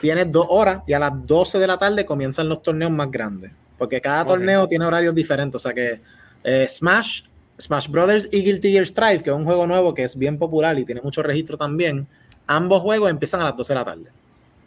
Tienes 0.00 0.30
dos 0.32 0.46
horas 0.48 0.80
y 0.86 0.92
a 0.94 0.98
las 0.98 1.12
12 1.26 1.58
de 1.58 1.66
la 1.66 1.78
tarde 1.78 2.04
comienzan 2.06 2.48
los 2.48 2.62
torneos 2.62 2.90
más 2.90 3.10
grandes, 3.10 3.50
porque 3.78 4.00
cada 4.00 4.24
torneo 4.24 4.66
tiene 4.68 4.84
horarios 4.86 5.14
diferentes. 5.14 5.56
O 5.56 5.58
sea 5.60 5.72
que 5.74 6.00
eh, 6.44 6.66
Smash, 6.68 7.22
Smash 7.60 7.88
Brothers 7.88 8.28
y 8.32 8.42
Guilty 8.42 8.72
Gear 8.72 8.86
Strive, 8.86 9.22
que 9.22 9.30
es 9.30 9.36
un 9.36 9.44
juego 9.44 9.66
nuevo 9.66 9.92
que 9.94 10.04
es 10.04 10.16
bien 10.16 10.38
popular 10.38 10.78
y 10.78 10.84
tiene 10.84 11.00
mucho 11.00 11.22
registro 11.22 11.56
también, 11.56 12.06
ambos 12.46 12.82
juegos 12.82 13.10
empiezan 13.10 13.40
a 13.40 13.44
las 13.44 13.56
12 13.56 13.72
de 13.72 13.78
la 13.78 13.84
tarde. 13.84 14.10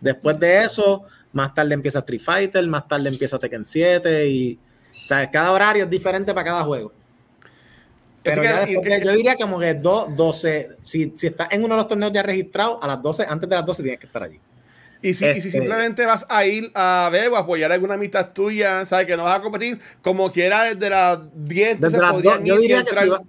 Después 0.02 0.40
de 0.40 0.64
eso, 0.64 1.04
más 1.34 1.54
tarde 1.54 1.74
empieza 1.74 2.00
Street 2.00 2.22
Fighter, 2.22 2.66
más 2.68 2.88
tarde 2.88 3.10
empieza 3.10 3.38
Tekken 3.38 3.64
7 3.66 4.28
y, 4.30 4.60
o 5.04 5.06
sea, 5.08 5.30
cada 5.30 5.52
horario 5.52 5.84
es 5.86 5.90
diferente 5.90 6.34
para 6.34 6.46
cada 6.46 6.64
juego. 6.64 6.92
Pero 8.24 8.42
que- 8.42 8.48
después, 8.66 8.88
que- 9.00 9.06
yo 9.06 9.12
diría 9.14 9.36
como 9.38 9.60
que 9.60 9.74
do- 9.76 10.08
12, 10.16 10.70
si, 10.84 11.14
si 11.16 11.28
estás 11.28 11.48
en 11.52 11.64
uno 11.64 11.76
de 11.76 11.78
los 11.82 11.88
torneos 11.88 12.12
ya 12.12 12.22
registrados, 12.24 12.78
a 12.82 12.88
las 12.88 13.02
12, 13.02 13.26
antes 13.28 13.48
de 13.50 13.56
las 13.56 13.66
12 13.66 13.82
tienes 13.84 14.00
que 14.00 14.08
estar 14.08 14.24
allí. 14.24 14.40
Y 15.02 15.14
si, 15.14 15.26
y 15.26 15.32
si 15.34 15.38
Este- 15.48 15.52
simplemente 15.52 16.06
vas 16.06 16.26
a 16.30 16.46
ir 16.46 16.72
a 16.76 17.10
ver 17.12 17.30
o 17.32 17.38
apoyar 17.38 17.72
a 17.72 17.76
alguna 17.76 17.94
amistad 17.94 18.34
tuya, 18.34 18.84
sabes 18.86 19.08
que 19.08 19.16
no 19.16 19.24
vas 19.24 19.40
a 19.40 19.42
competir, 19.42 19.80
como 20.02 20.30
quiera 20.32 20.64
desde 20.64 20.90
las 20.90 21.20
10, 21.36 21.72
entonces 21.76 22.00
Desde 22.02 22.14
las 22.14 22.22
do- 22.22 22.44
yo 22.44 22.58
diría 22.58 22.84
que 22.84 22.90
entrar. 22.90 23.04
si, 23.06 23.10
va- 23.10 23.22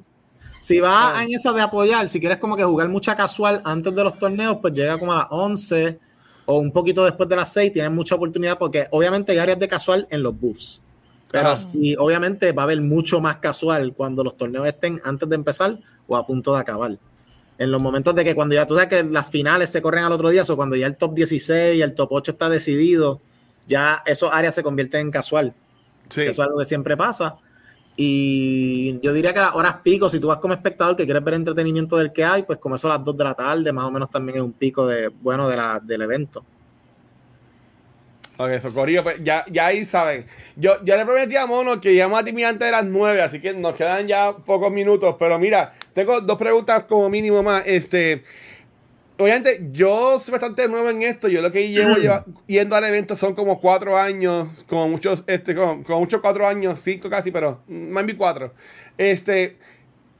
si 0.62 0.80
vas 0.80 1.12
Ah. 1.16 1.22
en 1.24 1.32
esa 1.34 1.52
de 1.52 1.60
apoyar, 1.62 2.08
si 2.08 2.18
quieres 2.18 2.38
como 2.38 2.56
que 2.56 2.64
jugar 2.64 2.88
mucha 2.88 3.14
casual 3.14 3.62
antes 3.64 3.94
de 3.94 4.02
los 4.02 4.18
torneos, 4.18 4.56
pues 4.60 4.74
llega 4.74 4.98
como 4.98 5.12
a 5.12 5.16
las 5.18 5.26
11 5.30 5.98
o 6.44 6.58
un 6.58 6.72
poquito 6.72 7.04
después 7.04 7.28
de 7.28 7.36
las 7.36 7.52
6, 7.52 7.72
tienes 7.72 7.92
mucha 7.92 8.16
oportunidad 8.16 8.58
porque 8.58 8.86
obviamente 8.90 9.30
hay 9.30 9.38
áreas 9.38 9.58
de 9.60 9.68
casual 9.68 10.08
en 10.10 10.22
los 10.24 10.36
buffs. 10.38 10.82
Pero 11.30 11.56
sí, 11.56 11.94
obviamente 11.96 12.50
va 12.50 12.62
a 12.62 12.64
haber 12.64 12.80
mucho 12.80 13.20
más 13.20 13.36
casual 13.36 13.94
cuando 13.96 14.24
los 14.24 14.36
torneos 14.36 14.66
estén 14.66 15.00
antes 15.04 15.28
de 15.28 15.36
empezar 15.36 15.78
o 16.08 16.16
a 16.16 16.26
punto 16.26 16.52
de 16.52 16.60
acabar. 16.60 16.98
En 17.60 17.70
los 17.70 17.78
momentos 17.78 18.14
de 18.14 18.24
que 18.24 18.34
cuando 18.34 18.54
ya 18.54 18.66
tú 18.66 18.74
sabes 18.74 18.88
que 18.88 19.04
las 19.04 19.28
finales 19.28 19.68
se 19.68 19.82
corren 19.82 20.02
al 20.02 20.12
otro 20.12 20.30
día, 20.30 20.42
o 20.48 20.56
cuando 20.56 20.76
ya 20.76 20.86
el 20.86 20.96
top 20.96 21.12
16 21.12 21.76
y 21.76 21.82
el 21.82 21.94
top 21.94 22.08
8 22.10 22.32
está 22.32 22.48
decidido, 22.48 23.20
ya 23.66 24.02
esos 24.06 24.30
áreas 24.32 24.54
se 24.54 24.62
convierten 24.62 25.02
en 25.02 25.10
casual. 25.10 25.52
Sí. 26.08 26.22
Eso 26.22 26.30
es 26.30 26.40
algo 26.40 26.58
que 26.58 26.64
siempre 26.64 26.96
pasa. 26.96 27.36
Y 27.96 28.98
yo 29.00 29.12
diría 29.12 29.34
que 29.34 29.40
a 29.40 29.42
las 29.42 29.54
horas 29.54 29.76
pico, 29.82 30.08
si 30.08 30.18
tú 30.18 30.28
vas 30.28 30.38
como 30.38 30.54
espectador 30.54 30.96
que 30.96 31.04
quieres 31.04 31.22
ver 31.22 31.34
entretenimiento 31.34 31.98
del 31.98 32.14
que 32.14 32.24
hay, 32.24 32.44
pues 32.44 32.58
como 32.58 32.76
eso 32.76 32.90
a 32.90 32.96
las 32.96 33.04
2 33.04 33.14
de 33.14 33.24
la 33.24 33.34
tarde, 33.34 33.74
más 33.74 33.84
o 33.84 33.90
menos 33.90 34.08
también 34.08 34.38
es 34.38 34.42
un 34.42 34.54
pico 34.54 34.86
de 34.86 35.08
bueno 35.08 35.46
de 35.46 35.56
la, 35.58 35.80
del 35.80 36.00
evento. 36.00 36.42
Ok, 38.42 38.58
Socorillo, 38.62 39.02
pues 39.02 39.22
ya, 39.22 39.44
ya 39.50 39.66
ahí 39.66 39.84
saben. 39.84 40.24
Yo 40.56 40.82
ya 40.82 40.96
le 40.96 41.04
prometí 41.04 41.36
a 41.36 41.44
Mono 41.44 41.78
que 41.78 41.92
íbamos 41.92 42.18
a 42.20 42.24
terminar 42.24 42.52
antes 42.52 42.66
de 42.66 42.72
las 42.72 42.84
9, 42.86 43.20
así 43.20 43.38
que 43.38 43.52
nos 43.52 43.74
quedan 43.74 44.08
ya 44.08 44.32
pocos 44.34 44.72
minutos. 44.72 45.16
Pero 45.18 45.38
mira, 45.38 45.74
tengo 45.92 46.20
dos 46.22 46.38
preguntas 46.38 46.84
como 46.84 47.10
mínimo 47.10 47.42
más. 47.42 47.64
Este, 47.66 48.22
obviamente, 49.18 49.68
yo 49.72 50.18
soy 50.18 50.32
bastante 50.32 50.66
nuevo 50.68 50.88
en 50.88 51.02
esto. 51.02 51.28
Yo 51.28 51.42
lo 51.42 51.50
que 51.50 51.68
llevo 51.68 51.96
yendo 52.46 52.76
al 52.76 52.84
evento 52.84 53.14
son 53.14 53.34
como 53.34 53.60
cuatro 53.60 53.98
años, 53.98 54.64
como 54.66 54.88
muchos, 54.88 55.22
este, 55.26 55.54
como, 55.54 55.84
como 55.84 56.00
muchos 56.00 56.22
cuatro 56.22 56.46
años, 56.48 56.80
cinco 56.80 57.10
casi, 57.10 57.30
pero 57.30 57.60
más 57.68 58.06
bien 58.06 58.16
cuatro. 58.16 58.54
Este, 58.96 59.58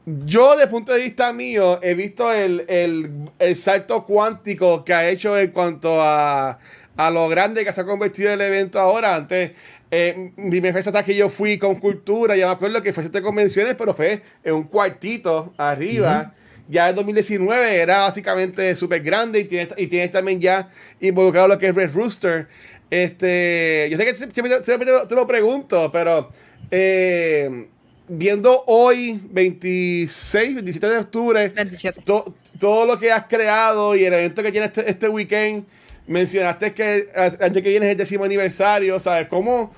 yo, 0.05 0.51
desde 0.53 0.65
el 0.65 0.71
punto 0.71 0.93
de 0.93 1.01
vista 1.03 1.33
mío, 1.33 1.79
he 1.83 1.95
visto 1.95 2.33
el, 2.33 2.65
el- 2.69 3.11
el 3.39 3.57
salto 3.57 4.05
cuántico 4.05 4.85
que 4.85 4.93
ha 4.95 5.09
hecho 5.09 5.39
en 5.39 5.51
cuanto 5.53 6.01
a, 6.03 6.59
a 7.07 7.11
lo 7.11 7.29
grande 7.29 7.65
que 7.65 7.73
se 7.73 7.81
ha 7.81 7.85
convertido 7.85 8.33
el 8.33 8.41
evento 8.41 8.79
ahora. 8.79 9.15
Antes, 9.17 9.53
eh, 9.91 10.33
mi 10.37 10.51
primer 10.51 10.73
festival 10.75 11.05
que 11.05 11.15
yo 11.17 11.29
fui 11.29 11.57
con 11.59 11.77
cultura, 11.77 12.37
ya 12.37 12.47
me 12.47 12.53
acuerdo 12.53 12.83
que 12.83 12.93
fue 12.93 13.03
siete 13.03 13.23
convenciones, 13.23 13.75
pero 13.75 13.95
fue 13.95 14.21
en 14.45 14.55
un 14.55 14.65
cuartito 14.65 15.55
arriba. 15.57 16.35
Ya 16.69 16.89
en 16.91 16.95
2019 16.97 17.77
era 17.81 18.01
básicamente 18.01 18.77
súper 18.77 19.03
grande 19.03 19.41
y 19.41 19.45
tienes, 19.45 19.75
y 19.77 19.87
tienes 19.87 20.11
también 20.11 20.41
ya 20.41 20.69
involucrado 21.01 21.49
lo 21.49 21.59
que 21.59 21.69
es 21.69 21.75
Red 21.75 21.93
Rooster. 21.95 22.47
Este, 22.91 23.89
yo 23.91 23.97
sé 23.97 24.05
que 24.05 24.15
siempre, 24.15 24.63
siempre 24.65 24.87
te, 24.87 24.93
lo- 24.93 25.07
te 25.09 25.15
lo 25.15 25.27
pregunto, 25.27 25.91
pero 25.91 26.31
eh, 26.71 27.67
viendo 28.09 28.63
hoy, 28.67 29.21
26, 29.31 30.55
27 30.57 30.87
de 30.89 30.99
octubre, 30.99 31.49
27. 31.49 32.03
to- 32.03 32.35
todo 32.59 32.85
lo 32.87 32.99
que 32.99 33.11
has 33.11 33.25
creado 33.25 33.97
y 33.97 34.05
el 34.05 34.13
evento 34.13 34.43
que 34.43 34.53
tiene 34.53 34.67
este, 34.67 34.89
este 34.89 35.09
weekend, 35.09 35.65
mencionaste 36.11 36.75
que 36.75 37.09
el 37.15 37.43
año 37.43 37.63
que 37.63 37.69
viene 37.71 37.87
es 37.87 37.93
el 37.93 37.99
décimo 37.99 38.25
aniversario, 38.25 38.99
¿sabes? 38.99 39.29
¿Cómo, 39.29 39.73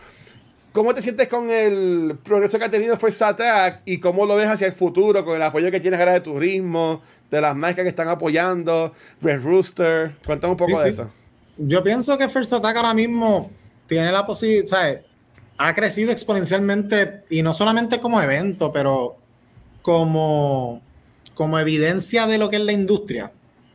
¿Cómo 0.72 0.94
te 0.94 1.02
sientes 1.02 1.28
con 1.28 1.50
el 1.50 2.16
progreso 2.24 2.58
que 2.58 2.64
ha 2.64 2.70
tenido 2.70 2.96
First 2.96 3.20
Attack 3.20 3.82
y 3.84 3.98
cómo 3.98 4.24
lo 4.24 4.36
ves 4.36 4.48
hacia 4.48 4.66
el 4.66 4.72
futuro 4.72 5.26
con 5.26 5.36
el 5.36 5.42
apoyo 5.42 5.70
que 5.70 5.78
tienes 5.78 6.00
ahora 6.00 6.14
de 6.14 6.20
turismo, 6.22 7.02
de 7.30 7.38
las 7.38 7.54
marcas 7.54 7.82
que 7.82 7.90
están 7.90 8.08
apoyando, 8.08 8.94
Red 9.20 9.42
Rooster? 9.42 10.12
Cuéntame 10.24 10.52
un 10.52 10.56
poco 10.56 10.74
Sí, 10.78 10.84
de 10.84 10.92
sí. 10.92 11.00
eso. 11.02 11.10
Yo 11.58 11.82
pienso 11.82 12.16
que 12.16 12.30
First 12.30 12.54
Attack 12.54 12.76
ahora 12.76 12.94
mismo 12.94 13.50
tiene 13.86 14.10
la 14.10 14.24
posibilidad, 14.24 14.64
¿sabes? 14.64 15.00
Ha 15.58 15.74
crecido 15.74 16.12
exponencialmente 16.12 17.24
y 17.28 17.42
no 17.42 17.52
solamente 17.52 18.00
como 18.00 18.22
evento, 18.22 18.72
pero 18.72 19.18
como, 19.82 20.80
como 21.34 21.58
evidencia 21.58 22.26
de 22.26 22.38
lo 22.38 22.48
que 22.48 22.56
es 22.56 22.62
la 22.62 22.72
industria 22.72 23.30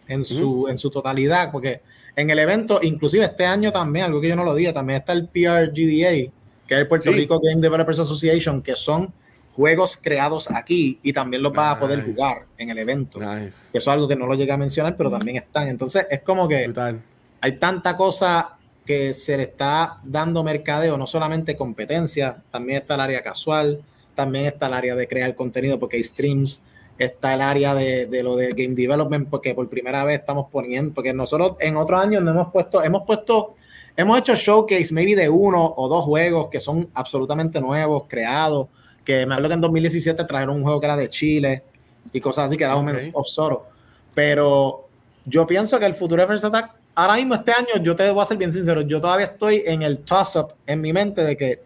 en 0.07 0.25
su, 0.25 0.67
en 0.69 0.79
su 0.79 0.89
totalidad, 0.89 1.51
porque 1.51 1.81
en 2.17 2.29
el 2.29 2.39
evento, 2.39 2.79
inclusive 2.81 3.23
este 3.25 3.45
año 3.45 3.71
también, 3.71 4.05
algo 4.05 4.19
que 4.19 4.27
yo 4.27 4.35
no 4.35 4.43
lo 4.43 4.53
diga, 4.53 4.73
también 4.73 4.99
está 4.99 5.13
el 5.13 5.27
PRGDA, 5.27 6.31
que 6.67 6.73
es 6.73 6.77
el 6.79 6.87
Puerto 6.87 7.09
Sí. 7.11 7.15
Rico 7.15 7.39
Game 7.39 7.61
Developers 7.61 7.99
Association, 7.99 8.61
que 8.61 8.75
son 8.75 9.13
juegos 9.55 9.97
creados 10.01 10.49
aquí 10.51 10.99
y 11.01 11.13
también 11.13 11.41
los 11.41 11.53
vas 11.53 11.75
a 11.75 11.79
poder 11.79 11.99
Nice. 11.99 12.11
jugar 12.13 12.45
en 12.57 12.69
el 12.71 12.77
evento. 12.79 13.19
Nice. 13.19 13.69
Eso 13.69 13.77
es 13.77 13.87
algo 13.87 14.07
que 14.07 14.15
no 14.15 14.25
lo 14.27 14.33
llegué 14.35 14.51
a 14.51 14.57
mencionar, 14.57 14.95
pero 14.97 15.09
también 15.09 15.37
están. 15.37 15.67
Entonces 15.67 16.05
es 16.11 16.21
como 16.21 16.47
que 16.47 16.65
Brutal. 16.65 17.01
hay 17.41 17.51
tanta 17.53 17.95
cosa 17.95 18.57
que 18.85 19.13
se 19.13 19.35
le 19.37 19.43
está 19.43 19.97
dando 20.03 20.43
mercadeo, 20.43 20.97
no 20.97 21.07
solamente 21.07 21.55
competencia, 21.55 22.37
también 22.51 22.79
está 22.79 22.95
el 22.95 23.01
área 23.01 23.21
casual, 23.21 23.81
también 24.15 24.45
está 24.45 24.67
el 24.67 24.73
área 24.73 24.95
de 24.95 25.07
crear 25.07 25.35
contenido 25.35 25.77
porque 25.77 25.97
hay 25.97 26.03
streams, 26.03 26.61
está 26.97 27.33
el 27.33 27.41
área 27.41 27.75
de, 27.75 28.07
de 28.07 28.23
lo 28.23 28.35
de 28.35 28.49
game 28.49 28.75
development 28.75 29.29
porque 29.29 29.53
por 29.53 29.69
primera 29.69 30.03
vez 30.03 30.19
estamos 30.19 30.47
poniendo, 30.51 30.93
porque 30.93 31.13
nosotros 31.13 31.55
en 31.59 31.77
otros 31.77 32.01
años 32.01 32.23
no 32.23 32.31
hemos 32.31 32.51
puesto, 32.51 32.83
hemos 32.83 33.03
puesto, 33.03 33.55
hemos 33.95 34.17
hecho 34.19 34.35
showcase 34.35 34.93
maybe 34.93 35.15
de 35.15 35.29
uno 35.29 35.73
o 35.77 35.87
dos 35.87 36.05
juegos 36.05 36.47
que 36.49 36.59
son 36.59 36.89
absolutamente 36.93 37.61
nuevos, 37.61 38.03
creados, 38.07 38.67
que 39.05 39.25
me 39.25 39.35
acuerdo 39.35 39.49
que 39.49 39.55
en 39.55 39.61
2017 39.61 40.23
trajeron 40.25 40.57
un 40.57 40.63
juego 40.63 40.79
que 40.79 40.85
era 40.85 40.97
de 40.97 41.09
Chile 41.09 41.63
y 42.11 42.19
cosas 42.19 42.45
así 42.47 42.57
que 42.57 42.63
era 42.63 42.75
un 42.75 42.89
Ok. 42.89 42.95
of 43.13 43.27
Zoro, 43.27 43.67
pero 44.15 44.87
yo 45.25 45.45
pienso 45.45 45.77
que 45.79 45.85
el 45.85 45.93
futuro 45.93 46.21
de 46.21 46.27
First 46.27 46.45
Attack, 46.45 46.71
ahora 46.95 47.15
mismo 47.15 47.35
este 47.35 47.51
año, 47.51 47.83
yo 47.83 47.95
te 47.95 48.09
voy 48.09 48.21
a 48.21 48.25
ser 48.25 48.37
bien 48.37 48.51
sincero, 48.51 48.81
yo 48.81 48.99
todavía 48.99 49.27
estoy 49.27 49.61
en 49.65 49.81
el 49.83 49.99
toss-up 49.99 50.53
en 50.65 50.81
mi 50.81 50.93
mente 50.93 51.23
de 51.23 51.37
que, 51.37 51.61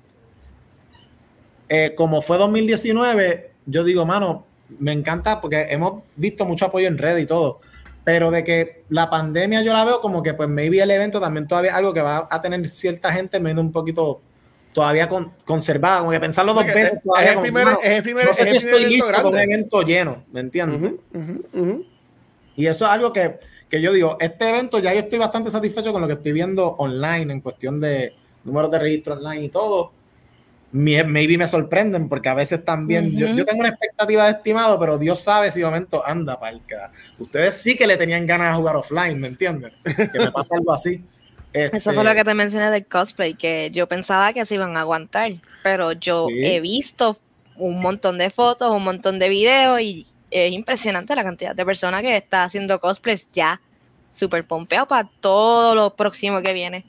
eh, 1.69 1.93
como 1.95 2.21
fue 2.21 2.37
2019, 2.37 3.51
yo 3.67 3.83
digo, 3.83 4.05
mano, 4.05 4.45
me 4.79 4.91
encanta 4.93 5.41
porque 5.41 5.67
hemos 5.69 6.03
visto 6.15 6.45
mucho 6.45 6.65
apoyo 6.65 6.87
en 6.87 6.97
red 6.97 7.17
y 7.17 7.25
todo, 7.25 7.59
pero 8.03 8.31
de 8.31 8.43
que 8.43 8.83
la 8.89 9.09
pandemia 9.09 9.61
yo 9.61 9.73
la 9.73 9.85
veo 9.85 10.01
como 10.01 10.23
que, 10.23 10.33
pues, 10.33 10.49
maybe 10.49 10.81
el 10.81 10.89
evento 10.91 11.19
también 11.19 11.47
todavía 11.47 11.71
es 11.71 11.77
algo 11.77 11.93
que 11.93 12.01
va 12.01 12.27
a 12.29 12.41
tener 12.41 12.67
cierta 12.67 13.11
gente 13.13 13.39
menos 13.39 13.63
un 13.63 13.71
poquito 13.71 14.21
todavía 14.73 15.07
con, 15.09 15.33
conservada, 15.45 15.99
como 15.99 16.11
que 16.11 16.19
pensarlo 16.19 16.53
O 16.53 16.55
sea 16.55 16.63
dos 16.63 16.73
que 16.73 16.79
veces. 16.79 16.97
es- 16.97 17.03
todavía 17.03 17.29
es 17.31 17.35
el 17.35 17.41
primer- 17.41 17.67
es 17.83 17.91
el 17.97 18.03
primer- 18.03 18.25
no 18.25 18.33
sé 18.33 18.41
es 18.43 18.49
si 18.49 18.55
el 18.55 18.61
primer 18.61 18.75
estoy 18.75 18.81
evento 18.93 18.95
listo 19.05 19.21
con 19.21 19.25
un 19.25 19.31
grande. 19.33 19.53
evento 19.53 19.81
lleno, 19.81 20.23
¿me 20.31 20.39
entiendes? 20.39 20.93
Y 22.55 22.65
eso 22.67 22.85
es 22.85 22.91
algo 22.91 23.11
que, 23.13 23.39
que 23.69 23.81
yo 23.81 23.91
digo, 23.93 24.17
este 24.19 24.49
evento 24.49 24.79
ya 24.79 24.93
yo 24.93 24.99
estoy 24.99 25.19
bastante 25.19 25.51
satisfecho 25.51 25.91
con 25.93 26.01
lo 26.01 26.07
que 26.07 26.13
estoy 26.13 26.31
viendo 26.31 26.67
online 26.77 27.33
en 27.33 27.41
cuestión 27.41 27.79
de 27.79 28.13
números 28.43 28.71
de 28.71 28.79
registro 28.79 29.13
online 29.15 29.43
y 29.45 29.49
todo. 29.49 29.91
Maybe 30.73 31.37
me 31.37 31.47
sorprenden 31.47 32.07
porque 32.07 32.29
a 32.29 32.33
veces 32.33 32.63
también 32.63 33.17
yo, 33.17 33.27
tengo 33.45 33.59
una 33.59 33.69
expectativa 33.69 34.25
de 34.25 34.31
estimado, 34.31 34.79
pero 34.79 34.97
Dios 34.97 35.19
sabe 35.19 35.51
si 35.51 35.59
de 35.59 35.65
momento 35.65 36.05
anda 36.05 36.39
palca. 36.39 36.91
Ustedes 37.19 37.55
sí 37.55 37.75
que 37.75 37.85
le 37.87 37.97
tenían 37.97 38.25
ganas 38.25 38.53
de 38.53 38.57
jugar 38.57 38.77
offline, 38.77 39.19
¿me 39.19 39.27
entienden? 39.27 39.73
Que 39.83 40.19
me 40.19 40.31
pasa 40.31 40.55
algo 40.55 40.71
así. 40.73 41.03
Eso 41.51 41.75
Este, 41.75 41.93
fue 41.93 42.03
lo 42.05 42.13
que 42.13 42.23
te 42.23 42.33
mencioné 42.33 42.71
del 42.71 42.85
cosplay, 42.85 43.33
que 43.33 43.69
yo 43.73 43.85
pensaba 43.87 44.31
que 44.31 44.45
se 44.45 44.55
iban 44.55 44.77
a 44.77 44.81
aguantar, 44.81 45.33
pero 45.63 45.91
yo 45.91 46.27
Sí. 46.29 46.45
he 46.45 46.61
visto 46.61 47.17
un 47.57 47.81
montón 47.81 48.17
de 48.17 48.29
fotos, 48.29 48.71
un 48.71 48.85
montón 48.85 49.19
de 49.19 49.27
videos 49.27 49.81
y 49.81 50.07
es 50.31 50.53
impresionante 50.53 51.13
la 51.15 51.23
cantidad 51.25 51.53
de 51.53 51.65
personas 51.65 52.01
que 52.01 52.15
está 52.15 52.45
haciendo 52.45 52.79
cosplays 52.79 53.29
ya 53.33 53.59
súper 54.09 54.45
pompeado 54.45 54.87
para 54.87 55.09
todo 55.19 55.75
lo 55.75 55.93
próximo 55.95 56.41
que 56.41 56.53
viene. 56.53 56.85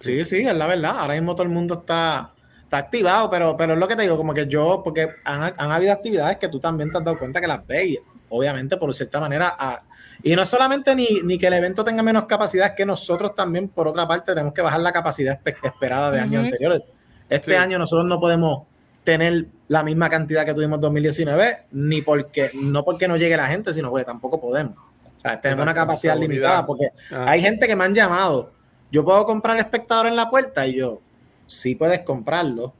Sí, 0.00 0.24
sí, 0.24 0.38
es 0.38 0.54
la 0.54 0.66
verdad. 0.66 0.98
Ahora 0.98 1.14
mismo 1.14 1.34
todo 1.34 1.42
el 1.44 1.50
mundo 1.50 1.74
está, 1.80 2.32
está 2.66 2.78
activado, 2.78 3.30
pero, 3.30 3.56
pero 3.56 3.72
es 3.74 3.78
lo 3.78 3.88
que 3.88 3.96
te 3.96 4.02
digo, 4.02 4.16
como 4.16 4.34
que 4.34 4.46
yo, 4.46 4.82
porque 4.84 5.08
han, 5.24 5.54
han 5.56 5.70
habido 5.72 5.92
actividades 5.92 6.36
que 6.36 6.48
tú 6.48 6.58
también 6.60 6.90
te 6.90 6.98
has 6.98 7.04
dado 7.04 7.18
cuenta 7.18 7.40
que 7.40 7.46
las 7.46 7.66
ves, 7.66 7.86
y 7.90 7.98
obviamente 8.28 8.76
por 8.76 8.92
cierta 8.94 9.20
manera, 9.20 9.54
a- 9.58 9.82
y 10.22 10.34
no 10.34 10.44
solamente 10.44 10.94
ni, 10.96 11.20
ni 11.22 11.38
que 11.38 11.46
el 11.46 11.52
evento 11.52 11.84
tenga 11.84 12.02
menos 12.02 12.24
capacidad, 12.24 12.68
es 12.68 12.72
que 12.72 12.84
nosotros 12.86 13.34
también, 13.34 13.68
por 13.68 13.86
otra 13.86 14.08
parte, 14.08 14.32
tenemos 14.32 14.52
que 14.52 14.62
bajar 14.62 14.80
la 14.80 14.90
capacidad 14.92 15.38
espe- 15.42 15.56
esperada 15.62 16.10
de 16.10 16.20
años 16.20 16.44
anteriores. 16.44 16.82
Este 17.28 17.52
Sí. 17.52 17.56
año 17.56 17.78
nosotros 17.78 18.06
no 18.06 18.18
podemos 18.18 18.64
tener 19.04 19.46
la 19.68 19.82
misma 19.84 20.08
cantidad 20.08 20.44
que 20.44 20.54
tuvimos 20.54 20.78
en 20.78 20.80
2019, 20.80 21.58
ni 21.72 22.02
porque, 22.02 22.50
no 22.54 22.84
porque 22.84 23.06
no 23.06 23.16
llegue 23.16 23.36
la 23.36 23.46
gente, 23.46 23.72
sino 23.74 23.90
porque 23.90 24.04
tampoco 24.04 24.40
podemos. 24.40 24.74
O 24.76 25.20
sea, 25.20 25.40
tenemos 25.40 25.62
una 25.62 25.72
Exacto, 25.72 25.86
capacidad 25.88 26.14
seguridad. 26.14 26.32
limitada, 26.34 26.66
porque 26.66 26.88
Ajá. 27.12 27.30
hay 27.30 27.40
gente 27.42 27.66
que 27.68 27.76
me 27.76 27.84
han 27.84 27.94
llamado, 27.94 28.50
yo 28.90 29.04
puedo 29.04 29.24
comprar 29.26 29.56
el 29.56 29.62
espectador 29.62 30.06
en 30.08 30.16
la 30.16 30.28
puerta 30.30 30.66
y 30.66 30.74
yo, 30.76 31.00
sí 31.46 31.74
puedes 31.74 32.00
comprarlo, 32.00 32.72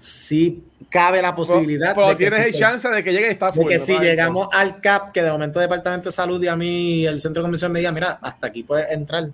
sí 0.00 0.62
cabe 0.90 1.20
la 1.22 1.34
posibilidad 1.34 1.94
Pero, 1.94 2.06
pero 2.06 2.08
de 2.08 2.16
que 2.16 2.30
tienes 2.30 2.46
el 2.46 2.54
chance 2.54 2.88
de 2.88 3.02
que 3.02 3.12
llegue 3.12 3.26
y 3.28 3.30
está 3.30 3.46
de 3.46 3.52
full. 3.52 3.68
que 3.68 3.78
¿no? 3.78 3.84
si 3.84 3.98
llegamos 3.98 4.48
al 4.52 4.80
CAP, 4.80 5.12
que 5.12 5.22
de 5.22 5.30
momento 5.30 5.60
el 5.60 5.64
Departamento 5.64 6.08
de 6.08 6.12
Salud 6.12 6.42
y 6.42 6.48
a 6.48 6.56
mí 6.56 7.06
el 7.06 7.18
Centro 7.20 7.42
de 7.42 7.44
Convención 7.46 7.72
me 7.72 7.80
diga, 7.80 7.92
mira, 7.92 8.18
hasta 8.20 8.46
aquí 8.48 8.62
puedes 8.62 8.90
entrar 8.90 9.28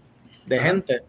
de 0.46 0.56
Ajá. 0.58 0.66
gente. 0.68 1.02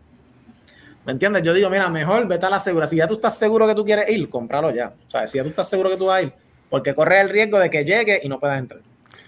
¿Me 1.06 1.12
entiendes? 1.12 1.44
Yo 1.44 1.54
digo, 1.54 1.70
mira, 1.70 1.90
mejor 1.90 2.28
vete 2.28 2.46
a 2.46 2.50
la 2.50 2.60
segura. 2.60 2.88
Si 2.88 2.96
ya 2.96 3.08
tú 3.08 3.16
estás 3.16 3.38
seguro 3.38 3.68
que 3.68 3.76
tú 3.76 3.84
quieres 3.84 4.10
ir, 4.10 4.30
cómpralo 4.30 4.72
ya. 4.72 4.94
O 5.08 5.12
sea, 5.12 5.28
si 5.28 5.38
ya 5.38 5.44
tú 5.44 5.50
estás 5.50 5.70
seguro 5.70 5.90
que 5.90 5.98
tú 5.98 6.06
vas 6.06 6.20
a 6.20 6.22
ir, 6.24 6.34
porque 6.70 6.96
corres 6.96 7.22
el 7.22 7.30
riesgo 7.30 7.60
de 7.60 7.70
que 7.70 7.84
llegue 7.84 8.22
y 8.24 8.30
no 8.30 8.40
puedas 8.40 8.58
entrar. 8.60 8.82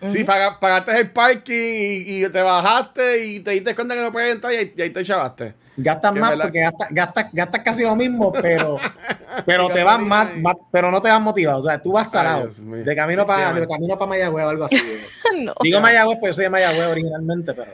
Sí, 0.07 0.23
paga- 0.23 0.59
pagaste 0.59 0.97
el 0.99 1.09
parking 1.11 1.53
y, 1.53 2.23
y 2.25 2.29
te 2.29 2.41
bajaste 2.41 3.25
y 3.25 3.39
te 3.39 3.51
diste 3.51 3.73
cuenta 3.75 3.95
que 3.95 4.01
no 4.01 4.11
puedes 4.11 4.35
entrar 4.35 4.53
y 4.53 4.57
ahí, 4.57 4.73
y 4.77 4.81
ahí 4.81 4.89
te 4.91 5.03
chavaste. 5.03 5.53
Gastas 5.77 6.13
Que 6.13 6.19
más 6.19 6.35
porque 6.37 6.59
gastas, 6.61 6.87
gastas, 6.91 7.25
gastas 7.33 7.61
casi 7.61 7.83
lo 7.83 7.95
mismo, 7.95 8.31
pero, 8.31 8.77
pero 9.45 9.67
te 9.69 9.83
vas 9.83 9.97
gasolina 9.97 10.31
más, 10.41 10.55
pero 10.71 10.89
no 10.89 11.01
te 11.01 11.09
vas 11.09 11.21
motivado. 11.21 11.59
O 11.59 11.63
sea, 11.65 11.81
tú 11.81 11.91
vas 11.91 12.09
salado. 12.09 12.47
De 12.47 12.95
camino 12.95 13.25
para 13.27 13.51
de 13.53 13.67
camino 13.67 13.97
para 13.97 14.09
Mayagüez 14.09 14.45
o 14.45 14.49
algo 14.49 14.63
así. 14.65 14.77
no. 15.41 15.53
Digo 15.61 15.81
Mayagüez, 15.81 16.17
pues 16.19 16.29
yo 16.31 16.33
soy 16.35 16.43
de 16.45 16.49
Mayagüez 16.49 16.87
originalmente, 16.87 17.53
pero, 17.53 17.73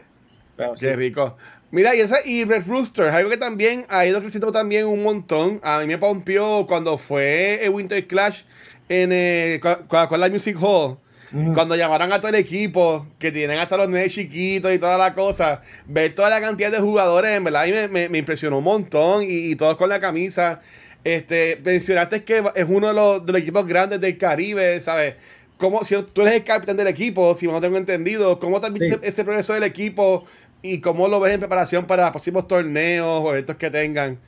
pero 0.55 0.75
sí. 0.75 0.87
Qué 0.87 0.95
rico. 0.95 1.37
Mira, 1.69 1.95
y 1.95 2.01
esa 2.01 2.17
y 2.25 2.43
Red 2.43 2.67
Rooster, 2.67 3.07
es 3.07 3.13
algo 3.13 3.29
que 3.29 3.37
también 3.37 3.85
ha 3.87 4.05
ido 4.05 4.19
creciendo 4.19 4.51
también 4.51 4.87
un 4.87 5.03
montón. 5.03 5.59
A 5.63 5.79
mí 5.79 5.85
me 5.85 5.97
pompió 5.97 6.65
cuando 6.67 6.97
fue 6.97 7.63
el 7.63 7.69
Winter 7.69 8.05
Clash 8.07 8.41
en 8.89 9.11
eh, 9.13 9.59
Co- 9.61 9.77
Coca-Cola 9.87 10.27
Music 10.29 10.57
Hall. 10.59 10.97
Ujú. 11.33 11.53
Cuando 11.53 11.75
llamaron 11.75 12.11
a 12.11 12.17
todo 12.19 12.29
el 12.29 12.35
equipo, 12.35 13.07
que 13.17 13.31
tienen 13.31 13.57
hasta 13.57 13.77
los 13.77 13.87
nenes 13.89 14.13
chiquitos 14.13 14.73
y 14.73 14.79
toda 14.79 14.97
la 14.97 15.13
cosa, 15.13 15.61
ver 15.85 16.13
toda 16.13 16.29
la 16.29 16.41
cantidad 16.41 16.71
de 16.71 16.79
jugadores, 16.79 17.37
en 17.37 17.43
verdad, 17.43 17.65
mí 17.65 17.71
me, 17.71 17.87
me- 17.87 18.09
me 18.09 18.17
impresionó 18.17 18.57
un 18.57 18.63
montón 18.65 19.23
y, 19.23 19.51
y 19.51 19.55
todos 19.55 19.77
con 19.77 19.87
la 19.89 19.99
camisa. 20.01 20.59
Este, 21.03 21.59
mencionaste 21.63 22.23
que 22.23 22.43
es 22.55 22.65
uno 22.67 22.89
de 22.89 22.93
los, 22.93 23.25
de 23.25 23.31
los 23.31 23.41
equipos 23.41 23.65
grandes 23.65 23.99
del 24.01 24.17
Caribe, 24.17 24.79
¿sabes? 24.81 25.15
¿Cómo, 25.57 25.83
si 25.83 25.95
tú 26.13 26.21
eres 26.23 26.33
el 26.35 26.43
capitán 26.43 26.75
del 26.77 26.87
equipo, 26.87 27.33
si 27.35 27.47
no 27.47 27.61
tengo 27.61 27.77
entendido, 27.77 28.39
¿cómo 28.39 28.59
también 28.59 28.93
Sí. 28.93 28.99
ese 29.01 29.23
progreso 29.23 29.53
del 29.53 29.63
equipo 29.63 30.25
y 30.61 30.79
cómo 30.79 31.07
lo 31.07 31.19
ves 31.19 31.33
en 31.33 31.39
preparación 31.39 31.85
para 31.85 32.11
próximos 32.11 32.47
torneos 32.47 33.07
o 33.23 33.31
eventos 33.31 33.55
que 33.55 33.69
tengan? 33.69 34.19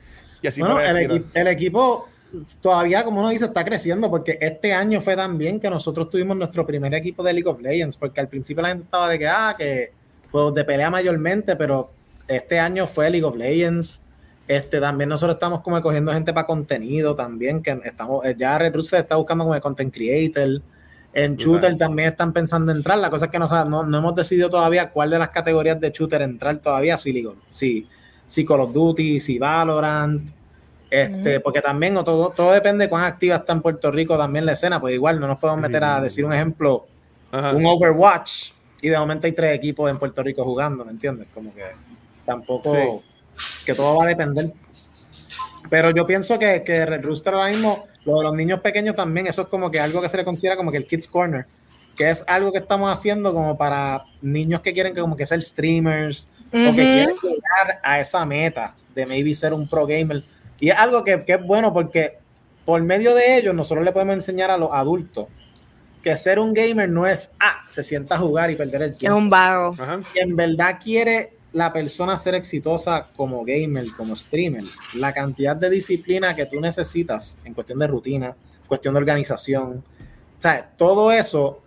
Y 0.42 0.46
así 0.46 0.60
Bueno, 0.60 0.80
el 0.80 0.96
equi- 0.96 1.24
el 1.34 1.46
equipo 1.48 2.08
todavía, 2.60 3.04
como 3.04 3.20
uno 3.20 3.30
dice, 3.30 3.46
está 3.46 3.64
creciendo 3.64 4.10
porque 4.10 4.38
este 4.40 4.72
año 4.72 5.00
fue 5.00 5.16
también 5.16 5.60
que 5.60 5.70
nosotros 5.70 6.10
tuvimos 6.10 6.36
nuestro 6.36 6.66
primer 6.66 6.94
equipo 6.94 7.22
de 7.22 7.32
League 7.32 7.48
of 7.48 7.60
Legends, 7.60 7.96
porque 7.96 8.20
al 8.20 8.28
principio 8.28 8.62
la 8.62 8.68
gente 8.68 8.84
estaba 8.84 9.08
de 9.08 9.18
que, 9.18 9.28
ah, 9.28 9.54
que 9.58 9.92
pues 10.30 10.54
de 10.54 10.64
pelea 10.64 10.90
mayormente, 10.90 11.56
pero 11.56 11.90
este 12.26 12.58
año 12.58 12.86
fue 12.86 13.10
League 13.10 13.24
of 13.24 13.36
Legends. 13.36 14.00
Este, 14.46 14.78
también 14.78 15.08
nosotros 15.08 15.36
estamos 15.36 15.62
como 15.62 15.80
cogiendo 15.80 16.12
gente 16.12 16.32
para 16.32 16.46
contenido 16.46 17.14
también, 17.14 17.62
que 17.62 17.78
estamos, 17.84 18.24
eh, 18.26 18.34
ya 18.36 18.58
Red 18.58 18.74
Root 18.74 18.84
se 18.86 18.98
está 18.98 19.16
buscando 19.16 19.44
como 19.44 19.54
de 19.54 19.60
content 19.60 19.92
creator. 19.94 20.60
En 21.16 21.36
shooter 21.36 21.78
también 21.78 22.08
están 22.08 22.32
pensando 22.32 22.72
entrar. 22.72 22.98
La 22.98 23.08
cosa 23.08 23.26
es 23.26 23.30
que 23.30 23.38
no, 23.38 23.46
no, 23.66 23.84
no 23.84 23.98
hemos 23.98 24.14
decidido 24.16 24.50
todavía 24.50 24.90
cuál 24.90 25.10
de 25.10 25.18
las 25.18 25.28
categorías 25.28 25.80
de 25.80 25.90
shooter 25.90 26.20
entrar 26.22 26.58
todavía. 26.58 26.96
Si, 26.96 27.12
League 27.12 27.28
of- 27.28 27.36
si, 27.48 27.86
si 28.26 28.44
Call 28.44 28.60
of 28.60 28.72
Duty, 28.72 29.20
si 29.20 29.38
Valorant. 29.38 30.28
Este. 30.94 31.40
Porque 31.40 31.60
también 31.60 31.96
o 31.96 32.04
todo, 32.04 32.30
todo 32.30 32.52
depende 32.52 32.84
de 32.84 32.88
cuán 32.88 33.04
activa 33.04 33.36
está 33.36 33.52
en 33.52 33.62
Puerto 33.62 33.90
Rico 33.90 34.16
también 34.16 34.46
la 34.46 34.52
escena. 34.52 34.80
Pues 34.80 34.94
igual 34.94 35.18
no 35.18 35.26
nos 35.26 35.38
podemos 35.38 35.60
meter 35.60 35.82
a 35.82 36.00
decir 36.00 36.24
un 36.24 36.32
ejemplo, 36.32 36.86
Ajá. 37.32 37.52
un 37.52 37.66
Overwatch, 37.66 38.52
y 38.80 38.90
de 38.90 38.98
momento 38.98 39.26
hay 39.26 39.32
tres 39.32 39.56
equipos 39.56 39.90
en 39.90 39.98
Puerto 39.98 40.22
Rico 40.22 40.44
jugando, 40.44 40.84
¿me 40.84 40.92
entiendes? 40.92 41.26
Como 41.34 41.52
que 41.52 41.64
tampoco, 42.24 43.02
que 43.64 43.74
todo 43.74 43.96
va 43.96 44.04
a 44.04 44.08
depender. 44.08 44.52
Pero 45.68 45.90
yo 45.90 46.06
pienso 46.06 46.38
que, 46.38 46.62
que 46.62 46.86
Red 46.86 47.02
Rooster 47.02 47.34
ahora 47.34 47.48
mismo, 47.48 47.86
lo 48.04 48.18
de 48.18 48.22
los 48.24 48.34
niños 48.34 48.60
pequeños 48.60 48.94
también, 48.94 49.26
eso 49.26 49.42
es 49.42 49.48
como 49.48 49.70
que 49.70 49.80
algo 49.80 50.00
que 50.00 50.08
se 50.08 50.16
le 50.16 50.24
considera 50.24 50.56
como 50.56 50.70
que 50.70 50.76
el 50.76 50.86
Kids 50.86 51.08
Corner, 51.08 51.46
que 51.96 52.10
es 52.10 52.22
algo 52.28 52.52
que 52.52 52.58
estamos 52.58 52.92
haciendo 52.92 53.32
como 53.32 53.56
para 53.56 54.04
niños 54.20 54.60
que 54.60 54.72
quieren 54.72 54.94
que 54.94 55.00
como 55.00 55.16
que 55.16 55.26
ser 55.26 55.42
streamers 55.42 56.28
o 56.52 56.70
que 56.72 56.72
quieren 56.72 57.16
llegar 57.20 57.80
a 57.82 57.98
esa 57.98 58.24
meta 58.24 58.74
de 58.94 59.06
maybe 59.06 59.34
ser 59.34 59.54
un 59.54 59.66
pro 59.66 59.86
gamer. 59.86 60.22
Y 60.64 60.70
es 60.70 60.78
algo 60.78 61.04
que, 61.04 61.24
que 61.26 61.34
es 61.34 61.46
bueno 61.46 61.74
porque 61.74 62.16
por 62.64 62.82
medio 62.82 63.14
de 63.14 63.36
ellos 63.36 63.54
nosotros 63.54 63.84
le 63.84 63.92
podemos 63.92 64.14
enseñar 64.14 64.50
a 64.50 64.56
los 64.56 64.70
adultos 64.72 65.26
que 66.02 66.16
ser 66.16 66.38
un 66.38 66.54
gamer 66.54 66.88
no 66.88 67.06
es, 67.06 67.32
ah, 67.38 67.66
se 67.68 67.82
sienta 67.82 68.14
a 68.14 68.18
jugar 68.18 68.50
y 68.50 68.56
perder 68.56 68.80
el 68.80 68.92
Es 68.92 68.98
tiempo. 68.98 69.18
un 69.18 69.28
vago. 69.28 69.74
En 70.14 70.34
verdad 70.34 70.80
quiere 70.82 71.34
la 71.52 71.70
persona 71.70 72.16
ser 72.16 72.34
exitosa 72.34 73.08
como 73.14 73.44
gamer, 73.44 73.84
como 73.94 74.16
streamer, 74.16 74.62
la 74.94 75.12
cantidad 75.12 75.54
de 75.54 75.68
disciplina 75.68 76.34
que 76.34 76.46
tú 76.46 76.58
necesitas 76.58 77.38
en 77.44 77.52
cuestión 77.52 77.78
de 77.78 77.86
rutina, 77.86 78.34
cuestión 78.66 78.94
de 78.94 79.00
organización, 79.00 79.84
o 80.38 80.40
sea, 80.40 80.66
todo 80.78 81.12
eso 81.12 81.60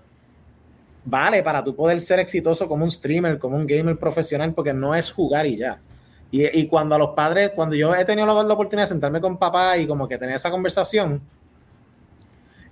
vale 1.05 1.43
para 1.43 1.63
tú 1.63 1.75
poder 1.75 1.99
ser 1.99 2.17
exitoso 2.17 2.67
como 2.67 2.83
un 2.83 2.89
streamer, 2.89 3.37
como 3.37 3.57
un 3.57 3.67
gamer 3.67 3.95
profesional, 3.95 4.55
porque 4.55 4.73
no 4.73 4.95
es 4.95 5.11
jugar 5.11 5.45
y 5.45 5.57
ya. 5.57 5.79
Y, 6.31 6.59
y 6.59 6.67
cuando 6.67 6.95
a 6.95 6.97
los 6.97 7.09
padres, 7.09 7.51
cuando 7.55 7.75
yo 7.75 7.95
he 7.95 8.03
tenido 8.05 8.27
la, 8.27 8.43
la 8.43 8.53
oportunidad 8.53 8.83
de 8.83 8.89
sentarme 8.89 9.21
con 9.21 9.37
papá 9.37 9.77
y 9.77 9.87
como 9.87 10.07
que 10.07 10.17
tener 10.17 10.35
esa 10.35 10.51
conversación, 10.51 11.21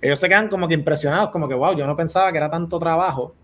ellos 0.00 0.18
se 0.18 0.28
quedan 0.28 0.48
como 0.48 0.68
que 0.68 0.74
impresionados, 0.74 1.30
como 1.30 1.48
que, 1.48 1.54
wow, 1.54 1.74
yo 1.74 1.86
no 1.86 1.96
pensaba 1.96 2.30
que 2.30 2.38
era 2.38 2.50
tanto 2.50 2.78
trabajo 2.78 3.34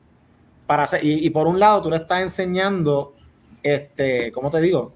para 0.67 0.85
hacer, 0.85 1.05
y, 1.05 1.27
y 1.27 1.31
por 1.31 1.47
un 1.47 1.59
lado 1.59 1.83
tú 1.83 1.91
le 1.91 1.97
estás 1.97 2.21
enseñando, 2.23 3.15
este, 3.63 4.31
¿cómo 4.33 4.51
te 4.51 4.61
digo? 4.61 4.93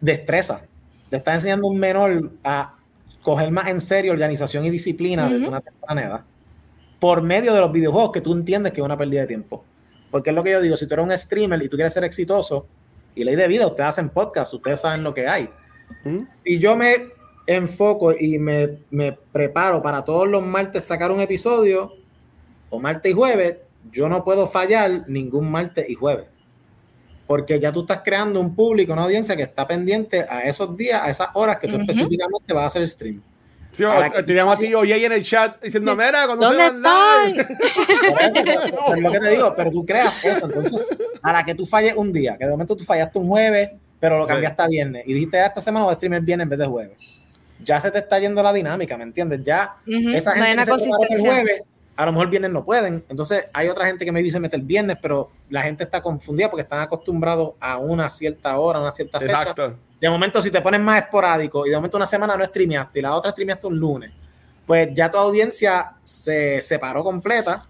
Destreza. 0.00 0.62
Le 1.10 1.18
estás 1.18 1.36
enseñando 1.36 1.66
a 1.66 1.70
un 1.70 1.78
menor 1.78 2.30
a 2.44 2.76
coger 3.22 3.50
más 3.50 3.68
en 3.68 3.80
serio 3.80 4.12
organización 4.12 4.64
y 4.64 4.70
disciplina 4.70 5.24
desde 5.24 5.38
Ujú. 5.40 5.48
una 5.48 5.60
temprana 5.60 6.02
edad 6.02 6.20
por 7.00 7.22
medio 7.22 7.54
de 7.54 7.60
los 7.60 7.72
videojuegos 7.72 8.12
que 8.12 8.20
tú 8.20 8.32
entiendes 8.32 8.72
que 8.72 8.80
es 8.80 8.84
una 8.84 8.96
pérdida 8.96 9.22
de 9.22 9.26
tiempo. 9.26 9.64
Porque 10.10 10.30
es 10.30 10.36
lo 10.36 10.44
que 10.44 10.50
yo 10.50 10.60
digo, 10.60 10.76
si 10.76 10.86
tú 10.86 10.94
eres 10.94 11.06
un 11.06 11.16
streamer 11.16 11.62
y 11.62 11.68
tú 11.68 11.76
quieres 11.76 11.94
ser 11.94 12.04
exitoso, 12.04 12.66
y 13.14 13.24
ley 13.24 13.36
de 13.36 13.48
vida, 13.48 13.66
ustedes 13.66 13.88
hacen 13.88 14.08
podcast, 14.08 14.52
ustedes 14.54 14.80
saben 14.80 15.02
lo 15.02 15.14
que 15.14 15.26
hay. 15.26 15.50
Ujú. 16.04 16.26
Si 16.44 16.58
yo 16.58 16.76
me 16.76 17.08
enfoco 17.46 18.12
y 18.12 18.38
me, 18.38 18.78
me 18.90 19.12
preparo 19.12 19.82
para 19.82 20.04
todos 20.04 20.28
los 20.28 20.42
martes 20.42 20.84
sacar 20.84 21.10
un 21.10 21.20
episodio, 21.20 21.92
o 22.70 22.78
martes 22.78 23.10
y 23.10 23.14
jueves, 23.14 23.56
yo 23.90 24.08
no 24.08 24.24
puedo 24.24 24.46
fallar 24.46 25.04
ningún 25.08 25.50
martes 25.50 25.88
y 25.88 25.94
jueves. 25.94 26.26
Porque 27.26 27.60
ya 27.60 27.70
tú 27.70 27.80
estás 27.82 28.02
creando 28.04 28.40
un 28.40 28.54
público, 28.54 28.92
una 28.92 29.04
audiencia 29.04 29.36
que 29.36 29.42
está 29.42 29.66
pendiente 29.66 30.24
a 30.28 30.42
esos 30.42 30.76
días, 30.76 31.02
a 31.02 31.10
esas 31.10 31.28
horas 31.34 31.58
que 31.58 31.68
tú 31.68 31.76
específicamente 31.76 32.52
vas 32.52 32.64
a 32.64 32.66
hacer 32.66 32.88
stream. 32.88 33.22
Sí, 33.72 33.84
que- 34.14 34.22
teníamos 34.24 34.56
a 34.56 34.58
ti 34.58 34.74
hoy 34.74 34.92
en 34.92 35.12
el 35.12 35.22
chat 35.22 35.62
diciendo, 35.62 35.94
mira, 35.94 36.26
cuando 36.26 36.50
se 36.50 36.56
¿Dónde 36.56 36.80
van 36.88 37.34
es 38.96 39.00
lo 39.02 39.12
que 39.12 39.20
te 39.20 39.30
digo, 39.30 39.54
pero 39.56 39.70
tú 39.70 39.84
creas 39.86 40.18
eso. 40.24 40.46
Entonces, 40.46 40.88
a 41.22 41.32
la 41.32 41.44
que 41.44 41.54
tú 41.54 41.66
falles 41.66 41.94
un 41.96 42.12
día, 42.12 42.36
que 42.36 42.44
de 42.44 42.50
momento 42.50 42.76
tú 42.76 42.84
fallaste 42.84 43.18
un 43.18 43.28
jueves, 43.28 43.70
pero 44.00 44.18
lo 44.18 44.26
Sí. 44.26 44.32
cambiaste 44.32 44.62
a 44.62 44.66
viernes, 44.66 45.04
y 45.06 45.12
dijiste 45.14 45.38
"Ah, 45.40 45.46
esta 45.46 45.60
semana 45.60 45.84
voy 45.84 45.92
a 45.92 45.96
streamer 45.96 46.20
viernes 46.22 46.44
en 46.44 46.48
vez 46.50 46.58
de 46.58 46.66
jueves. 46.66 46.96
Ya 47.62 47.78
se 47.80 47.90
te 47.90 47.98
está 47.98 48.18
yendo 48.18 48.42
la 48.42 48.52
dinámica, 48.52 48.96
¿me 48.96 49.04
entiendes? 49.04 49.42
Ya 49.44 49.76
Ujú, 49.86 50.10
esa 50.10 50.34
no 50.34 50.42
hay 50.42 50.56
gente 50.56 50.72
una 50.72 50.76
que 50.76 50.82
se 51.06 51.14
el 51.14 51.20
jueves, 51.20 51.62
a 51.96 52.06
lo 52.06 52.12
mejor 52.12 52.24
el 52.26 52.30
viernes 52.30 52.50
no 52.50 52.64
pueden. 52.64 53.04
Entonces, 53.08 53.44
hay 53.52 53.68
otra 53.68 53.86
gente 53.86 54.04
que 54.06 54.12
me 54.12 54.22
dice 54.22 54.40
mete 54.40 54.56
el 54.56 54.62
viernes, 54.62 54.96
pero 55.02 55.30
la 55.50 55.62
gente 55.62 55.84
está 55.84 56.00
confundida 56.00 56.48
porque 56.50 56.62
están 56.62 56.80
acostumbrados 56.80 57.52
a 57.60 57.76
una 57.76 58.08
cierta 58.08 58.58
hora, 58.58 58.78
a 58.78 58.82
una 58.82 58.90
cierta 58.92 59.20
fecha. 59.20 59.40
Exacto. 59.40 59.76
De 60.00 60.08
momento, 60.08 60.40
si 60.40 60.50
te 60.50 60.60
pones 60.62 60.80
más 60.80 61.02
esporádico 61.02 61.66
y 61.66 61.70
de 61.70 61.76
momento 61.76 61.96
una 61.96 62.06
semana 62.06 62.36
no 62.36 62.44
streameaste 62.44 62.98
y 62.98 63.02
la 63.02 63.14
otra 63.14 63.32
streameaste 63.32 63.66
un 63.66 63.78
lunes, 63.78 64.10
pues 64.66 64.88
ya 64.94 65.10
tu 65.10 65.18
audiencia 65.18 65.92
se 66.02 66.60
separó 66.60 67.04
completa, 67.04 67.66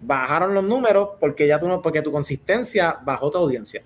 bajaron 0.00 0.52
los 0.52 0.64
números 0.64 1.10
porque 1.18 1.46
ya 1.46 1.58
tú 1.58 1.68
no, 1.68 1.80
porque 1.80 2.02
tu 2.02 2.12
consistencia 2.12 2.98
bajó 3.02 3.30
tu 3.30 3.38
audiencia. 3.38 3.82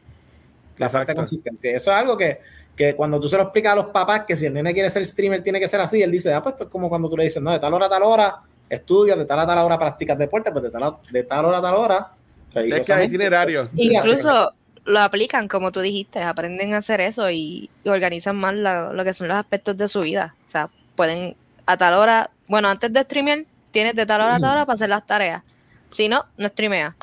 La 0.79 0.89
falta 0.89 1.13
de 1.13 1.17
consistencia. 1.17 1.77
Eso 1.77 1.93
es 1.93 1.97
algo 1.97 2.17
que, 2.17 2.41
que 2.75 2.97
cuando 2.97 3.21
tú 3.21 3.29
se 3.29 3.37
lo 3.37 3.45
explicas 3.45 3.73
a 3.73 3.77
los 3.77 3.87
papás 3.87 4.25
que 4.27 4.37
si 4.37 4.47
el 4.47 4.55
nene 4.55 4.75
quiere 4.75 4.91
ser 4.91 5.07
streamer 5.07 5.43
tiene 5.43 5.61
que 5.61 5.69
ser 5.69 5.81
así, 5.81 6.03
él 6.03 6.11
dice, 6.11 6.33
ah, 6.35 6.43
pues 6.43 6.55
esto 6.55 6.65
es 6.65 6.71
como 6.71 6.89
cuando 6.89 7.09
tú 7.09 7.17
le 7.17 7.25
dices, 7.25 7.43
no, 7.43 7.53
de 7.53 7.59
tal 7.59 7.73
hora 7.73 7.87
a 7.87 7.91
tal 7.91 8.03
hora 8.03 8.37
estudias, 8.69 9.17
de 9.17 9.25
tal 9.25 9.39
a 9.39 9.47
tal 9.47 9.59
hora 9.59 9.79
practicas 9.79 10.19
deporte, 10.19 10.51
pues 10.51 10.65
de 10.65 10.71
tal, 10.71 10.97
de 11.11 11.23
tal 11.23 11.45
hora 11.45 11.59
a 11.59 11.63
tal 11.63 11.75
hora. 11.75 12.11
Es 12.49 12.53
que 12.53 12.59
hay 12.59 12.71
religiosamente, 12.71 13.15
itinerario. 13.15 13.71
Incluso 13.77 14.51
lo 14.87 15.01
aplican, 15.01 15.49
como 15.49 15.73
tú 15.73 15.81
dijiste, 15.81 16.23
aprenden 16.23 16.73
a 16.75 16.79
hacer 16.79 17.01
eso 17.01 17.31
y, 17.31 17.69
y 17.85 17.89
organizan 17.89 18.37
más 18.37 18.55
la- 18.55 18.93
lo 18.93 19.05
que 19.05 19.13
son 19.13 19.29
los 19.29 19.37
aspectos 19.37 19.77
de 19.77 19.89
su 19.89 20.01
vida. 20.01 20.35
O 20.47 20.49
sea, 20.49 20.71
pueden 20.95 21.37
a 21.67 21.77
tal 21.77 21.95
hora, 21.95 22.31
bueno, 22.49 22.69
antes 22.69 22.93
de 22.93 23.03
streamear, 23.03 23.45
tienes 23.73 23.95
de 23.95 24.07
tal 24.07 24.21
hora 24.21 24.37
a 24.37 24.41
tal 24.41 24.53
hora 24.53 24.67
para 24.67 24.75
hacer 24.75 24.89
las 24.89 25.05
tareas. 25.07 25.43
Si 25.91 26.09
no, 26.09 26.25
no 26.39 26.49
streamea. 26.49 26.97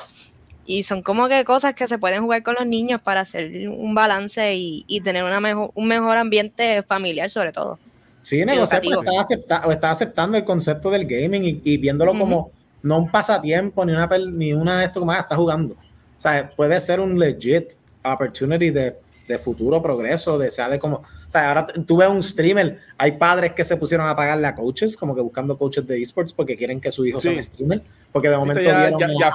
Y 0.66 0.82
son 0.84 1.02
como 1.02 1.28
que 1.28 1.44
cosas 1.44 1.74
que 1.74 1.86
se 1.86 1.98
pueden 1.98 2.22
jugar 2.22 2.42
con 2.42 2.54
los 2.54 2.66
niños 2.66 3.00
para 3.02 3.20
hacer 3.20 3.68
un 3.68 3.94
balance 3.94 4.54
y, 4.54 4.84
y 4.88 5.02
tener 5.02 5.22
una 5.22 5.38
mejor, 5.40 5.70
un 5.74 5.86
mejor 5.86 6.16
ambiente 6.16 6.82
familiar 6.82 7.28
sobre 7.28 7.52
todo. 7.52 7.78
Sí, 8.22 8.42
negociar, 8.46 8.80
pero 8.80 9.02
educativo. 9.02 9.20
está, 9.20 9.60
acepta- 9.60 9.72
está 9.72 9.90
aceptando 9.90 10.38
el 10.38 10.44
concepto 10.44 10.90
del 10.90 11.04
gaming 11.06 11.44
y, 11.44 11.60
y 11.62 11.76
viéndolo 11.76 12.12
como 12.12 12.50
no 12.82 12.98
un 12.98 13.10
pasatiempo 13.10 13.84
ni 13.84 13.92
una 13.92 14.08
ni 14.32 14.54
una 14.54 14.82
esto 14.84 15.00
como 15.00 15.12
ah, 15.12 15.18
está 15.20 15.36
jugando. 15.36 15.76
O 16.24 16.26
sea, 16.26 16.50
puede 16.56 16.80
ser 16.80 17.00
un 17.00 17.18
legit 17.18 17.74
opportunity 18.02 18.70
de, 18.70 18.96
de 19.28 19.38
futuro 19.38 19.82
progreso, 19.82 20.38
de 20.38 20.50
sea 20.50 20.70
de 20.70 20.78
como, 20.78 20.96
o 20.96 21.30
sea, 21.30 21.48
ahora 21.48 21.66
tú 21.66 21.98
ves 21.98 22.08
un 22.08 22.22
streamer, 22.22 22.78
hay 22.96 23.12
padres 23.12 23.52
que 23.52 23.62
se 23.62 23.76
pusieron 23.76 24.08
a 24.08 24.16
pagarle 24.16 24.46
a 24.46 24.54
coaches, 24.54 24.96
como 24.96 25.14
que 25.14 25.20
buscando 25.20 25.58
coaches 25.58 25.86
de 25.86 26.00
esports 26.00 26.32
porque 26.32 26.56
quieren 26.56 26.80
que 26.80 26.90
su 26.90 27.04
hijo 27.04 27.20
Sí. 27.20 27.28
sea 27.28 27.36
un 27.36 27.42
streamer, 27.42 27.82
porque 28.10 28.28
de 28.30 28.36
Sí, 28.36 28.40
momento 28.40 28.62
ya- 28.62 28.78
vieron 28.80 29.00
ya- 29.00 29.06
ya 29.20 29.28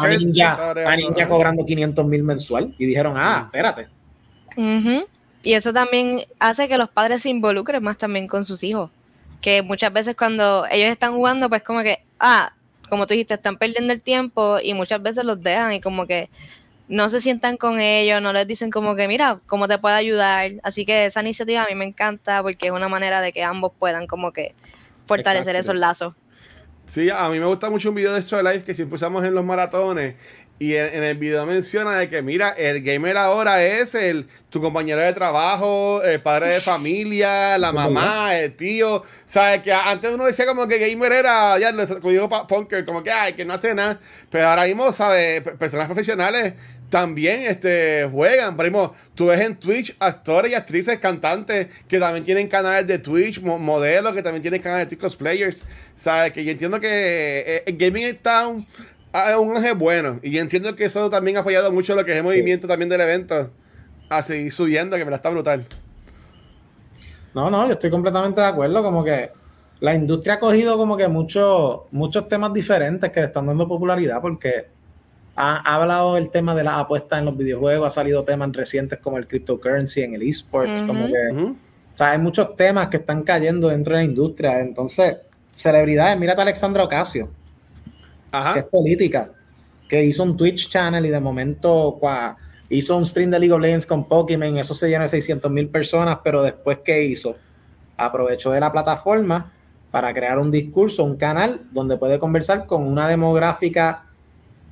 a, 0.89 0.95
Ninja, 0.95 1.23
a 1.25 1.27
cobrando 1.27 1.63
500 1.63 2.03
mil 2.07 2.23
mensual 2.23 2.73
y 2.79 2.87
dijeron, 2.87 3.13
ah, 3.17 3.43
espérate. 3.45 3.87
Ujú. 4.57 5.05
Y 5.43 5.53
eso 5.53 5.71
también 5.71 6.23
hace 6.39 6.67
que 6.67 6.77
los 6.79 6.89
padres 6.89 7.21
se 7.21 7.29
involucren 7.29 7.83
más 7.83 7.99
también 7.99 8.27
con 8.27 8.43
sus 8.43 8.63
hijos. 8.63 8.89
Que 9.41 9.61
muchas 9.61 9.93
veces 9.93 10.15
cuando 10.15 10.65
ellos 10.71 10.89
están 10.89 11.13
jugando, 11.13 11.49
pues 11.49 11.61
como 11.61 11.83
que, 11.83 11.99
ah, 12.19 12.51
como 12.89 13.05
tú 13.05 13.13
dijiste, 13.13 13.35
están 13.35 13.57
perdiendo 13.57 13.93
el 13.93 14.01
tiempo 14.01 14.57
y 14.61 14.73
muchas 14.73 15.01
veces 15.03 15.23
los 15.23 15.39
dejan 15.43 15.73
y 15.73 15.81
como 15.81 16.07
que 16.07 16.29
no 16.89 17.07
se 17.07 17.21
sientan 17.21 17.55
con 17.55 17.79
ellos, 17.79 18.21
no 18.21 18.33
les 18.33 18.45
dicen 18.47 18.71
como 18.71 18.95
que, 18.95 19.07
mira, 19.07 19.39
cómo 19.45 19.67
te 19.67 19.77
puedo 19.77 19.95
ayudar. 19.95 20.51
Así 20.63 20.85
que 20.85 21.05
esa 21.05 21.21
iniciativa 21.21 21.63
a 21.63 21.67
mí 21.67 21.75
me 21.75 21.85
encanta 21.85 22.41
porque 22.41 22.67
es 22.67 22.73
una 22.73 22.89
manera 22.89 23.21
de 23.21 23.31
que 23.31 23.43
ambos 23.43 23.71
puedan 23.79 24.07
como 24.07 24.33
que 24.33 24.53
fortalecer 25.05 25.55
Exacto. 25.55 25.71
esos 25.71 25.79
lazos. 25.79 26.13
Sí, 26.85 27.09
a 27.09 27.29
mí 27.29 27.39
me 27.39 27.45
gusta 27.45 27.69
mucho 27.69 27.89
un 27.89 27.95
video 27.95 28.13
de 28.13 28.19
Extra 28.19 28.41
Life 28.41 28.63
que 28.65 28.73
siempre 28.73 28.95
usamos 28.95 29.23
en 29.23 29.33
los 29.35 29.45
maratones. 29.45 30.15
Y 30.61 30.75
en, 30.75 30.93
en 30.93 31.03
el 31.03 31.15
video 31.17 31.45
menciona 31.45 31.93
de 31.97 32.09
que, 32.09 32.21
mira, 32.21 32.49
el 32.49 32.81
gamer 32.83 33.15
ahora 33.15 33.63
es 33.63 33.95
el 33.95 34.27
tu 34.49 34.59
compañero 34.61 34.99
de 34.99 35.13
trabajo, 35.13 36.03
el 36.03 36.21
padre 36.21 36.47
de 36.55 36.59
familia, 36.59 37.57
la 37.57 37.71
mamá, 37.71 38.35
el 38.35 38.53
tío. 38.57 39.03
¿Sabes? 39.25 39.61
Que 39.61 39.71
antes 39.71 40.11
uno 40.11 40.25
decía 40.25 40.45
como 40.45 40.67
que 40.67 40.77
gamer 40.79 41.13
era, 41.13 41.57
ya, 41.59 41.71
lo- 41.71 41.85
digo, 41.85 42.27
punker, 42.47 42.83
como 42.83 43.01
que, 43.01 43.09
ay, 43.09 43.33
que 43.33 43.45
no 43.45 43.53
hace 43.53 43.73
nada. 43.73 43.99
Pero 44.29 44.49
ahora 44.49 44.65
mismo, 44.65 44.91
¿sabes? 44.91 45.43
Personas 45.57 45.85
profesionales 45.85 46.55
también 46.89 47.41
este, 47.43 48.07
juegan. 48.11 48.59
Ejemplo, 48.59 48.93
tú 49.15 49.27
ves 49.27 49.39
en 49.41 49.55
Twitch 49.55 49.95
actores 49.99 50.51
y 50.51 50.55
actrices, 50.55 50.99
cantantes 50.99 51.67
que 51.87 51.99
también 51.99 52.23
tienen 52.23 52.47
canales 52.47 52.87
de 52.87 52.99
Twitch, 52.99 53.41
mo- 53.41 53.59
modelos 53.59 54.13
que 54.13 54.23
también 54.23 54.41
tienen 54.41 54.61
canales 54.61 54.87
de 54.87 54.95
Twitch 54.95 55.01
cosplayers. 55.01 55.63
¿Sabes? 55.95 56.31
Que 56.31 56.43
yo 56.43 56.51
entiendo 56.51 56.79
que 56.79 56.87
eh, 57.45 57.63
el 57.65 57.77
gaming 57.77 58.05
está 58.05 58.47
un, 58.47 58.65
a 59.13 59.37
un 59.37 59.55
eje 59.57 59.73
bueno. 59.73 60.19
Y 60.23 60.31
yo 60.31 60.41
entiendo 60.41 60.75
que 60.75 60.85
eso 60.85 61.09
también 61.09 61.37
ha 61.37 61.41
apoyado 61.41 61.71
mucho 61.71 61.95
lo 61.95 62.03
que 62.03 62.11
es 62.11 62.17
el 62.17 62.23
movimiento 62.23 62.67
también 62.67 62.89
del 62.89 63.01
evento. 63.01 63.51
A 64.09 64.21
seguir 64.23 64.51
subiendo, 64.51 64.97
que 64.97 65.05
me 65.05 65.11
la 65.11 65.17
está 65.17 65.29
brutal. 65.29 65.65
No, 67.35 67.51
no, 67.51 67.67
yo 67.67 67.73
estoy 67.73 67.91
completamente 67.91 68.41
de 68.41 68.47
acuerdo, 68.47 68.81
como 68.81 69.03
que 69.03 69.29
la 69.81 69.93
industria 69.93 70.33
ha 70.33 70.39
cogido 70.39 70.77
como 70.77 70.97
que 70.97 71.07
muchos 71.07 71.81
muchos 71.91 72.27
temas 72.27 72.51
diferentes 72.51 73.11
que 73.11 73.19
le 73.19 73.27
están 73.27 73.45
dando 73.45 73.67
popularidad 73.67 74.19
porque 74.19 74.67
ha, 75.39 75.57
ha 75.57 75.75
hablado 75.75 76.15
del 76.15 76.29
tema 76.29 76.53
de 76.53 76.63
las 76.65 76.73
apuestas 76.75 77.19
en 77.19 77.25
los 77.25 77.37
videojuegos, 77.37 77.87
ha 77.87 77.89
salido 77.91 78.23
temas 78.23 78.51
recientes 78.51 78.99
como 78.99 79.17
el 79.17 79.25
cryptocurrency 79.27 80.01
en 80.01 80.13
el 80.15 80.21
esports, 80.23 80.81
como 80.87 81.07
que, 81.07 81.13
o 81.93 81.97
sea, 81.97 82.11
hay 82.11 82.17
muchos 82.19 82.55
temas 82.55 82.87
que 82.89 82.97
están 82.97 83.23
cayendo 83.23 83.69
dentro 83.69 83.95
de 83.95 84.01
la 84.03 84.05
industria, 84.05 84.59
entonces, 84.59 85.17
celebridades, 85.55 86.19
mírate 86.19 86.41
a 86.41 86.43
Alexandra 86.43 86.83
Ocasio, 86.83 87.29
que 88.53 88.59
es 88.59 88.65
política, 88.65 89.31
que 89.87 90.03
hizo 90.03 90.23
un 90.23 90.35
Twitch 90.37 90.69
channel 90.69 91.05
y 91.05 91.09
de 91.09 91.19
momento 91.19 91.97
cua- 91.99 92.35
hizo 92.69 92.95
un 92.97 93.05
stream 93.05 93.31
de 93.31 93.39
League 93.39 93.53
of 93.53 93.61
Legends 93.61 93.85
con 93.85 94.07
Pokémon, 94.07 94.57
eso 94.57 94.73
se 94.73 94.87
llenó 94.89 95.03
de 95.03 95.07
600 95.07 95.49
mil 95.51 95.67
personas, 95.69 96.19
pero 96.23 96.41
después, 96.43 96.79
¿qué 96.83 97.03
hizo? 97.03 97.35
Aprovechó 97.97 98.51
de 98.51 98.59
la 98.59 98.71
plataforma 98.71 99.51
para 99.89 100.13
crear 100.13 100.37
un 100.37 100.51
discurso, 100.51 101.03
un 101.03 101.15
canal 101.17 101.61
donde 101.71 101.97
puede 101.97 102.19
conversar 102.19 102.65
con 102.67 102.83
una 102.83 103.07
demográfica 103.07 104.05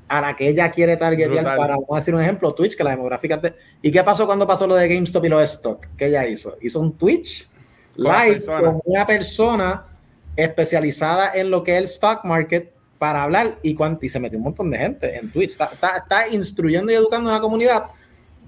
a 0.10 0.22
la 0.22 0.36
que 0.36 0.48
ella 0.50 0.72
quiere 0.72 0.96
targetear 0.98 1.30
Brutal. 1.44 1.58
para, 1.58 1.74
vamos 1.76 1.90
a 1.92 1.96
decir 1.98 2.16
un 2.16 2.22
ejemplo, 2.22 2.54
Twitch, 2.54 2.76
que 2.78 2.84
la 2.84 2.92
demográfica... 2.92 3.38
de- 3.38 3.54
¿Y 3.82 3.92
qué 3.92 4.04
pasó 4.04 4.26
cuando 4.26 4.48
pasó 4.48 4.66
lo 4.66 4.76
de 4.76 4.88
GameStop 4.88 5.26
y 5.26 5.30
los 5.30 5.44
stock? 5.44 5.86
¿Qué 5.98 6.06
ella 6.08 6.26
hizo? 6.26 6.58
Hizo 6.62 6.80
un 6.80 6.98
Twitch 6.98 7.50
la 7.96 8.26
live 8.26 8.42
con 8.46 8.82
una 8.86 9.06
persona 9.06 9.86
especializada 10.36 11.32
en 11.34 11.50
lo 11.50 11.64
que 11.64 11.74
es 11.74 11.78
el 11.80 11.84
stock 11.86 12.24
market 12.24 12.72
para 12.98 13.24
hablar 13.24 13.58
y, 13.64 13.76
y 14.02 14.10
se 14.10 14.20
metió 14.20 14.38
un 14.38 14.46
montón 14.46 14.72
de 14.72 14.78
gente 14.78 15.18
en 15.18 15.32
Twitch. 15.32 15.52
Está, 15.52 15.66
está- 15.74 15.98
está 15.98 16.28
instruyendo 16.30 16.92
y 16.92 16.96
educando 16.96 17.30
a 17.30 17.34
una 17.34 17.42
comunidad 17.42 17.86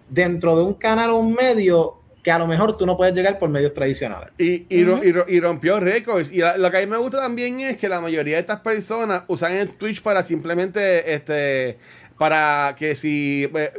dentro 0.10 0.56
de 0.56 0.64
un 0.64 0.74
canal 0.76 1.10
o 1.12 1.18
un 1.18 1.34
medio 1.34 1.96
que 2.30 2.34
a 2.34 2.38
lo 2.38 2.46
mejor 2.46 2.78
tú 2.78 2.86
no 2.86 2.96
puedes 2.96 3.16
llegar 3.16 3.40
por 3.40 3.50
medios 3.50 3.74
tradicionales. 3.74 4.30
Y, 4.38 4.68
y, 4.70 5.40
rompió 5.40 5.80
récords. 5.80 6.32
Y 6.32 6.38
la- 6.38 6.58
lo 6.58 6.70
que 6.70 6.78
a 6.78 6.80
mí 6.82 6.86
me 6.86 6.98
gusta 6.98 7.20
también 7.20 7.60
es 7.60 7.76
que 7.78 7.90
la 7.90 8.00
mayoría 8.00 8.36
de 8.36 8.42
estas 8.42 8.60
personas 8.60 9.24
usan 9.26 9.54
el 9.54 9.70
Twitch 9.74 10.04
para 10.04 10.22
simplemente, 10.22 11.12
este, 11.12 11.80
para 12.20 12.76
que 12.78 12.96
si, 12.96 13.50
eh, 13.52 13.72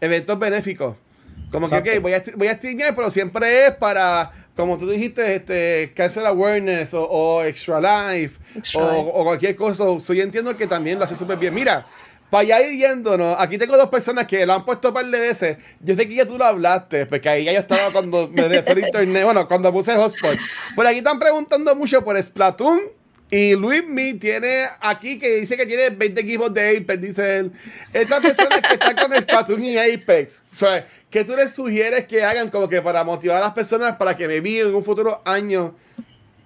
eventos 0.00 0.36
benéficos. 0.36 0.96
Como 1.52 1.68
que, 1.68 1.76
ok, 1.76 2.02
voy 2.02 2.14
a, 2.14 2.22
voy 2.34 2.48
a 2.48 2.54
streamear, 2.54 2.92
pero 2.96 3.08
siempre 3.08 3.66
es 3.66 3.70
para, 3.76 4.32
como 4.56 4.78
tú 4.78 4.90
dijiste, 4.90 5.36
este, 5.36 5.92
Cancer 5.94 6.26
Awareness 6.26 6.94
o, 6.94 7.04
o 7.08 7.44
Extra 7.44 7.78
Life 8.14 8.40
Extra 8.56 8.80
o, 8.84 8.90
Life. 8.96 9.10
o 9.14 9.24
cualquier 9.24 9.54
cosa. 9.54 9.84
So, 10.00 10.12
yo 10.12 10.24
entiendo 10.24 10.56
que 10.56 10.66
también 10.66 10.98
lo 10.98 11.04
hace 11.04 11.14
súper 11.14 11.38
bien. 11.38 11.54
Mira, 11.54 11.86
para 12.32 12.44
allá 12.44 12.66
ir 12.66 12.78
yéndonos, 12.78 13.36
aquí 13.38 13.58
tengo 13.58 13.76
dos 13.76 13.90
personas 13.90 14.26
que 14.26 14.46
lo 14.46 14.54
han 14.54 14.64
puesto 14.64 14.88
un 14.88 14.94
par 14.94 15.04
de 15.04 15.20
veces. 15.20 15.58
Yo 15.80 15.94
sé 15.94 16.08
que 16.08 16.14
ya 16.14 16.24
tú 16.24 16.38
lo 16.38 16.46
hablaste, 16.46 17.04
porque 17.04 17.28
ahí 17.28 17.44
ya 17.44 17.52
yo 17.52 17.58
estaba 17.58 17.92
cuando 17.92 18.26
me 18.32 18.44
regresó 18.44 18.72
el 18.72 18.78
internet, 18.78 19.24
bueno, 19.24 19.46
cuando 19.46 19.70
puse 19.70 19.92
el 19.92 19.98
hotspot. 19.98 20.38
Por 20.74 20.86
aquí 20.86 20.96
están 20.96 21.18
preguntando 21.18 21.76
mucho 21.76 22.02
por 22.02 22.20
Splatoon. 22.20 22.80
Y 23.30 23.54
Luis 23.54 23.86
Mi 23.86 24.14
tiene 24.14 24.64
aquí 24.80 25.18
que 25.18 25.40
dice 25.40 25.58
que 25.58 25.66
tiene 25.66 25.90
20 25.90 26.22
equipos 26.22 26.54
de 26.54 26.78
Apex, 26.78 27.02
dice 27.02 27.36
él. 27.36 27.52
Estas 27.92 28.20
personas 28.20 28.62
que 28.62 28.74
están 28.74 28.96
con 28.96 29.12
Splatoon 29.12 29.62
y 29.62 29.76
Apex, 29.76 30.42
o 30.54 30.56
sea, 30.56 30.86
¿qué 31.10 31.24
tú 31.24 31.36
les 31.36 31.54
sugieres 31.54 32.06
que 32.06 32.24
hagan 32.24 32.48
como 32.48 32.66
que 32.66 32.80
para 32.80 33.04
motivar 33.04 33.36
a 33.36 33.40
las 33.40 33.52
personas 33.52 33.96
para 33.96 34.16
que 34.16 34.26
me 34.26 34.36
en 34.36 34.74
un 34.74 34.82
futuro 34.82 35.20
año 35.26 35.74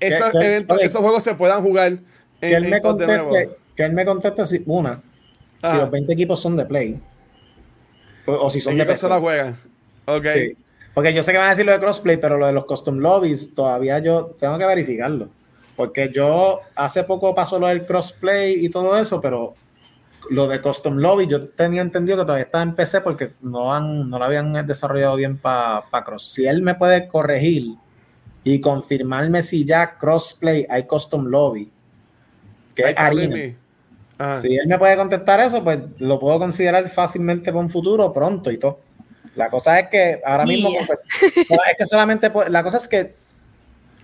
esos 0.01 0.35
eventos, 0.35 0.79
oye, 0.79 0.87
esos 0.87 1.01
juegos 1.01 1.23
se 1.23 1.37
puedan 1.37 1.63
jugar 1.63 1.93
en, 1.93 2.05
Que 2.41 2.55
él, 2.55 2.69
me 2.69 2.81
pos 2.81 2.99
de 2.99 3.07
nuevo? 3.07 3.29
conteste, 3.31 3.57
que 3.77 3.83
él 3.85 3.93
me 3.93 4.05
conteste 4.05 4.47
si, 4.47 4.63
una, 4.67 5.01
si 5.67 5.73
Ajá. 5.73 5.83
los 5.83 5.91
20 5.91 6.13
equipos 6.13 6.41
son 6.41 6.57
de 6.57 6.65
Play 6.67 7.01
o, 8.27 8.33
o 8.33 8.51
si 8.51 8.61
son 8.61 8.73
¿En 8.73 8.79
de 8.79 8.85
PC. 8.85 8.93
persona 8.93 9.21
juegan? 9.21 9.57
Ok. 10.07 10.27
Sí. 10.33 10.57
Porque 10.95 11.13
yo 11.13 11.23
sé 11.23 11.33
que 11.33 11.39
van 11.39 11.49
a 11.49 11.51
decir 11.51 11.67
lo 11.67 11.73
de 11.73 11.79
crossplay, 11.79 12.17
pero 12.17 12.39
lo 12.39 12.47
de 12.47 12.53
los 12.55 12.65
custom 12.65 12.99
lobbies 12.99 13.55
todavía 13.55 13.99
yo 13.99 14.35
tengo 14.41 14.57
que 14.57 14.65
verificarlo. 14.65 15.29
Porque 15.77 16.11
yo 16.11 16.61
hace 16.75 17.05
poco 17.05 17.35
pasó 17.35 17.59
lo 17.59 17.67
del 17.67 17.85
crossplay 17.85 18.65
y 18.65 18.71
todo 18.71 18.99
eso, 18.99 19.21
pero 19.21 19.55
lo 20.31 20.49
de 20.49 20.61
custom 20.63 20.97
lobby 20.97 21.27
yo 21.27 21.49
tenía 21.49 21.83
entendido 21.83 22.17
que 22.19 22.25
todavía 22.25 22.45
está 22.47 22.63
en 22.63 22.75
PC 22.75 23.03
porque 23.03 23.33
no, 23.43 23.75
han, 23.75 24.09
no 24.09 24.19
lo 24.19 24.25
habían 24.25 24.67
desarrollado 24.67 25.17
bien 25.17 25.37
para 25.37 25.85
cross. 26.05 26.33
Si 26.33 26.47
él 26.47 26.63
me 26.63 26.75
puede 26.75 27.07
corregir 27.09 27.75
y 28.43 28.61
confirmarme 28.61 29.43
si 29.43 29.65
ya 29.67 29.99
crossplay 29.99 30.67
hay 30.69 30.85
custom 30.85 31.27
lobby, 31.27 31.71
que 32.75 32.95
es. 32.97 33.29
Mi. 33.29 33.57
Ajá. 34.19 34.41
Si 34.41 34.57
él 34.57 34.67
me 34.67 34.79
puede 34.79 34.97
contestar 34.97 35.41
eso, 35.41 35.63
pues 35.63 35.79
lo 35.99 36.19
puedo 36.19 36.39
considerar 36.39 36.89
fácilmente 36.91 37.53
para 37.53 37.63
un 37.63 37.69
futuro 37.71 38.13
pronto 38.13 38.51
y 38.51 38.59
todo. 38.59 38.79
La 39.35 39.51
cosa 39.51 39.79
es 39.79 39.89
que 39.89 40.21
ahora 40.25 40.45
mismo, 40.47 40.71
Yeah. 40.71 40.87
pues, 40.87 40.99
es 41.37 41.77
que 41.77 41.85
solamente, 41.85 42.31
po- 42.31 42.45
la 42.45 42.63
cosa 42.63 42.79
es 42.79 42.89
que 42.89 43.15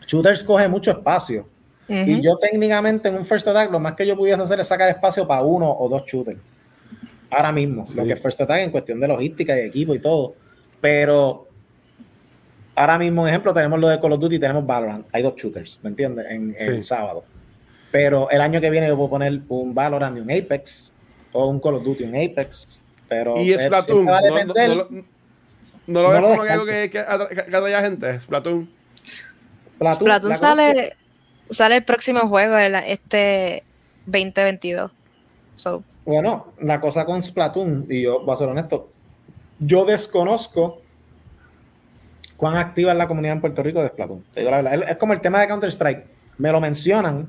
Shooters 0.07 0.45
coge 0.45 0.69
mucho 0.69 0.91
espacio. 0.91 1.49
Y 1.89 2.21
yo 2.23 2.37
técnicamente 2.39 3.09
en 3.09 3.17
un 3.17 3.27
First 3.27 3.47
Attack 3.49 3.71
lo 3.71 3.79
más 3.79 3.95
que 3.95 4.07
yo 4.07 4.17
pudiese 4.17 4.41
hacer 4.41 4.59
es 4.61 4.67
sacar 4.67 4.89
espacio 4.89 5.26
para 5.26 5.43
uno 5.43 5.71
o 5.71 5.89
dos 5.91 6.05
shooters. 6.07 6.39
Ahora 7.30 7.53
mismo, 7.53 7.84
Sí. 7.84 7.97
lo 7.99 8.05
que 8.07 8.13
es 8.14 8.21
First 8.21 8.41
Attack 8.41 8.61
en 8.63 8.71
cuestión 8.71 8.99
de 9.01 9.09
logística 9.09 9.55
y 9.57 9.61
equipo 9.67 9.95
y 9.95 9.99
todo. 9.99 10.34
Pero 10.80 11.49
ahora 12.75 12.99
mismo, 12.99 13.26
ejemplo, 13.29 13.53
tenemos 13.53 13.79
lo 13.79 13.89
de 13.89 14.01
Call 14.01 14.13
of 14.13 14.21
Duty, 14.21 14.39
tenemos 14.39 14.64
Valorant. 14.67 15.07
Hay 15.13 15.22
dos 15.22 15.34
shooters, 15.37 15.80
¿me 15.83 15.91
entiendes? 15.91 16.26
En, 16.30 16.55
en 16.59 16.76
Sí. 16.76 16.83
sábado. 16.83 17.25
Pero 17.93 18.29
el 18.31 18.41
año 18.41 18.61
que 18.61 18.71
viene 18.71 18.89
yo 18.89 18.97
puedo 18.97 19.11
poner 19.11 19.41
un 19.49 19.75
Valorant 19.75 20.17
y 20.17 20.21
un 20.21 20.31
Apex. 20.31 20.91
O 21.33 21.47
un 21.47 21.61
Call 21.61 21.75
of 21.77 21.85
Duty 21.85 22.05
y 22.05 22.07
un 22.09 22.17
Apex. 22.17 22.81
Pero 23.09 23.37
Y 23.39 23.53
Splatoon. 23.57 24.07
va 24.09 24.19
a 24.19 24.21
No, 24.23 24.29
no, 24.29 24.35
depender. 24.35 24.69
no 24.69 24.75
lo- 24.75 24.89
no 25.87 26.03
lo 26.03 26.03
No 26.03 26.09
ves 26.11 26.21
lo 26.23 26.29
como 26.29 26.43
que 26.43 26.51
algo 26.51 26.64
que, 26.67 26.91
que, 26.91 26.99
atra- 27.01 27.29
que 27.29 27.41
atrae 27.57 27.75
a 27.75 27.81
gente. 27.83 28.19
Splatoon. 28.21 28.69
Splatoon, 29.77 29.97
Splatoon 30.09 30.37
sale, 30.37 30.97
sale 31.51 31.77
el 31.77 31.85
próximo 31.85 32.21
juego, 32.29 32.57
el- 32.57 32.75
este 32.75 33.63
2022. 34.07 34.91
So, 35.57 35.83
Bueno, 36.05 36.53
la 36.61 36.81
cosa 36.81 37.05
con 37.05 37.23
Splatoon, 37.23 37.87
y 37.91 38.03
yo 38.03 38.21
voy 38.25 38.33
a 38.33 38.37
ser 38.37 38.49
honesto, 38.49 38.91
yo 39.59 39.85
desconozco 39.85 40.81
cuán 42.37 42.57
activa 42.57 42.93
es 42.93 42.99
la 42.99 43.07
comunidad 43.07 43.35
en 43.35 43.41
Puerto 43.41 43.63
Rico 43.63 43.83
de 43.83 43.89
Splatoon. 43.89 44.25
Te 44.35 44.41
digo 44.41 44.51
la 44.51 44.63
verdad. 44.63 44.91
Es 44.91 44.97
como 44.97 45.13
el 45.13 45.21
tema 45.21 45.41
de 45.41 45.49
Counter-Strike. 45.49 46.05
Me 46.39 46.51
lo 46.51 46.61
mencionan, 46.61 47.29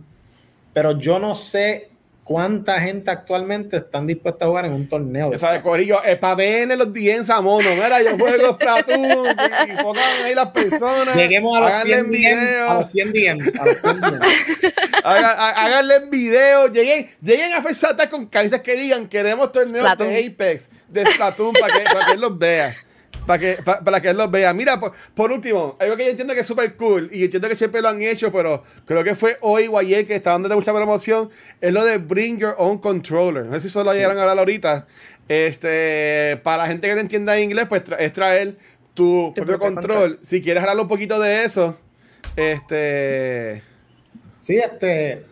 pero 0.74 0.98
yo 1.00 1.20
no 1.20 1.36
sé 1.36 1.90
cuánta 2.24 2.80
gente 2.80 3.12
actualmente 3.12 3.76
están 3.78 4.08
dispuesta 4.08 4.46
a 4.46 4.48
jugar 4.48 4.66
en 4.66 4.72
un 4.72 4.88
torneo. 4.88 5.30
de 5.30 5.36
Esa 5.36 5.52
de 5.52 5.62
Corillo, 5.62 6.02
es 6.04 6.18
para 6.18 6.36
ver 6.36 6.72
en 6.72 6.78
los 6.80 6.94
DMs 6.94 7.30
a 7.30 7.42
mono. 7.42 7.70
Mira, 7.76 8.02
yo 8.02 8.18
juego 8.18 8.54
Splatoon 8.54 9.00
y, 9.02 9.72
y 9.74 9.84
pongan 9.84 10.24
ahí 10.24 10.34
las 10.34 10.48
personas. 10.52 11.16
Lleguemos 11.18 11.58
a 11.58 11.60
los, 11.60 11.70
háganle 11.70 11.94
100 11.96 12.04
DMs, 12.10 12.18
videos. 12.18 12.70
a 12.70 12.74
los 12.76 12.92
100 12.92 13.14
DMs. 13.14 13.56
A 13.60 13.66
los 13.66 13.78
100 13.78 14.00
DMs. 14.02 14.28
Haga- 15.04 15.32
ha- 15.34 15.66
Háganle 15.66 16.00
videos, 16.10 16.72
lleguen, 16.72 17.10
lleguen 17.22 17.54
a 17.56 17.62
Fersata 17.62 18.10
con 18.10 18.26
camisas 18.28 18.62
que 18.62 18.76
digan 18.78 19.08
queremos 19.08 19.52
torneos 19.52 19.86
Splatoon. 19.86 20.10
de 20.10 20.26
Apex, 20.26 20.70
de 20.88 21.06
Splatoon, 21.06 21.54
para 21.60 21.74
que, 21.74 21.84
para 21.84 22.06
que 22.06 22.12
él 22.14 22.22
los 22.22 22.38
vea. 22.40 22.74
Para 23.26 23.40
que, 23.40 23.58
pa- 23.64 23.80
para 23.82 24.02
que 24.02 24.10
él 24.10 24.18
los 24.18 24.30
vea. 24.30 24.54
Mira, 24.54 24.80
por, 24.80 24.92
por 25.16 25.32
último, 25.32 25.78
algo 25.80 25.96
que 25.96 26.04
yo 26.04 26.10
entiendo 26.10 26.34
que 26.34 26.42
es 26.42 26.48
súper 26.48 26.76
cool 26.76 27.08
y 27.12 27.24
entiendo 27.24 27.48
que 27.48 27.56
siempre 27.56 27.82
lo 27.82 27.88
han 27.90 28.02
hecho, 28.02 28.32
pero 28.32 28.64
creo 28.86 29.04
que 29.04 29.16
fue 29.16 29.38
hoy 29.42 29.68
o 29.68 29.78
ayer 29.78 30.06
que 30.06 30.16
está 30.16 30.32
dándole 30.32 30.56
mucha 30.56 30.74
promoción, 30.74 31.30
es 31.62 31.72
lo 31.72 31.86
de 31.86 32.00
Bring 32.00 32.38
Your 32.40 32.56
Own 32.58 32.80
Controller. 32.80 33.46
No 33.46 33.54
sé 33.54 33.62
si 33.62 33.70
solo 33.70 33.94
llegaron 33.94 34.18
a 34.18 34.22
hablar 34.22 34.40
ahorita. 34.40 34.88
Este, 35.30 36.38
para 36.44 36.64
la 36.64 36.68
gente 36.68 36.88
que 36.88 36.96
no 36.96 37.00
entienda 37.02 37.40
inglés, 37.40 37.66
pues 37.70 37.84
tra- 37.86 37.98
es 38.00 38.12
traer 38.12 38.58
tu, 38.94 39.32
propio 39.34 39.58
control. 39.58 39.98
control. 39.98 40.20
Si 40.22 40.42
quieres 40.42 40.62
hablar 40.62 40.80
un 40.82 40.88
poquito 40.90 41.18
de 41.20 41.46
eso, 41.46 41.78
este... 42.36 43.64
Sí, 44.40 44.58
este. 44.58 45.24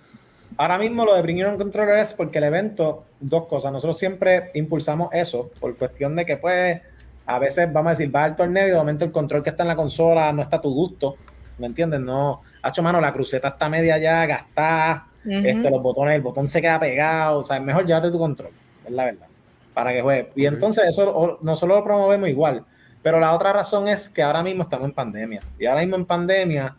Ahora 0.57 0.77
mismo 0.77 1.03
lo 1.05 1.13
de 1.15 1.21
Bring 1.21 1.37
Your 1.39 1.47
Own 1.49 1.57
Controller 1.57 1.97
es 1.99 2.13
porque 2.13 2.37
el 2.37 2.45
evento, 2.45 3.05
dos 3.19 3.47
cosas. 3.47 3.71
Nosotros 3.73 3.97
siempre 3.99 4.51
impulsamos 4.53 5.09
eso 5.13 5.51
por 5.59 5.75
cuestión 5.75 6.15
de 6.15 6.25
que, 6.25 6.37
pues, 6.37 6.79
a 7.35 7.39
veces 7.39 7.71
vamos 7.71 7.87
a 7.87 7.89
decir, 7.91 8.13
va 8.15 8.23
al 8.25 8.35
torneo 8.35 8.67
y 8.67 8.71
de 8.71 8.77
momento 8.77 9.05
el 9.05 9.11
control 9.11 9.43
que 9.43 9.49
está 9.51 9.63
en 9.63 9.67
la 9.69 9.75
consola 9.75 10.31
no 10.33 10.41
está 10.41 10.57
a 10.57 10.61
tu 10.61 10.73
gusto. 10.73 11.15
¿Me 11.57 11.67
entiendes? 11.67 11.99
No. 11.99 12.41
Hacho, 12.61 12.81
mano, 12.83 12.99
la 13.01 13.11
cruceta 13.13 13.49
está 13.49 13.69
media 13.69 13.97
ya 13.97 14.25
gastada. 14.25 15.07
Este, 15.23 15.69
los 15.69 15.81
botones, 15.81 16.15
el 16.15 16.21
botón 16.21 16.47
se 16.47 16.61
queda 16.61 16.79
pegado. 16.79 17.39
O 17.39 17.43
sea, 17.43 17.57
es 17.57 17.63
mejor 17.63 17.85
llévate 17.85 18.09
tu 18.11 18.17
control. 18.17 18.51
Es 18.85 18.91
la 18.91 19.05
verdad. 19.05 19.27
Para 19.73 19.93
que 19.93 20.01
juegue. 20.01 20.31
Y 20.35 20.45
entonces, 20.47 20.83
eso 20.89 21.15
o- 21.15 21.37
nosotros 21.41 21.77
lo 21.79 21.83
promovemos 21.83 22.27
igual. 22.29 22.65
Pero 23.03 23.19
la 23.19 23.33
otra 23.33 23.53
razón 23.53 23.87
es 23.87 24.09
que 24.09 24.21
ahora 24.23 24.43
mismo 24.43 24.63
estamos 24.63 24.87
en 24.89 24.93
pandemia. 24.93 25.41
Y 25.59 25.65
ahora 25.65 25.81
mismo 25.81 25.95
en 25.95 26.05
pandemia, 26.05 26.75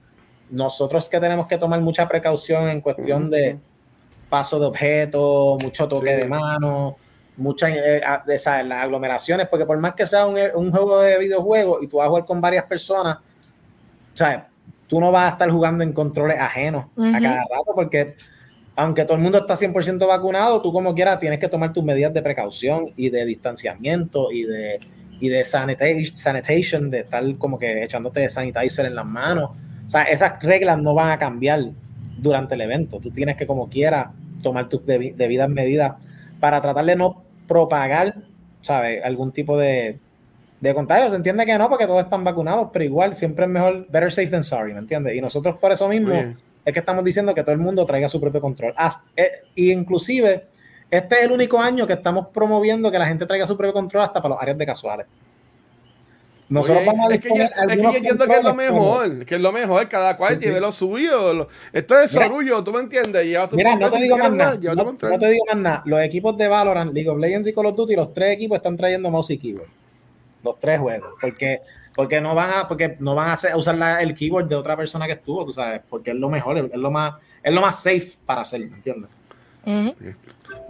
nosotros 0.50 1.08
que 1.08 1.18
tenemos 1.20 1.46
que 1.46 1.58
tomar 1.58 1.80
mucha 1.80 2.06
precaución 2.08 2.68
en 2.68 2.80
cuestión 2.80 3.30
de 3.30 3.58
paso 4.28 4.58
de 4.60 4.66
objetos, 4.66 5.62
mucho 5.62 5.86
toque 5.88 6.14
Sí. 6.14 6.22
de 6.22 6.28
mano, 6.28 6.96
muchas 7.36 7.70
eh, 7.74 8.02
de 8.26 8.34
esas, 8.34 8.64
las 8.66 8.84
aglomeraciones, 8.84 9.48
porque 9.48 9.64
por 9.66 9.78
más 9.78 9.94
que 9.94 10.06
sea 10.06 10.26
un, 10.26 10.36
un 10.54 10.70
juego 10.70 11.00
de 11.00 11.18
videojuegos 11.18 11.82
y 11.82 11.86
tú 11.86 11.96
vas 11.98 12.06
a 12.06 12.08
jugar 12.08 12.24
con 12.26 12.40
varias 12.40 12.64
personas, 12.64 13.18
sea, 14.14 14.48
tú 14.86 15.00
no 15.00 15.10
vas 15.10 15.24
a 15.30 15.32
estar 15.34 15.50
jugando 15.50 15.82
en 15.84 15.92
controles 15.92 16.38
ajenos 16.38 16.86
a 17.14 17.20
cada 17.20 17.40
rato, 17.42 17.72
porque 17.74 18.14
aunque 18.76 19.04
todo 19.04 19.16
el 19.16 19.22
mundo 19.22 19.38
está 19.38 19.54
100% 19.56 20.06
vacunado, 20.06 20.60
tú 20.62 20.72
como 20.72 20.94
quieras 20.94 21.18
tienes 21.18 21.38
que 21.38 21.48
tomar 21.48 21.72
tus 21.72 21.84
medidas 21.84 22.12
de 22.12 22.22
precaución 22.22 22.90
y 22.96 23.10
de 23.10 23.24
distanciamiento 23.24 24.30
y 24.32 24.44
de, 24.44 24.80
y 25.20 25.28
de 25.28 25.44
sanita- 25.44 26.14
sanitation, 26.14 26.90
de 26.90 27.00
estar 27.00 27.22
como 27.38 27.58
que 27.58 27.84
echándote 27.84 28.28
sanitizer 28.28 28.86
en 28.86 28.94
las 28.94 29.06
manos. 29.06 29.50
O 29.86 29.90
sea, 29.90 30.04
esas 30.04 30.42
reglas 30.42 30.78
no 30.78 30.94
van 30.94 31.10
a 31.10 31.18
cambiar 31.18 31.60
durante 32.18 32.54
el 32.54 32.62
evento. 32.62 32.98
Tú 32.98 33.10
tienes 33.10 33.36
que 33.36 33.46
como 33.46 33.68
quieras 33.68 34.08
tomar 34.42 34.68
tus 34.68 34.80
debi- 34.86 35.14
debidas 35.14 35.48
medidas 35.50 35.92
para 36.42 36.60
tratar 36.60 36.84
de 36.84 36.96
no 36.96 37.22
propagar, 37.46 38.16
¿sabes? 38.62 39.04
Algún 39.04 39.30
tipo 39.30 39.56
de, 39.56 40.00
de 40.60 40.74
contagio. 40.74 41.08
Se 41.10 41.14
entiende 41.14 41.46
que 41.46 41.56
no, 41.56 41.68
porque 41.68 41.86
todos 41.86 42.02
están 42.02 42.24
vacunados, 42.24 42.70
pero 42.72 42.84
igual 42.84 43.14
siempre 43.14 43.44
es 43.44 43.50
mejor, 43.52 43.86
better 43.88 44.10
safe 44.12 44.26
than 44.26 44.42
sorry, 44.42 44.72
¿me 44.72 44.80
entiendes? 44.80 45.14
Y 45.14 45.20
nosotros 45.20 45.56
por 45.58 45.70
eso 45.70 45.86
mismo 45.88 46.10
bien. 46.14 46.36
es 46.64 46.72
que 46.72 46.80
estamos 46.80 47.04
diciendo 47.04 47.32
que 47.32 47.42
todo 47.42 47.52
el 47.52 47.58
mundo 47.60 47.86
traiga 47.86 48.08
su 48.08 48.20
propio 48.20 48.40
control. 48.40 48.74
Haz- 48.76 49.04
eh, 49.16 49.30
y 49.54 49.70
inclusive, 49.70 50.46
este 50.90 51.14
es 51.20 51.22
el 51.26 51.30
único 51.30 51.60
año 51.60 51.86
que 51.86 51.92
estamos 51.92 52.26
promoviendo 52.34 52.90
que 52.90 52.98
la 52.98 53.06
gente 53.06 53.24
traiga 53.24 53.46
su 53.46 53.56
propio 53.56 53.72
control 53.72 54.02
hasta 54.02 54.20
para 54.20 54.34
los 54.34 54.42
áreas 54.42 54.58
de 54.58 54.66
casuales. 54.66 55.06
Nosotros 56.52 56.78
Oye, 56.78 56.86
vamos 56.86 57.10
a 57.10 57.14
es 57.14 57.20
que 57.20 57.28
yo, 57.28 57.34
es 57.44 57.50
que 57.76 57.82
yo 57.82 57.90
entiendo 57.94 58.26
que 58.26 58.32
es 58.32 58.44
lo 58.44 58.50
como- 58.50 58.62
mejor, 58.62 59.24
que 59.24 59.34
es 59.36 59.40
lo 59.40 59.52
mejor, 59.52 59.88
cada 59.88 60.16
cual 60.16 60.38
lleve 60.38 60.60
lo 60.60 60.70
suyo. 60.70 61.32
lo- 61.32 61.48
esto 61.72 61.98
es 61.98 62.10
sorullo, 62.10 62.62
tú 62.62 62.72
me 62.72 62.80
entiendes. 62.80 63.24
Lleva 63.24 63.48
tu 63.48 63.56
Mira, 63.56 63.74
no 63.74 63.90
te 63.90 63.98
digo 64.02 64.18
más 64.18 64.32
nada. 64.32 64.58
No, 64.74 65.18
te 65.18 65.28
digo 65.30 65.44
más 65.48 65.56
nada. 65.56 65.82
Los 65.86 66.00
equipos 66.02 66.36
de 66.36 66.48
Valorant, 66.48 66.92
League 66.92 67.08
of 67.08 67.18
Legends 67.18 67.48
y 67.48 67.52
Call 67.54 67.66
of 67.66 67.76
Duty, 67.76 67.96
los 67.96 68.12
tres 68.12 68.34
equipos 68.34 68.56
están 68.56 68.76
trayendo 68.76 69.10
mouse 69.10 69.30
y 69.30 69.38
keyboard. 69.38 69.68
Los 70.44 70.58
tres 70.60 70.78
juegos. 70.78 71.10
Porque, 71.20 71.60
porque 71.94 72.20
no 72.20 72.34
van 72.34 72.50
a, 72.50 72.68
porque 72.68 72.96
no 73.00 73.14
van 73.14 73.30
a, 73.30 73.32
hacer- 73.32 73.56
usar 73.56 73.76
la- 73.76 74.02
el 74.02 74.14
keyboard 74.14 74.46
de 74.48 74.56
otra 74.56 74.76
persona 74.76 75.06
que 75.06 75.12
estuvo, 75.12 75.44
tú 75.46 75.52
sabes, 75.52 75.80
porque 75.88 76.10
es 76.10 76.16
lo 76.16 76.28
mejor, 76.28 76.58
es 76.58 76.76
lo 76.76 76.90
más, 76.90 77.14
es 77.42 77.52
lo 77.52 77.60
más 77.62 77.82
safe 77.82 78.12
para 78.26 78.42
hacer, 78.42 78.60
¿me 78.60 78.76
entiendes? 78.76 79.10
Ujú. 79.64 79.94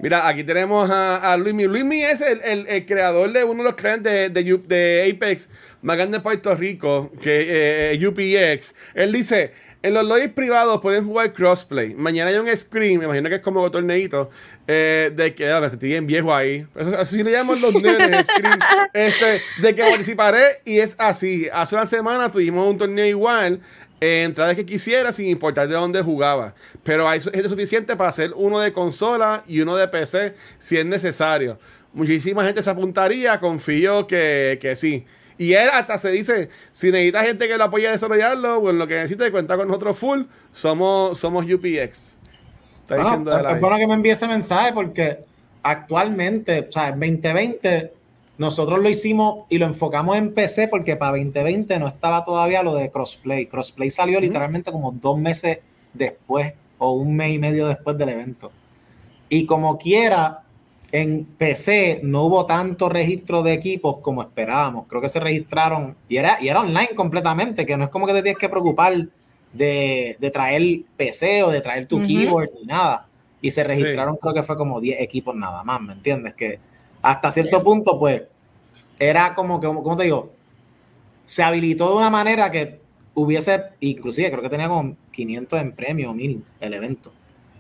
Mira, 0.03 0.27
aquí 0.29 0.45
tenemos 0.45 0.91
a, 0.91 1.33
a 1.33 1.37
Luismi. 1.37 1.65
Luismi 1.65 2.03
es 2.03 2.20
el, 2.20 2.41
el- 2.43 2.66
el 2.69 2.85
creador 2.87 3.33
de 3.33 3.45
uno 3.45 3.62
de 3.62 3.70
los 3.70 3.74
clientes 3.77 4.12
de, 4.12 4.29
de, 4.43 4.59
de 4.66 5.11
Apex 5.15 5.49
más 5.81 5.97
grande 5.97 6.19
de 6.19 6.23
Puerto 6.23 6.55
Rico, 6.55 7.11
que 7.23 7.93
eh, 7.95 8.07
UPX. 8.07 8.74
Él 8.95 9.12
dice, 9.12 9.53
en 9.83 9.95
los 9.95 10.05
lobbies 10.05 10.29
privados 10.31 10.81
pueden 10.81 11.05
jugar 11.07 11.33
crossplay. 11.33 11.95
Mañana 11.95 12.31
hay 12.31 12.37
un 12.37 12.57
screen, 12.57 12.99
me 12.99 13.05
imagino 13.07 13.29
que 13.29 13.37
es 13.37 13.41
como 13.41 13.62
un 13.62 13.70
torneito, 13.70 14.31
eh, 14.69 15.11
de 15.15 15.35
que, 15.35 15.49
ah, 15.51 15.61
estoy 15.65 15.89
bien 15.91 16.07
viejo 16.07 16.33
ahí. 16.35 16.66
Eso, 16.77 16.97
así 16.99 17.23
le 17.23 17.33
llaman 17.33 17.61
los 17.61 17.74
nenes, 17.74 18.27
screen. 18.27 18.59
Este, 18.95 19.41
de 19.62 19.74
que 19.74 19.83
participaré 19.83 20.61
y 20.65 20.79
es 20.79 20.95
así. 20.99 21.49
Hace 21.53 21.74
una 21.74 21.87
semana 21.87 22.31
tuvimos 22.31 22.69
un 22.69 22.77
torneo 22.79 23.07
igual 23.07 23.55
eh, 23.55 23.82
entradas 24.03 24.57
que 24.57 24.66
quisiera 24.66 25.12
sin 25.12 25.29
importar 25.29 25.69
de 25.69 25.74
dónde 25.74 26.03
jugaba. 26.03 26.55
Pero 26.83 27.09
hay 27.09 27.20
gente 27.20 27.49
suficiente 27.49 27.97
para 27.97 28.11
hacer 28.11 28.33
uno 28.35 28.59
de 28.59 28.73
consola 28.73 29.45
y 29.47 29.61
uno 29.61 29.77
de 29.77 29.87
PC 29.89 30.35
si 30.59 30.77
es 30.77 30.85
necesario. 30.85 31.59
Muchísima 31.93 32.45
gente 32.45 32.62
se 32.62 32.70
apuntaría, 32.70 33.39
confío 33.39 34.07
que, 34.07 34.59
que 34.61 34.74
sí. 34.74 35.05
Y 35.39 35.55
él 35.55 35.69
hasta 35.73 35.99
se 35.99 36.11
dice, 36.11 36.49
si 36.73 36.91
necesita 36.91 37.23
gente 37.23 37.49
que 37.49 37.57
lo 37.59 37.65
apoye 37.65 37.89
a 37.89 37.93
desarrollarlo, 37.93 38.61
bueno, 38.61 38.81
lo 38.81 38.87
que 38.87 38.95
necesite 38.95 39.31
cuenta 39.31 39.57
con 39.57 39.69
nosotros 39.69 39.99
full, 39.99 40.23
somos, 40.51 41.19
somos 41.19 41.45
UPX. 41.45 42.19
Está 42.81 42.97
Bueno, 42.97 43.05
diciendo 43.05 43.31
es 43.49 43.61
bueno 43.61 43.77
que 43.79 43.87
me 43.87 43.95
envíe 43.95 44.11
ese 44.11 44.27
mensaje 44.27 44.73
porque 44.73 45.19
actualmente, 45.62 46.66
o 46.69 46.73
sea, 46.73 46.89
en 46.89 47.01
2020, 47.01 47.93
nosotros 48.39 48.81
lo 48.81 48.89
hicimos 48.89 49.45
y 49.49 49.59
lo 49.59 49.67
enfocamos 49.67 50.17
en 50.17 50.33
PC 50.33 50.69
porque 50.69 50.97
para 50.97 51.13
2020 51.13 51.79
no 51.79 51.87
estaba 51.87 52.25
todavía 52.25 52.63
lo 52.63 52.75
de 52.75 52.91
crossplay. 52.91 53.47
Crossplay 53.47 53.91
salió 53.91 54.21
literalmente 54.21 54.73
como 54.73 54.93
dos 54.93 55.19
meses 55.19 55.59
después 55.93 56.55
o 56.79 56.93
un 56.93 57.15
mes 57.15 57.35
y 57.35 57.39
medio 57.39 57.67
después 57.67 57.97
del 57.99 58.09
evento. 58.09 58.51
Y 59.29 59.47
como 59.47 59.79
quiera, 59.79 60.43
en 60.91 61.25
PC 61.25 62.01
no 62.03 62.25
hubo 62.25 62.45
tanto 62.47 62.89
registro 62.89 63.43
de 63.43 63.53
equipos 63.53 63.99
como 63.99 64.23
esperábamos. 64.23 64.87
Creo 64.89 65.01
que 65.01 65.09
se 65.09 65.21
registraron 65.21 65.97
y 66.09 66.17
era, 66.17 66.39
y 66.41 66.49
era 66.49 66.61
online 66.61 66.91
completamente, 66.95 67.65
que 67.65 67.77
no 67.77 67.85
es 67.85 67.91
como 67.91 68.07
que 68.07 68.13
te 68.15 68.23
tienes 68.23 68.39
que 68.39 68.49
preocupar 68.49 69.09
de, 69.53 70.17
de 70.19 70.31
traer 70.31 70.83
PC 70.97 71.45
o 71.45 71.51
de 71.51 71.61
traer 71.61 71.87
tu 71.87 72.03
keyboard 72.03 72.51
ni 72.61 72.67
nada. 72.67 73.07
Y 73.41 73.51
se 73.51 73.65
registraron, 73.65 74.17
creo 74.17 74.35
que 74.35 74.43
fue 74.43 74.57
como 74.57 74.81
10 74.81 75.01
equipos 75.01 75.35
nada 75.35 75.65
más, 75.65 75.81
¿me 75.81 75.93
entiendes? 75.95 76.35
Que 76.35 76.59
hasta 77.03 77.33
cierto 77.33 77.62
punto, 77.62 77.99
pues, 77.99 78.23
era 78.99 79.35
como 79.35 79.61
que, 79.61 79.66
como 79.66 79.97
te 79.97 80.05
digo, 80.05 80.33
se 81.24 81.43
habilitó 81.43 81.91
de 81.91 81.97
una 81.97 82.11
manera 82.11 82.51
que 82.51 82.81
hubiese, 83.15 83.62
inclusive 83.81 84.31
creo 84.31 84.43
que 84.43 84.49
tenía 84.49 84.69
como 84.69 84.97
500 85.11 85.61
en 85.61 85.73
premio 85.73 86.11
o 86.11 86.15
1000 86.15 86.45
el 86.61 86.74
evento. 86.74 87.12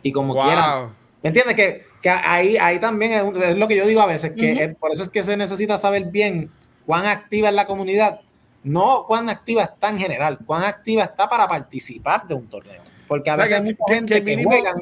Y 0.02 0.12
como 0.12 0.34
Wow. 0.34 0.44
quiera, 0.44 0.88
¿Me 1.22 1.28
entiendes? 1.28 1.54
Que, 1.54 1.84
que 2.02 2.10
ahí, 2.10 2.56
ahí 2.56 2.80
también 2.80 3.12
es, 3.12 3.22
un- 3.22 3.40
es 3.40 3.56
lo 3.56 3.68
que 3.68 3.76
yo 3.76 3.86
digo 3.86 4.00
a 4.00 4.06
veces, 4.06 4.32
que 4.32 4.52
Ujú. 4.54 4.60
es- 4.62 4.74
por 4.76 4.90
eso 4.90 5.04
es 5.04 5.08
que 5.08 5.22
se 5.22 5.36
necesita 5.36 5.78
saber 5.78 6.06
bien 6.06 6.50
cuán 6.84 7.06
activa 7.06 7.48
es 7.48 7.54
la 7.54 7.64
comunidad, 7.66 8.20
no 8.64 9.04
cuán 9.06 9.28
activa 9.30 9.62
está 9.62 9.90
en 9.90 10.00
general, 10.00 10.38
cuán 10.44 10.64
activa 10.64 11.04
está 11.04 11.28
para 11.28 11.46
participar 11.46 12.26
de 12.26 12.34
un 12.34 12.48
torneo. 12.48 12.82
Porque 13.06 13.30
a 13.30 13.34
O 13.34 13.36
sea, 13.36 13.44
veces 13.44 13.50
que- 13.60 13.68
hay 13.68 13.76
mucha 13.78 13.94
gente 13.94 14.24
que 14.24 14.36
que, 14.36 14.44
juegan, 14.44 14.74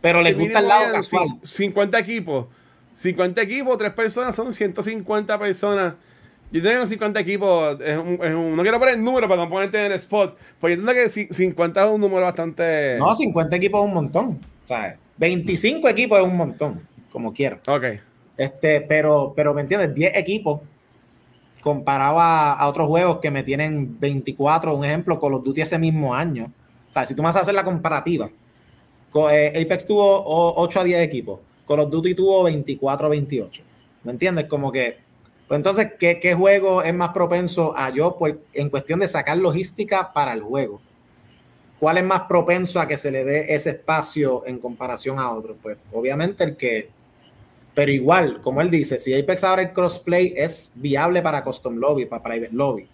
pero 0.00 0.22
les 0.22 0.38
gusta 0.38 0.60
el 0.60 0.68
lado 0.68 0.92
casual. 0.92 1.28
cin- 1.30 1.40
50 1.44 1.98
equipos. 1.98 2.46
50 2.98 3.40
equipos, 3.42 3.78
3 3.78 3.92
personas 3.92 4.34
son 4.34 4.52
150 4.52 5.38
personas. 5.38 5.94
Yo 6.50 6.60
tengo 6.62 6.84
50 6.84 7.20
equipos. 7.20 7.78
Es 7.80 7.96
un- 7.96 8.18
es 8.22 8.34
un- 8.34 8.56
no 8.56 8.62
quiero 8.62 8.78
poner 8.80 8.94
el 8.94 9.04
número 9.04 9.28
para 9.28 9.44
no 9.44 9.48
ponerte 9.50 9.78
en 9.78 9.92
el 9.92 9.98
spot. 9.98 10.36
Porque 10.58 10.74
yo 10.74 10.80
entiendo 10.80 10.92
que 10.94 11.04
ci- 11.08 11.30
50 11.32 11.84
es 11.84 11.90
un 11.92 12.00
número 12.00 12.22
bastante. 12.22 12.96
No, 12.98 13.14
50 13.14 13.54
equipos 13.56 13.80
es 13.82 13.86
un 13.86 13.94
montón. 13.94 14.40
O 14.64 14.66
sea, 14.66 14.96
25 15.16 15.88
equipos 15.88 16.18
es 16.18 16.24
un 16.24 16.36
montón, 16.36 16.80
como 17.12 17.32
quiera. 17.32 17.60
Ok. 17.68 17.84
Este, 18.36 18.80
pero, 18.80 19.32
pero 19.36 19.54
¿me 19.54 19.60
entiendes? 19.60 19.94
10 19.94 20.16
equipos 20.16 20.60
comparado 21.62 22.18
a, 22.20 22.52
a 22.54 22.68
otros 22.68 22.86
juegos 22.88 23.18
que 23.20 23.30
me 23.30 23.42
tienen 23.42 23.98
24, 24.00 24.74
un 24.74 24.84
ejemplo, 24.84 25.18
Call 25.20 25.34
of 25.34 25.44
Duty 25.44 25.60
ese 25.60 25.78
mismo 25.78 26.14
año. 26.14 26.50
O 26.88 26.92
sea, 26.92 27.04
si 27.04 27.14
tú 27.14 27.22
me 27.22 27.26
vas 27.26 27.36
a 27.36 27.40
hacer 27.40 27.54
la 27.54 27.64
comparativa, 27.64 28.30
co- 29.10 29.30
eh, 29.30 29.48
Apex 29.62 29.86
tuvo 29.86 30.04
o- 30.04 30.54
8 30.62 30.80
a 30.80 30.84
10 30.84 31.00
equipos, 31.02 31.40
Call 31.68 31.80
of 31.80 31.90
Duty 31.90 32.14
tuvo 32.14 32.42
24 32.44 33.06
a 33.06 33.10
28. 33.10 33.62
¿Me 34.04 34.12
entiendes? 34.12 34.46
Como 34.46 34.72
que, 34.72 34.96
pues 35.46 35.58
entonces, 35.58 35.92
¿qué, 35.98 36.18
qué 36.18 36.34
juego 36.34 36.82
es 36.82 36.94
más 36.94 37.10
propenso 37.10 37.76
a 37.76 37.90
yo 37.90 38.16
pues, 38.18 38.36
en 38.54 38.70
cuestión 38.70 39.00
de 39.00 39.08
sacar 39.08 39.36
logística 39.36 40.12
para 40.12 40.32
el 40.32 40.42
juego? 40.42 40.80
¿cuál 41.78 41.98
es 41.98 42.04
más 42.04 42.22
propenso 42.22 42.80
a 42.80 42.88
que 42.88 42.96
se 42.96 43.10
le 43.10 43.24
dé 43.24 43.54
ese 43.54 43.70
espacio 43.70 44.44
en 44.46 44.58
comparación 44.58 45.18
a 45.18 45.30
otros? 45.30 45.56
Pues 45.62 45.78
obviamente 45.92 46.44
el 46.44 46.56
que, 46.56 46.90
pero 47.74 47.90
igual, 47.90 48.40
como 48.40 48.60
él 48.60 48.70
dice, 48.70 48.98
si 48.98 49.18
Apex 49.18 49.44
ahora 49.44 49.62
el 49.62 49.72
crossplay 49.72 50.34
es 50.36 50.72
viable 50.74 51.22
para 51.22 51.42
custom 51.42 51.76
lobby, 51.76 52.06
para 52.06 52.22
private 52.22 52.52
lobby, 52.52 52.86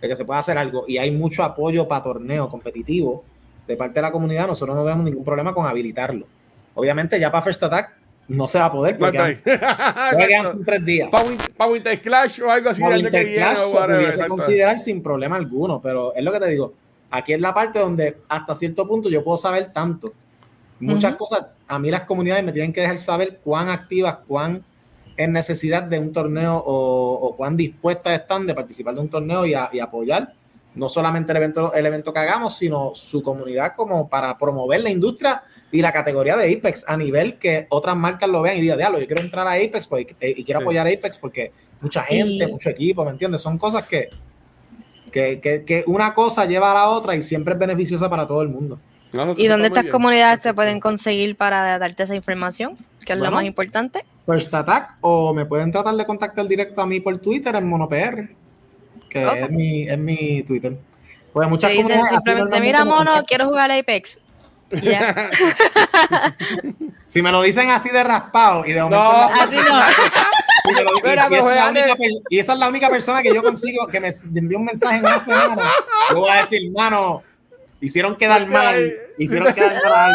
de 0.00 0.08
que 0.08 0.16
se 0.16 0.24
puede 0.24 0.40
hacer 0.40 0.58
algo 0.58 0.84
y 0.86 0.98
hay 0.98 1.10
mucho 1.10 1.42
apoyo 1.42 1.88
para 1.88 2.02
torneo 2.02 2.48
competitivo 2.48 3.24
de 3.66 3.76
parte 3.76 3.94
de 3.94 4.02
la 4.02 4.12
comunidad, 4.12 4.46
nosotros 4.46 4.76
no 4.76 4.84
tenemos 4.84 5.04
ningún 5.04 5.24
problema 5.24 5.52
con 5.54 5.66
habilitarlo. 5.66 6.26
Obviamente 6.74 7.18
ya 7.18 7.32
para 7.32 7.42
First 7.42 7.62
Attack 7.62 7.96
no 8.28 8.48
se 8.48 8.58
va 8.58 8.66
a 8.66 8.72
poder 8.72 8.98
porque 8.98 9.38
quedan, 9.44 10.64
tres 10.64 10.84
días. 10.84 11.08
Para 11.10 11.70
Winter 11.70 12.00
Clash 12.00 12.40
o 12.42 12.50
algo 12.50 12.70
así. 12.70 12.82
Para 12.82 12.96
Winter 12.96 13.34
Clash 13.34 13.56
se 13.56 13.76
pudiese 13.76 14.28
considerar 14.28 14.78
sin 14.78 15.02
problema 15.02 15.36
alguno, 15.36 15.80
pero 15.80 16.14
es 16.14 16.24
lo 16.24 16.32
que 16.32 16.40
te 16.40 16.48
digo, 16.48 16.74
aquí 17.10 17.32
es 17.32 17.40
la 17.40 17.54
parte 17.54 17.78
donde 17.78 18.18
hasta 18.28 18.54
cierto 18.54 18.86
punto 18.86 19.08
yo 19.08 19.22
puedo 19.22 19.36
saber 19.36 19.72
tanto. 19.72 20.12
Muchas 20.78 21.16
cosas, 21.16 21.46
a 21.68 21.78
mí 21.78 21.90
las 21.90 22.02
comunidades 22.02 22.44
me 22.44 22.52
tienen 22.52 22.72
que 22.72 22.82
dejar 22.82 22.98
saber 22.98 23.40
cuán 23.42 23.70
activas, 23.70 24.18
cuán 24.26 24.62
en 25.16 25.32
necesidad 25.32 25.82
de 25.82 25.98
un 25.98 26.12
torneo 26.12 26.62
o, 26.66 27.34
cuán 27.34 27.56
dispuestas 27.56 28.20
están 28.20 28.46
de 28.46 28.54
participar 28.54 28.94
de 28.94 29.00
un 29.00 29.08
torneo 29.08 29.46
y, 29.46 29.54
y, 29.72 29.80
apoyar 29.80 30.34
no 30.74 30.90
solamente 30.90 31.32
el 31.32 31.38
evento, 31.38 31.72
el 31.72 31.86
evento 31.86 32.12
que 32.12 32.18
hagamos, 32.18 32.58
sino 32.58 32.90
su 32.94 33.22
comunidad 33.22 33.74
como 33.74 34.08
para 34.08 34.36
promover 34.36 34.82
la 34.82 34.90
industria 34.90 35.42
y 35.76 35.82
la 35.82 35.92
categoría 35.92 36.36
de 36.36 36.54
Apex 36.54 36.86
a 36.88 36.96
nivel 36.96 37.38
que 37.38 37.66
otras 37.68 37.94
marcas 37.94 38.30
lo 38.30 38.40
vean 38.40 38.56
y 38.56 38.62
digan, 38.62 38.78
diablo, 38.78 38.98
yo 38.98 39.06
quiero 39.06 39.22
entrar 39.22 39.46
a 39.46 39.52
Apex 39.52 39.86
pues, 39.86 40.06
y, 40.22 40.42
quiero 40.42 40.60
apoyar 40.60 40.86
a 40.86 40.90
Apex 40.90 41.18
porque 41.18 41.52
mucha 41.82 42.02
gente, 42.02 42.46
mucho 42.46 42.70
equipo, 42.70 43.04
¿me 43.04 43.10
entiendes? 43.10 43.42
Son 43.42 43.58
cosas 43.58 43.86
que, 43.86 44.08
que, 45.12 45.38
que, 45.66 45.84
una 45.86 46.14
cosa 46.14 46.46
lleva 46.46 46.70
a 46.70 46.74
la 46.74 46.88
otra 46.88 47.14
y 47.14 47.20
siempre 47.20 47.52
es 47.52 47.60
beneficiosa 47.60 48.08
para 48.08 48.26
todo 48.26 48.40
el 48.40 48.48
mundo. 48.48 48.78
¿Y 49.36 49.48
dónde 49.48 49.68
estas 49.68 49.84
comunidades 49.88 50.40
te 50.40 50.54
pueden 50.54 50.80
conseguir 50.80 51.36
para 51.36 51.78
darte 51.78 52.04
esa 52.04 52.14
información? 52.14 52.78
Que 53.04 53.12
es 53.12 53.18
lo 53.18 53.30
más 53.30 53.44
importante. 53.44 54.02
First 54.24 54.54
Attack, 54.54 54.96
o 55.02 55.34
me 55.34 55.44
pueden 55.44 55.70
tratar 55.70 55.94
de 55.94 56.06
contactar 56.06 56.48
directo 56.48 56.80
a 56.80 56.86
mí 56.86 57.00
por 57.00 57.18
Twitter 57.18 57.54
en 57.54 57.68
MonoPR, 57.68 58.30
que 59.10 59.40
es, 59.42 59.50
mi, 59.50 59.82
es 59.82 59.98
mi 59.98 60.42
Twitter. 60.42 60.78
Pues 61.34 61.48
muchas 61.50 61.70
comunidades. 61.70 62.22
Simplemente, 62.24 62.60
mira, 62.62 62.82
Mono, 62.86 63.22
quiero 63.26 63.48
jugar 63.48 63.70
Apex. 63.70 64.20
si 67.06 67.22
me 67.22 67.30
lo 67.30 67.42
dicen 67.42 67.70
así 67.70 67.90
de 67.90 68.02
raspado 68.02 68.66
y 68.66 68.72
de 68.72 68.82
momento. 68.82 69.02
No, 69.02 69.10
así 69.40 69.56
no. 69.56 69.62
Y, 72.28 72.38
esa 72.38 72.54
es 72.54 72.58
la 72.58 72.68
única 72.68 72.88
persona 72.88 73.22
que 73.22 73.32
yo 73.32 73.42
consigo 73.42 73.86
que 73.86 74.00
me 74.00 74.12
envíe 74.34 74.56
un 74.56 74.64
mensaje 74.64 74.96
en 74.96 75.04
una 75.04 75.20
semana. 75.20 75.62
Yo 76.10 76.20
voy 76.20 76.30
a 76.30 76.40
decir, 76.40 76.62
mano, 76.72 77.22
hicieron 77.80 78.16
quedar 78.16 78.46
mal. 78.46 78.76
Hicieron 79.18 79.52
quedar 79.52 79.80
mal 79.84 80.12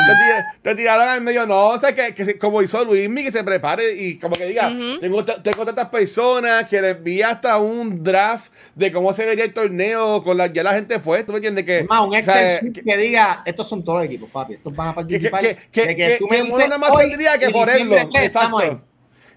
Te, 0.61 0.75
tiraron 0.75 1.07
al 1.07 1.21
medio. 1.21 1.45
No, 1.45 1.69
o 1.69 1.79
sea, 1.79 1.93
que, 1.93 2.13
que 2.13 2.37
como 2.37 2.61
hizo 2.61 2.83
Luismi, 2.83 3.23
que 3.23 3.31
se 3.31 3.43
prepare 3.43 3.93
y 3.93 4.17
como 4.17 4.35
que 4.35 4.45
diga, 4.45 4.71
tengo, 4.99 5.23
tengo 5.25 5.65
tantas 5.65 5.89
personas 5.89 6.67
que 6.67 6.81
le 6.81 6.89
envía 6.89 7.29
hasta 7.29 7.57
un 7.59 8.03
draft 8.03 8.51
de 8.75 8.91
cómo 8.91 9.13
se 9.13 9.25
vería 9.25 9.45
el 9.45 9.53
torneo 9.53 10.23
con 10.23 10.37
la, 10.37 10.47
ya 10.47 10.63
la 10.63 10.73
gente 10.73 10.99
puesta. 10.99 11.27
¿Tú 11.27 11.31
me 11.33 11.37
entiendes? 11.37 11.65
Que, 11.65 11.83
más, 11.83 12.07
un 12.07 12.15
Excel 12.15 12.71
que, 12.71 12.97
diga, 12.97 13.43
estos 13.45 13.67
son 13.67 13.83
todos 13.83 13.99
los 13.99 14.05
equipos, 14.05 14.29
papi. 14.29 14.53
Estos 14.55 14.75
van 14.75 14.89
a 14.89 14.95
participar. 14.95 15.41
Que, 15.41 15.57
que, 15.71 15.95
que, 15.95 16.17
tú 16.19 16.27
me 16.29 16.43
dices, 16.43 16.69
nada 16.69 16.77
más 16.77 16.97
tendría 16.97 17.37
que 17.37 17.49
ponerlo. 17.49 17.95
Exacto. 18.13 18.90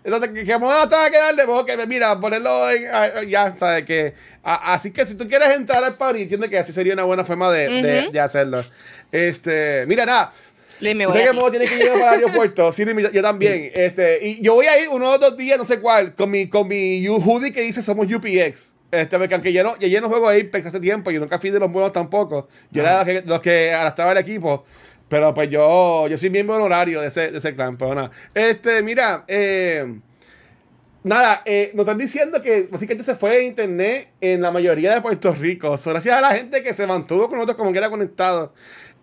Entonces, 0.04 0.30
que, 0.32 0.44
que 0.44 0.52
vamos 0.52 0.72
a 0.72 0.84
estar 0.84 1.10
que 1.10 1.16
darle, 1.16 1.44
que 1.66 1.86
mira, 1.86 2.20
ponerlo 2.20 2.70
en, 2.70 3.28
ya, 3.28 3.56
¿sabes? 3.56 3.84
Que, 3.84 4.12
así 4.42 4.90
que 4.90 5.06
si 5.06 5.14
tú 5.16 5.26
quieres 5.26 5.56
entrar 5.56 5.82
al 5.82 5.96
party, 5.96 6.22
entiende 6.22 6.50
que 6.50 6.58
así 6.58 6.72
sería 6.72 6.92
una 6.92 7.04
buena 7.04 7.24
forma 7.24 7.50
de, 7.50 8.10
de, 8.12 8.20
hacerlo. 8.20 8.62
Este, 9.10 9.86
mira, 9.86 10.04
nada. 10.04 10.32
Luis, 10.80 10.96
sé 11.12 11.24
que 11.24 11.32
modo 11.32 11.50
tiene 11.50 11.66
que 11.66 11.76
llegar 11.76 11.98
para 11.98 12.14
el 12.16 12.20
aeropuerto. 12.20 12.72
Sí, 12.72 12.84
yo 13.12 13.22
también. 13.22 13.70
Este, 13.74 14.26
y 14.26 14.42
yo 14.42 14.54
voy 14.54 14.66
a 14.66 14.78
ir 14.78 14.90
uno 14.90 15.10
o 15.10 15.18
dos 15.18 15.36
días, 15.38 15.56
no 15.56 15.64
sé 15.64 15.80
cuál, 15.80 16.14
con 16.14 16.30
mi, 16.30 16.48
con 16.48 16.68
mi 16.68 17.06
hoodie 17.08 17.52
que 17.52 17.62
dice 17.62 17.80
somos 17.80 18.06
UPX. 18.12 18.74
Este, 18.90 19.18
porque 19.18 19.34
aunque 19.34 19.52
yo 19.52 19.64
no, 19.64 19.78
yo 19.78 20.00
no 20.00 20.08
juego 20.08 20.28
Apex 20.28 20.66
hace 20.66 20.80
tiempo, 20.80 21.10
yo 21.10 21.18
nunca 21.18 21.38
fui 21.38 21.50
de 21.50 21.58
los 21.58 21.72
buenos 21.72 21.92
tampoco. 21.92 22.48
Yo 22.70 22.82
era 22.82 23.02
de 23.04 23.14
los 23.14 23.22
que, 23.22 23.28
los 23.28 23.40
que 23.40 23.72
arrastraba 23.72 24.12
el 24.12 24.18
equipo. 24.18 24.64
Pero 25.14 25.32
pues 25.32 25.48
yo, 25.48 26.08
yo 26.08 26.18
soy 26.18 26.28
miembro 26.28 26.56
honorario 26.56 27.00
de 27.00 27.06
ese, 27.06 27.30
de 27.30 27.38
ese 27.38 27.54
clan. 27.54 27.76
Pero 27.76 27.94
nada. 27.94 28.10
Este, 28.34 28.82
mira, 28.82 29.24
eh, 29.28 30.00
nada, 31.04 31.42
eh, 31.44 31.70
nos 31.72 31.84
están 31.84 31.98
diciendo 31.98 32.42
que 32.42 32.66
básicamente 32.68 33.04
se 33.04 33.14
fue 33.14 33.36
de 33.36 33.44
internet 33.44 34.08
en 34.20 34.42
la 34.42 34.50
mayoría 34.50 34.92
de 34.92 35.00
Puerto 35.00 35.32
Rico. 35.32 35.68
gracias 35.70 36.08
a 36.08 36.20
la 36.20 36.32
gente 36.32 36.64
que 36.64 36.74
se 36.74 36.84
mantuvo 36.88 37.28
con 37.28 37.36
nosotros 37.36 37.56
como 37.56 37.70
que 37.70 37.78
era 37.78 37.90
conectado. 37.90 38.54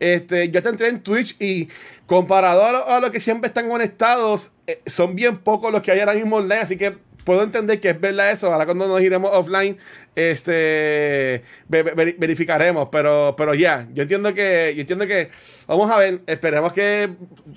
Este, 0.01 0.49
yo 0.49 0.61
te 0.61 0.67
entré 0.67 0.89
en 0.89 1.01
Twitch 1.01 1.37
y 1.39 1.69
comparado 2.07 2.61
a 2.65 2.99
los 2.99 3.09
que 3.09 3.21
siempre 3.21 3.47
están 3.47 3.69
conectados, 3.69 4.51
eh, 4.67 4.81
son 4.87 5.15
bien 5.15 5.37
pocos 5.37 5.71
los 5.71 5.81
que 5.81 5.93
hay 5.93 6.01
ahora 6.01 6.15
mismo 6.15 6.35
online, 6.35 6.59
así 6.59 6.75
que 6.75 6.97
puedo 7.23 7.43
entender 7.43 7.79
que 7.79 7.89
es 7.89 7.99
verdad 7.99 8.31
eso. 8.31 8.51
Ahora 8.51 8.65
cuando 8.65 8.87
nos 8.87 9.01
iremos 9.01 9.31
offline, 9.33 9.77
este 10.15 11.43
verificaremos. 11.67 12.89
Pero, 12.91 13.35
pero 13.37 13.53
ya, 13.53 13.87
yo 13.93 14.03
entiendo 14.03 14.33
que, 14.33 14.73
yo 14.75 14.81
entiendo 14.81 15.07
que. 15.07 15.29
Vamos 15.67 15.89
a 15.89 15.97
ver, 15.97 16.21
esperemos 16.27 16.73
que 16.73 17.09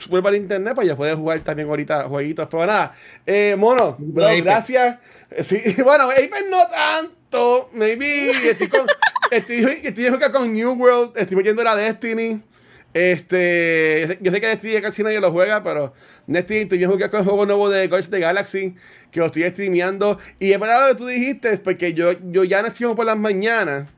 vuelva 0.08 0.30
al 0.30 0.36
internet 0.36 0.74
para 0.74 0.86
ya 0.86 0.96
poder 0.96 1.16
jugar 1.16 1.40
también 1.40 1.68
ahorita 1.68 2.04
jueguitos. 2.04 2.48
Pero 2.50 2.66
nada, 2.66 2.92
eh, 3.26 3.56
mono, 3.58 3.96
gracias. 3.98 4.98
Sí, 5.40 5.60
bueno, 5.84 6.04
Apex 6.04 6.44
no 6.50 6.58
tanto. 6.68 7.70
Maybe 7.72 8.30
estoy 8.50 8.68
con, 8.68 8.86
estoy, 9.30 9.80
estoy, 9.82 10.30
con 10.30 10.52
New 10.52 10.72
World, 10.74 11.16
estoy 11.16 11.36
metiendo 11.36 11.64
la 11.64 11.74
Destiny. 11.74 12.40
Este, 12.94 14.18
yo 14.20 14.30
sé 14.30 14.40
que 14.40 14.46
Destiny 14.46 14.80
casi 14.80 15.02
nadie 15.02 15.20
lo 15.20 15.32
juega, 15.32 15.64
pero 15.64 15.92
Destiny, 16.28 16.78
yo 16.78 16.88
jugué 16.88 17.10
con 17.10 17.20
el 17.20 17.26
juego 17.26 17.44
nuevo 17.44 17.68
de 17.68 17.92
of 17.92 18.08
the 18.08 18.20
Galaxy, 18.20 18.76
que 19.10 19.18
lo 19.18 19.26
estoy 19.26 19.42
streameando. 19.50 20.18
Y 20.38 20.52
es 20.52 20.60
verdad 20.60 20.88
lo 20.88 20.94
que 20.94 20.98
tú 21.00 21.06
dijiste, 21.08 21.58
porque 21.58 21.92
yo, 21.92 22.12
yo 22.30 22.44
ya 22.44 22.62
no 22.62 22.68
streamo 22.68 22.94
por 22.94 23.04
las 23.04 23.18
mañanas, 23.18 23.88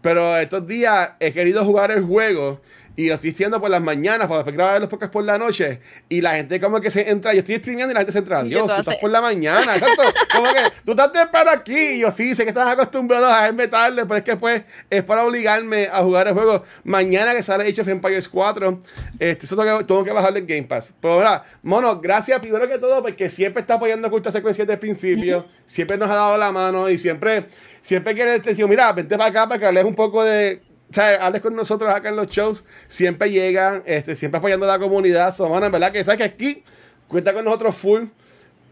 pero 0.00 0.36
estos 0.36 0.66
días 0.68 1.14
he 1.18 1.32
querido 1.32 1.64
jugar 1.64 1.90
el 1.90 2.02
juego 2.02 2.60
y 2.96 3.08
lo 3.08 3.14
estoy 3.14 3.30
diciendo 3.30 3.60
por 3.60 3.70
las 3.70 3.82
mañanas, 3.82 4.28
para 4.28 4.38
después 4.38 4.54
grabar 4.54 4.80
los 4.80 4.88
podcasts 4.88 5.12
por 5.12 5.24
la 5.24 5.36
noche. 5.36 5.80
Y 6.08 6.20
la 6.20 6.36
gente 6.36 6.60
como 6.60 6.80
que 6.80 6.90
se 6.90 7.10
entra, 7.10 7.32
yo 7.32 7.40
estoy 7.40 7.56
streameando 7.56 7.90
y 7.90 7.94
la 7.94 8.00
gente 8.00 8.12
se 8.12 8.18
entra, 8.18 8.42
Dios, 8.44 8.66
tú 8.66 8.80
estás 8.80 8.96
por 8.96 9.10
la 9.10 9.20
mañana, 9.20 9.74
exacto. 9.74 10.02
Como 10.34 10.52
que 10.52 10.60
tú 10.84 10.92
estás 10.92 11.10
temprano 11.10 11.50
aquí. 11.50 11.76
Y 11.76 12.00
yo 12.00 12.10
sí, 12.10 12.34
sé 12.34 12.44
que 12.44 12.50
estás 12.50 12.68
acostumbrado 12.68 13.26
a 13.26 13.42
verme 13.42 13.66
tarde, 13.66 14.04
pero 14.06 14.16
es 14.16 14.22
que 14.22 14.36
pues 14.36 14.62
es 14.88 15.02
para 15.02 15.24
obligarme 15.24 15.88
a 15.90 16.02
jugar 16.02 16.28
el 16.28 16.34
juego. 16.34 16.62
Mañana 16.84 17.34
que 17.34 17.42
sale 17.42 17.68
Age 17.68 17.80
of 17.80 17.88
Empires 17.88 18.28
4, 18.28 18.80
este, 19.18 19.46
eso 19.46 19.56
tengo 19.56 19.78
que, 19.78 19.84
tengo 19.84 20.04
que 20.04 20.12
bajarle 20.12 20.38
en 20.38 20.46
Game 20.46 20.62
Pass. 20.64 20.92
Pero 21.00 21.14
ahora, 21.14 21.44
mono, 21.62 22.00
gracias 22.00 22.38
primero 22.38 22.68
que 22.68 22.78
todo, 22.78 23.02
porque 23.02 23.28
siempre 23.28 23.60
está 23.62 23.74
apoyando 23.74 24.08
con 24.08 24.18
esta 24.18 24.30
secuencia 24.30 24.64
desde 24.64 24.74
el 24.74 24.78
principio, 24.78 25.46
siempre 25.64 25.96
nos 25.96 26.10
ha 26.10 26.14
dado 26.14 26.38
la 26.38 26.52
mano 26.52 26.88
y 26.88 26.98
siempre, 26.98 27.46
siempre 27.82 28.14
quiere 28.14 28.38
decir, 28.38 28.66
mira, 28.68 28.92
vente 28.92 29.16
para 29.16 29.30
acá 29.30 29.48
para 29.48 29.58
que 29.58 29.66
hables 29.66 29.84
un 29.84 29.94
poco 29.94 30.22
de 30.22 30.60
o 30.90 30.94
sea, 30.94 31.26
hables 31.26 31.40
con 31.40 31.56
nosotros 31.56 31.90
acá 31.90 32.08
en 32.08 32.16
los 32.16 32.28
shows, 32.28 32.64
siempre 32.86 33.30
llegan, 33.30 33.82
este, 33.86 34.14
siempre 34.14 34.38
apoyando 34.38 34.66
a 34.66 34.76
la 34.76 34.78
comunidad. 34.78 35.34
So, 35.34 35.46
en 35.46 35.72
verdad 35.72 35.90
que 35.90 36.04
sabes 36.04 36.18
que 36.18 36.24
aquí 36.24 36.64
cuenta 37.08 37.32
con 37.32 37.44
nosotros 37.44 37.74
full 37.74 38.04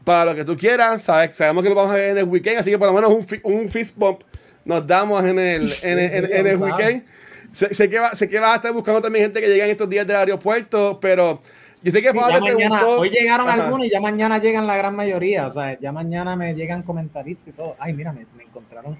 para 0.04 0.26
lo 0.26 0.34
que 0.34 0.44
tú 0.44 0.56
quieras. 0.56 1.02
Sabes, 1.02 1.36
sabemos 1.36 1.62
que 1.62 1.68
lo 1.68 1.74
vamos 1.74 1.92
a 1.92 1.96
ver 1.96 2.10
en 2.10 2.18
el 2.18 2.24
weekend, 2.24 2.58
así 2.58 2.70
que 2.70 2.78
por 2.78 2.88
lo 2.88 2.94
menos 2.94 3.10
un, 3.10 3.26
un 3.42 3.68
fist 3.68 3.96
bump 3.96 4.22
nos 4.64 4.86
damos 4.86 5.24
en 5.24 5.38
el, 5.38 5.72
en, 5.82 5.98
en, 5.98 6.46
el 6.46 6.56
weekend. 6.56 7.04
Sé, 7.52 7.88
que 7.88 7.98
va, 7.98 8.14
sé 8.14 8.28
que 8.28 8.38
vas 8.38 8.52
a 8.52 8.56
estar 8.56 8.72
buscando 8.72 9.02
también 9.02 9.26
gente 9.26 9.40
que 9.40 9.48
llegue 9.48 9.64
en 9.64 9.70
estos 9.70 9.88
días 9.88 10.06
del 10.06 10.16
aeropuerto, 10.16 10.98
pero 11.00 11.40
yo 11.82 11.90
sé 11.90 12.00
que 12.00 12.12
mañana, 12.12 12.86
Hoy 12.86 13.10
llegaron 13.10 13.48
algunos 13.48 13.86
y 13.86 13.90
ya 13.90 14.00
mañana 14.00 14.38
llegan 14.38 14.66
la 14.66 14.76
gran 14.76 14.94
mayoría. 14.94 15.48
O 15.48 15.50
sea, 15.50 15.78
ya 15.78 15.90
mañana 15.92 16.36
me 16.36 16.54
llegan 16.54 16.82
comentaristas 16.82 17.48
y 17.48 17.52
todo. 17.52 17.76
Ay, 17.78 17.92
mira, 17.92 18.12
me, 18.12 18.26
me 18.36 18.44
encontraron. 18.44 18.96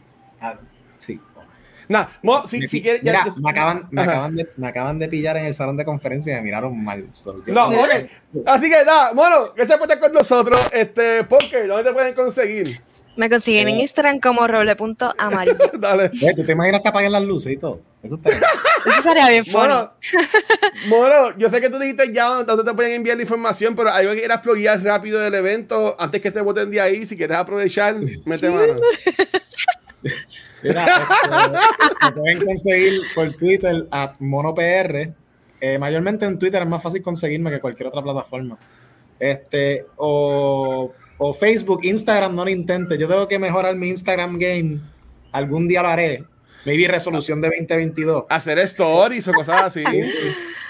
sí, 0.99 1.21
Nah, 1.89 2.07
si, 2.45 2.59
me, 2.59 2.69
si 2.69 2.81
me, 2.81 3.51
acaban, 3.51 3.89
me, 3.91 4.03
acaban 4.03 4.37
de, 4.37 4.49
me 4.57 4.69
acaban 4.69 4.99
de 4.99 5.09
pillar 5.09 5.37
en 5.37 5.47
el 5.47 5.55
salón 5.55 5.77
de 5.77 5.85
conferencia 5.85 6.33
y 6.33 6.37
me 6.37 6.43
miraron 6.43 6.83
mal. 6.83 7.07
no, 7.47 7.67
ok. 7.69 7.91
Así 8.47 8.71
que 8.71 8.85
nada, 8.85 9.13
bueno, 9.13 9.53
que 9.55 9.67
se 9.67 9.77
puede 9.79 9.99
con 9.99 10.13
nosotros. 10.13 10.61
Este, 10.73 11.25
Poker, 11.25 11.67
¿dónde 11.67 11.85
te 11.85 11.93
pueden 11.93 12.15
conseguir? 12.15 12.81
Me 13.15 13.29
consiguen 13.29 13.69
en 13.69 13.77
eh. 13.77 13.83
Instagram 13.83 14.21
como 14.21 14.47
roble.amarillo. 14.47 15.59
Dale. 15.79 16.11
¿Tú 16.11 16.45
te 16.45 16.53
imaginas 16.53 16.81
que 16.81 16.89
apaguen 16.89 17.13
las 17.13 17.23
luces 17.23 17.53
y 17.53 17.57
todo? 17.59 17.81
Eso, 18.03 18.15
está 18.15 18.31
Eso 18.87 19.03
sería 19.03 19.29
bien 19.29 19.45
bueno, 19.53 19.93
bueno, 20.89 21.31
yo 21.39 21.51
sé 21.51 21.61
que 21.61 21.71
tú 21.71 21.79
dijiste 21.79 22.13
ya 22.13 22.43
dónde 22.43 22.65
te 22.65 22.75
pueden 22.75 22.93
enviar 22.93 23.17
la 23.17 23.23
información, 23.23 23.77
pero 23.77 23.91
algo 23.91 24.13
que 24.13 24.21
quieras 24.21 24.41
pluguear 24.41 24.83
rápido 24.83 25.21
del 25.21 25.35
evento 25.35 25.95
antes 26.01 26.21
que 26.21 26.31
te 26.31 26.41
voten 26.41 26.71
de 26.71 26.81
ahí, 26.81 27.07
si 27.07 27.17
quieres 27.17 27.37
aprovechar, 27.37 27.97
mete 28.25 28.51
mano. 28.51 28.81
Mira, 30.63 30.85
este, 30.85 32.07
me 32.07 32.13
pueden 32.13 32.45
conseguir 32.45 33.01
por 33.15 33.33
Twitter 33.35 33.87
a 33.91 34.15
MonoPR. 34.19 35.13
Eh, 35.61 35.79
mayormente 35.79 36.25
en 36.25 36.39
Twitter 36.39 36.63
es 36.63 36.69
más 36.69 36.83
fácil 36.83 37.03
conseguirme 37.03 37.51
que 37.51 37.61
cualquier 37.61 37.89
otra 37.89 38.03
plataforma. 38.03 38.59
Este, 39.19 39.87
o, 39.97 40.93
o, 41.19 41.35
Facebook, 41.35 41.81
Instagram, 41.85 42.35
no 42.35 42.45
lo 42.45 42.51
intente. 42.51 42.99
Yo 42.99 43.07
tengo 43.09 43.29
que 43.29 43.39
mejorar 43.39 43.77
mi 43.77 43.89
Instagram 43.89 44.39
game. 44.39 44.81
Algún 45.31 45.69
día 45.69 45.83
lo 45.83 45.89
haré. 45.89 46.25
maybe 46.65 46.89
resolución 46.89 47.41
de 47.41 47.49
2022. 47.49 48.25
Hacer 48.29 48.59
stories 48.61 49.29
o 49.29 49.33
cosas 49.33 49.63
así. 49.63 49.85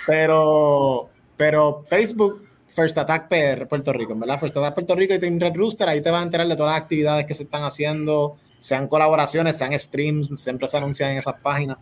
Pero, 0.07 1.09
pero 1.37 1.85
Facebook, 1.89 2.43
First 2.75 2.99
Attack 2.99 3.29
PR 3.29 3.67
Puerto 3.67 3.93
Rico, 3.93 4.15
¿verdad? 4.17 4.39
First 4.39 4.57
Attack 4.57 4.75
Puerto 4.75 4.95
Rico 4.95 5.15
y 5.15 5.19
Team 5.19 5.39
Red 5.39 5.55
Rooster, 5.55 5.89
ahí 5.89 6.01
te 6.01 6.11
vas 6.11 6.21
a 6.21 6.25
enterar 6.25 6.49
de 6.49 6.57
todas 6.57 6.73
las 6.73 6.83
actividades 6.83 7.27
que 7.27 7.35
se 7.35 7.45
están 7.45 7.65
haciendo, 7.65 8.39
sean 8.63 8.87
colaboraciones, 8.87 9.59
sean 9.59 9.77
streams, 9.77 10.31
siempre 10.41 10.69
se 10.69 10.77
anuncian 10.77 11.11
en 11.11 11.19
esas 11.19 11.35
páginas. 11.43 11.79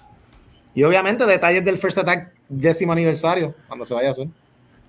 Y 0.75 0.83
obviamente 0.83 1.27
detalles 1.27 1.63
del 1.65 1.77
First 1.77 1.99
Attack 1.99 2.33
décimo 2.49 2.93
aniversario, 2.93 3.55
cuando 3.69 3.85
se 3.85 3.93
vaya 3.93 4.09
a 4.09 4.11
hacer. 4.13 4.29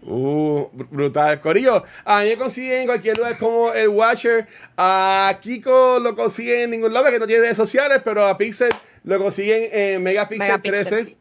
Uh, 0.03 0.67
br- 0.73 0.87
brutal. 0.89 1.39
Corillo, 1.41 1.83
a 2.05 2.21
mí 2.21 2.29
me 2.29 2.37
consiguen 2.37 2.81
en 2.81 2.85
cualquier 2.87 3.17
lugar 3.17 3.37
como 3.37 3.73
el 3.73 3.89
Watcher. 3.89 4.47
A 4.77 5.37
Kiko 5.41 5.99
lo 5.99 6.15
consiguen 6.15 6.61
en 6.61 6.69
ningún 6.71 6.93
lado 6.93 7.11
que 7.11 7.19
no 7.19 7.27
tiene 7.27 7.41
redes 7.43 7.57
sociales, 7.57 8.01
pero 8.03 8.25
a 8.25 8.37
Pixel 8.37 8.71
lo 9.03 9.19
consiguen 9.19 9.69
en 9.71 10.01
Megapixel, 10.03 10.47
Megapixel. 10.61 11.05
13. 11.05 11.17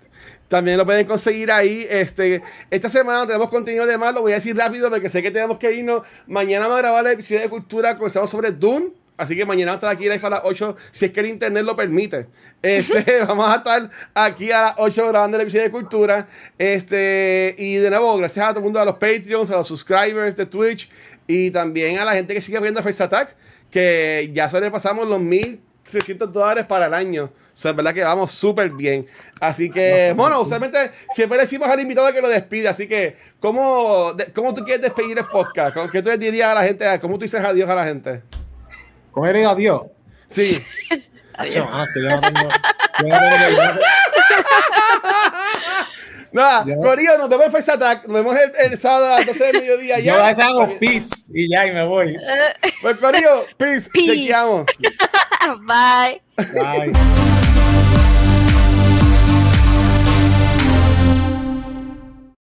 También 0.49 0.79
lo 0.79 0.85
pueden 0.87 1.07
conseguir 1.07 1.51
ahí. 1.53 1.87
Este, 1.89 2.43
esta 2.71 2.89
semana 2.89 3.27
tenemos 3.27 3.49
contenido 3.51 3.87
de 3.87 3.99
más, 3.99 4.15
lo 4.15 4.23
voy 4.23 4.33
a 4.33 4.37
decir 4.37 4.57
rápido 4.57 4.89
porque 4.91 5.09
sé 5.09 5.23
que 5.23 5.31
tenemos 5.31 5.59
que 5.59 5.73
irnos. 5.73 6.03
Mañana 6.27 6.63
vamos 6.67 6.79
a 6.79 6.83
grabar 6.83 7.07
el 7.07 7.13
episodio 7.13 7.41
de 7.41 7.49
cultura, 7.49 7.97
comenzamos 7.97 8.31
sobre 8.31 8.51
Dune. 8.51 8.93
Así 9.21 9.37
que 9.37 9.45
mañana 9.45 9.73
vamos 9.73 9.85
a 9.85 9.93
estar 9.93 9.97
aquí 9.97 10.05
live 10.09 10.27
a 10.27 10.31
las 10.31 10.41
8, 10.45 10.77
si 10.91 11.05
es 11.05 11.11
que 11.13 11.21
el 11.21 11.27
internet 11.27 11.65
lo 11.65 11.77
permite. 11.77 12.27
Este, 12.63 13.05
vamos 13.29 13.47
a 13.49 13.57
estar 13.57 13.91
aquí 14.15 14.51
a 14.51 14.63
las 14.63 14.75
8 14.79 15.09
grabando 15.09 15.37
el 15.37 15.43
episodio 15.43 15.65
de 15.65 15.71
cultura. 15.71 16.27
Este, 16.59 17.55
y 17.59 17.77
de 17.77 17.91
nuevo, 17.91 18.17
gracias 18.17 18.45
a 18.47 18.49
todo 18.51 18.59
el 18.61 18.65
mundo, 18.65 18.81
a 18.81 18.85
los 18.85 18.95
Patreons, 18.95 19.51
a 19.51 19.57
los 19.57 19.67
subscribers 19.69 20.37
de 20.37 20.47
Twitch 20.47 20.89
y 21.27 21.51
también 21.51 21.99
a 21.99 22.05
la 22.05 22.13
gente 22.15 22.33
que 22.35 22.41
sigue 22.41 22.59
viendo 22.61 22.83
Face 22.83 23.03
Attack, 23.03 23.37
que 23.71 24.31
ya 24.33 24.49
sobrepasamos 24.49 25.07
los 25.07 25.21
1.600 25.21 26.27
dólares 26.29 26.65
para 26.67 26.87
el 26.87 26.95
año. 26.95 27.25
O 27.53 27.57
sea, 27.61 27.73
es 27.73 27.77
verdad 27.77 27.93
que 27.93 28.03
vamos 28.03 28.33
súper 28.33 28.71
bien. 28.71 29.07
Así 29.41 29.71
que, 29.71 30.15
bueno, 30.17 30.41
usualmente 30.41 30.91
siempre 31.11 31.37
decimos 31.39 31.69
al 31.69 31.79
invitado 31.81 32.11
que 32.13 32.23
lo 32.23 32.29
despide. 32.29 32.69
Así 32.69 32.87
que, 32.89 33.17
¿cómo, 33.39 34.15
de- 34.15 34.33
cómo 34.33 34.55
tú 34.55 34.65
quieres 34.65 34.81
despedir 34.83 35.19
el 35.19 35.27
podcast? 35.27 35.75
¿Cómo- 35.75 35.91
¿Qué 35.91 36.01
tú 36.01 36.09
le 36.09 36.17
dirías 36.17 36.49
a 36.49 36.55
la 36.55 36.63
gente? 36.63 36.87
¿Cómo 37.01 37.15
tú 37.19 37.23
dices 37.25 37.43
adiós 37.45 37.69
a 37.69 37.75
la 37.75 37.85
gente? 37.85 38.23
¿Cómo 39.13 39.27
eres 39.27 39.47
adiós? 39.47 39.83
Sí. 40.29 40.65
Que 41.43 41.51
yo 41.53 41.65
no 41.65 41.85
tengo- 41.95 42.09
yo 42.09 42.15
no 42.17 42.21
tengo- 42.21 42.49
yo 43.01 43.09
no 43.09 43.47
tengo- 43.47 43.81
Nada, 46.33 46.65
Ya. 46.65 46.77
Corillo, 46.77 47.19
nos 47.19 47.29
vemos 47.29 47.47
en 47.47 47.53
Face 47.53 47.73
Attack. 47.73 48.07
Nos 48.07 48.15
vemos 48.15 48.37
el, 48.37 48.53
el 48.71 48.79
sábado 48.79 49.15
a 49.15 49.17
las 49.19 49.27
12 49.27 49.45
del 49.47 49.57
mediodía. 49.63 49.99
Yo 49.99 50.05
Ya. 50.15 50.25
a 50.25 50.29
veces 50.29 50.45
hago 50.45 50.79
peace 50.79 51.09
y 51.35 51.51
ya, 51.51 51.67
y 51.67 51.73
me 51.73 51.85
voy. 51.85 52.17
Pues, 52.83 52.99
Corillo, 52.99 53.47
peace. 53.57 53.91
Peace. 53.93 54.07
Chequeamos. 54.15 54.67
Bye. 55.67 56.23
Bye. 56.55 56.93